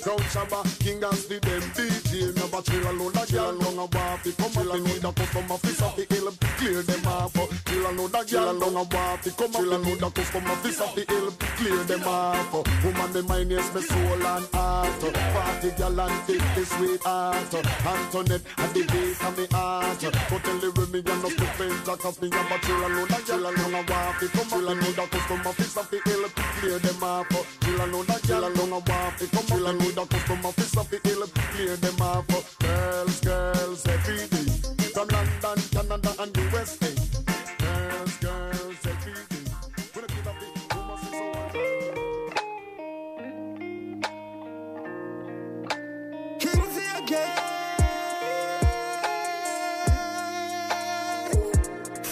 Crown 0.04 0.20
Shabba, 0.32 0.64
King 0.80 1.04
and 1.04 1.24
the 1.28 1.40
them 1.40 1.64
DJ. 1.76 2.36
Never 2.36 2.62
chill 2.64 2.92
alone, 2.92 3.14
that 3.14 3.32
girl 3.32 3.54
long 3.54 3.78
a 3.80 3.88
waffy. 3.88 4.36
Come 4.38 4.68
up 4.68 4.74
and 4.76 4.84
need 4.84 5.04
a 5.04 5.12
customer 5.12 5.58
fist 5.58 5.82
of 5.82 5.96
the 5.96 6.06
hill, 6.14 6.32
clear 6.58 6.82
them 6.82 7.08
off. 7.08 7.63
Chill 7.84 7.92
alone, 7.92 8.12
that 8.12 8.30
girl 8.32 8.54
long 8.54 8.76
a 8.76 8.86
waffy. 8.88 9.36
Come 9.36 9.56
up 9.56 9.74
and 9.74 9.84
need 9.84 10.02
a 10.02 10.10
customer 10.10 10.56
fist 10.64 10.80
of 10.80 10.96
the 10.96 11.04
hill, 11.04 11.32
clear 11.60 11.84
them 11.84 12.08
off. 12.08 12.54
Woman, 12.84 13.12
the 13.12 13.24
mind 13.24 13.52
is 13.52 13.74
my 13.76 13.82
soul 13.82 14.24
and 14.24 14.48
heart. 14.56 15.02
Party 15.36 15.72
girl 15.76 16.00
and 16.00 16.28
take 16.28 16.48
the 16.56 16.64
sweetheart. 16.64 17.54
Antoinette, 17.84 18.42
and 18.56 18.74
the 18.74 18.84
base 18.88 19.22
of 19.24 19.38
me 19.38 19.48
heart. 19.52 20.00
Go 20.00 20.40
tell 20.40 20.58
the 20.64 20.72
women 20.80 21.04
you're 21.04 21.20
not 21.20 21.36
the 21.36 21.46
friends, 21.60 21.84
cause 21.84 22.22
me 22.22 22.30
have 22.32 22.52
a 22.52 22.58
chill 22.64 22.88
alone, 22.88 23.08
that 23.12 23.26
girl 23.28 23.52
long 23.52 23.76
a 23.76 23.84
waffy. 23.84 24.28
Come 24.32 24.64
up 24.64 24.70
and 24.72 24.80
need 24.80 25.00
a 25.00 25.08
customer 25.08 25.52
fist 25.52 25.78
of 25.78 25.90
the 25.92 26.00
hill, 26.08 26.24
clear 26.64 26.80
them 26.80 27.04
off. 27.04 27.28
Chill 27.68 27.82
alone, 27.84 28.06
that 28.08 28.24
girl 28.24 28.48
long 28.48 28.72
a 28.72 28.80
waffy. 28.80 29.28
Come 29.28 29.60
up 29.60 29.68
and 29.68 29.80
need 29.84 29.98
a 30.00 30.06
customer 30.08 30.52
fist 30.56 30.78
of 30.78 30.88
the 30.88 30.98
hill, 31.04 31.28
clear 31.52 31.76
them 31.76 32.00
off. 32.00 32.32
Girls, 32.64 33.20
girls, 33.20 33.84
every 33.88 34.24
day. 34.32 34.48
From 34.96 35.08
London, 35.12 35.60
Canada, 35.76 36.16
and 36.24 36.38
USA. 36.38 36.88
Girls, 36.88 37.03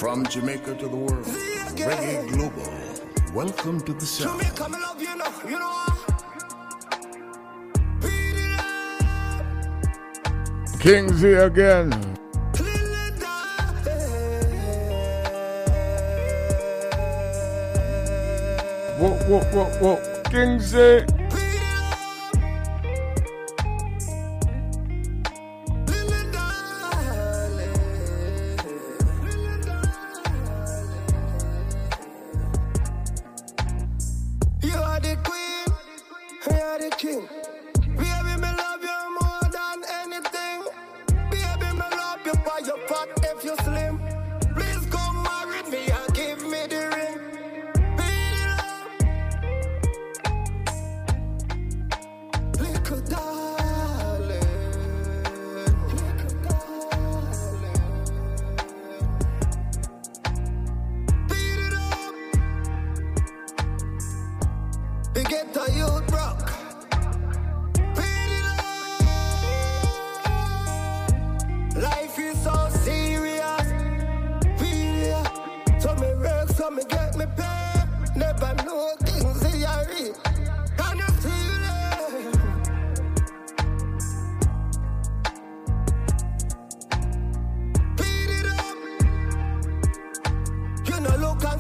From 0.02 0.26
Jamaica 0.26 0.74
to 0.80 0.88
the 0.88 0.96
world, 0.98 1.26
Reggae 1.26 2.28
Global. 2.34 2.74
Welcome 3.36 3.82
to 3.82 3.94
the 3.94 4.04
South. 4.04 4.42
Jamaica, 4.42 4.68
me 4.68 4.80
love 4.80 5.00
you 5.00 5.16
know, 5.16 5.32
you 5.48 5.60
know. 5.60 5.86
Kingsy 10.80 11.38
again. 11.46 11.92
Whoa, 18.98 19.14
whoa, 19.30 19.44
whoa, 19.54 19.70
whoa. 19.82 19.98
Kingsy. 20.32 21.06
You 21.20 21.21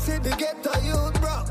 see 0.01 0.17
the 0.17 0.35
get 0.35 0.63
youth 0.83 1.21
rock. 1.21 1.50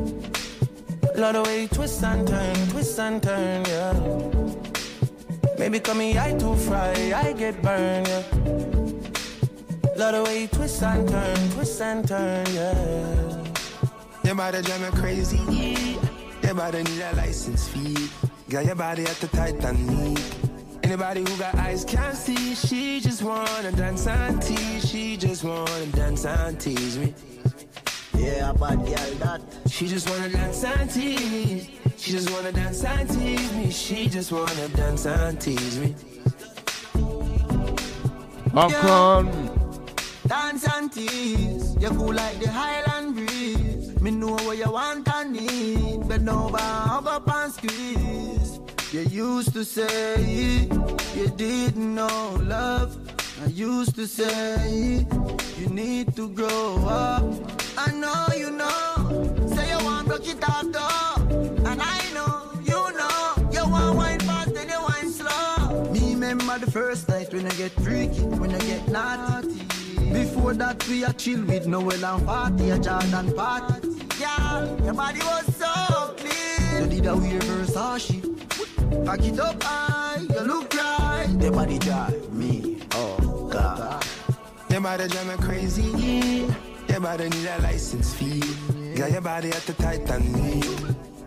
Lot 1.21 1.35
of 1.35 1.45
way 1.45 1.61
you 1.61 1.67
twist 1.67 2.03
and 2.03 2.27
turn, 2.27 2.55
twist 2.69 2.99
and 2.99 3.21
turn, 3.21 3.63
yeah. 3.65 3.93
Maybe 5.59 5.79
call 5.79 5.93
me 5.93 6.17
I 6.17 6.33
too 6.33 6.55
fry, 6.55 7.13
I 7.15 7.33
get 7.33 7.61
burned, 7.61 8.07
yeah. 8.07 8.23
Lot 9.97 10.15
of 10.15 10.25
way 10.25 10.41
you 10.41 10.47
twist 10.47 10.81
and 10.81 11.07
turn, 11.07 11.49
twist 11.51 11.79
and 11.79 12.07
turn, 12.07 12.47
yeah. 12.55 13.45
Your 14.23 14.33
body 14.33 14.63
drive 14.63 14.81
me 14.81 14.99
crazy. 14.99 15.37
Your 16.41 16.55
body 16.55 16.81
need 16.81 17.01
a 17.01 17.15
license 17.15 17.67
fee. 17.67 18.09
Got 18.49 18.65
your 18.65 18.73
body 18.73 19.03
at 19.03 19.17
the 19.17 19.27
Titanic. 19.27 20.17
Anybody 20.83 21.19
who 21.19 21.37
got 21.37 21.53
eyes 21.53 21.85
can't 21.85 22.17
see. 22.17 22.55
She 22.55 22.99
just 22.99 23.21
wanna 23.21 23.71
dance 23.73 24.07
and 24.07 24.41
tease. 24.41 24.89
She 24.89 25.17
just 25.17 25.43
wanna 25.43 25.85
dance 25.93 26.25
and 26.25 26.59
tease 26.59 26.97
me. 26.97 27.13
Yeah, 28.21 28.51
a 28.51 28.53
bad 28.53 28.77
girl 28.85 29.13
that. 29.23 29.41
She 29.67 29.87
just 29.87 30.07
wanna 30.07 30.29
dance 30.29 30.63
and 30.63 30.89
tease. 30.91 31.67
She 31.97 32.11
just 32.11 32.29
wanna 32.29 32.51
dance 32.51 32.83
and 32.83 33.09
tease 33.09 33.53
me. 33.53 33.71
She 33.71 34.07
just 34.09 34.31
wanna 34.31 34.67
dance 34.69 35.07
and 35.07 35.41
tease 35.41 35.79
me. 35.79 35.95
Popcorn. 38.53 39.25
Dance 40.27 40.67
and 40.67 40.91
tease. 40.91 41.75
You 41.81 41.89
cool 41.89 42.13
like 42.13 42.37
the 42.39 42.49
Highland 42.51 43.15
breeze. 43.15 43.99
Me 44.01 44.11
know 44.11 44.37
what 44.45 44.55
you 44.55 44.71
want 44.71 45.07
and 45.15 45.33
need. 45.33 46.07
Bend 46.07 46.29
over, 46.29 46.59
hug 46.59 47.07
up 47.07 47.27
and 47.27 47.51
squeeze. 47.51 48.59
You 48.93 49.01
used 49.09 49.53
to 49.53 49.65
say 49.65 50.69
you 51.15 51.27
didn't 51.37 51.95
know 51.95 52.37
love. 52.43 52.99
I 53.43 53.47
used 53.47 53.95
to 53.95 54.05
say 54.05 55.07
you 55.57 55.67
need 55.69 56.15
to 56.15 56.29
grow 56.29 56.85
up. 56.87 57.60
I 57.77 57.91
know 57.91 58.25
you 58.35 58.51
know. 58.51 59.47
Say 59.55 59.69
you 59.69 59.83
want 59.85 60.07
broke 60.07 60.27
it 60.27 60.43
off 60.43 60.65
though. 60.71 61.23
And 61.69 61.81
I 61.81 62.01
know, 62.13 62.51
you 62.63 62.81
know. 62.97 63.49
You 63.51 63.69
want 63.69 63.97
wine 63.97 64.19
fast 64.19 64.55
and 64.55 64.69
you 64.69 64.81
wine 64.81 65.11
slow. 65.11 65.91
Me 65.91 66.13
remember 66.13 66.59
the 66.59 66.71
first 66.71 67.09
night 67.09 67.33
when 67.33 67.45
I 67.45 67.49
get 67.51 67.71
freaky, 67.83 68.21
when 68.23 68.53
I 68.53 68.59
get 68.59 68.87
naughty. 68.87 69.61
Before 70.11 70.53
that 70.53 70.85
we 70.87 71.03
a 71.03 71.13
chill 71.13 71.43
with 71.45 71.67
Noel 71.67 72.03
and 72.03 72.25
party, 72.25 72.69
a 72.71 72.77
Jordan 72.79 73.33
party. 73.33 73.89
Yeah, 74.19 74.83
your 74.83 74.93
body 74.93 75.19
was 75.19 75.55
so 75.55 76.13
clean. 76.17 76.91
You 76.91 77.01
did 77.01 77.05
a 77.07 77.15
weird 77.15 77.41
Versace. 77.43 78.19
Back 79.05 79.23
it 79.23 79.39
up 79.39 79.63
high, 79.63 80.19
you 80.19 80.41
look 80.41 80.73
right. 80.73 81.27
Your 81.39 81.51
body 81.51 81.79
drive 81.79 82.31
me, 82.33 82.77
oh 82.93 83.49
God. 83.51 84.05
Your 84.69 84.81
body 84.81 85.07
drive 85.07 85.27
me 85.27 85.45
crazy. 85.45 86.70
Your 86.91 86.99
body 86.99 87.29
need 87.29 87.47
a 87.47 87.57
license 87.61 88.13
fee. 88.13 88.41
Got 88.95 89.11
your 89.11 89.21
body 89.21 89.47
at 89.47 89.61
the 89.61 89.71
Titanic. 89.71 90.65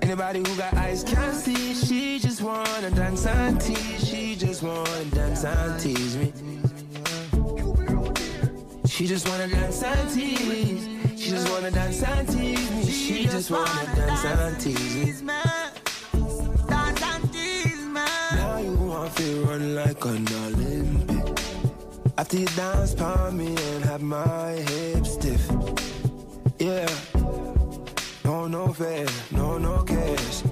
Anybody 0.02 0.40
who 0.40 0.56
got 0.56 0.74
eyes 0.74 1.02
can't 1.02 1.34
see. 1.34 1.72
She 1.72 2.18
just 2.18 2.42
wanna 2.42 2.90
dance 2.90 3.24
and 3.24 3.58
tease. 3.58 4.06
She 4.06 4.36
just 4.36 4.62
wanna 4.62 5.04
dance 5.06 5.42
and 5.42 5.80
tease 5.80 6.16
me. 6.18 6.32
She 8.86 9.06
just 9.06 9.26
wanna 9.26 9.48
dance 9.48 9.82
and 9.82 10.10
tease. 10.10 10.86
She 11.18 11.30
just 11.30 11.50
wanna 11.50 11.70
dance 11.70 12.02
and 12.02 12.28
tease 12.28 12.70
me. 12.70 12.84
She 12.84 13.24
just 13.24 13.50
wanna 13.50 13.96
dance 13.96 14.24
and 14.26 14.60
tease 14.60 15.22
me. 15.22 15.32
Now 18.36 18.58
you 18.58 18.76
want 18.76 19.16
to 19.16 19.44
run 19.46 19.74
like 19.74 20.04
an 20.04 20.28
Olympic. 20.28 21.13
After 22.16 22.38
you 22.38 22.46
dance 22.46 22.94
for 22.94 23.32
me 23.32 23.48
and 23.48 23.84
have 23.84 24.02
my 24.02 24.50
hips 24.52 25.14
stiff. 25.14 25.50
Yeah. 26.58 26.88
No, 28.24 28.46
no 28.46 28.72
fair, 28.72 29.06
no, 29.32 29.58
no 29.58 29.82
cash. 29.82 30.42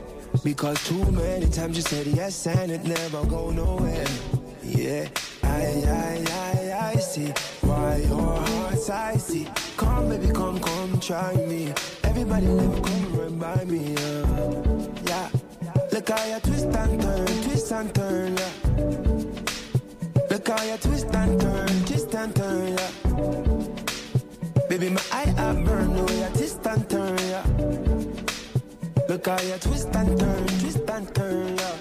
Because 0.42 0.82
too 0.88 1.04
many 1.12 1.46
times 1.48 1.76
you 1.76 1.82
said 1.82 2.06
yes 2.08 2.46
and 2.48 2.72
it 2.72 2.84
never 2.84 3.24
go 3.26 3.50
nowhere. 3.50 4.06
Yeah, 4.62 5.06
I, 5.44 5.84
I, 5.86 6.24
I, 6.30 6.90
I 6.90 6.96
see 6.96 7.32
why 7.60 7.96
your 7.96 8.36
heart's 8.36 8.90
icy. 8.90 9.46
Come, 9.76 10.08
baby, 10.08 10.32
come, 10.32 10.58
come, 10.58 10.98
try 10.98 11.34
me. 11.34 11.72
Everybody 12.02 12.46
never 12.46 12.80
come 12.80 13.16
run 13.16 13.38
by 13.38 13.64
me. 13.64 13.94
Uh. 13.96 14.88
Yeah, 15.04 15.28
look 15.92 16.08
how 16.08 16.24
you 16.26 16.40
twist 16.40 16.64
and 16.66 17.00
turn, 17.02 17.26
twist 17.44 17.72
and 17.72 17.94
turn. 17.94 18.36
Yeah. 18.36 19.11
Look 20.32 20.48
how 20.48 20.64
you 20.64 20.78
twist 20.78 21.14
and 21.14 21.38
turn, 21.38 21.68
twist 21.84 22.14
and 22.14 22.34
turn. 22.34 22.68
Yeah. 22.68 22.90
Baby, 24.66 24.88
my 24.88 25.02
eye 25.12 25.34
I 25.36 25.52
burn 25.62 25.94
the 25.94 26.04
way 26.04 26.20
you 26.20 26.28
twist 26.28 26.66
and 26.66 26.88
turn. 26.88 27.18
Yeah. 27.18 27.44
Look 29.10 29.26
how 29.26 29.38
you 29.42 29.58
twist 29.60 29.94
and 29.94 30.18
turn, 30.18 30.46
twist 30.46 30.88
and 30.88 31.14
turn. 31.14 31.58
Yeah. 31.58 31.76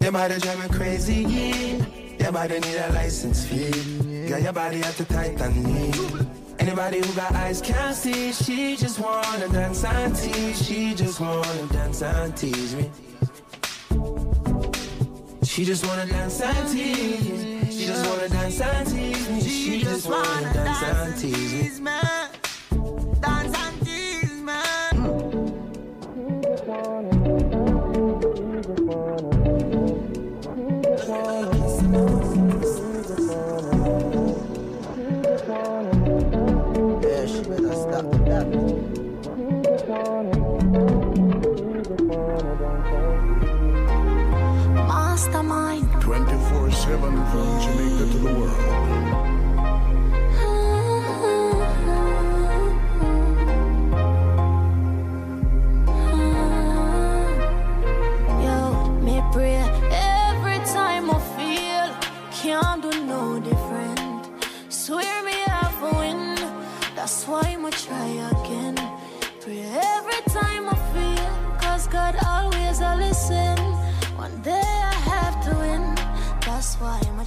Your 0.00 0.12
body 0.12 0.38
drive 0.38 0.58
me 0.58 0.68
crazy, 0.74 1.24
yeah. 1.24 1.84
Your 2.18 2.32
body 2.32 2.60
need 2.60 2.76
a 2.76 2.90
license 2.94 3.44
fee. 3.44 4.28
Got 4.30 4.40
your 4.40 4.54
body 4.54 4.80
at 4.80 4.94
the 4.94 5.04
Titanic. 5.04 5.94
Anybody 6.58 7.06
who 7.06 7.12
got 7.12 7.30
eyes 7.32 7.60
can't 7.60 7.94
see. 7.94 8.32
She 8.32 8.74
just 8.74 8.98
wanna 8.98 9.48
dance 9.48 9.84
and 9.84 10.16
tease. 10.16 10.66
She 10.66 10.94
just 10.94 11.20
wanna 11.20 11.66
dance 11.66 12.00
and 12.00 12.34
tease 12.34 12.74
me. 12.74 12.90
She 15.56 15.64
just 15.64 15.86
wanna 15.86 16.04
dance 16.04 16.38
and 16.42 16.68
tease. 16.68 17.74
She 17.74 17.86
just 17.86 18.06
wanna 18.06 18.28
dance 18.28 18.60
and 18.60 18.86
tease 18.86 19.30
me. 19.30 19.40
She 19.40 19.80
just 19.80 20.06
wanna 20.06 20.52
dance 20.52 20.82
and 20.82 21.16
tease 21.16 21.80
me. 21.80 22.25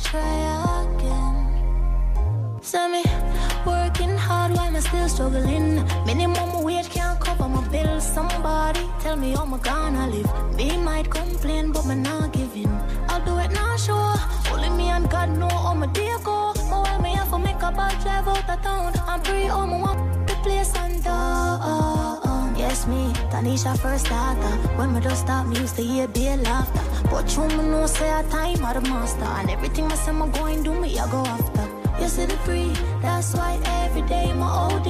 Try 0.04 0.84
again. 0.84 1.36
Send 2.62 2.94
me 2.94 3.04
working 3.66 4.16
hard 4.18 4.52
while 4.54 4.76
I'm 4.76 4.82
still 4.82 5.10
struggling. 5.10 5.84
Minimum 6.06 6.64
wage 6.64 6.90
can't 6.90 7.20
cover 7.20 7.48
my 7.48 7.68
bills. 7.70 8.06
Somebody 8.06 8.82
tell 9.00 9.16
me 9.16 9.32
how 9.32 9.44
I'm 9.44 9.58
gonna 9.60 10.08
live. 10.08 10.56
Me 10.56 10.78
might 10.78 11.10
complain, 11.10 11.72
but 11.72 11.86
me 11.86 11.96
not 11.96 12.34
giving. 12.34 12.72
I'll 13.08 13.24
do 13.26 13.38
it 13.38 13.52
now, 13.52 13.76
sure. 13.76 14.16
Only 14.52 14.70
me 14.70 14.90
and 14.90 15.10
God 15.10 15.30
know 15.38 15.50
how 15.50 15.74
my 15.74 15.88
day 15.88 16.16
go. 16.24 16.54
But 16.56 16.82
while 16.84 17.02
me 17.02 17.16
have 17.16 17.30
to 17.32 17.40
make 17.40 17.62
a 17.62 17.72
bad 17.72 18.02
drive 18.02 18.28
out 18.28 18.50
of 18.50 18.62
town, 18.62 18.94
I'm 19.08 19.22
pretty 19.22 19.48
home, 19.48 19.84
I 19.84 19.99
me, 22.90 23.14
Tanisha 23.32 23.78
first 23.78 24.06
starter. 24.06 24.56
When 24.78 24.94
me 24.94 25.02
just 25.02 25.22
stop, 25.22 25.46
me 25.48 25.60
used 25.60 25.76
to 25.76 25.84
hear 25.84 26.08
be 26.08 26.36
laughter. 26.36 26.82
But 27.10 27.26
you 27.36 27.48
me 27.48 27.64
know 27.72 27.86
say 27.86 28.10
a 28.10 28.24
time 28.24 28.64
of 28.66 28.74
the 28.76 28.90
master. 28.90 29.30
And 29.38 29.50
everything 29.50 29.86
I 29.86 29.96
say 29.96 30.12
I'm 30.12 30.32
going 30.32 30.64
do 30.64 30.74
me, 30.74 30.98
I 31.00 31.10
go 31.12 31.22
after. 31.36 31.66
You 32.02 32.08
see 32.08 32.26
the 32.26 32.38
free, 32.46 32.72
that's 33.02 33.34
why 33.36 33.60
every 33.84 34.04
day 34.04 34.32
my 34.34 34.48
OD. 34.48 34.90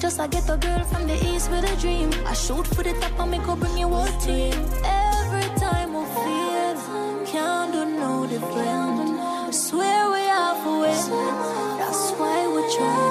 Just 0.00 0.18
I 0.20 0.26
get 0.26 0.48
a 0.48 0.56
girl 0.56 0.82
from 0.84 1.06
the 1.06 1.16
east 1.30 1.50
with 1.50 1.70
a 1.70 1.76
dream. 1.80 2.10
I 2.26 2.34
shoot 2.34 2.66
for 2.66 2.82
the 2.82 2.94
top 3.00 3.18
and 3.20 3.30
me 3.30 3.38
go 3.38 3.56
bring 3.56 3.76
you 3.78 3.88
whole 3.88 4.20
team. 4.20 4.54
Every 4.84 5.48
time 5.60 5.90
I 5.96 6.04
feel, 6.22 7.26
can't 7.26 7.72
do 7.72 7.84
no 7.84 8.26
different. 8.26 9.20
I 9.20 9.50
swear 9.50 10.10
we 10.12 10.22
have 10.36 10.62
to 10.64 10.80
win, 10.82 11.78
that's 11.78 12.10
why 12.18 12.38
we 12.54 12.60
try 12.74 13.06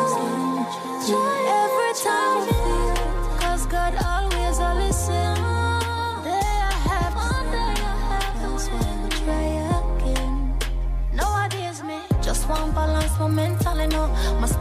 again. 1.06 1.45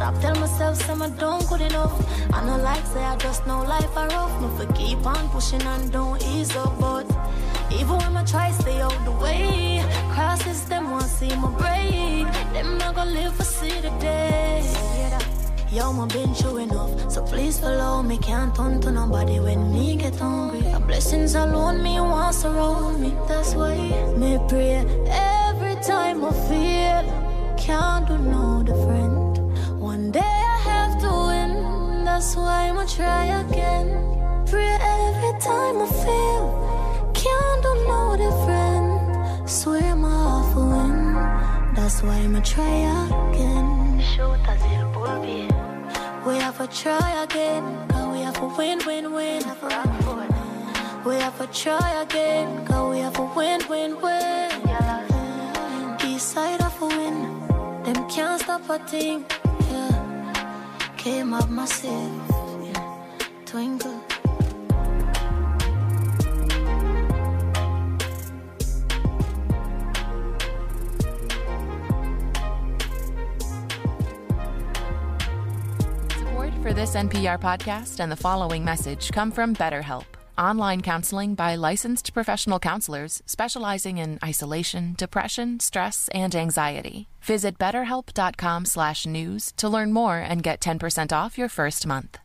Stop 0.05 0.21
tell 0.21 0.35
myself 0.39 0.77
some 0.83 1.01
I 1.01 1.09
don't 1.09 1.49
good 1.49 1.63
enough. 1.63 1.95
I 2.35 2.45
know 2.45 2.59
like 2.59 2.85
say 2.93 3.03
I 3.03 3.17
just 3.17 3.47
know 3.47 3.63
life 3.63 3.97
I 3.97 4.07
rough. 4.09 4.35
Me 4.43 4.49
for 4.57 4.71
keep 4.75 5.07
on 5.07 5.29
pushing 5.31 5.63
and 5.63 5.91
don't 5.91 6.23
ease 6.23 6.55
up, 6.57 6.79
but 6.79 7.07
even 7.73 7.97
when 8.03 8.15
I 8.17 8.25
try 8.25 8.51
stay 8.51 8.83
out 8.83 8.99
the 9.07 9.13
way, 9.13 9.83
crosses 10.13 10.61
them 10.67 10.91
want 10.91 11.05
see 11.19 11.35
my 11.37 11.51
break. 11.61 12.27
Them 12.53 12.77
not 12.77 12.95
gonna 12.97 13.19
live 13.19 13.35
for 13.35 13.45
see 13.45 13.81
the 13.81 13.93
day. 14.09 14.61
Yo, 15.73 15.91
my 15.93 16.07
been 16.09 16.35
true 16.35 16.59
enough, 16.59 16.93
so 17.11 17.23
please 17.23 17.59
follow 17.59 18.03
me. 18.03 18.19
Can't 18.19 18.55
turn 18.55 18.83
to 18.83 18.91
nobody 18.91 19.41
when 19.41 19.73
me 19.73 19.97
get 19.97 20.17
hungry. 20.17 20.61
The 20.61 20.81
blessings 20.81 21.35
alone 21.35 21.83
me 21.83 21.99
wants 21.99 22.45
around 22.45 23.01
me. 23.01 23.11
That's 23.27 23.55
why 23.55 23.77
me 24.21 24.39
pray 24.51 24.85
every 25.49 25.77
time 25.91 26.25
I 26.31 26.33
feel 26.49 27.05
can't 27.57 28.07
do 28.07 28.19
no 28.19 28.63
different. 28.63 29.24
One 30.15 30.23
day 30.23 30.29
I 30.29 30.59
have 30.71 31.01
to 31.01 31.11
win. 31.27 32.05
That's 32.05 32.37
why 32.37 32.69
I'ma 32.69 32.87
try 32.87 33.25
again. 33.43 33.89
Pray 34.47 34.77
every 34.79 35.35
time 35.41 35.83
I 35.83 35.89
feel 36.03 36.45
can't 37.13 37.63
do 37.67 37.73
no 37.91 38.15
different. 38.25 39.51
Swear 39.51 39.97
my 39.97 40.09
heart 40.09 40.55
will 40.55 40.71
win. 40.71 41.15
That's 41.75 42.01
why 42.05 42.19
I'ma 42.19 42.41
try 42.45 42.77
again. 43.33 44.01
Shoot 44.15 44.39
as 44.47 44.63
il 44.77 44.87
bulbi. 44.95 45.51
We 46.25 46.39
have 46.39 46.59
to 46.59 46.69
try 46.69 47.25
again, 47.25 47.65
cause 47.89 48.07
we 48.13 48.21
have 48.23 48.35
to 48.35 48.55
win, 48.57 48.79
win, 48.87 49.13
win. 49.13 49.43
We 51.05 51.15
have 51.17 51.37
to 51.39 51.47
try 51.49 52.03
again, 52.03 52.65
cause 52.67 52.89
we 52.93 53.01
have 53.01 53.15
to 53.15 53.27
win, 53.35 53.61
win, 53.69 54.01
win. 54.01 54.51
East 56.07 56.29
side 56.29 56.63
of 56.63 56.81
a 56.83 56.87
win, 56.87 57.17
them 57.83 58.09
can't 58.09 58.41
stop 58.41 58.71
a 58.71 58.79
thing. 58.79 59.25
Came 61.05 61.35
up 61.35 61.51
yeah. 61.51 63.05
twinkle. 63.45 63.93
Support 76.09 76.55
for 76.63 76.73
this 76.73 76.95
NPR 76.95 77.39
podcast 77.39 78.01
and 78.01 78.11
the 78.11 78.17
following 78.17 78.65
message 78.65 79.13
come 79.13 79.31
from 79.31 79.55
BetterHelp, 79.55 80.07
online 80.39 80.81
counseling 80.83 81.35
by 81.35 81.57
licensed 81.57 82.15
professional 82.15 82.59
counselors 82.59 83.23
specializing 83.27 83.99
in 83.99 84.19
isolation, 84.25 84.95
depression, 84.97 85.61
stress, 85.61 86.09
and 86.15 86.35
anxiety. 86.35 87.09
Visit 87.23 87.59
betterhelp.com/news 87.59 89.53
to 89.57 89.69
learn 89.69 89.93
more 89.93 90.19
and 90.19 90.43
get 90.43 90.61
10% 90.61 91.13
off 91.13 91.39
your 91.39 91.49
first 91.49 91.87
month. 91.87 92.24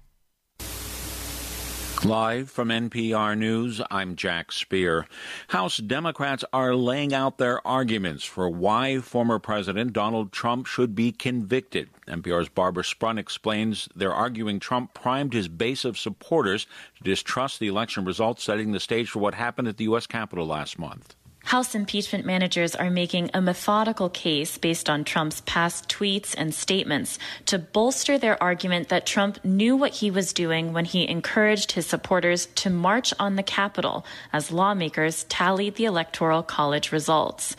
Live 2.05 2.49
from 2.49 2.69
NPR 2.69 3.37
News, 3.37 3.81
I'm 3.91 4.15
Jack 4.15 4.53
Speer. 4.53 5.05
House 5.49 5.77
Democrats 5.77 6.45
are 6.53 6.73
laying 6.73 7.13
out 7.13 7.37
their 7.37 7.65
arguments 7.67 8.23
for 8.23 8.49
why 8.49 8.99
former 8.99 9.37
President 9.37 9.91
Donald 9.91 10.31
Trump 10.31 10.65
should 10.65 10.95
be 10.95 11.11
convicted. 11.11 11.89
NPR's 12.07 12.47
Barbara 12.47 12.85
Sprunt 12.85 13.19
explains 13.19 13.89
they're 13.93 14.13
arguing 14.13 14.61
Trump 14.61 14.93
primed 14.93 15.33
his 15.33 15.49
base 15.49 15.83
of 15.83 15.97
supporters 15.97 16.67
to 16.95 17.03
distrust 17.03 17.59
the 17.59 17.67
election 17.67 18.05
results, 18.05 18.43
setting 18.43 18.71
the 18.71 18.79
stage 18.79 19.09
for 19.09 19.19
what 19.19 19.33
happened 19.33 19.67
at 19.67 19.75
the 19.75 19.83
U.S. 19.83 20.07
Capitol 20.07 20.47
last 20.47 20.79
month. 20.79 21.15
House 21.49 21.73
impeachment 21.73 22.27
managers 22.27 22.75
are 22.75 22.91
making 22.91 23.31
a 23.33 23.41
methodical 23.41 24.07
case 24.07 24.59
based 24.59 24.87
on 24.87 25.03
Trump's 25.03 25.41
past 25.47 25.89
tweets 25.89 26.35
and 26.37 26.53
statements 26.53 27.17
to 27.47 27.57
bolster 27.57 28.19
their 28.19 28.41
argument 28.41 28.89
that 28.89 29.07
Trump 29.07 29.43
knew 29.43 29.75
what 29.75 29.93
he 29.93 30.11
was 30.11 30.31
doing 30.31 30.73
when 30.73 30.85
he 30.85 31.07
encouraged 31.07 31.71
his 31.71 31.87
supporters 31.87 32.45
to 32.53 32.69
march 32.69 33.15
on 33.17 33.35
the 33.35 33.41
Capitol 33.41 34.05
as 34.31 34.51
lawmakers 34.51 35.23
tallied 35.23 35.73
the 35.73 35.85
Electoral 35.85 36.43
College 36.43 36.91
results. 36.91 37.55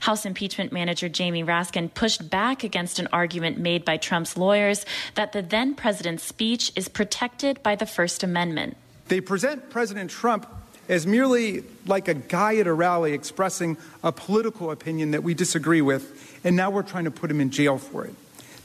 House 0.00 0.24
impeachment 0.24 0.72
manager 0.72 1.10
Jamie 1.10 1.44
Raskin 1.44 1.92
pushed 1.92 2.30
back 2.30 2.64
against 2.64 2.98
an 2.98 3.08
argument 3.12 3.58
made 3.58 3.84
by 3.84 3.98
Trump's 3.98 4.38
lawyers 4.38 4.86
that 5.16 5.32
the 5.32 5.42
then 5.42 5.74
president's 5.74 6.24
speech 6.24 6.72
is 6.76 6.88
protected 6.88 7.62
by 7.62 7.76
the 7.76 7.84
First 7.84 8.22
Amendment. 8.22 8.78
They 9.08 9.20
present 9.20 9.68
President 9.68 10.10
Trump 10.10 10.46
as 10.88 11.06
merely 11.06 11.64
like 11.86 12.08
a 12.08 12.14
guy 12.14 12.56
at 12.56 12.66
a 12.66 12.72
rally 12.72 13.12
expressing 13.12 13.76
a 14.02 14.12
political 14.12 14.70
opinion 14.70 15.12
that 15.12 15.22
we 15.22 15.34
disagree 15.34 15.80
with, 15.80 16.40
and 16.44 16.56
now 16.56 16.70
we're 16.70 16.82
trying 16.82 17.04
to 17.04 17.10
put 17.10 17.30
him 17.30 17.40
in 17.40 17.50
jail 17.50 17.78
for 17.78 18.04
it. 18.04 18.14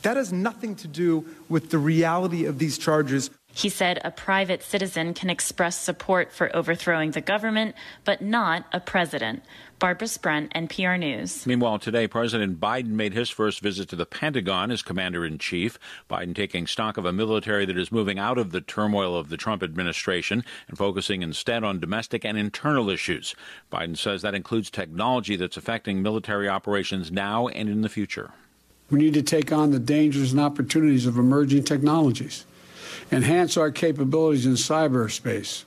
That 0.02 0.18
has 0.18 0.32
nothing 0.32 0.76
to 0.78 0.88
do 0.88 1.26
with 1.50 1.72
the 1.72 1.78
reality 1.78 2.46
of 2.46 2.58
these 2.60 2.78
charges. 2.78 3.30
He 3.54 3.70
said 3.70 4.00
a 4.04 4.12
private 4.12 4.64
citizen 4.64 5.14
can 5.14 5.30
express 5.30 5.78
support 5.78 6.32
for 6.32 6.56
overthrowing 6.56 7.12
the 7.12 7.22
government, 7.22 7.76
but 8.06 8.22
not 8.22 8.66
a 8.72 8.80
president. 8.80 9.44
Barbara 9.80 10.08
Sprunt, 10.08 10.54
NPR 10.54 11.00
News. 11.00 11.46
Meanwhile, 11.46 11.80
today, 11.80 12.06
President 12.06 12.60
Biden 12.60 12.90
made 12.90 13.14
his 13.14 13.30
first 13.30 13.62
visit 13.62 13.88
to 13.90 13.96
the 13.96 14.06
Pentagon 14.06 14.72
as 14.72 14.82
commander 14.82 15.26
in 15.26 15.38
chief. 15.38 15.80
Biden 16.10 16.36
taking 16.36 16.68
stock 16.68 16.98
of 16.98 17.06
a 17.06 17.14
military 17.14 17.66
that 17.66 17.78
is 17.78 17.92
moving 17.92 18.20
out 18.20 18.38
of 18.38 18.52
the 18.52 18.60
turmoil 18.60 19.16
of 19.16 19.30
the 19.30 19.38
Trump 19.38 19.64
administration 19.64 20.44
and 20.68 20.78
focusing 20.78 21.22
instead 21.22 21.64
on 21.64 21.80
domestic 21.80 22.26
and 22.26 22.38
internal 22.38 22.90
issues. 22.90 23.36
Biden 23.72 23.98
says 23.98 24.22
that 24.22 24.36
includes 24.36 24.70
technology 24.70 25.38
that's 25.38 25.58
affecting 25.58 26.02
military 26.02 26.50
operations 26.50 27.10
now 27.10 27.48
and 27.48 27.70
in 27.70 27.82
the 27.82 27.90
future. 27.90 28.32
We 28.92 29.00
need 29.00 29.14
to 29.14 29.22
take 29.22 29.52
on 29.54 29.72
the 29.72 29.80
dangers 29.80 30.32
and 30.32 30.42
opportunities 30.42 31.06
of 31.06 31.18
emerging 31.18 31.64
technologies, 31.64 32.46
enhance 33.12 33.58
our 33.58 33.72
capabilities 33.72 34.46
in 34.46 34.54
cyberspace, 34.54 35.64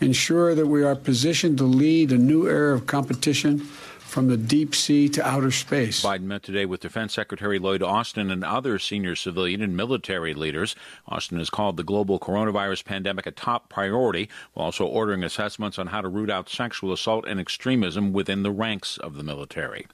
ensure 0.00 0.54
that 0.54 0.66
we 0.66 0.82
are 0.82 0.94
positioned 0.94 1.58
to 1.58 1.64
lead 1.64 2.12
a 2.12 2.18
new 2.18 2.46
era 2.46 2.74
of 2.74 2.86
competition 2.86 3.58
from 4.06 4.28
the 4.28 4.36
deep 4.36 4.74
sea 4.74 5.08
to 5.08 5.26
outer 5.26 5.50
space. 5.50 6.02
Biden 6.02 6.22
met 6.22 6.42
today 6.42 6.64
with 6.64 6.80
Defense 6.80 7.12
Secretary 7.12 7.58
Lloyd 7.58 7.82
Austin 7.82 8.30
and 8.30 8.44
other 8.44 8.78
senior 8.78 9.16
civilian 9.16 9.60
and 9.60 9.76
military 9.76 10.32
leaders. 10.32 10.76
Austin 11.08 11.38
has 11.38 11.50
called 11.50 11.76
the 11.76 11.82
global 11.82 12.18
coronavirus 12.18 12.84
pandemic 12.84 13.26
a 13.26 13.32
top 13.32 13.68
priority, 13.68 14.28
while 14.54 14.66
also 14.66 14.86
ordering 14.86 15.24
assessments 15.24 15.78
on 15.78 15.88
how 15.88 16.00
to 16.00 16.08
root 16.08 16.30
out 16.30 16.48
sexual 16.48 16.92
assault 16.92 17.26
and 17.26 17.40
extremism 17.40 18.12
within 18.12 18.42
the 18.42 18.52
ranks 18.52 18.96
of 18.96 19.16
the 19.16 19.24
military. 19.24 19.86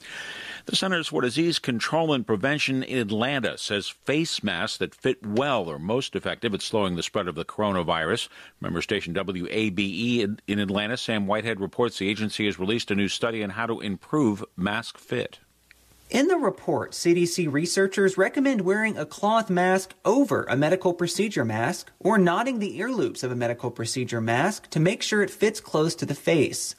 The 0.65 0.77
Centers 0.77 1.09
for 1.09 1.23
Disease 1.23 1.59
Control 1.59 2.13
and 2.13 2.25
Prevention 2.25 2.85
in 2.85 2.99
Atlanta 2.99 3.59
says 3.59 3.89
face 3.89 4.45
masks 4.45 4.79
that 4.79 4.95
fit 4.95 5.27
well 5.27 5.69
are 5.69 5.79
most 5.79 6.15
effective 6.15 6.55
at 6.55 6.63
slowing 6.63 6.95
the 6.95 7.03
spread 7.03 7.27
of 7.27 7.35
the 7.35 7.45
coronavirus. 7.45 8.29
Member 8.61 8.81
station 8.81 9.13
WABE 9.13 10.39
in 10.47 10.59
Atlanta, 10.61 10.97
Sam 10.97 11.27
Whitehead 11.27 11.59
reports 11.59 11.99
the 11.99 12.09
agency 12.09 12.47
has 12.47 12.61
released 12.61 12.93
a 12.93 12.95
new 12.95 13.09
study 13.09 13.43
on 13.43 13.51
how 13.51 13.67
to 13.67 13.81
improve 13.81 14.45
mask 14.57 14.99
fit. 14.99 15.41
In 16.11 16.29
the 16.29 16.37
report, 16.37 16.93
CDC 16.93 17.53
researchers 17.53 18.17
recommend 18.17 18.61
wearing 18.61 18.97
a 18.97 19.07
cloth 19.07 19.51
mask 19.51 19.95
over 20.05 20.45
a 20.45 20.57
medical 20.57 20.95
procedure 20.95 21.45
mask 21.45 21.91
or 21.99 22.19
knotting 22.19 22.61
the 22.61 22.79
ear 22.79 22.93
loops 22.93 23.25
of 23.25 23.33
a 23.33 23.37
medical 23.37 23.73
procedure 23.73 24.21
mask 24.21 24.71
to 24.71 24.79
make 24.79 25.03
sure 25.03 25.23
it 25.23 25.31
fits 25.31 25.61
close 25.61 25.97
to 25.97 26.07
the 26.07 26.15
face. 26.15 26.77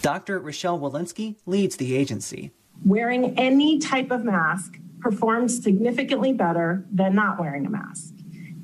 Dr. 0.00 0.38
Rochelle 0.38 0.78
Walensky 0.78 1.34
leads 1.44 1.76
the 1.76 1.94
agency. 1.94 2.52
Wearing 2.84 3.38
any 3.38 3.78
type 3.78 4.10
of 4.10 4.24
mask 4.24 4.78
performed 5.00 5.50
significantly 5.50 6.32
better 6.32 6.84
than 6.92 7.14
not 7.14 7.38
wearing 7.38 7.66
a 7.66 7.70
mask. 7.70 8.14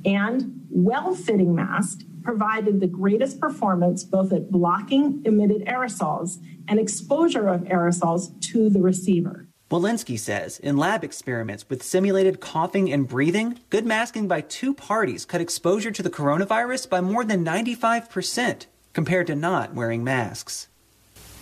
And 0.04 0.66
well 0.70 1.14
fitting 1.14 1.54
masks 1.54 2.04
provided 2.22 2.80
the 2.80 2.86
greatest 2.86 3.38
performance 3.38 4.02
both 4.02 4.32
at 4.32 4.50
blocking 4.50 5.22
emitted 5.24 5.66
aerosols 5.66 6.38
and 6.66 6.80
exposure 6.80 7.48
of 7.48 7.62
aerosols 7.62 8.40
to 8.40 8.70
the 8.70 8.80
receiver. 8.80 9.46
Walensky 9.70 10.18
says 10.18 10.58
in 10.58 10.76
lab 10.76 11.04
experiments 11.04 11.68
with 11.68 11.82
simulated 11.82 12.40
coughing 12.40 12.92
and 12.92 13.08
breathing, 13.08 13.58
good 13.70 13.84
masking 13.84 14.28
by 14.28 14.40
two 14.40 14.72
parties 14.72 15.24
cut 15.24 15.40
exposure 15.40 15.90
to 15.90 16.02
the 16.02 16.10
coronavirus 16.10 16.88
by 16.88 17.00
more 17.00 17.24
than 17.24 17.44
95% 17.44 18.66
compared 18.92 19.26
to 19.26 19.34
not 19.34 19.74
wearing 19.74 20.04
masks. 20.04 20.68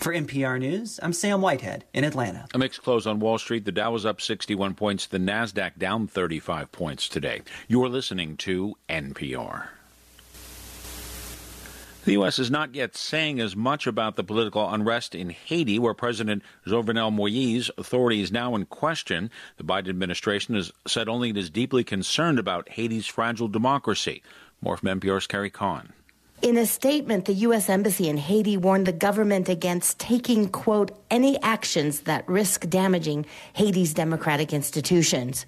For 0.03 0.13
NPR 0.13 0.59
News, 0.59 0.99
I'm 1.01 1.13
Sam 1.13 1.41
Whitehead 1.41 1.85
in 1.95 2.03
Atlanta. 2.03 2.49
A 2.53 2.59
mixed 2.59 2.83
close 2.83 3.07
on 3.07 3.21
Wall 3.21 3.39
Street. 3.39 3.65
The 3.65 3.71
Dow 3.71 3.93
was 3.93 4.05
up 4.05 4.21
61 4.21 4.75
points, 4.75 5.07
the 5.07 5.19
NASDAQ 5.19 5.79
down 5.79 6.09
35 6.09 6.73
points 6.73 7.09
today. 7.09 7.43
You're 7.69 7.89
listening 7.89 8.37
to 8.39 8.75
NPR. 8.89 9.69
The 12.05 12.13
U.S. 12.15 12.41
is 12.41 12.51
not 12.51 12.75
yet 12.75 12.97
saying 12.97 13.39
as 13.39 13.55
much 13.55 13.87
about 13.87 14.17
the 14.17 14.25
political 14.25 14.69
unrest 14.69 15.15
in 15.15 15.31
Haiti, 15.31 15.79
where 15.79 15.95
President 15.95 16.43
Jovenel 16.67 17.17
Moïse 17.17 17.71
authority 17.79 18.21
is 18.23 18.33
now 18.33 18.57
in 18.57 18.67
question. 18.67 19.31
The 19.57 19.63
Biden 19.63 19.91
administration 19.91 20.57
has 20.57 20.73
said 20.85 21.09
only 21.09 21.31
it 21.31 21.37
is 21.37 21.49
deeply 21.49 21.85
concerned 21.85 22.41
about 22.41 22.71
Haiti's 22.71 23.07
fragile 23.07 23.47
democracy. 23.47 24.21
More 24.61 24.77
from 24.77 24.99
NPR's 24.99 25.29
Carrie 25.29 25.49
Kahn. 25.49 25.93
In 26.43 26.57
a 26.57 26.67
statement, 26.67 27.27
the 27.27 27.35
U.S. 27.47 27.69
Embassy 27.69 28.09
in 28.09 28.17
Haiti 28.17 28.57
warned 28.57 28.89
the 28.89 28.93
government 28.93 29.49
against 29.49 30.01
taking, 30.01 30.49
quote, 30.49 31.02
any 31.13 31.41
actions 31.43 32.01
that 32.01 32.27
risk 32.27 32.69
damaging 32.71 33.27
Haiti's 33.53 33.93
democratic 33.93 34.53
institutions. 34.53 35.45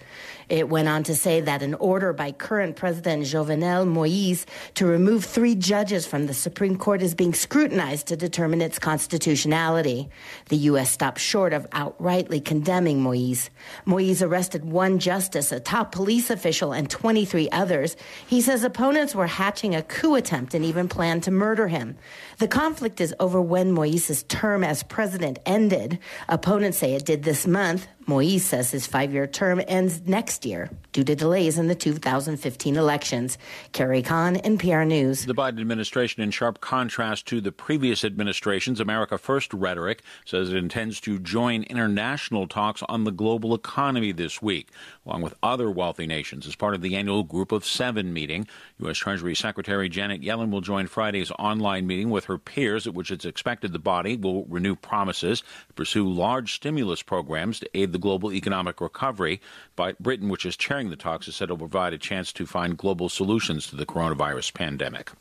It 0.50 0.68
went 0.68 0.88
on 0.88 1.04
to 1.04 1.14
say 1.14 1.40
that 1.40 1.62
an 1.62 1.72
order 1.74 2.12
by 2.12 2.32
current 2.32 2.76
President 2.76 3.24
Jovenel 3.24 3.88
Moise 3.88 4.44
to 4.74 4.84
remove 4.84 5.24
three 5.24 5.54
judges 5.54 6.06
from 6.06 6.26
the 6.26 6.34
Supreme 6.34 6.76
Court 6.76 7.00
is 7.00 7.14
being 7.14 7.32
scrutinized 7.32 8.08
to 8.08 8.16
determine 8.16 8.60
its 8.60 8.78
constitutionality. 8.78 10.10
The 10.50 10.58
U.S. 10.68 10.90
stopped 10.90 11.18
short 11.18 11.54
of 11.54 11.68
outrightly 11.70 12.44
condemning 12.44 13.00
Moise. 13.00 13.48
Moise 13.86 14.22
arrested 14.22 14.66
one 14.66 14.98
justice, 14.98 15.50
a 15.50 15.60
top 15.60 15.92
police 15.92 16.28
official, 16.28 16.72
and 16.72 16.90
23 16.90 17.48
others. 17.50 17.96
He 18.26 18.42
says 18.42 18.64
opponents 18.64 19.14
were 19.14 19.26
hatching 19.26 19.74
a 19.74 19.82
coup 19.82 20.14
attempt 20.14 20.52
and 20.52 20.62
even 20.64 20.88
planned 20.88 21.22
to 21.22 21.30
murder 21.30 21.68
him. 21.68 21.96
The 22.38 22.48
conflict 22.48 23.00
is 23.00 23.14
over 23.20 23.40
when 23.40 23.72
Moise's 23.72 24.22
term 24.24 24.64
as 24.64 24.82
president 24.82 25.38
ended. 25.46 25.98
Opponents 26.28 26.78
say 26.78 26.94
it 26.94 27.04
did 27.04 27.22
this 27.22 27.46
month. 27.46 27.86
Moise 28.06 28.44
says 28.44 28.70
his 28.70 28.86
five 28.86 29.12
year 29.12 29.26
term 29.26 29.62
ends 29.66 30.02
next 30.06 30.44
year 30.44 30.70
due 30.92 31.04
to 31.04 31.16
delays 31.16 31.58
in 31.58 31.68
the 31.68 31.74
2015 31.74 32.76
elections. 32.76 33.38
Carrie 33.72 34.02
Kahn, 34.02 34.36
NPR 34.36 34.86
News. 34.86 35.24
The 35.24 35.34
Biden 35.34 35.60
administration, 35.60 36.22
in 36.22 36.30
sharp 36.30 36.60
contrast 36.60 37.26
to 37.26 37.40
the 37.40 37.50
previous 37.50 38.04
administration's 38.04 38.80
America 38.80 39.16
First 39.16 39.54
rhetoric, 39.54 40.02
says 40.26 40.50
it 40.50 40.56
intends 40.56 41.00
to 41.00 41.18
join 41.18 41.62
international 41.64 42.46
talks 42.46 42.82
on 42.88 43.04
the 43.04 43.10
global 43.10 43.54
economy 43.54 44.12
this 44.12 44.42
week, 44.42 44.68
along 45.06 45.22
with 45.22 45.34
other 45.42 45.70
wealthy 45.70 46.06
nations, 46.06 46.46
as 46.46 46.54
part 46.54 46.74
of 46.74 46.82
the 46.82 46.94
annual 46.94 47.22
Group 47.22 47.52
of 47.52 47.64
Seven 47.64 48.12
meeting. 48.12 48.46
U.S. 48.80 48.98
Treasury 48.98 49.34
Secretary 49.34 49.88
Janet 49.88 50.20
Yellen 50.20 50.50
will 50.50 50.60
join 50.60 50.86
Friday's 50.86 51.32
online 51.38 51.86
meeting 51.86 52.10
with 52.10 52.26
her 52.26 52.36
peers, 52.36 52.86
at 52.86 52.94
which 52.94 53.10
it's 53.10 53.24
expected 53.24 53.72
the 53.72 53.78
body 53.78 54.16
will 54.16 54.44
renew 54.44 54.76
promises 54.76 55.40
to 55.68 55.74
pursue 55.74 56.06
large 56.06 56.54
stimulus 56.54 57.02
programs 57.02 57.60
to 57.60 57.68
aid 57.74 57.93
the 57.94 57.98
global 57.98 58.32
economic 58.32 58.82
recovery. 58.82 59.40
But 59.76 59.98
Britain, 60.02 60.28
which 60.28 60.44
is 60.44 60.56
chairing 60.56 60.90
the 60.90 60.96
talks, 60.96 61.24
has 61.26 61.36
said 61.36 61.48
it 61.48 61.52
will 61.52 61.58
provide 61.60 61.94
a 61.94 61.98
chance 61.98 62.30
to 62.34 62.44
find 62.44 62.76
global 62.76 63.08
solutions 63.08 63.68
to 63.68 63.76
the 63.76 63.86
coronavirus 63.86 64.52
pandemic. 64.52 65.12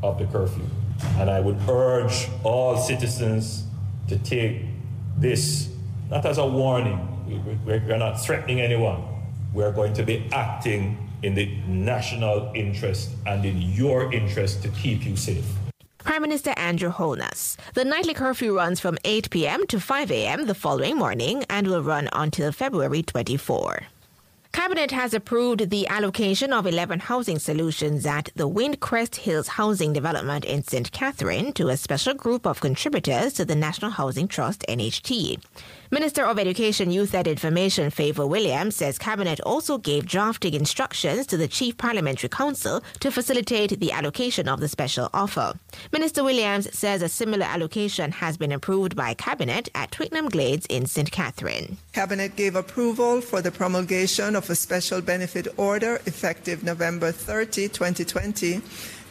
of 0.00 0.16
the 0.16 0.26
curfew. 0.26 0.62
And 1.18 1.28
I 1.28 1.40
would 1.40 1.58
urge 1.68 2.28
all 2.44 2.76
citizens 2.76 3.64
to 4.06 4.16
take 4.16 4.62
this 5.18 5.70
not 6.08 6.24
as 6.24 6.38
a 6.38 6.46
warning, 6.46 7.00
we're 7.66 7.98
not 7.98 8.20
threatening 8.20 8.60
anyone 8.60 9.09
we're 9.52 9.72
going 9.72 9.92
to 9.94 10.02
be 10.02 10.28
acting 10.32 11.08
in 11.22 11.34
the 11.34 11.46
national 11.66 12.52
interest 12.54 13.10
and 13.26 13.44
in 13.44 13.60
your 13.60 14.12
interest 14.12 14.62
to 14.62 14.68
keep 14.70 15.04
you 15.04 15.16
safe. 15.16 15.44
Prime 15.98 16.22
Minister 16.22 16.54
Andrew 16.56 16.88
Holness. 16.88 17.56
The 17.74 17.84
nightly 17.84 18.14
curfew 18.14 18.56
runs 18.56 18.80
from 18.80 18.96
8 19.04 19.30
p.m. 19.30 19.66
to 19.66 19.78
5 19.78 20.10
a.m. 20.10 20.46
the 20.46 20.54
following 20.54 20.96
morning 20.96 21.44
and 21.50 21.66
will 21.66 21.82
run 21.82 22.08
until 22.12 22.52
February 22.52 23.02
24. 23.02 23.82
Cabinet 24.52 24.90
has 24.90 25.14
approved 25.14 25.70
the 25.70 25.86
allocation 25.86 26.52
of 26.52 26.66
11 26.66 27.00
housing 27.00 27.38
solutions 27.38 28.04
at 28.04 28.30
the 28.34 28.48
Windcrest 28.48 29.14
Hills 29.16 29.46
Housing 29.46 29.92
Development 29.92 30.44
in 30.44 30.64
St. 30.64 30.90
Catherine 30.90 31.52
to 31.52 31.68
a 31.68 31.76
special 31.76 32.14
group 32.14 32.46
of 32.46 32.60
contributors 32.60 33.32
to 33.34 33.44
the 33.44 33.54
National 33.54 33.92
Housing 33.92 34.26
Trust 34.26 34.64
NHT. 34.68 35.40
Minister 35.92 36.24
of 36.24 36.38
Education, 36.38 36.92
Youth 36.92 37.16
and 37.16 37.26
Information 37.26 37.90
Fayval 37.90 38.28
Williams 38.28 38.76
says 38.76 38.96
Cabinet 38.96 39.40
also 39.40 39.76
gave 39.76 40.06
drafting 40.06 40.54
instructions 40.54 41.26
to 41.26 41.36
the 41.36 41.48
Chief 41.48 41.76
Parliamentary 41.76 42.28
Counsel 42.28 42.80
to 43.00 43.10
facilitate 43.10 43.80
the 43.80 43.90
allocation 43.90 44.48
of 44.48 44.60
the 44.60 44.68
special 44.68 45.10
offer. 45.12 45.52
Minister 45.90 46.22
Williams 46.22 46.72
says 46.78 47.02
a 47.02 47.08
similar 47.08 47.44
allocation 47.44 48.12
has 48.12 48.36
been 48.36 48.52
approved 48.52 48.94
by 48.94 49.14
Cabinet 49.14 49.68
at 49.74 49.90
Twickenham 49.90 50.28
Glades 50.28 50.64
in 50.66 50.86
St. 50.86 51.10
Catherine. 51.10 51.76
Cabinet 51.92 52.36
gave 52.36 52.54
approval 52.54 53.20
for 53.20 53.42
the 53.42 53.50
promulgation 53.50 54.36
of 54.36 54.48
a 54.48 54.54
special 54.54 55.00
benefit 55.00 55.48
order 55.56 55.96
effective 56.06 56.62
November 56.62 57.10
30, 57.10 57.66
2020 57.66 58.60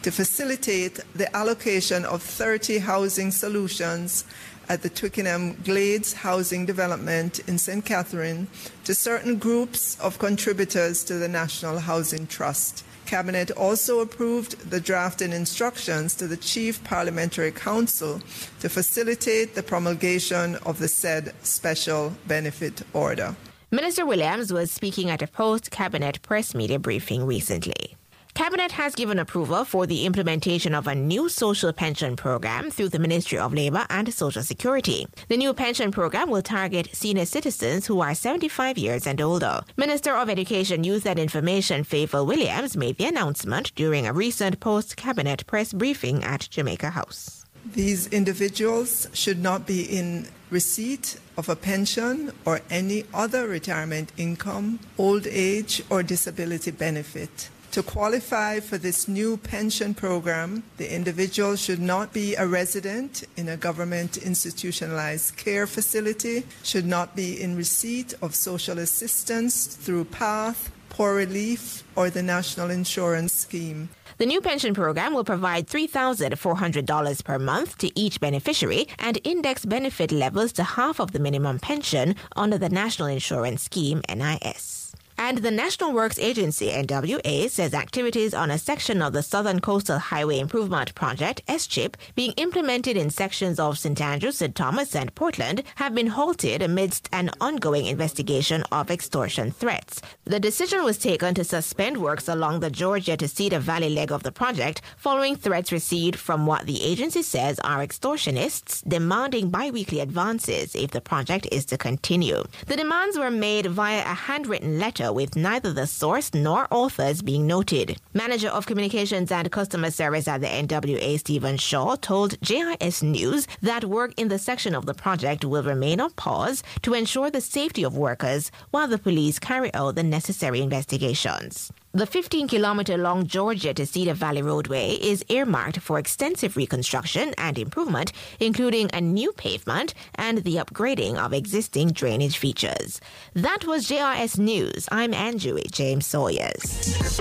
to 0.02 0.10
facilitate 0.10 0.98
the 1.14 1.34
allocation 1.36 2.06
of 2.06 2.22
30 2.22 2.78
housing 2.78 3.30
solutions 3.30 4.24
at 4.70 4.82
the 4.82 4.88
Twickenham 4.88 5.56
Glades 5.64 6.12
Housing 6.12 6.64
Development 6.64 7.40
in 7.48 7.58
St. 7.58 7.84
Catherine 7.84 8.46
to 8.84 8.94
certain 8.94 9.36
groups 9.36 9.98
of 9.98 10.20
contributors 10.20 11.02
to 11.04 11.14
the 11.14 11.26
National 11.26 11.80
Housing 11.80 12.28
Trust. 12.28 12.84
Cabinet 13.04 13.50
also 13.50 13.98
approved 13.98 14.70
the 14.70 14.80
draft 14.80 15.20
and 15.22 15.34
instructions 15.34 16.14
to 16.14 16.28
the 16.28 16.36
Chief 16.36 16.84
Parliamentary 16.84 17.50
Counsel 17.50 18.20
to 18.60 18.68
facilitate 18.68 19.56
the 19.56 19.62
promulgation 19.64 20.54
of 20.64 20.78
the 20.78 20.86
said 20.86 21.34
special 21.42 22.14
benefit 22.28 22.82
order. 22.92 23.34
Minister 23.72 24.06
Williams 24.06 24.52
was 24.52 24.70
speaking 24.70 25.10
at 25.10 25.20
a 25.20 25.26
post 25.26 25.72
cabinet 25.72 26.22
press 26.22 26.54
media 26.54 26.78
briefing 26.78 27.26
recently. 27.26 27.96
Cabinet 28.40 28.72
has 28.72 28.94
given 28.94 29.18
approval 29.18 29.66
for 29.66 29.86
the 29.86 30.06
implementation 30.06 30.74
of 30.74 30.86
a 30.86 30.94
new 30.94 31.28
social 31.28 31.74
pension 31.74 32.16
program 32.16 32.70
through 32.70 32.88
the 32.88 32.98
Ministry 32.98 33.36
of 33.36 33.52
Labour 33.52 33.84
and 33.90 34.10
Social 34.14 34.42
Security. 34.42 35.06
The 35.28 35.36
new 35.36 35.52
pension 35.52 35.90
program 35.92 36.30
will 36.30 36.40
target 36.40 36.88
senior 36.94 37.26
citizens 37.26 37.84
who 37.84 38.00
are 38.00 38.14
75 38.14 38.78
years 38.78 39.06
and 39.06 39.20
older. 39.20 39.60
Minister 39.76 40.14
of 40.14 40.30
Education, 40.30 40.84
Youth 40.84 41.04
and 41.04 41.18
Information 41.18 41.84
Fayval 41.84 42.26
Williams 42.26 42.78
made 42.78 42.96
the 42.96 43.04
announcement 43.04 43.74
during 43.74 44.06
a 44.06 44.14
recent 44.14 44.58
post 44.58 44.96
cabinet 44.96 45.46
press 45.46 45.74
briefing 45.74 46.24
at 46.24 46.48
Jamaica 46.48 46.88
House. 46.88 47.44
These 47.74 48.06
individuals 48.06 49.08
should 49.12 49.42
not 49.42 49.66
be 49.66 49.82
in 49.82 50.28
receipt 50.48 51.20
of 51.36 51.50
a 51.50 51.56
pension 51.56 52.32
or 52.46 52.62
any 52.70 53.04
other 53.12 53.46
retirement 53.46 54.12
income, 54.16 54.80
old 54.96 55.26
age, 55.26 55.82
or 55.90 56.02
disability 56.02 56.70
benefit. 56.70 57.50
To 57.72 57.84
qualify 57.84 58.58
for 58.58 58.78
this 58.78 59.06
new 59.06 59.36
pension 59.36 59.94
program, 59.94 60.64
the 60.76 60.92
individual 60.92 61.54
should 61.54 61.78
not 61.78 62.12
be 62.12 62.34
a 62.34 62.44
resident 62.44 63.22
in 63.36 63.48
a 63.48 63.56
government 63.56 64.16
institutionalized 64.16 65.36
care 65.36 65.68
facility, 65.68 66.42
should 66.64 66.84
not 66.84 67.14
be 67.14 67.40
in 67.40 67.56
receipt 67.56 68.12
of 68.22 68.34
social 68.34 68.80
assistance 68.80 69.66
through 69.66 70.06
PATH, 70.06 70.72
poor 70.88 71.14
relief, 71.14 71.84
or 71.94 72.10
the 72.10 72.24
national 72.24 72.70
insurance 72.70 73.32
scheme. 73.32 73.88
The 74.18 74.26
new 74.26 74.40
pension 74.40 74.74
program 74.74 75.14
will 75.14 75.24
provide 75.24 75.68
$3,400 75.68 77.24
per 77.24 77.38
month 77.38 77.78
to 77.78 77.96
each 77.96 78.18
beneficiary 78.18 78.88
and 78.98 79.16
index 79.22 79.64
benefit 79.64 80.10
levels 80.10 80.50
to 80.54 80.64
half 80.64 80.98
of 80.98 81.12
the 81.12 81.20
minimum 81.20 81.60
pension 81.60 82.16
under 82.34 82.58
the 82.58 82.68
National 82.68 83.06
Insurance 83.06 83.62
Scheme, 83.62 84.02
NIS. 84.08 84.79
And 85.22 85.36
the 85.36 85.50
National 85.50 85.92
Works 85.92 86.18
Agency, 86.18 86.70
NWA, 86.70 87.50
says 87.50 87.74
activities 87.74 88.32
on 88.32 88.50
a 88.50 88.56
section 88.56 89.02
of 89.02 89.12
the 89.12 89.22
Southern 89.22 89.60
Coastal 89.60 89.98
Highway 89.98 90.38
Improvement 90.38 90.94
Project, 90.94 91.42
SCHIP, 91.46 91.98
being 92.14 92.32
implemented 92.38 92.96
in 92.96 93.10
sections 93.10 93.60
of 93.60 93.78
St. 93.78 94.00
Andrews, 94.00 94.38
St. 94.38 94.54
Thomas, 94.54 94.96
and 94.96 95.14
Portland 95.14 95.62
have 95.74 95.94
been 95.94 96.06
halted 96.06 96.62
amidst 96.62 97.10
an 97.12 97.28
ongoing 97.38 97.84
investigation 97.84 98.64
of 98.72 98.90
extortion 98.90 99.50
threats. 99.50 100.00
The 100.24 100.40
decision 100.40 100.84
was 100.84 100.96
taken 100.96 101.34
to 101.34 101.44
suspend 101.44 101.98
works 101.98 102.26
along 102.26 102.60
the 102.60 102.70
Georgia 102.70 103.14
to 103.18 103.28
Cedar 103.28 103.58
Valley 103.58 103.90
leg 103.90 104.10
of 104.10 104.22
the 104.22 104.32
project 104.32 104.80
following 104.96 105.36
threats 105.36 105.70
received 105.70 106.16
from 106.16 106.46
what 106.46 106.64
the 106.64 106.82
agency 106.82 107.22
says 107.22 107.60
are 107.60 107.86
extortionists 107.86 108.82
demanding 108.88 109.50
biweekly 109.50 110.00
advances 110.00 110.74
if 110.74 110.92
the 110.92 111.00
project 111.02 111.46
is 111.52 111.66
to 111.66 111.76
continue. 111.76 112.42
The 112.68 112.76
demands 112.76 113.18
were 113.18 113.30
made 113.30 113.66
via 113.66 114.00
a 114.00 114.14
handwritten 114.14 114.78
letter 114.78 115.09
with 115.12 115.36
neither 115.36 115.72
the 115.72 115.86
source 115.86 116.32
nor 116.34 116.66
authors 116.70 117.22
being 117.22 117.46
noted. 117.46 117.98
Manager 118.14 118.48
of 118.48 118.66
Communications 118.66 119.30
and 119.32 119.50
Customer 119.50 119.90
Service 119.90 120.28
at 120.28 120.40
the 120.40 120.46
NWA, 120.46 121.18
Stephen 121.18 121.56
Shaw, 121.56 121.96
told 121.96 122.40
JIS 122.40 123.02
News 123.02 123.46
that 123.62 123.84
work 123.84 124.12
in 124.16 124.28
the 124.28 124.38
section 124.38 124.74
of 124.74 124.86
the 124.86 124.94
project 124.94 125.44
will 125.44 125.62
remain 125.62 126.00
on 126.00 126.10
pause 126.12 126.62
to 126.82 126.94
ensure 126.94 127.30
the 127.30 127.40
safety 127.40 127.82
of 127.82 127.96
workers 127.96 128.50
while 128.70 128.88
the 128.88 128.98
police 128.98 129.38
carry 129.38 129.72
out 129.74 129.94
the 129.94 130.02
necessary 130.02 130.60
investigations. 130.60 131.72
The 131.92 132.06
15 132.06 132.46
kilometer 132.46 132.96
long 132.96 133.26
Georgia 133.26 133.74
to 133.74 133.84
Cedar 133.84 134.14
Valley 134.14 134.42
roadway 134.42 134.92
is 134.92 135.24
earmarked 135.28 135.80
for 135.80 135.98
extensive 135.98 136.56
reconstruction 136.56 137.34
and 137.36 137.58
improvement, 137.58 138.12
including 138.38 138.90
a 138.94 139.00
new 139.00 139.32
pavement 139.32 139.94
and 140.14 140.38
the 140.38 140.54
upgrading 140.54 141.16
of 141.16 141.32
existing 141.32 141.90
drainage 141.90 142.38
features. 142.38 143.00
That 143.34 143.64
was 143.64 143.88
JIS 143.88 144.38
News. 144.38 144.88
I'm 144.92 145.12
Andrew 145.12 145.58
James 145.72 146.06
Sawyers. 146.06 147.20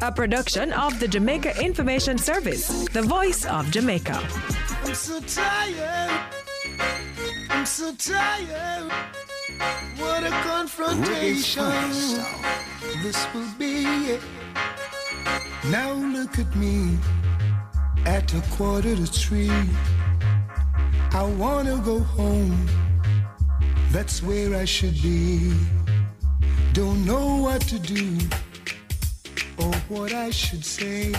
A 0.00 0.10
production 0.10 0.72
of 0.72 0.98
the 0.98 1.08
Jamaica 1.08 1.62
Information 1.62 2.16
Service, 2.16 2.88
the 2.88 3.02
voice 3.02 3.44
of 3.44 3.70
Jamaica. 3.70 4.18
I'm 6.78 6.86
so 7.16 7.32
tired. 7.32 7.50
I'm 7.50 7.66
so 7.66 7.94
tired. 7.94 8.92
What 9.98 10.24
a 10.24 10.30
confrontation 10.30 11.64
this 13.02 13.26
will 13.34 13.48
be. 13.58 13.84
it. 14.14 14.22
Now 15.70 15.92
look 15.92 16.38
at 16.38 16.54
me 16.56 16.98
at 18.04 18.32
a 18.34 18.40
quarter 18.56 18.94
to 18.94 19.06
three. 19.06 19.50
I 21.12 21.24
wanna 21.24 21.78
go 21.78 22.00
home. 22.00 22.68
That's 23.90 24.22
where 24.22 24.54
I 24.54 24.64
should 24.64 25.00
be. 25.02 25.52
Don't 26.72 27.04
know 27.04 27.36
what 27.36 27.62
to 27.62 27.78
do 27.78 28.18
or 29.58 29.72
what 29.88 30.12
I 30.12 30.30
should 30.30 30.64
say. 30.64 31.14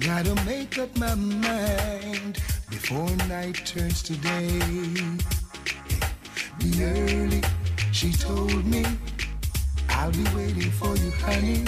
Gotta 0.00 0.34
make 0.44 0.78
up 0.78 0.96
my 0.96 1.14
mind 1.14 2.40
before 2.70 3.10
night 3.26 3.66
turns 3.66 4.02
to 4.04 4.16
day 4.16 4.60
be 6.58 6.84
early. 6.84 7.42
She 7.92 8.12
told 8.12 8.64
me, 8.64 8.84
I'll 9.90 10.12
be 10.12 10.24
waiting 10.36 10.70
for 10.70 10.94
you, 10.96 11.10
honey. 11.10 11.64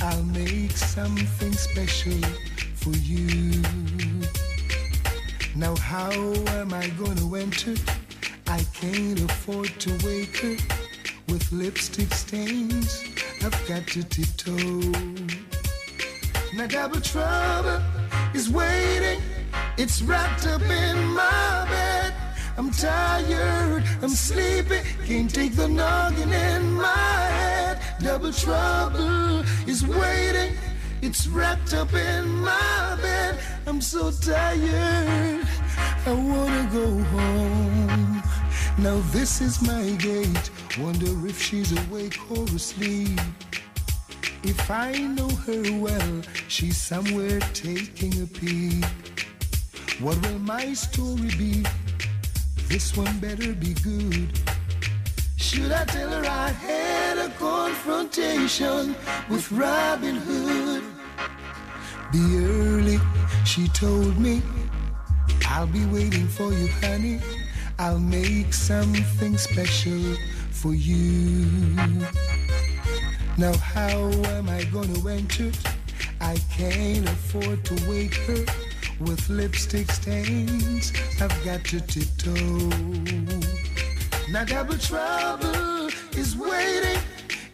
I'll 0.00 0.22
make 0.24 0.72
something 0.72 1.52
special 1.52 2.20
for 2.74 2.90
you. 2.90 3.62
Now, 5.54 5.76
how 5.76 6.12
am 6.58 6.74
I 6.74 6.88
gonna 6.90 7.36
enter? 7.36 7.74
I 8.48 8.64
can't 8.74 9.20
afford 9.20 9.68
to 9.80 9.90
wake 10.06 10.36
her 10.38 10.56
with 11.28 11.50
lipstick 11.52 12.12
stains. 12.14 13.04
I've 13.42 13.68
got 13.68 13.86
to 13.88 14.02
tiptoe. 14.02 15.51
Now, 16.54 16.66
double 16.66 17.00
trouble 17.00 17.80
is 18.34 18.50
waiting. 18.50 19.22
It's 19.78 20.02
wrapped 20.02 20.46
up 20.46 20.60
in 20.60 21.06
my 21.06 21.66
bed. 21.70 22.14
I'm 22.58 22.70
tired, 22.70 23.84
I'm 24.02 24.10
sleepy, 24.10 24.80
can't 25.06 25.34
take 25.34 25.56
the 25.56 25.66
noggin 25.66 26.30
in 26.30 26.72
my 26.72 26.86
head. 27.38 27.80
Double 28.00 28.32
trouble 28.32 29.40
is 29.66 29.86
waiting, 29.86 30.54
it's 31.00 31.26
wrapped 31.26 31.72
up 31.72 31.94
in 31.94 32.28
my 32.28 32.98
bed. 33.00 33.38
I'm 33.66 33.80
so 33.80 34.10
tired, 34.10 35.46
I 36.04 36.12
wanna 36.12 36.68
go 36.70 36.86
home. 37.14 38.22
Now 38.76 39.00
this 39.10 39.40
is 39.40 39.62
my 39.62 39.92
gate, 39.92 40.50
wonder 40.78 41.26
if 41.26 41.40
she's 41.40 41.72
awake 41.72 42.18
or 42.30 42.44
asleep. 42.44 43.18
If 44.44 44.70
I 44.70 44.92
know 44.92 45.28
her 45.28 45.62
well, 45.78 46.22
she's 46.48 46.76
somewhere 46.76 47.40
taking 47.54 48.22
a 48.22 48.26
peek. 48.26 48.84
What 50.00 50.20
will 50.26 50.38
my 50.38 50.72
story 50.74 51.30
be? 51.38 51.64
This 52.68 52.96
one 52.96 53.18
better 53.18 53.52
be 53.54 53.74
good. 53.74 54.28
Should 55.36 55.70
I 55.70 55.84
tell 55.84 56.10
her 56.10 56.24
I 56.24 56.48
had 56.48 57.18
a 57.18 57.28
confrontation 57.38 58.96
with 59.28 59.50
Robin 59.52 60.16
Hood? 60.16 60.82
Be 62.12 62.38
early, 62.38 62.98
she 63.44 63.68
told 63.68 64.18
me. 64.18 64.42
I'll 65.46 65.66
be 65.66 65.84
waiting 65.86 66.28
for 66.28 66.52
you, 66.52 66.68
honey. 66.80 67.20
I'll 67.78 67.98
make 67.98 68.54
something 68.54 69.36
special 69.36 70.16
for 70.50 70.74
you. 70.74 71.76
Now, 73.38 73.54
how 73.56 74.10
am 74.36 74.48
I 74.50 74.64
gonna 74.64 75.08
enter? 75.08 75.50
I 76.20 76.36
can't 76.50 77.08
afford 77.08 77.64
to 77.64 77.74
wake 77.88 78.14
her 78.26 78.44
with 79.00 79.28
lipstick 79.30 79.90
stains. 79.90 80.92
I've 81.20 81.44
got 81.44 81.64
to 81.64 81.80
tiptoe. 81.80 82.70
Now 84.30 84.44
double 84.44 84.76
trouble 84.76 85.88
is 86.12 86.36
waiting. 86.36 87.02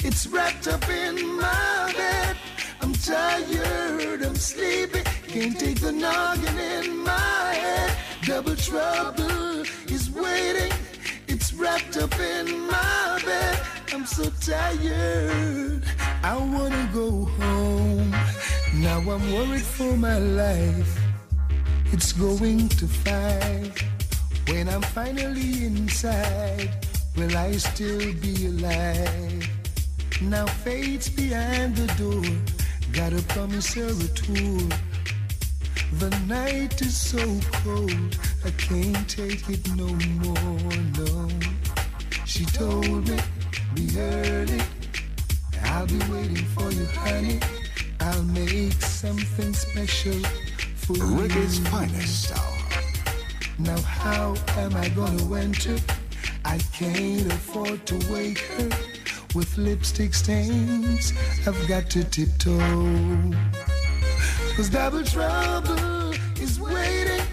It's 0.00 0.26
wrapped 0.26 0.66
up 0.66 0.88
in 0.88 1.36
my 1.36 1.92
bed. 1.96 2.36
I'm 2.80 2.92
tired, 2.92 4.22
I'm 4.22 4.36
sleepy. 4.36 5.02
Can't 5.28 5.59
take 5.59 5.80
the 5.80 5.92
noggin 5.92 6.59
in 6.59 7.05
my 7.05 7.55
head. 7.55 7.96
Double 8.24 8.56
trouble 8.56 9.60
is 9.86 10.10
waiting. 10.10 10.72
Wrapped 11.59 11.97
up 11.97 12.18
in 12.20 12.66
my 12.66 13.20
bed. 13.24 13.59
I'm 13.93 14.06
so 14.06 14.30
tired. 14.40 15.82
I 16.22 16.36
wanna 16.36 16.89
go 16.93 17.24
home. 17.40 18.10
Now 18.74 18.98
I'm 18.98 19.32
worried 19.32 19.62
for 19.62 19.97
my 19.97 20.18
life. 20.18 21.01
It's 21.93 22.12
going 22.12 22.68
to 22.68 22.86
five. 22.86 23.76
When 24.47 24.68
I'm 24.68 24.82
finally 24.82 25.66
inside, 25.66 26.70
will 27.16 27.36
I 27.36 27.52
still 27.52 28.14
be 28.14 28.47
alive? 28.47 29.48
Now 30.22 30.47
fate's 30.47 31.09
behind 31.09 31.76
the 31.76 31.89
door. 31.98 32.24
Gotta 32.93 33.22
promise 33.35 33.74
her 33.74 33.90
a 33.90 34.09
tour. 34.14 34.68
The 35.93 36.10
night 36.26 36.80
is 36.82 36.97
so 36.97 37.18
cold, 37.64 38.18
I 38.44 38.51
can't 38.51 39.09
take 39.09 39.48
it 39.48 39.66
no 39.74 39.89
more, 40.20 40.76
no. 40.98 41.47
She 42.28 42.44
told 42.44 43.09
me, 43.09 43.18
be 43.74 43.88
early. 43.98 44.60
I'll 45.64 45.86
be 45.86 45.98
waiting 46.12 46.44
for 46.55 46.70
you, 46.70 46.84
honey. 46.92 47.40
I'll 48.00 48.22
make 48.22 48.74
something 48.82 49.55
special 49.55 50.12
for 50.76 50.92
Reggae's 50.92 51.59
you. 51.59 51.64
finest 51.64 52.32
hour. 52.36 52.59
Now 53.59 53.80
how 53.80 54.36
am 54.59 54.76
I 54.76 54.90
gonna 54.90 55.34
enter? 55.36 55.78
I 56.44 56.59
can't 56.74 57.32
afford 57.32 57.86
to 57.86 57.96
wake 58.12 58.40
her 58.40 58.68
with 59.34 59.56
lipstick 59.56 60.12
stains. 60.12 61.14
I've 61.46 61.66
got 61.66 61.88
to 61.90 62.05
tiptoe. 62.05 63.32
Cause 64.55 64.68
double 64.68 65.02
trouble 65.02 66.12
is 66.38 66.60
waiting. 66.60 67.26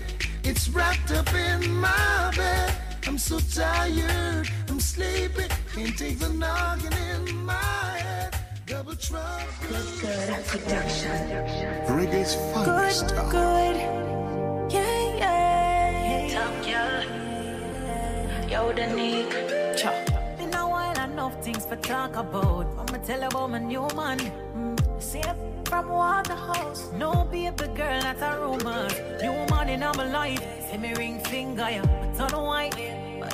It's 0.46 0.70
wrapped 0.70 1.12
up 1.12 1.34
in 1.34 1.70
my 1.76 2.32
bed. 2.34 2.74
I'm 3.08 3.20
so 3.20 3.40
tired, 3.40 4.50
I'm 4.76 4.82
sleepy. 4.82 5.48
Can't 5.74 5.98
take 5.98 6.20
the 6.20 6.28
noggin 6.28 6.92
in 6.92 7.46
my 7.46 7.54
head. 7.54 8.36
Double 8.66 8.94
trouble. 8.96 9.48
Reggae's 11.96 12.36
finest 12.52 13.08
Good, 13.08 13.18
hour. 13.18 13.32
good. 13.32 13.78
Yeah, 14.74 15.16
yeah. 15.16 16.28
Top 16.36 16.54
girl. 16.68 17.04
Yo, 18.52 18.74
the 18.74 18.88
Nick. 18.94 19.78
Chop. 19.78 19.96
In 20.42 20.54
a 20.54 20.68
while, 20.68 21.00
I 21.00 21.06
know 21.06 21.28
enough 21.28 21.42
things 21.42 21.66
for 21.66 21.78
talk 21.78 22.18
about. 22.18 22.68
I'ma 22.78 22.98
tell 23.06 23.24
about 23.24 23.52
my 23.52 23.60
new 23.60 23.88
man. 23.96 24.20
Mm. 24.20 25.02
See 25.02 25.20
it 25.20 25.38
from 25.70 25.88
Waterhouse. 25.88 26.92
No 26.98 27.24
baby 27.32 27.68
girl, 27.80 28.02
that's 28.02 28.22
a 28.22 28.38
rumor. 28.42 28.90
New 29.22 29.56
man 29.56 29.70
in 29.70 29.80
my 29.80 30.12
life. 30.12 30.44
See 30.70 30.78
me 30.78 30.94
ring 30.96 31.24
finger, 31.24 31.70
yeah. 31.72 31.86
But 32.18 32.34
on 32.34 32.46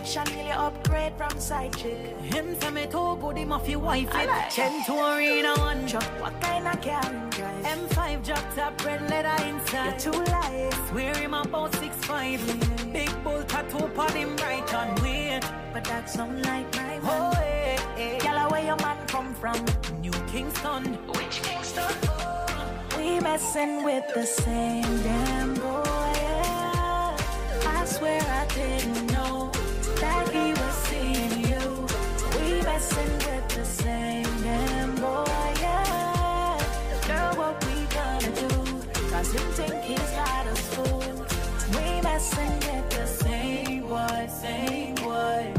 white. 0.01 0.15
But 0.15 0.31
Chanel 0.31 0.59
upgrade 0.59 1.13
from 1.17 1.39
side 1.39 1.77
chick. 1.77 2.17
Him 2.21 2.55
say 2.59 2.71
me 2.71 2.87
too 2.87 3.17
good, 3.21 3.37
him 3.37 3.51
off 3.51 3.67
your 3.67 3.79
wife. 3.79 4.09
I 4.11 4.25
like 4.25 4.49
Chen 4.49 4.83
to 4.85 4.93
arena 4.93 5.53
one 5.57 5.87
truck. 5.87 6.03
What 6.19 6.39
kind 6.41 6.67
of 6.67 6.81
car 6.81 7.29
drive? 7.29 7.65
M5 7.65 8.25
drop 8.25 8.55
top, 8.55 8.85
red 8.85 9.09
leather 9.09 9.43
inside. 9.47 10.03
You're 10.03 10.13
too 10.13 10.23
light. 10.31 10.73
Swear 10.89 11.15
him 11.15 11.33
about 11.33 11.73
six 11.75 11.95
five. 12.05 12.39
Mm. 12.39 12.93
Big 12.93 13.23
bull 13.23 13.43
tattoo 13.43 13.89
on 13.97 14.11
him 14.11 14.35
right 14.37 14.73
on 14.73 14.95
weird. 15.01 15.45
But 15.73 15.83
that's 15.85 16.13
some 16.13 16.41
like 16.41 16.75
my 16.75 16.99
man. 16.99 17.01
Oh, 17.03 17.31
hey, 17.35 17.77
hey. 17.95 18.19
Yalla, 18.23 18.49
where 18.49 18.65
your 18.65 18.77
man 18.77 18.97
come 19.07 19.33
from? 19.33 19.65
New 20.01 20.11
Kingston. 20.27 20.95
Which 21.07 21.41
Kingston? 21.43 21.93
We 22.97 23.19
messing 23.19 23.83
with 23.83 24.05
the 24.13 24.25
same 24.25 25.03
damn 25.03 25.53
boy. 25.55 25.83
Yeah. 26.15 27.17
I 27.67 27.85
swear 27.85 28.21
I 28.21 28.45
didn't 28.53 29.11
know 29.11 29.51
messing 32.81 33.13
with 33.27 33.47
the 33.49 33.65
same 33.65 34.23
damn 34.41 34.95
boy, 34.95 35.53
yeah. 35.61 36.57
Girl, 37.07 37.35
what 37.35 37.65
we 37.65 37.75
gonna 37.97 38.31
do? 38.43 38.49
Cause 39.11 39.33
think 39.57 39.83
he's 39.83 40.11
got 40.11 40.47
us. 40.47 40.77
We 41.75 42.01
messing 42.01 42.55
with 42.67 42.89
the 42.89 43.05
same 43.05 43.81
boy, 43.87 44.27
same 44.41 44.95
boy. 44.95 45.53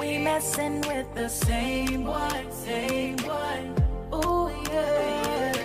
We 0.00 0.18
messing 0.18 0.80
with 0.82 1.14
the 1.14 1.28
same 1.28 2.04
boy, 2.04 2.46
same 2.50 3.16
boy. 3.16 3.60
Ooh, 4.14 4.50
yeah. 4.72 5.61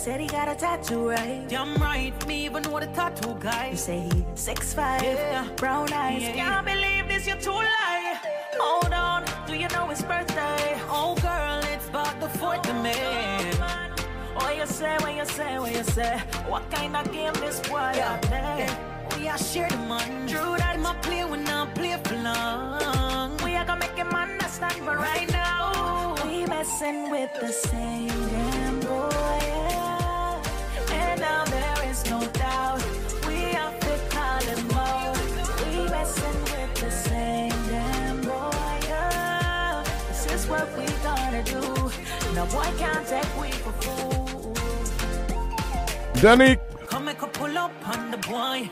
Said 0.00 0.18
he 0.18 0.28
got 0.28 0.48
a 0.48 0.54
tattoo, 0.54 1.10
right? 1.10 1.44
Damn 1.46 1.74
right, 1.74 2.26
me 2.26 2.46
even 2.46 2.62
know 2.62 2.80
the 2.80 2.86
tattoo 2.86 3.36
guy. 3.38 3.68
You 3.72 3.76
say 3.76 3.98
he 3.98 4.24
six 4.34 4.72
five, 4.72 5.02
yeah. 5.02 5.46
brown 5.56 5.92
eyes. 5.92 6.22
Yeah. 6.22 6.36
Can't 6.36 6.64
believe 6.64 7.06
this, 7.06 7.26
you're 7.26 7.36
too 7.36 7.50
lie. 7.50 8.18
Hold 8.58 8.94
on, 8.94 9.26
do 9.46 9.54
you 9.54 9.68
know 9.68 9.88
his 9.88 10.00
birthday? 10.00 10.80
Oh 10.88 11.14
girl, 11.20 11.60
it's 11.74 11.86
about 11.86 12.18
the 12.18 12.30
fourth 12.38 12.66
of 12.66 12.82
May. 12.82 13.44
What 14.32 14.56
you 14.56 14.64
say, 14.64 14.96
what 15.00 15.14
you 15.14 15.26
say, 15.26 15.58
what 15.58 15.74
you 15.74 15.84
say? 15.84 16.16
What 16.48 16.70
kind 16.70 16.96
of 16.96 17.12
game 17.12 17.34
this 17.34 17.60
boy 17.60 17.92
yeah. 17.94 18.16
play? 18.22 18.70
We 19.18 19.28
are 19.28 19.36
share 19.36 19.68
the 19.68 19.76
money. 19.76 20.32
True 20.32 20.56
that 20.56 20.80
my 20.80 20.94
play 21.02 21.24
when 21.26 21.46
I 21.46 21.66
play 21.74 21.98
for 22.02 22.16
long. 22.16 23.36
We 23.44 23.54
are 23.54 23.66
gonna 23.66 23.80
make 23.80 23.98
him 23.98 24.14
understand, 24.14 24.80
but 24.86 24.96
right 24.96 25.30
now 25.30 26.14
we 26.24 26.46
messing 26.46 27.10
with 27.10 27.34
the 27.38 27.52
same 27.52 28.08
damn 28.08 28.80
boy. 28.80 29.10
Yeah. 29.12 29.69
No 42.34 42.46
boy 42.46 42.70
can't 42.78 43.04
take 43.06 43.40
we 43.40 43.50
for 43.50 43.72
fool. 43.82 44.54
Danny, 46.14 46.58
Come 46.86 47.06
make 47.06 47.22
a 47.22 47.26
pull 47.26 47.58
up 47.58 47.72
on 47.88 48.10
the 48.12 48.18
boy. 48.18 48.70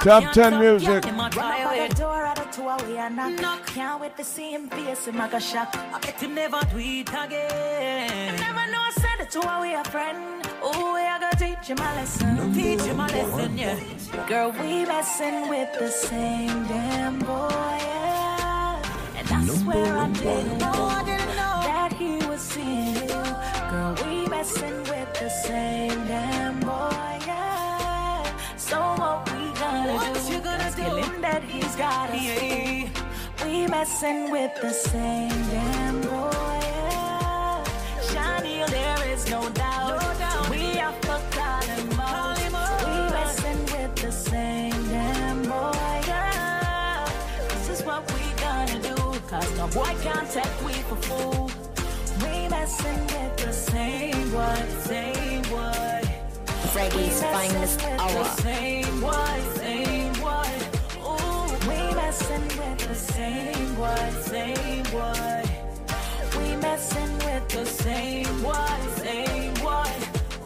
top 0.00 0.32
10 0.32 0.58
music. 0.58 1.04
Run 1.04 1.20
up 1.20 1.36
at 1.36 1.90
the 1.90 1.94
door 1.96 2.24
of 2.24 2.34
the 2.36 2.44
tour 2.44 2.76
we 2.86 2.96
are 2.96 3.10
knock. 3.10 3.40
knock. 3.40 3.66
Can't 3.66 4.00
wait 4.00 4.16
to 4.16 4.24
see 4.24 4.52
him 4.52 4.68
face 4.70 5.06
him 5.06 5.18
like 5.18 5.34
a 5.34 5.40
shock. 5.40 5.68
I 5.76 5.98
bet 5.98 6.20
him 6.22 6.34
never 6.34 6.60
do 6.72 6.78
again. 6.78 8.36
never 8.36 8.66
know 8.72 8.80
I 8.80 8.92
said 8.94 9.18
the 9.18 9.26
tour 9.30 9.60
we 9.60 9.74
a 9.74 9.84
friend. 9.84 10.46
Oh, 10.62 10.94
we 10.94 11.00
are 11.02 11.20
gonna 11.20 11.36
teach 11.36 11.68
him 11.68 11.78
a 11.78 11.90
lesson. 11.96 12.54
Teach 12.54 12.82
him 12.82 13.00
a 13.00 13.06
lesson, 13.06 13.58
yeah. 13.58 14.26
Girl, 14.28 14.50
we 14.52 14.86
messing 14.86 15.48
with 15.50 15.78
the 15.78 15.88
same 15.90 16.66
damn 16.68 17.18
boy, 17.18 17.48
yeah. 17.50 19.18
And 19.18 19.30
I 19.30 19.46
swear 19.46 19.98
I 19.98 20.08
didn't 20.10 20.58
know, 20.58 20.72
I 20.72 21.04
didn't 21.04 21.36
know 21.36 21.63
that 22.54 22.62
he 22.62 22.76
was 22.76 22.84
seeing 22.84 22.94
you. 22.94 23.70
Girl, 23.70 23.94
we 24.04 24.28
messing 24.28 24.78
with 24.84 25.12
the 25.14 25.28
same 25.28 26.06
damn 26.06 26.60
boy, 26.60 27.18
yeah. 27.26 28.56
So 28.56 28.78
what 28.78 29.30
we 29.32 29.52
gonna 29.58 29.94
what 29.94 30.14
do? 30.14 30.32
You 30.32 30.40
gonna 30.40 30.70
do? 30.76 30.96
Him 30.96 31.20
that 31.22 31.42
he's 31.42 31.76
got 31.76 32.10
us 32.10 32.22
yeah. 32.22 32.88
We 33.44 33.66
messing 33.66 34.30
with 34.30 34.52
the 34.60 34.70
same 34.70 35.30
damn 35.50 36.00
boy, 36.02 36.60
yeah. 36.62 37.64
Shiny, 38.02 38.64
there 38.70 39.08
is 39.08 39.28
no 39.30 39.48
doubt. 39.50 40.00
No 40.00 40.18
doubt. 40.18 40.50
We 40.50 40.76
have 40.76 41.00
to 41.02 41.20
call 41.30 41.62
him 41.62 42.00
out. 42.00 42.38
We 42.86 43.12
messing 43.12 43.62
with 43.66 43.96
the 43.96 44.12
same 44.12 44.88
damn 44.88 45.42
boy, 45.42 46.00
yeah. 46.06 47.08
This 47.48 47.80
is 47.80 47.84
what 47.84 48.02
we 48.14 48.32
gonna 48.40 48.80
do. 48.80 48.94
Cause 49.28 49.56
no 49.58 49.66
boy 49.68 49.94
can't 50.02 50.30
take 50.30 50.64
we 50.64 50.72
for 50.72 50.96
fool. 50.96 51.43
Reggae's 56.74 57.22
finest 57.22 57.82
hour. 57.84 58.24
Same 58.42 59.00
boy, 59.00 59.40
same 59.54 60.12
boy. 60.14 60.50
Ooh, 61.06 61.46
we 61.68 61.94
messing 61.94 62.48
with 62.58 62.78
the 62.88 62.94
same 62.94 63.74
boy, 63.76 64.10
same 64.22 64.82
boy. 64.90 65.42
We 66.36 66.56
messing 66.56 67.16
with 67.18 67.48
the 67.48 67.64
same 67.64 68.42
boy, 68.42 68.76
same 68.96 69.54
boy. 69.54 69.90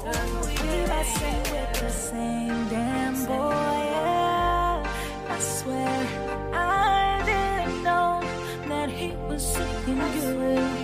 Ooh, 0.06 0.40
we 0.62 0.86
messing 0.86 1.42
with 1.50 1.80
the 1.80 1.90
same 1.90 2.68
damn 2.68 3.14
boy. 3.24 3.50
Yeah. 3.94 4.86
I 5.30 5.38
swear 5.40 6.06
I 6.52 7.22
didn't 7.24 7.82
know 7.82 8.20
that 8.68 8.90
he 8.90 9.12
was 9.28 9.42
seeing 9.42 9.96
you. 9.96 10.77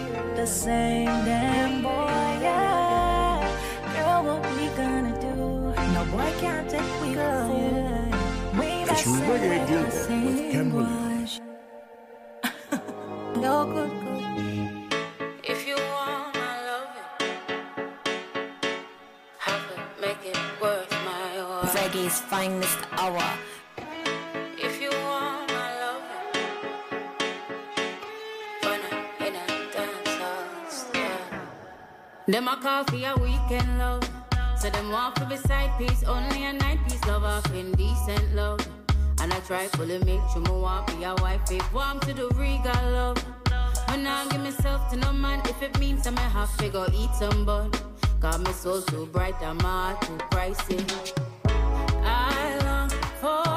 The 0.45 0.51
same 0.51 1.25
damn 1.25 1.81
boy. 1.81 1.89
Yeah. 2.43 3.41
Girl, 3.95 4.25
what 4.27 4.43
we 4.57 4.69
gonna 4.77 5.19
do? 5.19 5.35
No 5.95 6.05
boy 6.13 6.31
can't 6.39 6.69
take 6.69 7.01
we 7.01 7.15
go. 7.15 7.31
We 8.61 8.67
It's 8.85 9.07
Reggae 9.09 9.67
Global 9.67 9.85
with 9.87 10.53
Ken 10.53 10.69
Williams. 10.75 11.41
No 13.41 13.65
good, 13.73 13.93
good. 14.05 14.95
If 15.43 15.67
you 15.67 15.77
want 15.77 16.35
my 16.35 16.55
loving, 16.69 17.41
have 19.39 19.65
to 19.71 19.77
make 19.99 20.23
it 20.27 20.39
worth 20.61 20.93
my 21.09 21.41
while. 21.49 21.73
Reggae's 21.73 22.21
finest 22.21 22.81
hour. 22.93 23.25
Them 32.27 32.49
a 32.49 32.57
call 32.57 32.85
for 32.85 32.97
your 32.97 33.17
weekend 33.19 33.79
love. 33.79 34.03
So 34.57 34.71
them 34.71 34.91
want 34.91 35.19
for 35.19 35.27
beside 35.27 35.77
piece, 35.79 36.03
only 36.05 36.45
a 36.45 36.55
night 36.55 36.79
piece 36.89 37.05
love 37.05 37.23
off 37.23 37.55
indecent 37.55 38.35
love. 38.35 38.67
And 39.21 39.31
I 39.31 39.41
try 39.41 39.67
fully 39.67 39.99
make 39.99 40.23
sure 40.33 40.41
me 40.41 40.51
want 40.51 40.87
be 40.87 41.05
a 41.05 41.15
wife 41.17 41.43
if 41.51 41.71
warm 41.75 42.01
to 42.01 42.15
the 42.15 42.29
regal 42.29 42.91
love. 42.91 43.19
When 43.89 44.07
I 44.07 44.27
give 44.31 44.41
myself 44.41 44.91
to 44.91 44.97
no 44.97 45.13
man, 45.13 45.43
if 45.51 45.61
it 45.63 45.79
means 45.79 46.07
I 46.07 46.13
may 46.13 46.23
have 46.23 46.57
to 46.57 46.69
go 46.71 46.87
eat 46.95 47.11
some 47.15 47.45
bun. 47.45 47.71
Got 48.21 48.41
me 48.41 48.53
soul 48.53 48.81
too 48.81 49.05
bright 49.13 49.39
my 49.43 49.63
heart 49.63 50.01
too 50.01 50.17
pricey. 50.31 50.81
I 52.03 52.59
long 52.65 52.89
for 53.21 53.54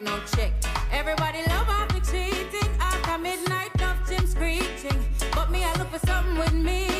not 0.00 0.26
take. 0.26 0.52
Everybody 0.92 1.38
love 1.48 1.68
off 1.68 1.92
me 1.94 2.00
cheating. 2.00 2.70
After 2.80 3.18
midnight, 3.18 3.70
enough 3.76 4.08
gym 4.08 4.26
screeching. 4.26 5.04
But 5.32 5.50
me, 5.50 5.64
I 5.64 5.72
look 5.78 5.90
for 5.90 6.06
something 6.06 6.38
with 6.38 6.52
meaning. 6.52 6.93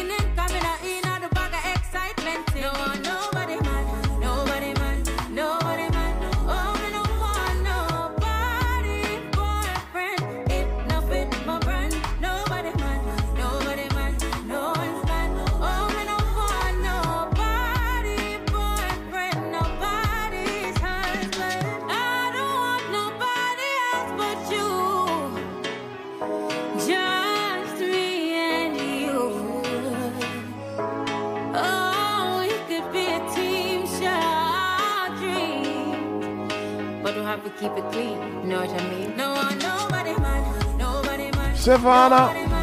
keep 37.58 37.72
it 37.72 37.92
clean. 37.92 38.48
Know 38.48 38.60
what 38.60 38.70
I 38.70 38.90
mean? 38.90 39.16
No 39.16 39.34
one, 39.34 39.58
nobody 39.58 40.14
man, 40.20 40.78
nobody 40.78 41.30
man. 41.36 41.56
Savannah. 41.56 42.53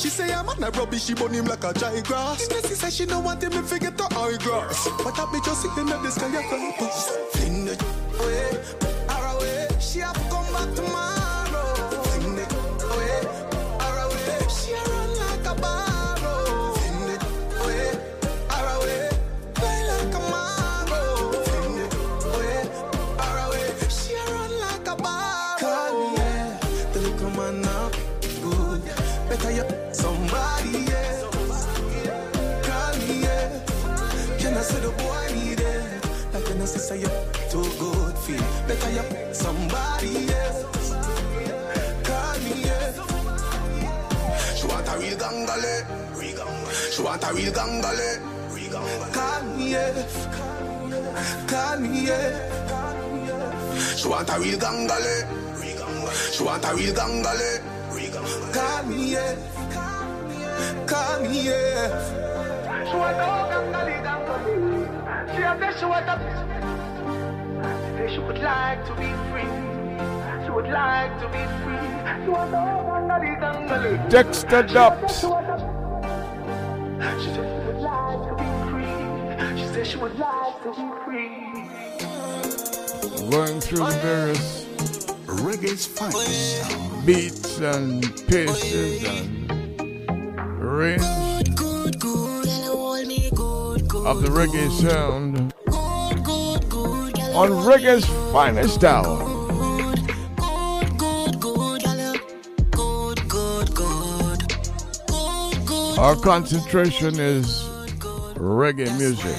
She 0.00 0.08
say 0.08 0.32
I'm 0.32 0.48
a 0.48 0.70
rubbish, 0.70 1.04
she 1.04 1.12
burn 1.12 1.34
him 1.34 1.44
like 1.44 1.62
a 1.62 1.74
dry 1.74 2.00
grass. 2.00 2.48
She 2.66 2.74
say 2.74 2.88
she 2.88 3.04
don't 3.04 3.22
want 3.22 3.42
him 3.42 3.52
if 3.52 3.70
he 3.70 3.78
get 3.78 3.98
to 3.98 4.04
high 4.04 4.38
grass. 4.38 4.88
But 5.04 5.18
I 5.18 5.30
be 5.30 5.40
just 5.44 5.60
sitting 5.60 5.90
at 5.90 6.02
the 6.02 6.10
sky, 6.10 6.28
I 6.38 7.19
Regangale. 56.80 57.60
Call 58.52 58.84
me, 58.86 59.12
yeah. 59.12 59.34
Call 60.86 61.20
me, 61.20 61.42
She 65.30 65.42
a 65.42 65.72
shuata. 65.76 66.14
She 68.10 68.18
would 68.18 68.38
like 68.38 68.84
to 68.86 68.94
be 68.94 69.12
free. 69.28 69.52
She 70.44 70.50
would 70.50 70.68
like 70.68 71.20
to 71.20 71.26
be 71.28 71.44
free. 71.60 71.86
Shuata 72.24 72.60
gangali 72.88 73.32
gangali. 73.40 73.92
Dexter 74.08 74.62
Dubs. 74.62 75.20
She 77.20 77.28
said 77.34 77.44
she 77.44 77.60
would 77.66 77.80
like 77.84 78.20
to 78.26 78.32
be 78.40 78.48
free. 78.70 78.96
She 79.60 79.66
said 79.68 79.86
she 79.86 79.98
would 79.98 80.16
like 80.18 80.56
to 80.64 80.70
be 80.72 80.86
free. 81.04 81.36
Going 83.30 83.60
through 83.60 83.84
the 83.84 83.98
various 84.02 84.59
it's 85.82 85.86
fun. 85.86 87.06
Beats 87.06 87.58
and 87.60 88.02
pieces 88.28 89.02
and 89.04 89.50
rings 90.60 91.02
of 94.04 94.20
the 94.20 94.28
reggae 94.28 94.70
sound 94.82 95.54
on 97.34 97.50
reggae's 97.64 98.04
finest 98.30 98.84
hour. 98.84 99.26
Our 105.98 106.16
concentration 106.16 107.18
is 107.18 107.64
reggae 108.36 108.90
music 108.98 109.36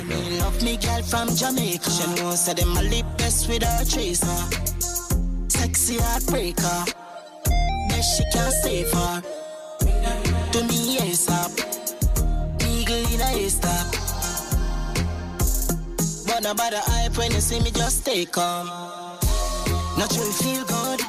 me. 5.92 5.98
She 5.98 6.03
that. 6.03 6.22
Sexy 6.22 6.53
heartbreaker. 6.56 6.94
Best 7.90 8.18
she 8.18 8.24
can't 8.32 8.53
save 8.53 8.92
her. 8.92 9.22
Do 10.52 10.64
me 10.64 10.98
ASAP. 10.98 11.52
Eagle 12.64 13.14
in 13.14 13.22
a 13.22 13.50
stop. 13.50 13.88
But 16.28 16.44
no 16.44 16.53
bother 16.53 16.82
hype 16.82 17.18
when 17.18 17.32
you 17.32 17.42
see 17.42 17.60
me 17.60 17.72
just 17.72 18.06
take 18.06 18.38
on. 18.38 18.66
Not 19.98 20.14
you 20.16 20.24
feel 20.32 20.64
good. 20.66 21.02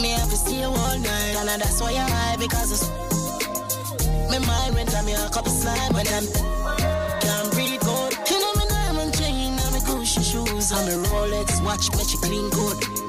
Me 0.00 0.10
have 0.10 0.30
to 0.30 0.36
stay 0.36 0.64
all 0.64 0.98
night. 0.98 1.36
And 1.36 1.62
that's 1.62 1.80
why 1.80 1.90
I 1.90 2.10
high 2.10 2.36
because 2.36 2.72
it's 2.72 2.88
my 4.30 4.38
mind 4.38 4.74
when 4.74 4.88
I'm 4.88 5.08
a 5.08 5.30
couple 5.32 5.52
slime 5.52 5.92
when 5.92 6.06
I'm 6.08 6.26
can't 7.20 7.52
breathe 7.52 7.80
good. 7.80 8.12
You 8.30 8.40
know 8.40 8.52
me 8.54 8.64
diamond 8.68 9.14
chain, 9.16 9.52
I'm 9.52 9.74
a 9.74 9.78
Gucci 9.78 10.22
shoes, 10.24 10.72
I'm 10.72 10.88
a 10.88 11.06
Rolex 11.08 11.62
watch, 11.64 11.90
make 11.96 12.12
you 12.12 12.18
clean 12.18 12.50
good. 12.50 13.01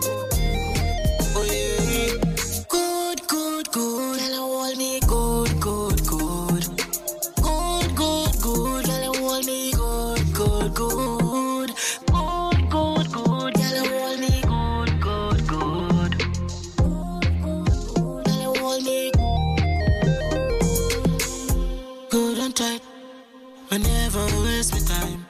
Oh 1.35 1.43
yeah, 1.45 2.17
good, 2.69 3.27
good, 3.27 3.71
good. 3.71 4.19
Girl, 4.19 4.37
hold 4.37 4.77
me 4.77 4.99
good, 5.01 5.59
good, 5.61 6.07
good. 6.07 6.63
Good, 7.41 7.95
good, 7.95 8.33
good. 8.41 8.85
Girl, 8.85 9.13
hold 9.15 9.45
me 9.45 9.71
good, 9.73 10.33
good, 10.33 10.73
good. 10.75 11.69
Good, 12.11 12.69
good, 12.69 13.07
good. 13.13 13.53
Girl, 13.55 13.85
hold 13.85 14.19
me 14.19 14.31
good, 14.31 14.61
good, 15.01 15.33
good. 20.99 22.09
Good 22.11 22.37
and 22.39 22.55
tight. 22.55 22.81
I 23.71 23.77
never 23.77 24.25
waste 24.43 24.73
my 24.73 24.79
time. 24.79 25.25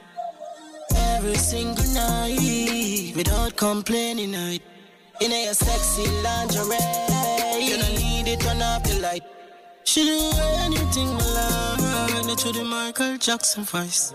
Every 0.94 1.36
single 1.36 1.84
night, 1.94 3.12
without 3.16 3.56
complaining, 3.56 4.32
night. 4.32 4.62
A 5.54 5.56
sexy 5.56 6.02
lingerie, 6.20 6.78
you 7.62 7.76
don't 7.76 7.94
need 7.94 8.26
it, 8.26 8.40
turn 8.40 8.60
off 8.60 8.82
the 8.82 8.98
light. 8.98 9.22
She 9.84 10.02
do 10.02 10.18
anything 10.58 11.14
my 11.14 11.20
love, 11.20 12.28
and 12.28 12.36
to 12.36 12.50
the 12.50 12.64
Michael 12.64 13.16
Jackson 13.18 13.62
voice. 13.62 14.12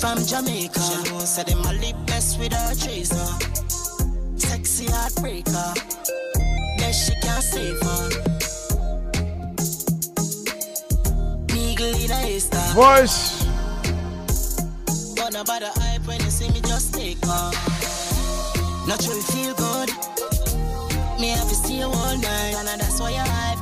From 0.00 0.24
Jamaica. 0.24 0.80
She 0.80 1.10
knows 1.10 1.36
that 1.36 1.46
them 1.46 1.60
a 1.60 1.72
lip 1.72 1.96
best 2.06 2.38
with 2.38 2.52
her 2.52 2.74
chaser. 2.74 3.28
Sexy 4.36 4.86
heartbreaker. 4.86 5.74
Best 6.78 7.06
she 7.06 7.14
can 7.20 7.42
save 7.42 7.80
her. 7.82 8.08
Eagle 11.56 11.94
in 12.04 12.10
a 12.10 12.14
haystack. 12.14 12.74
Voice. 12.74 13.44
But 15.46 15.62
hype 15.62 16.06
when 16.06 16.20
you 16.20 16.30
see 16.30 16.48
me 16.50 16.60
just 16.62 16.94
take 16.94 17.18
off. 17.28 17.54
Not 18.88 19.02
sure 19.02 19.14
you 19.14 19.22
feel 19.22 19.54
good. 19.54 19.90
Me 21.20 21.28
have 21.28 21.48
to 21.48 21.54
stay 21.54 21.82
all 21.82 21.92
night, 21.92 22.54
and 22.58 22.80
that's 22.80 23.00
why 23.00 23.12
I 23.12 23.26
hype. 23.26 23.60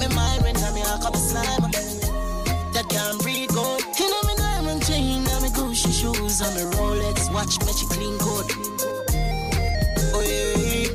Me 0.00 0.06
mind 0.14 0.42
when 0.42 0.56
I'm 0.56 0.76
a 0.76 1.02
couple 1.02 1.20
slime 1.20 1.70
that 2.74 2.86
can 2.90 3.18
breathe 3.18 3.47
Shoes, 6.38 6.46
and 6.46 6.70
me 6.70 6.76
Rolex 6.76 7.32
watch, 7.32 7.58
you 7.82 7.88
clean 7.88 8.16
good. 8.18 8.46
Oh 10.14 10.22
yeah, 10.22 10.88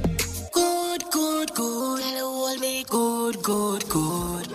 good, 0.52 1.04
good, 1.12 1.54
good. 1.54 2.02
Hold 2.02 2.60
me 2.60 2.84
good, 2.88 3.42
good, 3.42 3.90
good. 3.90 4.48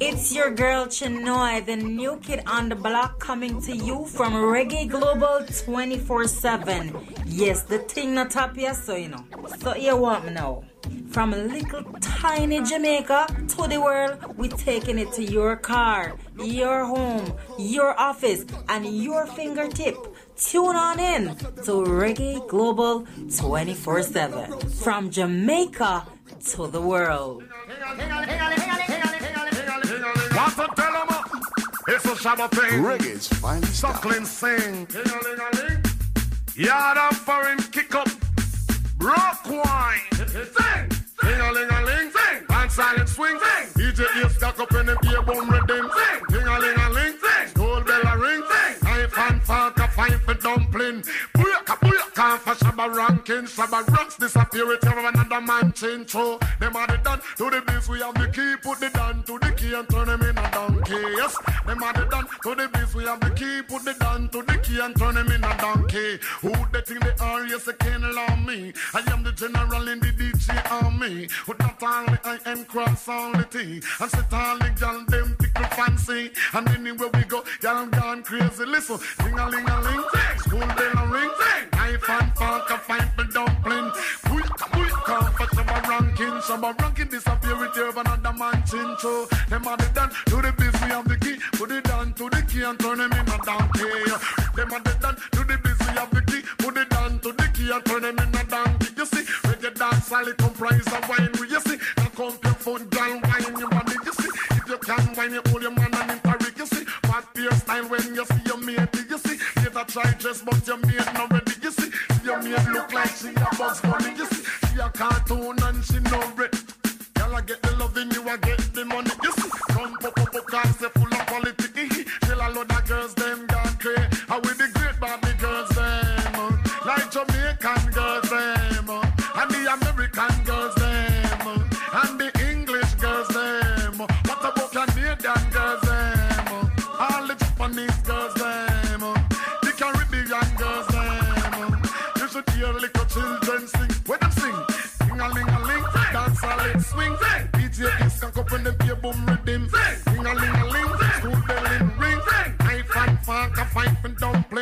It's 0.00 0.34
your 0.34 0.50
girl 0.50 0.86
Chinoy, 0.86 1.64
the 1.64 1.76
new 1.76 2.18
kid 2.18 2.42
on 2.46 2.68
the 2.68 2.76
block, 2.76 3.18
coming 3.18 3.60
to 3.62 3.76
you 3.76 4.06
from 4.06 4.34
Reggae 4.34 4.88
Global 4.88 5.44
24 5.64 6.28
7. 6.28 6.96
Yes, 7.26 7.62
the 7.62 7.78
thing 7.78 8.14
not 8.14 8.36
up 8.36 8.56
so 8.74 8.96
you 8.96 9.08
know. 9.08 9.24
So 9.58 9.74
you 9.74 9.96
want 9.96 10.26
me 10.26 10.32
now. 10.32 10.64
From 11.10 11.32
a 11.32 11.38
little 11.38 11.82
tiny 12.00 12.62
Jamaica 12.62 13.26
to 13.48 13.66
the 13.68 13.80
world, 13.80 14.36
we're 14.36 14.50
taking 14.50 14.98
it 14.98 15.12
to 15.12 15.22
your 15.22 15.56
car, 15.56 16.14
your 16.38 16.84
home, 16.84 17.32
your 17.58 17.98
office, 17.98 18.44
and 18.68 18.84
your 18.86 19.26
fingertip. 19.26 19.96
Tune 20.36 20.76
on 20.76 21.00
in 21.00 21.34
to 21.64 21.72
Reggae 21.86 22.46
Global 22.48 23.06
24 23.34 24.02
7. 24.02 24.60
From 24.70 25.10
Jamaica 25.10 26.06
to 26.52 26.66
the 26.66 26.80
world. 26.80 27.44
Want 30.36 30.54
to 30.56 30.68
tell 30.76 30.96
'em, 30.96 31.08
it's 31.88 32.04
a 32.04 32.14
Shabba 32.14 32.50
thing. 32.50 32.82
Reggae's 32.82 33.28
finest. 33.28 33.80
Suckling 33.80 34.26
sing. 34.26 34.86
Yard 36.56 36.98
and 36.98 37.16
foreign 37.16 37.58
kick 37.72 37.94
up. 37.94 38.08
Rock 38.98 39.46
wine. 39.46 40.00
Sing. 40.12 40.90
Sing 41.20 41.40
a 41.40 41.52
ling 41.52 41.70
a 41.70 41.82
ling. 41.84 42.10
Sing. 42.10 42.46
And 42.48 42.72
silent 42.72 43.08
swing. 43.08 43.38
Sing. 43.38 43.82
DJ 43.82 44.22
ear 44.22 44.30
stuck 44.30 44.58
up 44.58 44.72
in 44.74 44.86
the 44.86 44.96
beer 45.02 45.22
boom 45.22 45.50
rhythm. 45.50 45.90
Sing. 45.90 46.22
Ding 46.30 46.46
a 46.46 46.58
ling 46.58 46.78
a 46.78 46.90
ling. 46.90 47.18
Sing. 47.18 47.52
Gold 47.54 47.86
bell 47.86 48.06
a 48.06 48.18
ring. 48.18 48.42
Sing. 48.50 48.84
Knife 48.84 49.18
and 49.18 49.42
fork 49.42 49.78
a 49.78 49.88
fine 49.88 50.18
for 50.20 50.34
dumpling. 50.34 51.04
For 52.26 52.56
Shabba 52.56 52.92
ranking. 52.92 53.44
Shabba 53.44 53.86
ranks 53.96 54.16
disappear 54.16 54.66
with 54.66 54.84
every 54.84 55.06
another 55.06 55.40
man 55.40 55.72
change. 55.72 56.10
So 56.10 56.40
them 56.58 56.74
are 56.74 56.86
the 56.88 56.96
done 56.96 57.20
to 57.36 57.50
the 57.50 57.62
biz. 57.64 57.88
We 57.88 58.00
have 58.00 58.14
the 58.14 58.26
key. 58.26 58.56
Put 58.60 58.80
the 58.80 58.90
down 58.90 59.22
to 59.22 59.38
the 59.38 59.52
key 59.52 59.72
and 59.72 59.88
turn 59.88 60.08
them 60.08 60.20
in 60.22 60.36
a 60.36 60.50
donkey. 60.50 60.94
Yes. 61.16 61.36
Them 61.64 61.84
are 61.84 61.92
the 61.92 62.04
done 62.06 62.26
to 62.42 62.54
the 62.56 62.68
biz. 62.68 62.94
We 62.96 63.04
have 63.04 63.20
the 63.20 63.30
key. 63.30 63.62
Put 63.62 63.84
the 63.84 63.94
down 63.94 64.28
to 64.30 64.42
the 64.42 64.58
key 64.58 64.80
and 64.80 64.96
turn 64.98 65.14
them 65.14 65.30
in 65.30 65.44
a 65.44 65.56
donkey. 65.58 66.18
Who 66.40 66.52
they 66.72 66.80
think 66.80 67.04
they 67.04 67.14
are? 67.20 67.46
Yes, 67.46 67.62
they 67.62 67.74
can't 67.74 68.04
allow 68.04 68.34
me. 68.34 68.72
I 68.92 69.02
am 69.12 69.22
the 69.22 69.30
general 69.30 69.86
in 69.86 70.00
the 70.00 70.08
DJ 70.08 70.70
army. 70.82 71.28
With 71.46 71.60
not 71.60 71.80
only 71.80 72.18
I 72.24 72.38
am 72.46 72.64
cross 72.64 73.08
all 73.08 73.30
the 73.32 73.44
T. 73.44 73.80
And 74.00 74.10
sit 74.10 74.32
all 74.32 74.58
the 74.58 74.74
gal 74.80 75.04
them 75.06 75.36
tickle 75.38 75.64
fancy. 75.78 76.32
And 76.52 76.68
anywhere 76.70 77.10
we 77.14 77.22
go, 77.22 77.44
y'all 77.62 77.86
gone 77.86 78.24
crazy. 78.24 78.66
Listen, 78.66 78.98
ding 79.22 79.38
a 79.38 79.48
ling 79.48 79.68
a 79.68 79.80
ling, 79.80 80.04
school 80.38 80.58
bell 80.58 80.98
a 80.98 81.06
ring, 81.06 81.30
knife 81.86 82.10
and 82.10 82.36
fork 82.36 82.70
a 82.70 82.78
fight 82.78 83.08
for 83.14 83.24
dumpling. 83.24 83.90
Booyaka 84.26 85.18
for 85.36 85.46
Shabba 85.54 85.88
ranking. 85.88 86.36
Shabba 86.46 86.80
ranking 86.80 87.08
disappear 87.08 87.56
with 87.58 87.76
you 87.76 87.90
another 87.90 88.32
man 88.32 88.62
chin. 88.66 88.96
So 88.98 89.26
them 89.48 89.66
are 89.66 89.76
the 89.76 89.88
done 89.94 90.10
to 90.26 90.36
the 90.42 90.52
biz. 90.58 90.74
We 90.82 90.88
have 90.90 91.08
the 91.08 91.16
key. 91.18 91.36
Put 91.52 91.70
it 91.70 91.84
down 91.84 92.12
to 92.14 92.28
the 92.30 92.42
key 92.42 92.62
and 92.62 92.78
turn 92.78 92.98
them 92.98 93.12
in 93.12 93.28
a 93.28 93.38
donkey. 93.44 93.88
Them 94.56 94.72
are 94.72 94.80
the 94.80 94.94
done 95.00 95.16
to 95.32 95.40
the 95.44 95.58
biz. 95.62 95.78
We 95.86 95.92
have 95.98 96.10
the 96.10 96.22
key. 96.22 96.42
Put 96.58 96.76
it 96.76 96.88
down 96.90 97.18
to 97.20 97.32
the 97.32 97.46
key 97.54 97.70
and 97.70 97.84
turn 97.84 98.02
them 98.02 98.18
in 98.18 98.34
a 98.34 98.44
donkey. 98.44 98.88
You 98.96 99.06
see, 99.06 99.24
reggae 99.46 99.74
dance 99.74 100.12
all 100.12 100.26
it 100.26 100.36
comprise 100.38 100.86
of 100.86 101.08
wine. 101.08 101.30
You 101.38 101.60
see, 101.60 101.78
now 101.98 102.10
come 102.16 102.38
your 102.42 102.54
foot, 102.64 102.90
girl, 102.90 103.20
wine 103.22 103.58
your 103.58 103.70
body. 103.70 103.96
You 104.04 104.12
see, 104.12 104.30
if 104.58 104.68
you 104.68 104.78
can 104.78 105.14
wine, 105.14 105.32
you 105.34 105.42
hold 105.46 105.62
your 105.62 105.70
man 105.70 105.94
and 105.94 106.10
in 106.12 106.18
Paris. 106.20 106.52
You 106.56 106.66
see, 106.66 106.84
fat 107.06 107.24
beer 107.34 107.52
style 107.52 107.86
when 107.88 108.14
you 108.14 108.24
see 108.24 108.42
your 108.46 108.58
mate. 108.58 108.94
You 109.08 109.18
see, 109.18 109.36
get 109.62 109.76
a 109.76 109.84
try 109.84 110.10
dress, 110.18 110.42
but 110.42 110.66
your 110.66 110.78
mate 110.78 111.12
not 111.14 111.30
ready. 111.32 111.45
Your 112.36 112.50
mate 112.50 112.68
look 112.68 112.92
like 112.92 113.08
she 113.08 113.28
a 113.30 113.56
box 113.56 113.82
money. 113.82 114.14
You 114.14 114.26
see, 114.26 114.44
she 114.68 114.78
a 114.78 114.90
cartoon 114.90 115.56
and 115.62 115.82
she 115.82 115.98
no 116.00 116.20
bread. 116.34 116.52
Girl, 117.14 117.34
I 117.34 117.40
get 117.40 117.62
the 117.62 117.74
loving, 117.76 118.10
you 118.10 118.28
I 118.28 118.36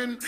mind 0.05 0.21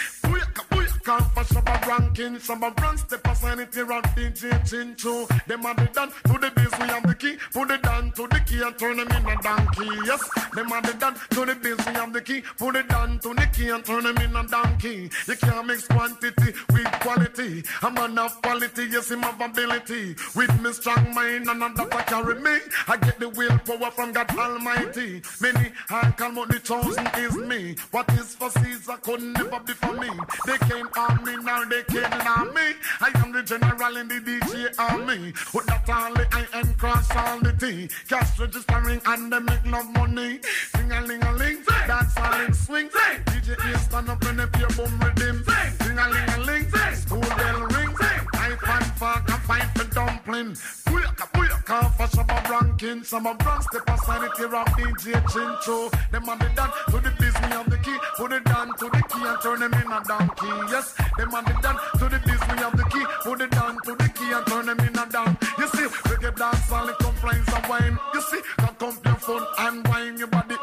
Booyaka, 1.08 1.32
for 1.32 1.44
Shabba 1.53 1.88
ranking. 1.88 2.36
Shabba 2.36 2.82
rank 2.82 3.00
step 3.00 3.27
it 3.60 3.74
here 3.74 3.92
at 3.92 4.03
DJ 4.16 4.52
Chincho. 4.68 5.27
Them 5.45 5.66
are 5.66 5.76
the 5.76 5.86
done 5.88 6.10
to 6.10 6.34
the 6.34 6.52
bass, 6.56 6.80
we 6.80 6.88
have 6.88 7.08
the 7.08 7.16
key. 7.16 7.38
Put 7.52 7.72
it 7.72 7.82
down 7.82 8.11
to 8.11 8.27
the 8.27 8.40
key 8.45 8.61
and 8.61 8.77
turn 8.77 8.98
them 8.98 9.08
in 9.08 9.26
a 9.26 9.42
donkey. 9.42 9.90
Yes, 10.06 10.30
them 10.53 10.72
are 10.72 10.82
the 10.82 10.94
done 10.94 11.16
to 11.32 11.45
the 11.45 11.56
bass, 11.56 11.86
we 11.86 11.94
have 11.94 12.14
the 12.14 12.22
key. 12.22 12.42
Put 12.58 12.76
it 12.76 12.90
down 12.90 13.19
to 13.19 13.34
the 13.34 13.48
key 13.53 13.69
and 13.69 13.86
turn 13.86 14.03
them 14.03 14.18
in 14.18 14.36
a 14.36 14.48
donkey. 14.48 15.10
You 15.27 15.36
can't 15.36 15.68
mix 15.68 15.88
quantity 15.88 16.53
with 16.72 16.92
quality. 17.00 17.64
I'm 17.82 17.98
enough 17.98 18.42
quality, 18.42 18.88
yes, 18.92 19.11
I'm 19.11 19.24
of 19.24 19.40
ability. 19.40 20.16
With 20.36 20.61
me 20.61 20.74
strong 20.74 21.14
mind 21.14 21.48
and 21.48 21.61
that 21.61 22.08
carry 22.08 22.40
me. 22.40 22.58
I 22.88 22.98
get 22.98 23.19
the 23.19 23.30
willpower 23.30 23.92
from 23.92 24.11
God 24.11 24.30
Almighty. 24.38 25.22
Many 25.42 25.72
I 25.90 26.11
call 26.11 26.45
the 26.45 26.60
chosen 26.60 27.08
is 27.18 27.36
me. 27.36 27.76
What 27.92 28.11
is 28.14 28.36
for 28.36 28.50
Caesar 28.50 28.98
could 29.02 29.22
never 29.22 29.60
be 29.60 29.74
for 29.74 29.94
me. 29.94 30.10
They 30.45 30.58
can't 30.58 30.92
harm 30.98 31.24
me, 31.24 31.38
now 31.43 31.64
they 31.64 31.84
can't 31.84 32.14
harm 32.14 32.53
me. 32.53 32.74
I 33.00 33.11
am 33.22 33.32
the 33.32 33.43
general 33.43 33.98
in 33.98 34.08
the 34.08 34.19
DJ 34.19 34.74
army. 34.80 35.34
With 35.53 35.66
that 35.67 35.88
only 35.90 36.26
I 36.32 36.43
am 36.53 36.74
cross 36.74 37.09
all 37.16 37.40
the 37.40 37.53
T. 37.53 37.90
Cash 38.09 38.40
registering 38.40 39.01
and 39.06 39.32
they 39.32 39.40
make 39.40 39.66
love 39.66 39.90
money. 39.93 40.40
Sing 40.74 40.92
a 40.92 41.01
ling 41.01 41.24
a 41.24 41.32
ling, 41.34 41.64
dance 41.88 42.17
all 42.17 42.42
in 42.42 42.53
swing. 42.53 42.90
DJ 43.30 43.50
is 43.74 43.82
stand 43.82 44.09
up 44.09 44.24
and 44.26 44.42
if 44.42 44.50
you 44.59 44.67
boom 44.76 45.00
rhythm. 45.00 45.43
Sing 45.82 45.98
a 45.98 46.09
ling 46.09 46.30
a 46.35 46.40
ling, 46.50 46.66
school 46.95 47.22
bell 47.22 47.61
ring. 47.76 47.93
I 48.34 48.56
fan 48.66 48.84
fuck, 48.98 49.30
I 49.30 49.38
fight 49.48 49.69
for 49.77 49.88
dumpling. 49.93 50.51
Booyaka, 50.88 51.36
booyaka, 51.68 51.92
for 51.96 52.08
Shabba 52.08 52.50
ranking. 52.50 53.04
Some 53.04 53.28
of 53.28 53.38
Bronx, 53.40 53.66
step 53.66 53.88
aside 53.90 54.24
it 54.24 54.32
here 54.38 54.56
of 54.56 54.68
DJ 54.68 55.14
Chincho. 55.28 56.12
Them 56.12 56.30
on 56.30 56.40
the 56.40 56.50
done 56.56 56.72
to 56.90 56.98
the 57.00 57.12
business 57.20 57.56
of 57.56 57.70
the 57.70 57.78
key. 57.78 57.98
Put 58.18 58.32
it 58.34 58.44
down 58.46 58.68
to 58.78 58.86
the 58.86 59.04
key 59.10 59.26
and 59.26 59.42
turn 59.42 59.60
them 59.60 59.74
in 59.74 59.92
a 59.92 60.04
donkey. 60.08 60.72
Yes, 60.72 60.94
them 61.18 61.34
on 61.34 61.44
the 61.46 61.54
done 61.62 61.78
to 62.00 62.06
the 62.10 62.20
business 62.20 62.62
of 62.64 62.78
the 62.78 62.84
key. 62.92 63.06
Put 63.24 63.42
it 63.42 63.52
down 63.52 63.78
to 63.84 63.96
the 63.96 64.10
key 64.10 64.32
and 64.32 64.46
turn 64.48 64.66
them 64.66 64.80
in 64.80 64.98
a 64.98 65.06
down. 65.10 65.38
You 65.58 65.68
see, 65.68 65.88
reggae 66.10 66.36
dance 66.36 66.72
all 66.72 66.90
it 66.90 66.98
complains 67.00 67.48
of 67.48 67.70
wine. 67.70 67.98
You 68.14 68.22
see, 68.22 68.42
cock 68.58 68.84
up 68.84 69.06
your 69.06 69.16
phone 69.16 69.46
and 69.60 69.88
wine 69.88 70.18
your 70.18 70.28
body. 70.28 70.56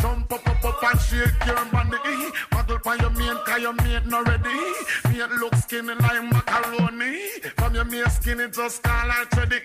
Jump 0.00 0.32
up, 0.32 0.48
up, 0.48 0.64
up 0.64 0.82
and 0.82 1.00
shake 1.00 1.46
your 1.46 1.64
body. 1.72 1.98
Muggle 2.52 2.82
by 2.82 2.94
your 2.96 3.10
mate, 3.10 3.44
cause 3.44 3.60
your 3.62 3.72
mate 3.72 4.06
not 4.06 4.26
ready. 4.28 4.58
Mate 5.08 5.30
look 5.40 5.54
skinny 5.56 5.94
like 5.94 6.24
macaroni. 6.32 7.18
From 7.56 7.74
your 7.74 7.84
mate 7.84 8.10
skinny 8.10 8.48
just 8.50 8.82
call 8.82 9.10
her 9.10 9.26
ready. 9.36 9.60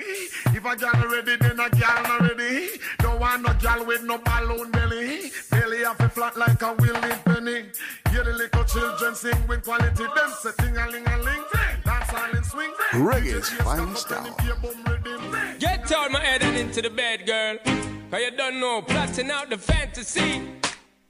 If 0.60 0.66
a 0.66 0.76
girl 0.80 1.10
ready, 1.12 1.36
then 1.36 1.60
a 1.60 1.70
girl 1.70 2.04
not 2.04 2.22
ready. 2.22 2.70
Don't 3.00 3.20
want 3.20 3.42
no 3.44 3.54
girl 3.56 3.86
with 3.86 4.04
no 4.04 4.18
balloon 4.18 4.72
belly. 4.72 5.32
Belly 5.52 5.84
off 5.84 6.00
a 6.00 6.10
flat 6.10 6.38
like 6.38 6.62
a 6.62 6.74
willing 6.74 7.20
penny. 7.26 7.66
Hear 8.12 8.24
the 8.24 8.34
little 8.34 8.64
children 8.64 9.16
sing 9.16 9.48
with 9.48 9.64
quality. 9.64 10.04
Them 10.04 10.32
say 10.42 10.52
ting 10.60 10.78
a 10.78 10.88
ling 10.90 11.06
a 11.06 11.18
ling. 11.18 11.44
Dance 11.84 12.14
all 12.14 12.38
in 12.38 12.44
swing. 12.44 12.72
Reggae's 12.92 13.50
finest 13.50 14.12
hour. 14.12 14.36
Get 15.60 15.92
out 15.92 16.12
my 16.12 16.22
head 16.22 16.42
and 16.44 16.58
into 16.58 16.82
the 16.82 16.90
bed, 16.90 17.26
girl. 17.26 17.58
Cause 18.12 18.22
you 18.22 18.32
don't 18.38 18.60
know, 18.60 18.82
plotting 18.82 19.30
out 19.30 19.50
the 19.50 19.58
fantasy. 19.58 20.42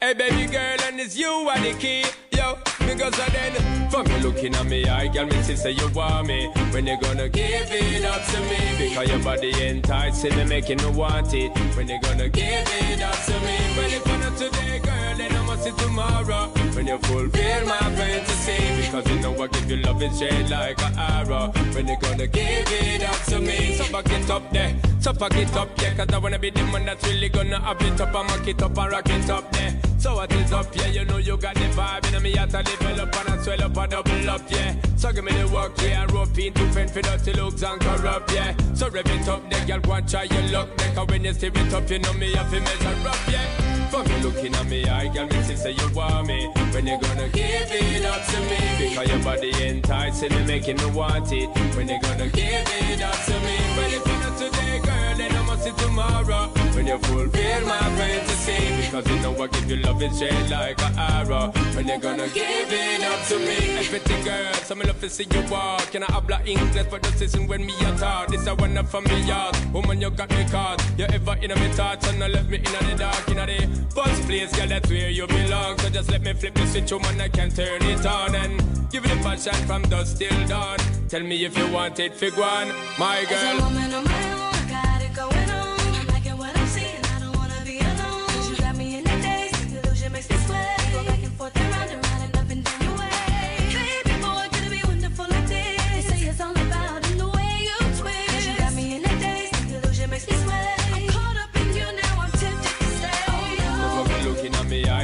Hey 0.01 0.13
baby 0.13 0.49
girl, 0.49 0.77
and 0.87 0.97
it's 0.97 1.17
you 1.17 1.27
are 1.27 1.59
the 1.59 1.73
key. 1.73 2.05
Yo, 2.31 2.57
because 2.87 3.19
I 3.19 3.27
then 3.31 3.89
From 3.89 4.07
you 4.07 4.17
looking 4.19 4.55
at 4.55 4.65
me, 4.65 4.85
I 4.85 5.09
girl, 5.09 5.25
me 5.25 5.41
see 5.41 5.57
say 5.57 5.71
you 5.71 5.89
want 5.89 6.25
me. 6.25 6.47
When 6.71 6.87
you 6.87 6.97
gonna 7.01 7.27
give 7.27 7.67
it 7.69 8.05
up 8.05 8.23
to 8.27 8.39
me? 8.39 8.89
Because 8.89 9.09
your 9.09 9.19
body 9.19 9.51
enticing 9.61 10.37
me, 10.37 10.45
making 10.45 10.77
me 10.77 10.87
want 10.91 11.33
it. 11.33 11.51
When 11.75 11.89
you 11.89 11.99
gonna 11.99 12.29
give 12.29 12.45
it 12.45 13.01
up 13.01 13.15
to 13.25 13.33
me? 13.41 13.57
Well, 13.75 13.91
if 13.91 14.05
not 14.07 14.37
today, 14.37 14.79
girl, 14.79 15.17
then 15.17 15.35
I 15.35 15.45
must 15.45 15.63
see 15.65 15.71
tomorrow. 15.83 16.68
When 16.79 16.87
you 16.87 16.97
fulfill 16.99 17.65
my 17.65 17.77
fantasy, 17.77 18.85
because 18.85 19.05
you 19.11 19.19
know 19.19 19.43
I 19.43 19.47
give 19.47 19.69
you 19.69 19.77
love 19.83 20.01
and 20.01 20.15
shade 20.15 20.49
like 20.49 20.81
an 20.81 20.97
arrow. 20.97 21.51
When 21.75 21.89
you 21.89 21.97
gonna 21.99 22.25
give 22.25 22.71
it 22.71 23.03
up 23.03 23.21
to 23.25 23.39
me? 23.41 23.73
So 23.75 23.91
back 23.91 24.09
it 24.09 24.29
up 24.29 24.49
there, 24.53 24.73
so 25.01 25.11
back 25.11 25.35
it 25.35 25.53
up, 25.57 25.67
yeah. 25.81 25.93
Cause 25.95 26.07
I 26.13 26.17
wanna 26.19 26.39
be 26.39 26.51
the 26.51 26.63
man 26.63 26.85
that's 26.85 27.05
really 27.05 27.27
gonna 27.27 27.59
have 27.59 27.81
it 27.81 27.99
up 27.99 28.15
and 28.15 28.27
mock 28.29 28.47
it 28.47 28.63
up 28.63 28.77
and 28.77 28.91
rock 28.93 29.09
it 29.09 29.29
up 29.29 29.51
there. 29.51 29.77
So 29.97 30.15
what 30.15 30.31
is 30.31 30.53
up, 30.53 30.73
yeah? 30.73 30.87
You 30.87 31.03
know 31.03 31.17
you 31.17 31.35
got 31.35 31.55
the 31.55 31.67
vibe, 31.75 32.13
and 32.13 32.23
me 32.23 32.37
at 32.37 32.53
a 32.53 32.57
level 32.59 33.01
up 33.01 33.19
and 33.19 33.29
I 33.29 33.43
swell 33.43 33.61
up 33.61 33.75
and 33.77 33.91
double 33.91 34.29
up, 34.29 34.41
yeah. 34.49 34.75
So 34.95 35.11
give 35.11 35.25
me 35.25 35.33
the 35.33 35.49
work, 35.49 35.73
yeah. 35.81 36.05
Rope 36.13 36.39
into 36.39 36.65
fend 36.71 36.91
for 36.91 37.01
dirty 37.01 37.33
looks 37.33 37.61
and 37.61 37.81
corrupt, 37.81 38.31
yeah. 38.31 38.55
So 38.73 38.87
rev 38.89 39.05
it 39.05 39.27
up, 39.27 39.49
there, 39.49 39.65
girl, 39.65 39.81
watch 39.85 40.13
how 40.13 40.21
you 40.21 40.41
look. 40.43 40.77
Then 40.77 40.95
cause 40.95 41.07
when 41.09 41.25
you 41.25 41.33
steer 41.33 41.51
it 41.53 41.73
up, 41.73 41.89
you 41.89 41.99
know 41.99 42.13
me 42.13 42.33
have 42.35 42.49
to 42.49 42.61
measure 42.61 43.09
up, 43.09 43.17
yeah. 43.29 43.68
For 43.89 44.03
me 44.03 44.21
looking 44.21 44.53
at 44.53 44.67
me, 44.67 44.85
I 44.85 45.07
girl, 45.07 45.25
me 45.25 45.41
see 45.41 45.55
say 45.55 45.71
you 45.71 45.89
want 45.95 46.27
me. 46.27 46.47
When 46.73 46.85
you 46.85 46.99
gonna 46.99 47.27
give 47.29 47.71
it 47.71 48.05
up 48.05 48.23
to 48.23 48.39
me? 48.41 48.89
Because 48.89 49.09
your 49.09 49.19
body 49.23 49.51
enticing 49.65 50.31
me, 50.31 50.45
making 50.45 50.77
me 50.77 50.85
want 50.91 51.31
it. 51.31 51.49
When 51.75 51.89
you 51.89 51.99
gonna 51.99 52.27
give 52.29 52.67
it 52.69 53.01
up 53.01 53.15
to 53.25 53.33
me? 53.39 53.57
Well, 53.75 53.91
if 53.91 54.05
you're 54.05 54.19
not 54.19 54.37
today, 54.37 54.79
girl, 54.83 55.17
then 55.17 55.35
I 55.35 55.41
must 55.45 55.63
see 55.63 55.71
tomorrow. 55.83 56.68
When 56.79 56.87
you 56.87 56.97
fulfill 56.99 57.67
my 57.67 57.77
fantasy, 57.77 58.85
because 58.85 59.05
you 59.09 59.19
know 59.19 59.43
I 59.43 59.47
give 59.47 59.69
you 59.69 59.75
love 59.83 60.01
and 60.01 60.15
shade 60.15 60.49
like 60.49 60.81
an 60.81 60.97
arrow. 60.97 61.51
When 61.75 61.85
you're 61.85 61.99
gonna 61.99 62.29
give 62.29 62.71
it 62.71 63.03
up 63.03 63.27
to 63.27 63.37
me? 63.37 63.77
Everything, 63.79 64.23
girl, 64.23 64.53
so 64.53 64.75
me 64.75 64.85
love 64.85 65.01
to 65.01 65.09
see 65.09 65.27
you 65.29 65.43
walk. 65.51 65.91
Can 65.91 66.03
I 66.03 66.05
habla 66.05 66.39
English 66.45 66.87
for 66.87 66.97
the 66.99 67.11
season 67.17 67.47
when 67.47 67.65
me 67.65 67.73
a 67.81 67.97
talk? 67.97 68.29
This 68.29 68.47
a 68.47 68.55
one 68.55 68.81
from 68.85 69.03
me 69.03 69.19
yard. 69.23 69.57
Woman, 69.73 69.99
you 69.99 70.09
got 70.09 70.29
me 70.29 70.45
caught. 70.45 70.81
You 70.97 71.03
ever 71.03 71.35
in 71.41 71.51
a 71.51 71.55
me 71.57 71.67
thoughts 71.73 72.07
and 72.07 72.23
I 72.23 72.27
left 72.27 72.49
me 72.49 72.59
in 72.59 72.63
the 72.63 72.95
dark, 72.97 73.27
in 73.27 73.35
the 73.35 73.85
first 73.93 74.21
place, 74.21 74.55
girl, 74.55 74.67
that's 74.69 74.89
where 74.89 75.09
you 75.09 75.27
belong. 75.27 75.77
So 75.79 75.89
just 75.89 76.09
let 76.09 76.21
me 76.21 76.31
flip 76.31 76.53
the 76.53 76.65
switch, 76.65 76.93
woman, 76.93 77.19
I 77.19 77.27
can 77.27 77.49
turn 77.49 77.83
it 77.83 78.05
on 78.05 78.35
and 78.35 78.89
give 78.89 79.03
it 79.03 79.11
a 79.11 79.15
passion 79.17 79.53
from 79.67 79.81
dusk 79.89 80.17
till 80.17 80.47
dawn. 80.47 80.79
Tell 81.09 81.23
me 81.23 81.43
if 81.43 81.57
you 81.57 81.67
want 81.73 81.99
it, 81.99 82.15
fig 82.15 82.37
one, 82.37 82.71
my 82.97 83.25
girl. 83.25 84.58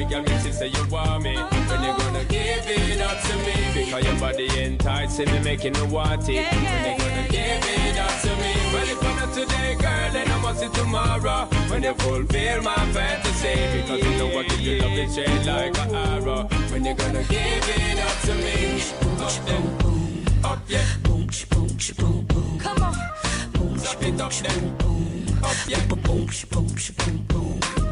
Girl, 0.09 0.22
me 0.24 0.38
see 0.40 0.51
say 0.51 0.67
you 0.67 0.85
want 0.90 1.24
me. 1.24 1.35
When 1.35 1.84
you 1.84 1.93
gonna 1.98 2.24
give 2.25 2.66
it 2.67 3.01
up 3.01 3.22
to 3.22 3.35
me? 3.38 3.56
Because 3.74 4.03
your 4.06 4.19
body 4.19 4.48
enticing 4.61 5.32
me, 5.32 5.40
making 5.40 5.74
me 5.74 5.84
want 5.84 6.27
it. 6.30 6.51
When 6.51 6.64
you 6.64 6.98
gonna 6.98 7.27
give 7.30 7.66
it 7.66 7.98
up 7.98 8.22
to 8.22 8.30
me? 8.42 8.53
Well, 8.74 8.90
if 8.90 9.01
not 9.01 9.34
today, 9.34 9.75
girl, 9.75 10.11
then 10.14 10.32
I 10.32 10.42
must 10.42 10.59
see 10.59 10.69
tomorrow. 10.69 11.48
When 11.69 11.84
you 11.84 11.93
fulfill 11.95 12.61
my 12.61 12.75
fantasy, 12.93 13.82
because 13.82 14.03
you 14.03 14.17
know 14.17 14.43
give 14.43 14.61
you 14.61 14.82
love 14.82 14.92
and 14.92 15.14
shade 15.14 15.45
like 15.45 15.77
an 15.80 15.95
arrow. 15.95 16.43
When 16.72 16.85
you 16.85 16.93
gonna 16.93 17.24
give 17.24 17.69
it 17.77 18.00
up 18.00 18.22
to 18.25 18.34
me? 18.35 18.82
Up 19.25 19.45
then, 19.45 20.45
up 20.45 20.59
yeah. 20.67 20.85
Boom, 21.03 21.27
boom, 21.50 21.77
boom, 21.98 22.25
boom. 22.25 22.59
Come 22.59 22.84
on. 22.84 22.95
Boom, 23.53 23.77
Stop 23.77 24.03
it 24.03 24.22
up 24.22 24.32
then, 24.34 24.75
up 25.43 25.56
yeah. 25.67 25.85
boom, 25.88 26.00
boom, 26.01 26.27
boom, 26.51 27.25
boom. 27.27 27.84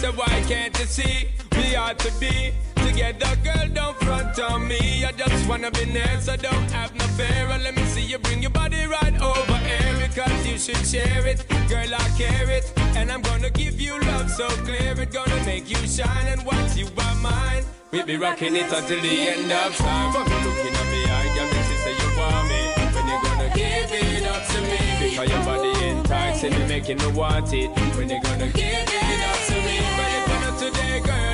So 0.00 0.12
why 0.12 0.42
can't 0.48 0.76
you 0.78 0.86
see 0.86 1.28
we 1.52 1.76
ought 1.76 1.98
to 1.98 2.10
be 2.18 2.52
together, 2.76 3.36
girl? 3.44 3.68
Don't 3.72 3.96
front 3.98 4.38
on 4.40 4.66
me. 4.66 5.04
I 5.04 5.12
just 5.12 5.46
wanna 5.46 5.70
be 5.70 5.84
near, 5.84 6.20
so 6.22 6.36
don't 6.36 6.70
have 6.70 6.94
no 6.94 7.04
fear. 7.18 7.46
Let 7.48 7.76
me 7.76 7.84
see 7.84 8.06
you 8.06 8.18
bring 8.18 8.40
your 8.40 8.50
body 8.50 8.86
right 8.86 9.14
over 9.20 9.58
here 9.58 10.08
because 10.08 10.46
you 10.46 10.56
should 10.58 10.84
share 10.86 11.26
it, 11.26 11.44
girl. 11.68 11.94
I 11.94 12.08
care 12.16 12.50
it, 12.50 12.72
and 12.96 13.12
I'm 13.12 13.20
gonna 13.20 13.50
give 13.50 13.78
you 13.78 14.00
love 14.00 14.30
so 14.30 14.48
clear. 14.64 14.98
It 14.98 15.12
gonna 15.12 15.44
make 15.44 15.68
you 15.68 15.86
shine, 15.86 16.26
and 16.28 16.46
once 16.46 16.78
you 16.78 16.86
mine, 17.20 17.64
we'll 17.92 18.06
be 18.06 18.16
rocking 18.16 18.56
it 18.56 18.72
until 18.72 19.00
the 19.02 19.14
end 19.32 19.52
of 19.52 19.76
time. 19.76 20.12
But 20.14 20.24
looking 20.46 20.74
at 20.80 20.86
me, 20.92 21.02
I 21.04 21.24
got 21.36 21.46
me 21.52 21.60
to 21.68 21.76
say 21.84 21.94
you 22.00 22.10
want 22.18 22.48
me. 22.48 22.62
When 22.94 23.06
you 23.06 23.18
gonna 23.22 23.50
give 23.54 23.92
it 23.92 24.26
up 24.26 24.46
to 24.48 24.60
me? 24.62 25.10
Because 25.10 25.28
your 25.28 25.44
body 25.44 25.72
enticing 25.88 26.52
me, 26.52 26.66
making 26.66 26.98
me 26.98 27.08
want 27.12 27.52
it. 27.52 27.68
When 27.96 28.08
you 28.08 28.20
gonna 28.22 28.48
give 28.48 28.88
it 28.88 29.20
up 29.28 29.39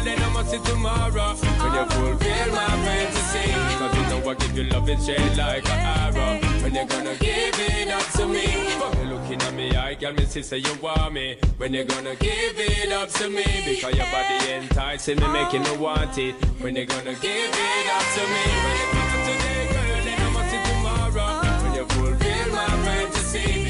then 0.06 0.22
I 0.22 0.32
must 0.32 0.50
see 0.50 0.58
tomorrow. 0.58 1.34
When 1.34 1.72
you 1.74 1.84
fulfill 1.90 2.48
my 2.54 2.66
fantasy, 2.86 3.46
because 3.70 3.94
you 3.96 4.04
know 4.10 4.30
I 4.30 4.34
give 4.34 4.56
you 4.56 4.64
love 4.64 4.88
and 4.88 5.02
shade 5.02 5.36
like 5.36 5.68
an 5.68 5.80
arrow. 6.00 6.40
When 6.62 6.74
you 6.74 6.86
gonna 6.86 7.16
give 7.16 7.58
it 7.58 7.88
up 7.88 8.06
to 8.12 8.26
me? 8.26 8.46
But 8.78 8.98
you 8.98 9.04
looking 9.14 9.42
at 9.42 9.54
me, 9.54 9.76
I 9.76 9.94
got 9.94 10.16
me 10.16 10.24
say 10.26 10.58
you 10.58 10.74
want 10.80 11.12
me. 11.12 11.38
When 11.58 11.74
you 11.74 11.84
gonna 11.84 12.14
give 12.16 12.58
it 12.58 12.92
up 12.92 13.08
to 13.18 13.28
me? 13.28 13.44
Because 13.64 13.94
your 13.94 14.06
body 14.06 14.52
enticing 14.52 15.18
me, 15.20 15.26
making 15.28 15.62
me 15.62 15.76
want 15.76 16.16
it. 16.18 16.34
When 16.60 16.76
you 16.76 16.86
gonna 16.86 17.14
give 17.14 17.54
it 17.70 17.86
up 17.96 18.06
to 18.14 18.22
me? 18.34 18.44
When 18.64 18.76
you 18.80 18.88
not 18.96 19.10
today, 19.26 19.62
girl, 19.72 19.85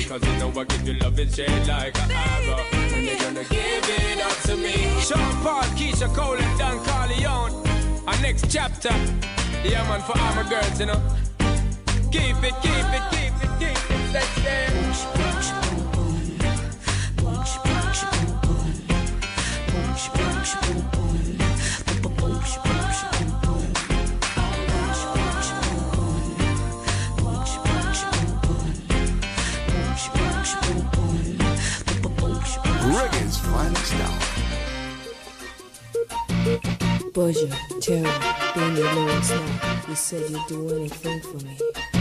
because 0.09 0.23
you 0.29 0.39
know 0.39 0.61
I 0.61 0.65
give 0.65 0.87
you 0.87 0.95
love 0.95 1.19
and 1.19 1.35
shade 1.35 1.67
like 1.67 1.99
an 1.99 2.11
arrow. 2.13 2.63
When 2.93 3.03
you 3.03 3.19
gonna 3.19 3.43
give 3.43 3.89
it 3.89 4.21
up 4.21 4.39
to 4.43 4.57
me? 4.57 4.75
Sean 5.01 5.33
Paul, 5.43 5.63
Keyshia 5.75 6.15
Cole, 6.15 6.37
and 6.39 6.59
Don 6.59 6.79
Corleone. 6.85 7.53
Our 8.07 8.21
next 8.23 8.49
chapter. 8.49 8.95
Yeah, 9.65 9.83
man, 9.89 10.01
for 10.03 10.17
all 10.17 10.35
my 10.35 10.49
girls, 10.49 10.79
you 10.79 10.87
know. 10.87 11.03
Keep 12.13 12.39
it, 12.45 12.55
keep 12.63 12.87
it, 12.97 13.03
keep 13.11 13.35
it, 13.43 13.51
keep 13.59 13.91
it 13.91 14.13
sexy. 14.13 14.46
Reggae's 32.95 33.37
finest 33.39 33.95
hour. 33.95 34.21
Buzzure, 37.13 37.53
terror, 37.81 38.19
being 38.55 38.77
your 38.77 38.95
lowest 38.95 39.31
now. 39.31 39.83
You 39.89 39.95
said 39.97 40.31
you'd 40.31 40.47
do 40.47 40.77
anything 40.77 41.21
for 41.21 41.39
me. 41.45 41.59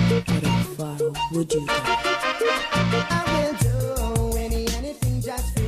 But 0.10 0.44
how 0.44 0.64
far 0.78 0.98
would 1.32 1.52
you 1.52 1.66
go? 1.66 1.74
I 1.74 3.24
will 3.34 3.56
do 3.58 4.38
any, 4.38 4.68
anything 4.76 5.22
just 5.22 5.58
for 5.58 5.65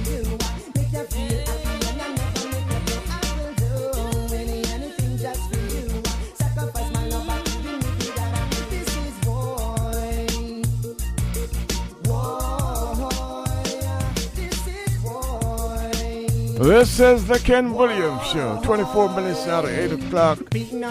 This 16.57 16.99
is 16.99 17.27
the 17.27 17.37
Ken 17.37 17.71
Williams 17.71 18.25
Show. 18.31 18.59
24 18.63 19.15
minutes 19.15 19.47
out 19.47 19.65
of 19.65 19.69
8 19.69 19.91
o'clock 19.91 20.39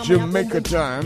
Jamaica 0.05 0.61
time. 0.61 1.05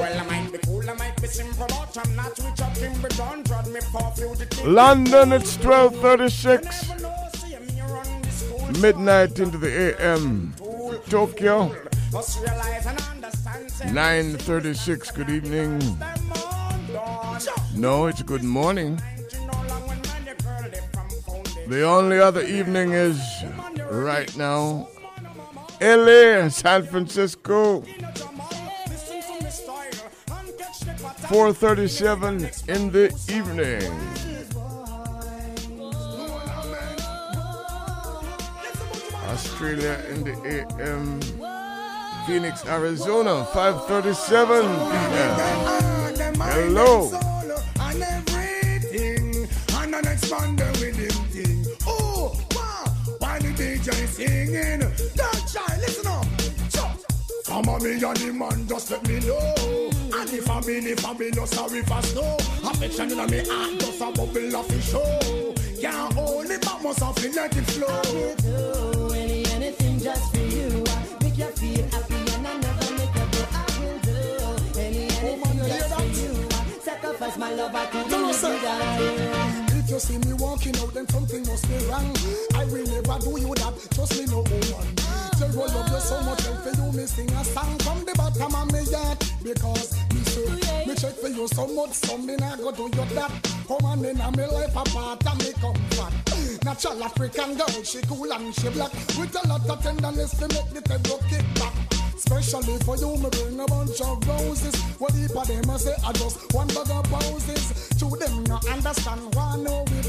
Well, 0.00 0.18
I 0.18 0.39
London, 4.64 5.32
it's 5.32 5.56
1236. 5.58 6.90
Midnight 8.80 9.38
into 9.38 9.58
the 9.58 9.94
AM. 10.00 10.52
Tokyo, 11.08 11.74
Must 12.12 12.40
realize 12.40 12.86
and 12.86 13.00
understand. 13.00 13.70
say, 13.70 13.92
936. 13.92 15.10
Good 15.12 15.30
evening. 15.30 15.98
No, 17.76 18.06
it's 18.06 18.22
good 18.22 18.42
morning. 18.42 19.00
The 21.68 21.82
only 21.82 22.18
other 22.18 22.42
evening 22.42 22.92
is 22.92 23.20
right 23.90 24.34
now. 24.36 24.88
LA, 25.80 26.48
San 26.48 26.84
Francisco. 26.84 27.84
437 31.30 32.50
in 32.66 32.90
the 32.90 33.06
evening. 33.30 33.86
Australia 39.28 40.02
in 40.10 40.24
the 40.24 40.34
AM. 40.80 41.20
Phoenix, 42.26 42.66
Arizona, 42.66 43.44
537 43.54 44.62
p.m. 44.90 46.34
Hello. 46.40 47.10
Of 57.60 57.82
me 57.82 57.92
and 57.92 58.16
the 58.16 58.32
man 58.32 58.66
just 58.66 58.90
let 58.90 59.06
me 59.06 59.20
know. 59.20 59.90
And 60.18 60.30
if 60.32 60.48
I'm 60.50 60.64
in, 60.64 60.86
if 60.86 61.04
I'm 61.06 61.20
in, 61.20 61.30
no 61.36 61.44
sorry 61.44 61.82
for 61.82 62.00
snow. 62.02 62.36
Affection 62.64 63.12
in 63.12 63.30
me 63.30 63.44
heart 63.46 63.78
just 63.78 64.00
a 64.00 64.04
bubble 64.10 64.56
of 64.56 64.66
the 64.66 64.80
show. 64.80 65.54
Can't 65.80 66.12
hold 66.14 66.50
it, 66.50 66.60
but 66.62 66.82
must 66.82 67.00
have 67.00 67.14
to 67.16 67.30
let 67.32 67.54
it 67.54 67.64
flow. 67.70 68.02
do 68.40 69.14
any, 69.14 69.44
anything 69.52 70.00
just 70.00 70.32
for 70.34 70.40
you. 70.40 70.82
Make 71.20 71.36
you 71.36 71.50
feel 71.60 71.86
happy 71.92 72.20
and 72.32 72.46
I 72.48 72.56
never 72.64 72.92
make 72.96 73.14
you 73.14 73.28
go. 73.28 73.42
I 73.52 73.64
will 73.78 73.98
do 74.08 74.80
any, 74.80 75.04
anything 75.20 75.58
just 75.68 75.94
for 75.94 76.04
you. 76.16 76.80
Sacrifice 76.80 77.36
my 77.38 77.52
love, 77.54 77.74
I 77.74 77.86
could 77.86 78.10
No, 78.10 78.26
live 78.26 78.36
sir. 78.36 78.52
without 78.54 79.00
you. 79.00 79.78
If 79.78 79.90
you 79.90 80.00
see 80.00 80.18
me 80.18 80.32
walking 80.32 80.76
out, 80.78 80.94
then 80.94 81.06
something 81.08 81.46
must 81.46 81.68
be 81.68 81.76
wrong. 81.86 82.10
I 82.54 82.64
will 82.64 82.86
never 82.86 83.18
do 83.20 83.38
you 83.38 83.54
that. 83.56 83.74
Trust 83.94 84.18
me, 84.18 84.24
no 84.26 84.38
woman. 84.48 84.99
Tell 85.40 85.50
you 85.50 85.56
love 85.56 85.88
you 85.88 86.00
so 86.00 86.20
much, 86.20 86.46
and 86.48 86.58
for 86.58 86.68
you, 86.68 86.92
me 86.92 87.06
sing 87.06 87.30
a 87.32 87.42
song 87.42 87.78
from 87.78 88.04
the 88.04 88.12
bottom 88.12 88.54
of 88.54 88.72
me 88.72 88.84
heart. 88.92 89.24
Because 89.42 89.96
me 90.12 90.20
say, 90.28 90.84
me 90.84 90.94
check 90.94 91.14
for 91.14 91.28
you 91.28 91.48
so 91.48 91.66
much, 91.66 91.94
so 91.94 92.18
me 92.18 92.36
not 92.36 92.58
go 92.58 92.70
do 92.72 92.82
you 92.82 93.06
that. 93.16 93.32
Come 93.66 93.86
on 93.86 94.04
in, 94.04 94.18
me 94.18 94.44
life 94.44 94.76
apart, 94.76 95.24
and 95.24 95.38
me 95.40 95.52
comfort. 95.56 96.12
Natural 96.62 97.04
African 97.04 97.56
girl, 97.56 97.82
she 97.82 98.02
cool 98.02 98.30
and 98.30 98.54
she 98.54 98.68
black. 98.68 98.92
With 99.16 99.34
a 99.42 99.48
lot 99.48 99.66
of 99.66 99.82
tenderness 99.82 100.36
to 100.36 100.46
make 100.48 100.76
the 100.76 100.82
table 100.84 101.18
kick 101.30 101.46
back. 101.54 101.72
Especially 102.14 102.76
for 102.84 102.98
you, 102.98 103.16
me 103.16 103.30
bring 103.32 103.60
a 103.60 103.66
bunch 103.66 103.98
of 104.02 104.20
roses. 104.28 104.76
What 105.00 105.14
heap 105.14 105.34
of 105.34 105.48
them 105.48 105.70
I 105.70 105.76
say 105.78 105.96
I 106.04 106.12
just 106.12 106.52
one 106.52 106.68
bag 106.68 106.90
of 106.90 107.04
poses. 107.08 107.88
To 107.96 108.10
them 108.20 108.44
no 108.44 108.60
understand 108.68 109.34
why 109.34 109.56
no 109.56 109.84
we 109.88 110.02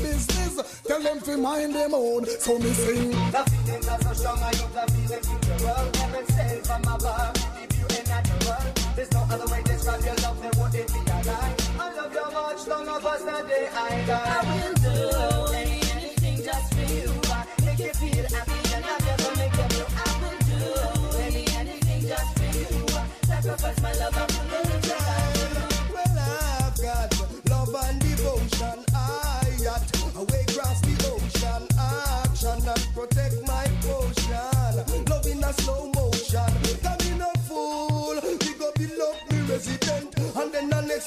business. 0.52 0.82
Tell 0.82 1.02
them 1.02 1.20
to 1.22 1.38
mind 1.38 1.76
them 1.76 1.94
own. 1.94 2.26
So 2.26 2.58
me 2.60 2.72
sing. 2.74 3.12
The 3.12 3.44
feelings 3.52 3.88
are 3.88 4.02
so 4.02 4.14
strong, 4.14 4.40
I 4.40 4.56
hope 4.56 4.74
the 4.74 4.92
feeling 4.92 5.24
futural. 5.24 5.92
Heaven 5.96 6.26
sent 6.28 6.68
from 6.68 6.82
above, 6.82 7.34
give 7.34 7.80
you 7.80 7.86
a 7.86 8.08
natural. 8.08 8.74
There's 8.96 9.12
no 9.12 9.22
other 9.30 9.52
way 9.52 9.62
to 9.64 9.72
describe 9.72 10.04
your 10.04 10.16
love, 10.16 10.42
there 10.42 10.52
won't 10.58 10.76
it 10.76 10.88
be 10.88 11.00
a 11.00 11.18
lie. 11.28 11.56
I 11.80 11.94
love 11.96 12.14
you 12.14 12.32
much, 12.32 12.68
long 12.68 12.88
of 12.88 13.06
us 13.06 13.22
the 13.22 13.48
day 13.48 13.70
I 13.74 14.06
die. 14.06 14.40
I 14.42 14.68
will 14.68 14.81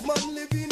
Then 0.00 0.08
man 0.08 0.34
living 0.34 0.63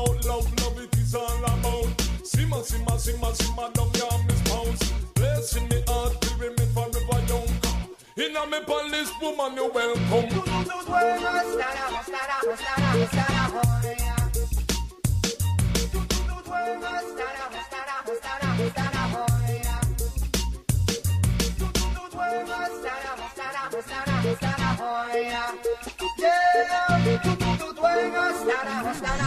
about 0.00 0.24
love, 0.24 0.60
love 0.60 0.78
it 0.80 0.96
is 0.96 1.14
all 1.14 1.44
about. 1.44 2.00
Simmer, 2.24 2.62
simmer, 2.62 2.98
simmer, 2.98 3.34
simmer, 3.34 3.70
down 3.72 3.90
your 3.94 4.24
miss 4.24 4.42
pounds. 4.42 4.92
Blessing 5.14 5.68
me 5.68 5.82
heart, 5.86 6.20
pyramid 6.20 6.68
forever 6.74 7.20
young. 7.28 7.48
In 8.16 8.36
a 8.36 8.46
me 8.46 8.60
palace, 8.66 9.12
woman, 9.20 9.54
you 9.56 9.70
welcome. 9.72 10.60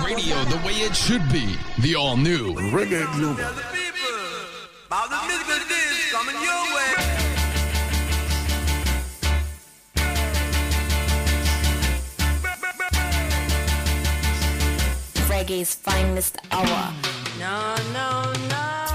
Radio 0.04 0.44
the 0.46 0.62
way 0.66 0.74
it 0.74 0.96
should 0.96 1.28
be. 1.32 1.56
The 1.80 1.96
all 1.96 2.18
new 2.18 2.54
Reggae 2.72 3.06
Global. 3.16 3.44
Reggae's 15.30 15.74
finest 15.76 16.38
hour. 16.52 16.94
No, 17.40 17.76
no, 17.94 18.34
no. 18.50 18.93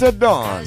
Mr. 0.00 0.18
Don. 0.18 0.64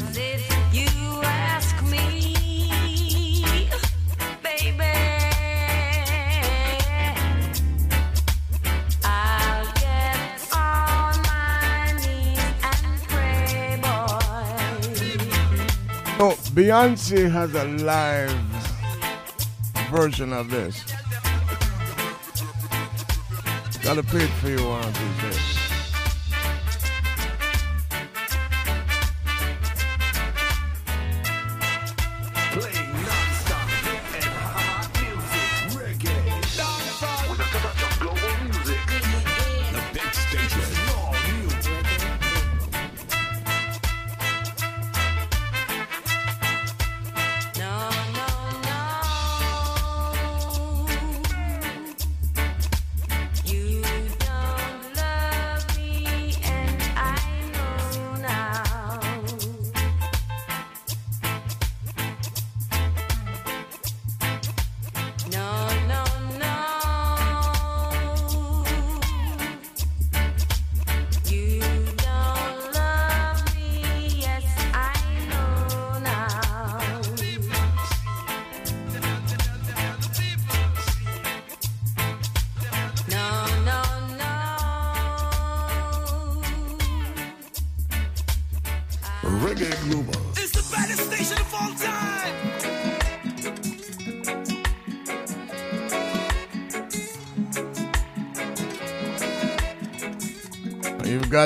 So 16.19 16.29
Beyonce 16.53 17.29
has 17.31 17.55
a 17.55 17.65
live 17.83 18.31
version 19.89 20.31
of 20.31 20.51
this. 20.51 20.85
Gotta 23.81 24.03
play 24.03 24.25
it 24.25 24.29
for 24.39 24.49
you 24.49 24.63
one 24.63 24.83
of 24.83 24.93
these 24.93 25.35
days. 25.35 25.72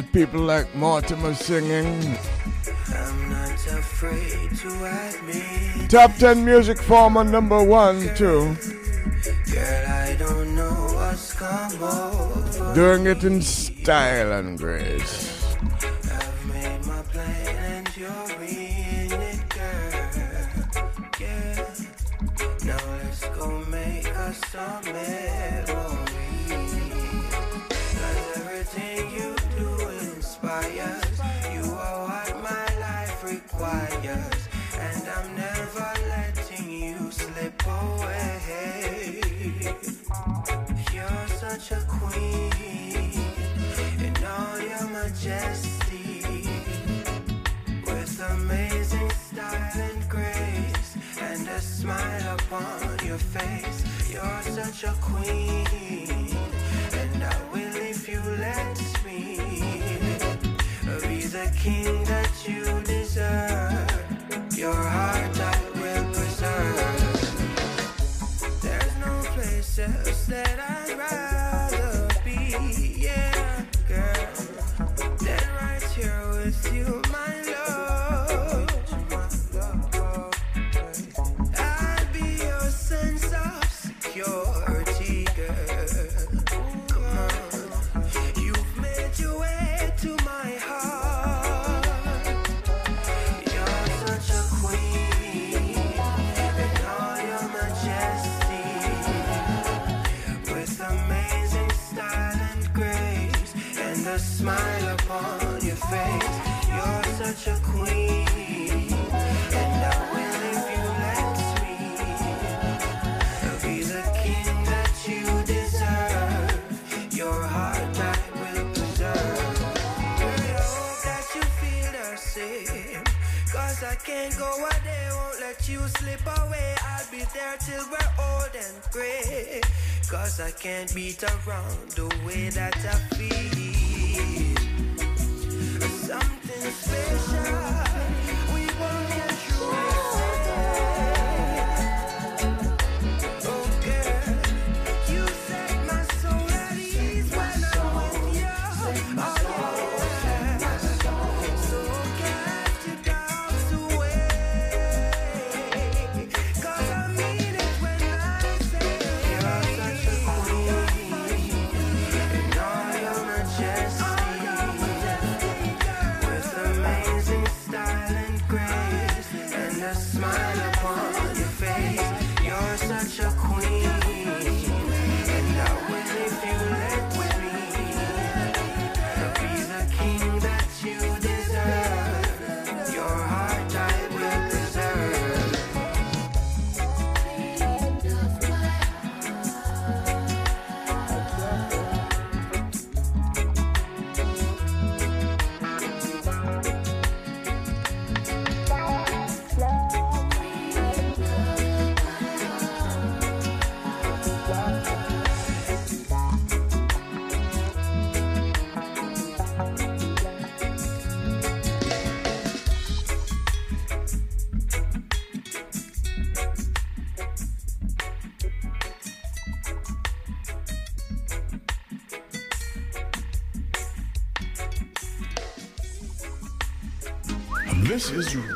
got 0.01 0.13
people 0.13 0.41
like 0.41 0.75
Mortimer 0.75 1.33
singing. 1.33 2.17
To 4.59 5.87
Top 5.87 6.15
10 6.17 6.45
music 6.45 6.77
former 6.77 7.23
number 7.23 7.63
one, 7.63 8.05
girl, 8.05 8.15
too. 8.15 8.55
Girl, 9.53 9.87
Doing 12.75 13.07
it 13.07 13.23
in 13.23 13.41
style 13.41 14.33
and 14.33 14.57
grace. 14.59 15.16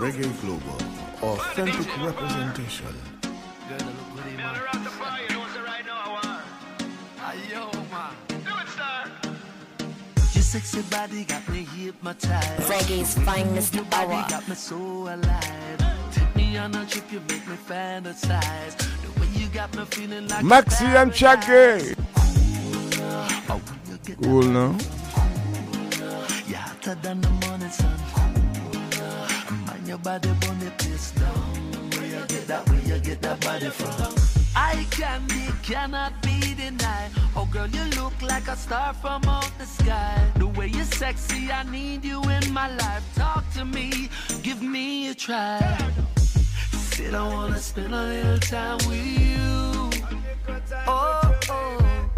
Reggae 0.01 0.31
Global, 0.41 0.81
authentic 1.21 1.85
representation. 2.03 2.87
Your 10.33 10.43
sexy 10.43 10.81
body 10.89 11.23
got 11.25 11.47
me 11.49 11.65
hypnotized. 11.65 12.61
Reggae's 12.63 13.13
finest 13.19 13.75
Your 13.75 13.85
body 13.85 14.13
hour. 14.13 14.25
got 14.27 14.47
me 14.49 14.55
so 14.55 14.75
alive. 14.75 16.11
Take 16.11 16.35
me 16.35 16.57
on 16.57 16.73
a 16.73 16.83
trip, 16.87 17.11
you 17.11 17.19
make 17.29 17.47
me 17.47 17.55
fantasize. 17.55 18.75
The 18.77 19.21
way 19.21 19.27
you 19.35 19.47
got 19.49 19.75
me 19.75 19.85
feeling 19.85 20.27
like 20.27 20.43
Maxi 20.43 20.87
and 20.99 21.13
Shaggy. 21.13 21.93
Your 29.91 29.97
body 29.97 30.29
the 30.29 30.71
place 30.77 31.11
down. 31.11 31.53
Where 31.91 32.05
you 32.05 32.25
get 32.25 32.47
that, 32.47 32.69
where 32.69 32.79
you 32.79 32.97
get 32.99 33.21
that 33.23 33.41
body 33.41 33.69
from? 33.69 34.15
I 34.55 34.87
can 34.89 35.19
be, 35.27 35.43
cannot 35.63 36.13
be 36.21 36.53
denied. 36.55 37.11
Oh 37.35 37.45
girl, 37.51 37.67
you 37.67 37.83
look 37.99 38.13
like 38.21 38.47
a 38.47 38.55
star 38.55 38.93
from 38.93 39.21
out 39.25 39.51
the 39.57 39.65
sky. 39.65 40.15
The 40.35 40.47
way 40.47 40.67
you're 40.67 40.85
sexy, 40.85 41.51
I 41.51 41.63
need 41.63 42.05
you 42.05 42.21
in 42.29 42.53
my 42.53 42.69
life. 42.83 43.03
Talk 43.15 43.43
to 43.55 43.65
me, 43.65 44.09
give 44.43 44.61
me 44.61 45.09
a 45.09 45.13
try. 45.13 45.59
Said 46.71 47.13
I 47.13 47.27
wanna 47.27 47.57
spend 47.57 47.93
a 47.93 48.03
little 48.13 48.39
time 48.39 48.77
with 48.87 49.07
you. 49.25 49.89
Oh, 50.87 51.39
oh. 51.49 52.09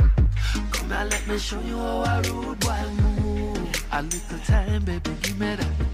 Come 0.74 0.90
now, 0.90 1.06
let 1.06 1.28
me 1.28 1.40
show 1.40 1.62
you 1.62 1.78
how 1.78 2.04
I 2.14 2.22
rude 2.28 2.60
boy 2.60 2.84
move. 3.02 3.88
A 3.92 4.04
little 4.04 4.40
time, 4.46 4.86
baby, 4.86 5.12
give 5.24 5.40
me 5.40 5.56
that. 5.56 5.93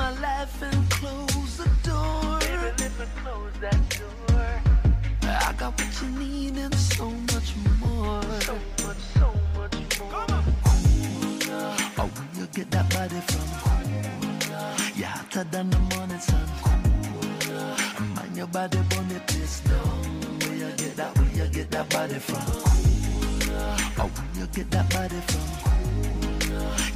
My 0.00 0.18
life 0.18 0.62
and 0.62 0.90
close 0.90 1.58
the 1.58 1.68
door. 1.84 2.38
Baby, 2.40 3.04
close 3.22 3.52
that 3.60 3.80
door. 3.98 4.62
I 5.28 5.52
got 5.58 5.78
what 5.78 5.92
you 6.00 6.08
need 6.18 6.56
and 6.56 6.74
so 6.74 7.10
much 7.10 7.50
more. 7.82 8.22
So 8.48 8.54
much, 8.80 9.02
so 9.20 9.28
much 9.54 10.00
more. 10.00 10.24
Oh, 12.00 12.10
when 12.16 12.28
you 12.40 12.46
get 12.46 12.70
that 12.70 12.88
body 12.94 13.20
from? 13.28 13.46
You're 14.96 15.06
hotter 15.06 15.44
than 15.44 15.68
the 15.68 15.78
morning 15.92 16.18
sun. 16.18 16.48
Man, 18.14 18.34
your 18.34 18.46
body 18.46 18.78
the 18.78 19.20
place 19.26 19.60
down. 19.60 20.40
Where 20.40 20.56
you 20.62 20.72
get 20.78 20.96
that, 20.96 21.18
where 21.18 21.44
you 21.44 21.52
get 21.52 21.70
that 21.72 21.88
body 21.90 22.18
from? 22.18 22.44
Oh, 24.00 24.10
when 24.16 24.40
you 24.40 24.46
get 24.46 24.70
that 24.70 24.88
body 24.94 25.20
from? 25.28 25.44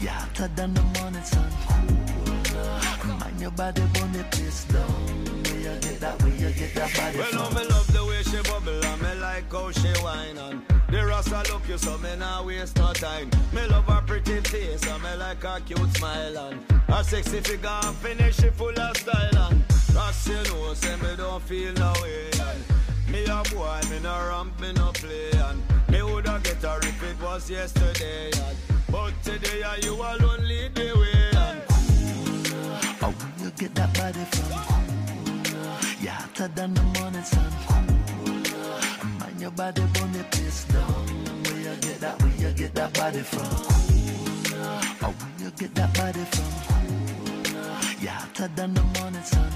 You're 0.01 0.11
hotter 0.11 0.49
than 0.57 0.73
the 0.73 0.83
morning 0.97 1.23
sun. 1.23 1.74
Man, 3.07 3.39
your 3.39 3.51
body 3.53 3.83
the 3.83 4.25
place 4.31 4.65
down. 4.65 4.85
Where 5.45 5.75
you 5.75 5.81
get 5.81 6.01
that, 6.01 6.23
where 6.23 6.35
you 6.35 6.51
get 6.51 6.75
that 6.75 6.95
body 6.97 7.19
Well, 7.19 7.33
no, 7.33 7.51
me 7.51 7.67
love 7.69 7.93
the 7.93 8.05
way 8.05 8.23
she 8.23 8.41
bubble 8.49 8.85
and 8.85 9.03
me 9.03 9.15
like 9.21 9.53
how 9.53 9.71
she 9.71 9.93
whine 10.03 10.39
and 10.39 10.63
the 10.91 11.05
rasta 11.05 11.43
look 11.51 11.67
you 11.69 11.77
so 11.77 11.99
me 11.99 12.15
nah 12.17 12.45
waste 12.45 12.77
no 12.77 12.93
time. 12.93 13.29
Me 13.53 13.67
love 13.67 13.85
her 13.87 14.03
pretty 14.07 14.41
face 14.43 14.87
and 14.87 15.03
me 15.03 15.15
like 15.17 15.43
her 15.43 15.61
cute 15.67 15.97
smile 15.97 16.39
and 16.39 16.61
her 16.89 17.03
sexy 17.03 17.41
figure 17.41 17.69
and 17.69 17.97
finish 17.97 18.37
she 18.37 18.49
full 18.51 18.79
of 18.79 18.97
style 18.97 19.39
and 19.51 19.65
Cause 19.95 20.29
you 20.29 20.43
know 20.53 20.75
say 20.75 20.97
me 20.97 21.17
don't 21.17 21.43
feel 21.43 21.73
no 21.75 21.93
way 22.03 22.31
and 22.33 23.13
me 23.13 23.25
a 23.25 23.43
boy 23.55 23.81
me 23.91 23.99
no 24.01 24.15
ramp 24.29 24.61
me 24.61 24.73
no 24.73 24.93
play 24.93 25.31
and 25.31 25.63
me 25.89 26.03
woulda 26.03 26.41
get 26.45 26.63
her 26.63 26.79
if 26.83 27.03
it 27.03 27.23
was 27.23 27.49
yesterday 27.49 28.31
and 28.33 28.57
but 28.91 29.15
today 29.23 29.63
uh, 29.63 29.75
you 29.83 29.95
alone 29.95 30.47
lead 30.47 30.75
the 30.75 30.93
way 30.97 31.34
Oh, 33.07 33.11
when 33.11 33.45
you 33.45 33.51
get 33.51 33.75
that 33.75 33.93
body 33.99 34.25
from? 34.33 34.49
You're 36.01 36.13
hotter 36.13 36.49
than 36.49 36.73
the 36.73 36.83
morning 36.97 37.23
sun. 37.23 37.53
Man, 39.19 39.39
your 39.39 39.51
body 39.51 39.83
the 39.83 40.25
place 40.31 40.65
down. 40.65 41.07
Where 41.45 41.59
you 41.59 41.77
get 41.83 42.01
that, 42.01 42.23
where 42.23 42.37
you 42.39 42.53
get 42.55 42.75
that 42.77 42.95
body 42.95 43.21
from? 43.21 43.45
Oh, 45.05 45.15
when 45.21 45.45
you 45.45 45.51
get 45.51 45.75
that 45.75 45.93
body 45.93 46.25
from? 46.33 46.51
You're 48.01 48.11
hotter 48.11 48.49
than 48.57 48.73
the 48.73 48.83
morning 48.97 49.23
sun. 49.23 49.53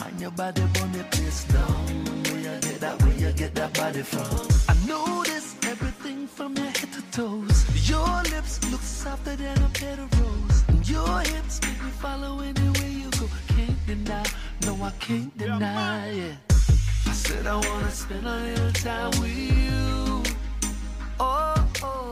Man, 0.00 0.18
your 0.18 0.30
body 0.30 0.62
the 0.62 1.04
place 1.10 1.44
down. 1.44 1.84
Where 2.24 2.38
you 2.38 2.60
get 2.62 2.80
that, 2.80 3.02
where 3.02 3.16
you 3.18 3.32
get 3.32 3.54
that 3.56 3.74
body 3.74 4.00
from? 4.00 4.48
I 4.70 4.74
notice 4.86 5.54
everything 5.66 6.28
from 6.28 6.56
your 6.56 6.64
head 6.64 6.92
to 6.94 7.02
toes. 7.12 7.90
Your 7.90 8.22
lips 8.32 8.54
look 8.72 8.80
softer 8.80 9.36
than 9.36 9.58
a 9.58 9.68
of 10.00 10.20
rose. 10.20 10.43
And 11.04 11.26
your 11.26 11.36
hips 11.36 11.60
make 11.62 11.82
me 11.82 11.90
follow 11.90 12.40
anywhere 12.40 12.88
you 12.88 13.10
go. 13.10 13.28
Can't 13.48 13.86
deny, 13.86 14.24
no, 14.64 14.82
I 14.82 14.90
can't 15.00 15.36
deny 15.38 16.08
it. 16.08 16.36
I 17.06 17.12
said 17.12 17.46
I 17.46 17.56
wanna 17.56 17.90
spend 17.90 18.26
a 18.26 18.36
little 18.36 18.72
time 18.72 19.10
with 19.20 19.36
you. 19.36 20.22
Oh, 21.20 21.66
oh. 21.82 22.10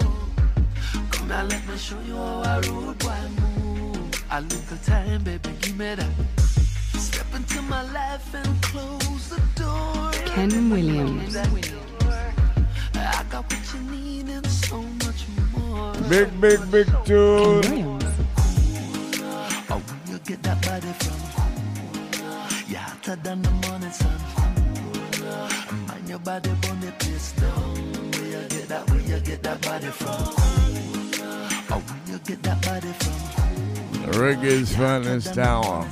Come 1.11 1.29
now, 1.29 1.45
let 1.45 1.67
me 1.69 1.77
show 1.77 2.01
you 2.07 2.17
how 2.17 2.43
I 2.43 2.59
rude 2.61 2.99
boy 2.99 3.23
move. 3.41 4.25
A 4.31 4.41
little 4.41 4.77
time, 4.79 5.25
baby, 5.25 5.51
give 5.61 5.79
me 5.79 5.95
that. 5.95 6.11
Step 6.99 7.27
into 7.35 7.62
my 7.62 7.83
life 7.93 8.35
and 8.35 8.62
close 8.62 9.29
the 9.29 9.41
door. 9.57 10.11
Ken 10.27 10.71
Williams. 10.71 11.37
I 12.95 13.25
got 13.31 13.45
what 13.51 13.75
you 13.75 13.81
need 13.91 14.29
and 14.29 14.47
so 14.47 14.81
much 14.83 15.27
more. 15.57 15.93
Big, 16.09 16.41
big, 16.41 16.71
big 16.71 16.89
tune. 17.05 17.99
Get 20.33 20.43
that 20.44 20.67
body 20.67 20.93
from? 21.01 21.19
You're 22.70 22.78
hotter 22.78 23.17
than 23.17 23.43
the 23.43 23.51
morning 23.51 23.91
sun. 23.91 24.19
Mind 25.86 26.09
your 26.09 26.19
body 26.20 26.49
the 26.49 26.93
place 26.99 27.33
down. 27.33 27.75
Where 28.12 28.28
you 28.35 28.49
get 28.49 28.69
that, 28.69 28.91
where 28.91 29.01
you 29.01 29.20
get 29.20 29.43
that 29.43 29.61
body 29.61 29.91
from? 30.01 30.25
Oh, 31.73 31.83
where 31.86 32.12
you 32.12 32.19
get 32.25 32.43
that 32.44 32.59
body 32.62 32.93
from? 33.01 33.19
Reggae's 34.20 34.75
finest 34.75 35.36
hour. 35.36 35.86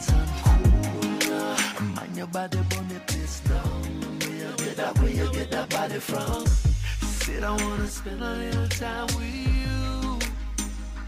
Mind 1.94 2.16
your 2.16 2.26
body 2.28 2.56
the 2.56 3.00
place 3.08 3.40
down. 3.40 3.82
Where 4.20 4.36
you 4.42 4.56
get 4.56 4.76
that, 4.76 4.98
where 5.00 5.10
you 5.10 5.32
get 5.32 5.50
that 5.50 5.68
body 5.68 5.98
from? 5.98 6.46
Said 7.20 7.44
I 7.44 7.50
wanna 7.50 7.86
spend 7.86 8.22
a 8.22 8.32
little 8.36 8.68
time 8.68 9.06
with 9.18 9.34
you. 9.34 10.18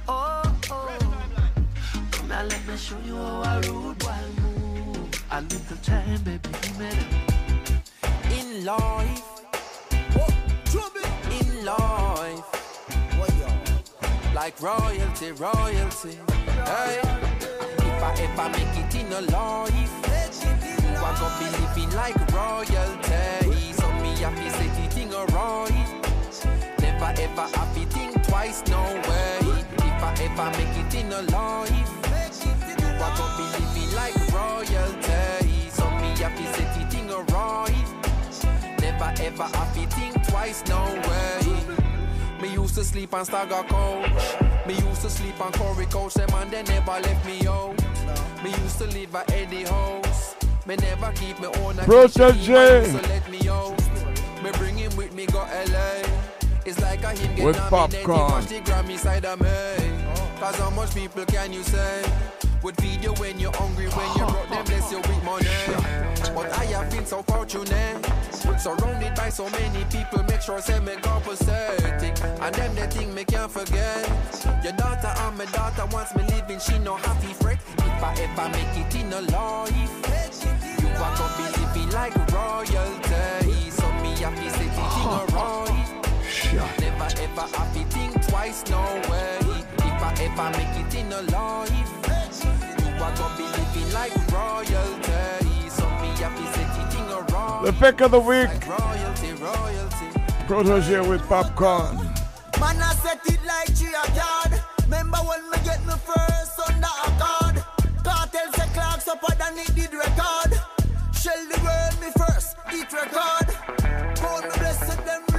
Oh, 0.07 0.43
oh. 0.71 1.12
Now, 2.29 2.43
let 2.45 2.67
me 2.67 2.77
show 2.77 2.99
you 3.05 3.17
how 3.17 3.43
I 3.43 3.61
rude 3.67 4.03
while 4.03 4.33
move. 4.41 5.25
A 5.31 5.41
little 5.43 5.77
time, 5.83 6.23
baby, 6.23 6.49
me 6.49 6.69
that. 6.79 6.97
In 8.33 8.65
life, 8.65 9.23
in 11.31 11.65
life, 11.65 12.63
like 14.35 14.61
royalty, 14.63 15.33
royalty. 15.33 16.19
Hey, 16.65 17.01
if 17.79 18.03
I 18.03 18.15
ever 18.19 18.49
make 18.51 18.77
it 18.79 18.95
in 18.95 19.13
a 19.13 19.21
life, 19.31 19.95
you 20.83 20.97
are 20.99 21.15
gonna 21.19 21.39
be 21.39 21.47
living 21.59 21.93
like 21.97 22.17
royalty. 22.33 23.73
So 23.73 23.87
me 24.01 24.17
happy 24.17 24.49
set 24.51 24.79
it 24.85 24.97
in 24.97 25.13
a 25.13 25.25
right. 25.27 25.89
Never 26.81 27.13
ever 27.21 27.47
happy 27.57 27.85
think 27.87 28.23
twice, 28.27 28.63
no 28.69 28.83
way. 29.09 29.39
If 29.79 30.03
I 30.03 30.15
ever 30.23 30.51
make 30.59 30.77
it 30.87 30.95
in 30.95 31.13
a 31.13 31.23
life, 31.23 32.02
are 33.03 33.17
gonna 33.17 33.37
be 33.37 33.45
living 33.59 33.95
like 33.97 34.15
royalty. 34.33 35.71
So 35.71 35.85
me 36.01 36.09
happy 36.23 36.45
set 36.55 36.77
it 36.81 36.95
in 36.99 37.11
a 37.11 37.19
right. 37.35 37.89
Never 38.81 39.13
ever 39.23 39.45
happy 39.57 39.87
think 39.87 40.27
twice, 40.29 40.63
no 40.69 40.83
way. 41.09 41.79
Me 42.41 42.53
used 42.55 42.75
to 42.75 42.85
sleep 42.85 43.15
on 43.15 43.25
Stagger 43.25 43.63
Coach. 43.69 44.67
Me 44.67 44.75
used 44.75 45.03
to 45.03 45.11
sleep 45.11 45.41
on 45.41 45.53
Corey 45.53 45.87
Coach. 45.87 46.15
Them 46.15 46.29
and 46.35 46.51
they 46.51 46.63
never 46.65 46.93
left 47.01 47.25
me 47.27 47.47
out. 47.47 47.75
Me 48.43 48.51
used 48.51 48.79
to 48.79 48.87
live 48.87 49.15
at 49.15 49.31
Eddie 49.33 49.65
House. 49.65 50.35
Me 50.67 50.77
never 50.77 51.13
keep 51.13 51.39
me 51.41 51.47
own. 51.47 51.79
a 51.79 51.83
Protoje. 51.83 52.93
man 52.93 53.03
let 53.09 53.31
me 53.31 53.49
out. 53.49 53.79
Me 54.43 54.51
bring 54.59 54.77
him 54.77 54.95
with 54.97 55.13
me 55.15 55.27
go 55.27 55.39
LA. 55.39 56.03
It's 56.65 56.81
like 56.81 57.03
a 57.05 57.11
him 57.13 57.35
get 57.37 57.45
With 57.47 57.57
nominated 57.57 58.07
Popcaan. 58.07 58.43
for 58.43 58.49
the 58.49 58.61
Grammy 58.61 58.99
side 58.99 59.25
of 59.25 59.41
me. 59.41 60.39
Cause 60.41 60.57
how 60.57 60.71
much 60.71 60.95
people 60.95 61.25
can 61.27 61.53
you 61.53 61.63
say? 61.63 62.03
Would 62.63 62.77
feed 62.81 63.03
you 63.03 63.13
when 63.15 63.41
you're 63.41 63.53
hungry, 63.57 63.89
when 63.89 64.17
you're 64.17 64.47
them 64.47 64.65
bless 64.65 64.93
you 64.93 64.99
with 64.99 65.25
money. 65.25 65.49
But 66.33 66.53
I 66.57 66.65
have 66.67 66.91
been 66.93 67.05
so 67.05 67.23
fortunate. 67.23 68.07
Surrounded 68.59 69.15
by 69.17 69.31
so 69.31 69.51
many 69.51 69.85
people, 69.87 70.23
make 70.25 70.41
sure 70.43 70.61
say 70.61 70.79
me 70.79 70.95
go 71.03 71.21
pathetic. 71.25 72.15
And 72.41 72.55
them 72.55 72.75
the 72.77 72.87
thing 72.87 73.13
me 73.15 73.25
can't 73.25 73.51
forget. 73.51 74.09
Your 74.63 74.75
daughter 74.75 75.13
and 75.25 75.39
my 75.39 75.47
daughter 75.47 75.87
wants 75.93 76.15
me 76.15 76.23
living, 76.23 76.61
she 76.61 76.79
no 76.79 76.95
happy 76.95 77.33
fret. 77.33 77.59
If 77.79 78.03
I 78.03 78.15
ever 78.23 78.49
make 78.51 78.77
it 78.79 78.95
in 78.95 79.13
a 79.13 79.21
life, 79.23 79.73
you 80.81 80.89
are 80.89 81.17
gonna 81.19 81.37
be 81.39 81.47
living 81.59 81.91
like 81.91 82.15
royalty. 82.31 83.71
So 83.71 83.91
me 84.03 84.15
happy 84.23 84.49
say 84.51 84.71
it 84.71 84.95
in 85.03 85.11
a 85.11 85.25
right. 85.35 85.63
Never 86.79 87.09
ever 87.23 87.57
happy 87.57 87.85
think 87.91 88.29
twice, 88.29 88.63
no 88.71 88.83
way. 89.11 89.39
If 89.79 90.01
I 90.01 90.15
ever 90.21 90.57
make 90.57 90.87
it 90.87 90.95
in 90.95 91.13
a 91.13 91.23
life, 91.23 92.02
you 93.03 93.09
are 93.09 93.37
be 93.37 93.43
living 93.43 93.93
like 93.93 94.15
royalty. 94.31 95.69
So 95.69 95.85
me 96.01 96.09
happy 96.23 96.47
say 96.55 96.67
a 97.11 97.21
right. 97.35 97.63
The 97.65 97.73
pick 97.73 98.01
of 98.01 98.13
the 98.13 98.21
week. 98.21 98.49
Royalty, 98.67 99.33
royalty. 99.43 100.09
Protoje 100.47 101.09
with 101.09 101.23
Popcaan. 101.23 101.97
Man, 102.61 102.81
I 102.81 102.95
set 103.03 103.21
it 103.27 103.41
like 103.45 103.75
G 103.75 103.87
a 103.87 104.07
card. 104.19 104.63
Remember 104.85 105.19
when 105.19 105.51
me 105.51 105.59
get 105.65 105.85
me 105.85 105.95
first 106.07 106.61
under 106.69 106.87
a 106.87 107.11
card? 107.19 107.57
Cartel 108.05 108.53
say 108.53 108.69
clocks 108.73 109.09
up 109.09 109.21
than 109.37 109.59
it 109.59 109.75
did 109.75 109.93
record. 109.93 110.53
Shell 111.13 111.43
the 111.51 111.59
world 111.65 111.95
me 112.01 112.09
first, 112.17 112.57
eat 112.73 112.93
record. 112.93 113.49
Call 114.17 114.43
me 114.43 114.49
blessed, 114.59 115.05
them 115.05 115.32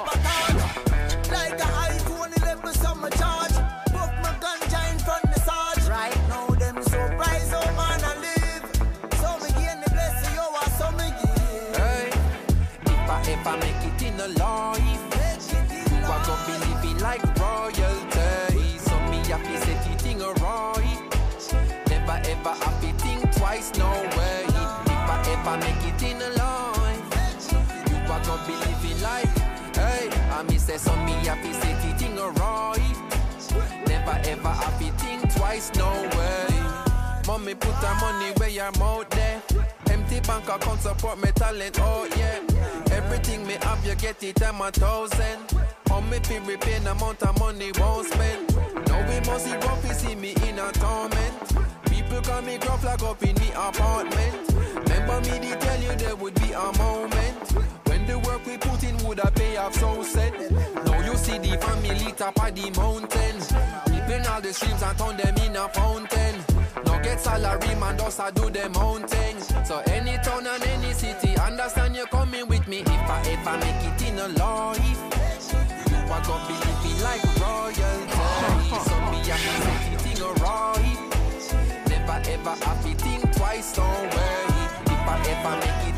Like 0.00 1.60
a 1.60 1.68
iPhone 1.92 2.32
11 2.42 2.72
summer 2.74 3.10
charge. 3.10 3.52
My 3.92 4.32
ganja 4.40 4.92
in 4.92 4.98
front 4.98 5.24
the 5.32 5.40
sarge. 5.40 5.88
Right 5.88 6.16
now, 6.28 6.46
them 6.46 6.82
surprise, 6.82 7.52
oh 7.52 7.66
man, 7.76 8.00
I 8.02 8.14
live. 8.24 8.64
So 9.20 9.28
me 9.44 9.50
gain 9.60 9.78
the 9.84 9.90
blessing, 9.90 10.34
yo, 10.34 10.44
I 10.56 10.64
so 10.78 10.90
me 10.92 11.06
give. 11.20 11.76
Hey, 11.76 12.08
if 12.86 13.10
I 13.10 13.20
ever 13.28 13.56
make 13.58 13.82
it 13.88 14.02
in 14.02 14.20
a 14.20 14.28
life, 14.40 15.04
you 15.92 16.06
are 16.06 16.22
gonna 16.24 16.46
be 16.46 16.54
living 16.66 16.98
like 17.00 17.22
royalty. 17.38 18.78
So 18.78 18.98
me 19.10 19.18
happy 19.28 19.56
set 19.64 19.86
it 19.86 20.06
in 20.06 20.20
a 20.22 20.32
right. 20.40 21.02
Never 21.90 22.18
ever 22.24 22.54
happy 22.64 22.79
Me 30.70 30.76
say 30.76 30.88
so 30.88 30.96
me 31.04 31.12
happy 31.26 31.52
set 31.52 31.84
it 31.84 32.02
in 32.02 32.16
a 32.16 32.28
right. 32.38 33.88
Never 33.88 34.20
ever 34.28 34.48
happy 34.48 34.90
think 34.98 35.34
twice, 35.34 35.68
no 35.74 35.90
way. 36.16 36.46
Mommy 37.26 37.54
put 37.56 37.74
her 37.74 37.94
money 38.00 38.30
where 38.36 38.50
your 38.50 38.70
mouth 38.78 39.10
there. 39.10 39.42
Empty 39.90 40.20
bank 40.20 40.48
account 40.48 40.80
support 40.80 41.20
me 41.20 41.32
talent, 41.34 41.76
oh 41.80 42.06
yeah. 42.16 42.38
Everything 42.92 43.44
me 43.48 43.54
have, 43.62 43.84
you 43.84 43.96
get 43.96 44.22
it, 44.22 44.40
I'm 44.44 44.60
a 44.60 44.70
thousand. 44.70 45.40
On 45.90 46.08
me 46.08 46.20
be 46.28 46.38
repaying 46.38 46.86
amount 46.86 47.20
of 47.24 47.36
money 47.40 47.72
won't 47.76 48.06
spend. 48.06 48.54
Now 48.86 49.00
we 49.08 49.18
must 49.26 49.46
see 49.46 49.88
you 49.88 49.94
see 49.94 50.14
me 50.14 50.36
in 50.48 50.60
a 50.60 50.70
torment. 50.70 51.66
People 51.86 52.20
call 52.20 52.42
me 52.42 52.58
gruff 52.58 52.84
like 52.84 53.02
up 53.02 53.20
in 53.24 53.34
the 53.34 53.50
apartment. 53.54 54.88
Remember 54.88 55.20
me, 55.22 55.48
they 55.48 55.56
tell 55.58 55.82
you 55.82 55.96
there 55.96 56.14
would 56.14 56.34
be 56.36 56.52
a 56.52 56.72
moment. 56.78 57.79
The 58.10 58.18
work 58.18 58.44
we 58.44 58.58
put 58.58 58.82
in 58.82 58.96
would 59.06 59.20
have 59.20 59.32
pay 59.36 59.56
off 59.56 59.72
so 59.74 60.02
set. 60.02 60.32
Now 60.84 60.98
you 61.06 61.14
see 61.16 61.38
the 61.38 61.56
family 61.58 62.10
top 62.18 62.42
of 62.42 62.52
the 62.56 62.66
mountain. 62.74 63.36
Keeping 63.86 64.26
all 64.26 64.40
the 64.40 64.52
streams 64.52 64.82
and 64.82 64.98
turn 64.98 65.16
them 65.16 65.36
in 65.46 65.54
a 65.54 65.68
fountain. 65.68 66.34
Now 66.86 66.98
get 66.98 67.20
salary, 67.20 67.72
man, 67.78 67.96
just 67.98 68.18
a 68.18 68.32
do 68.34 68.50
them 68.50 68.76
own 68.78 69.06
thing. 69.06 69.38
So 69.64 69.78
any 69.86 70.18
town 70.24 70.44
and 70.44 70.66
any 70.66 70.92
city, 70.92 71.38
understand 71.38 71.94
you're 71.94 72.08
coming 72.08 72.48
with 72.48 72.66
me. 72.66 72.80
If 72.80 72.88
I 72.88 73.22
ever 73.30 73.56
make 73.62 73.82
it 73.86 74.02
in 74.08 74.18
a 74.18 74.26
life, 74.26 75.00
you 75.90 75.98
are 76.10 76.24
gonna 76.26 76.48
be 76.48 76.54
living 76.66 77.00
like 77.06 77.22
royalty. 77.38 78.10
So 78.90 78.96
me 79.12 79.20
right. 80.42 80.98
Never 81.88 82.18
ever 82.26 82.64
happy 82.64 82.94
think 82.94 83.22
twice, 83.36 83.72
don't 83.76 83.86
worry. 83.86 84.66
If 84.94 85.06
I 85.06 85.16
ever 85.30 85.54
make 85.62 85.88
it 85.88 85.89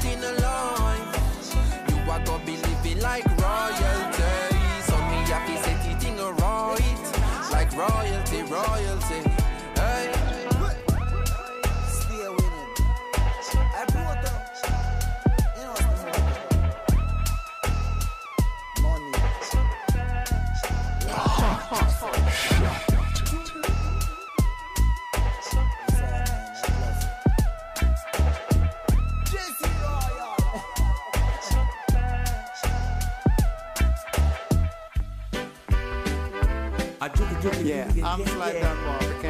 Yeah, 37.43 37.91
I'm 38.05 38.25
Sly 38.25 38.53
Dunbar, 38.53 39.01
Rick 39.01 39.25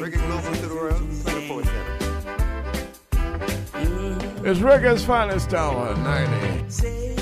Rick 0.00 0.14
Global 0.14 0.52
to 0.56 0.66
the 0.66 0.74
world, 0.74 0.98
24 1.22 1.62
7. 1.62 1.76
It's 4.44 4.58
Reggae's 4.58 5.04
finest 5.04 5.54
hour, 5.54 5.94
90. 5.94 6.68
Say 6.68 7.16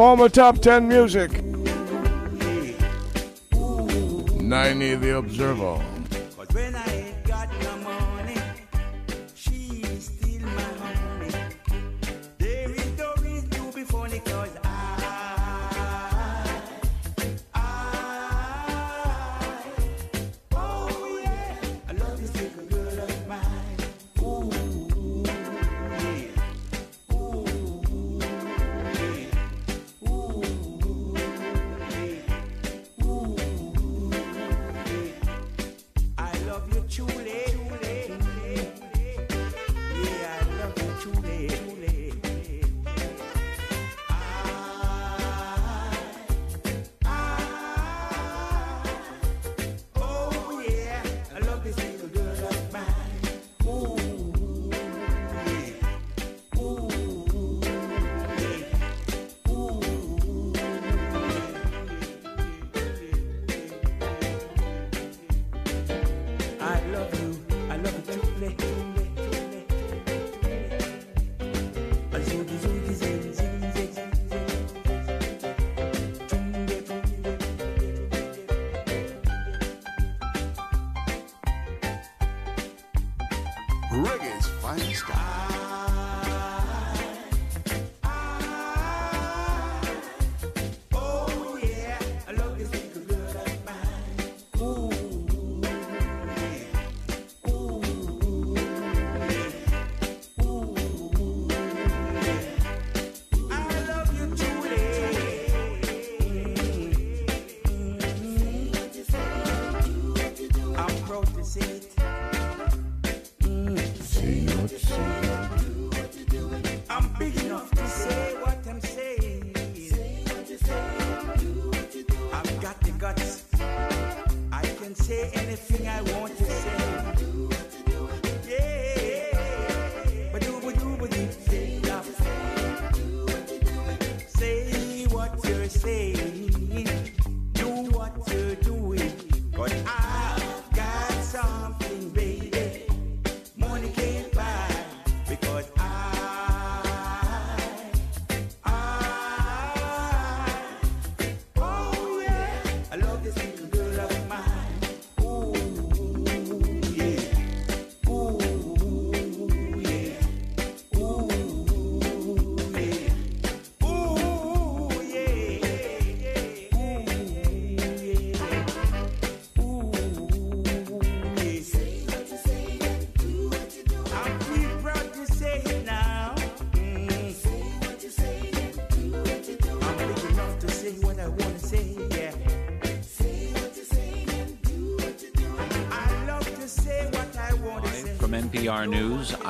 former 0.00 0.30
top 0.30 0.58
10 0.60 0.88
music. 0.88 1.30
90 4.40 4.94
The 4.94 5.16
Observer. 5.18 5.89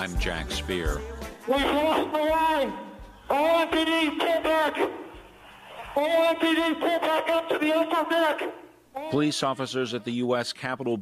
I'm 0.01 0.19
Jack 0.19 0.51
Spear. 0.51 0.99
We've 1.47 1.61
lost 1.61 2.11
the 2.11 2.19
line. 2.21 2.73
All 3.29 3.67
MPD, 3.67 4.19
pull 4.19 4.41
back. 4.41 4.79
All 5.95 6.35
MPD, 6.35 6.81
pull 6.81 6.99
back 7.01 7.29
up 7.29 7.51
to 7.51 7.59
the 7.59 7.75
upper 7.75 8.09
deck. 8.09 8.55
Police 9.11 9.43
officers 9.43 9.93
at 9.93 10.07
the 10.07 10.13
U.S. 10.13 10.55
Capitol 10.55 10.97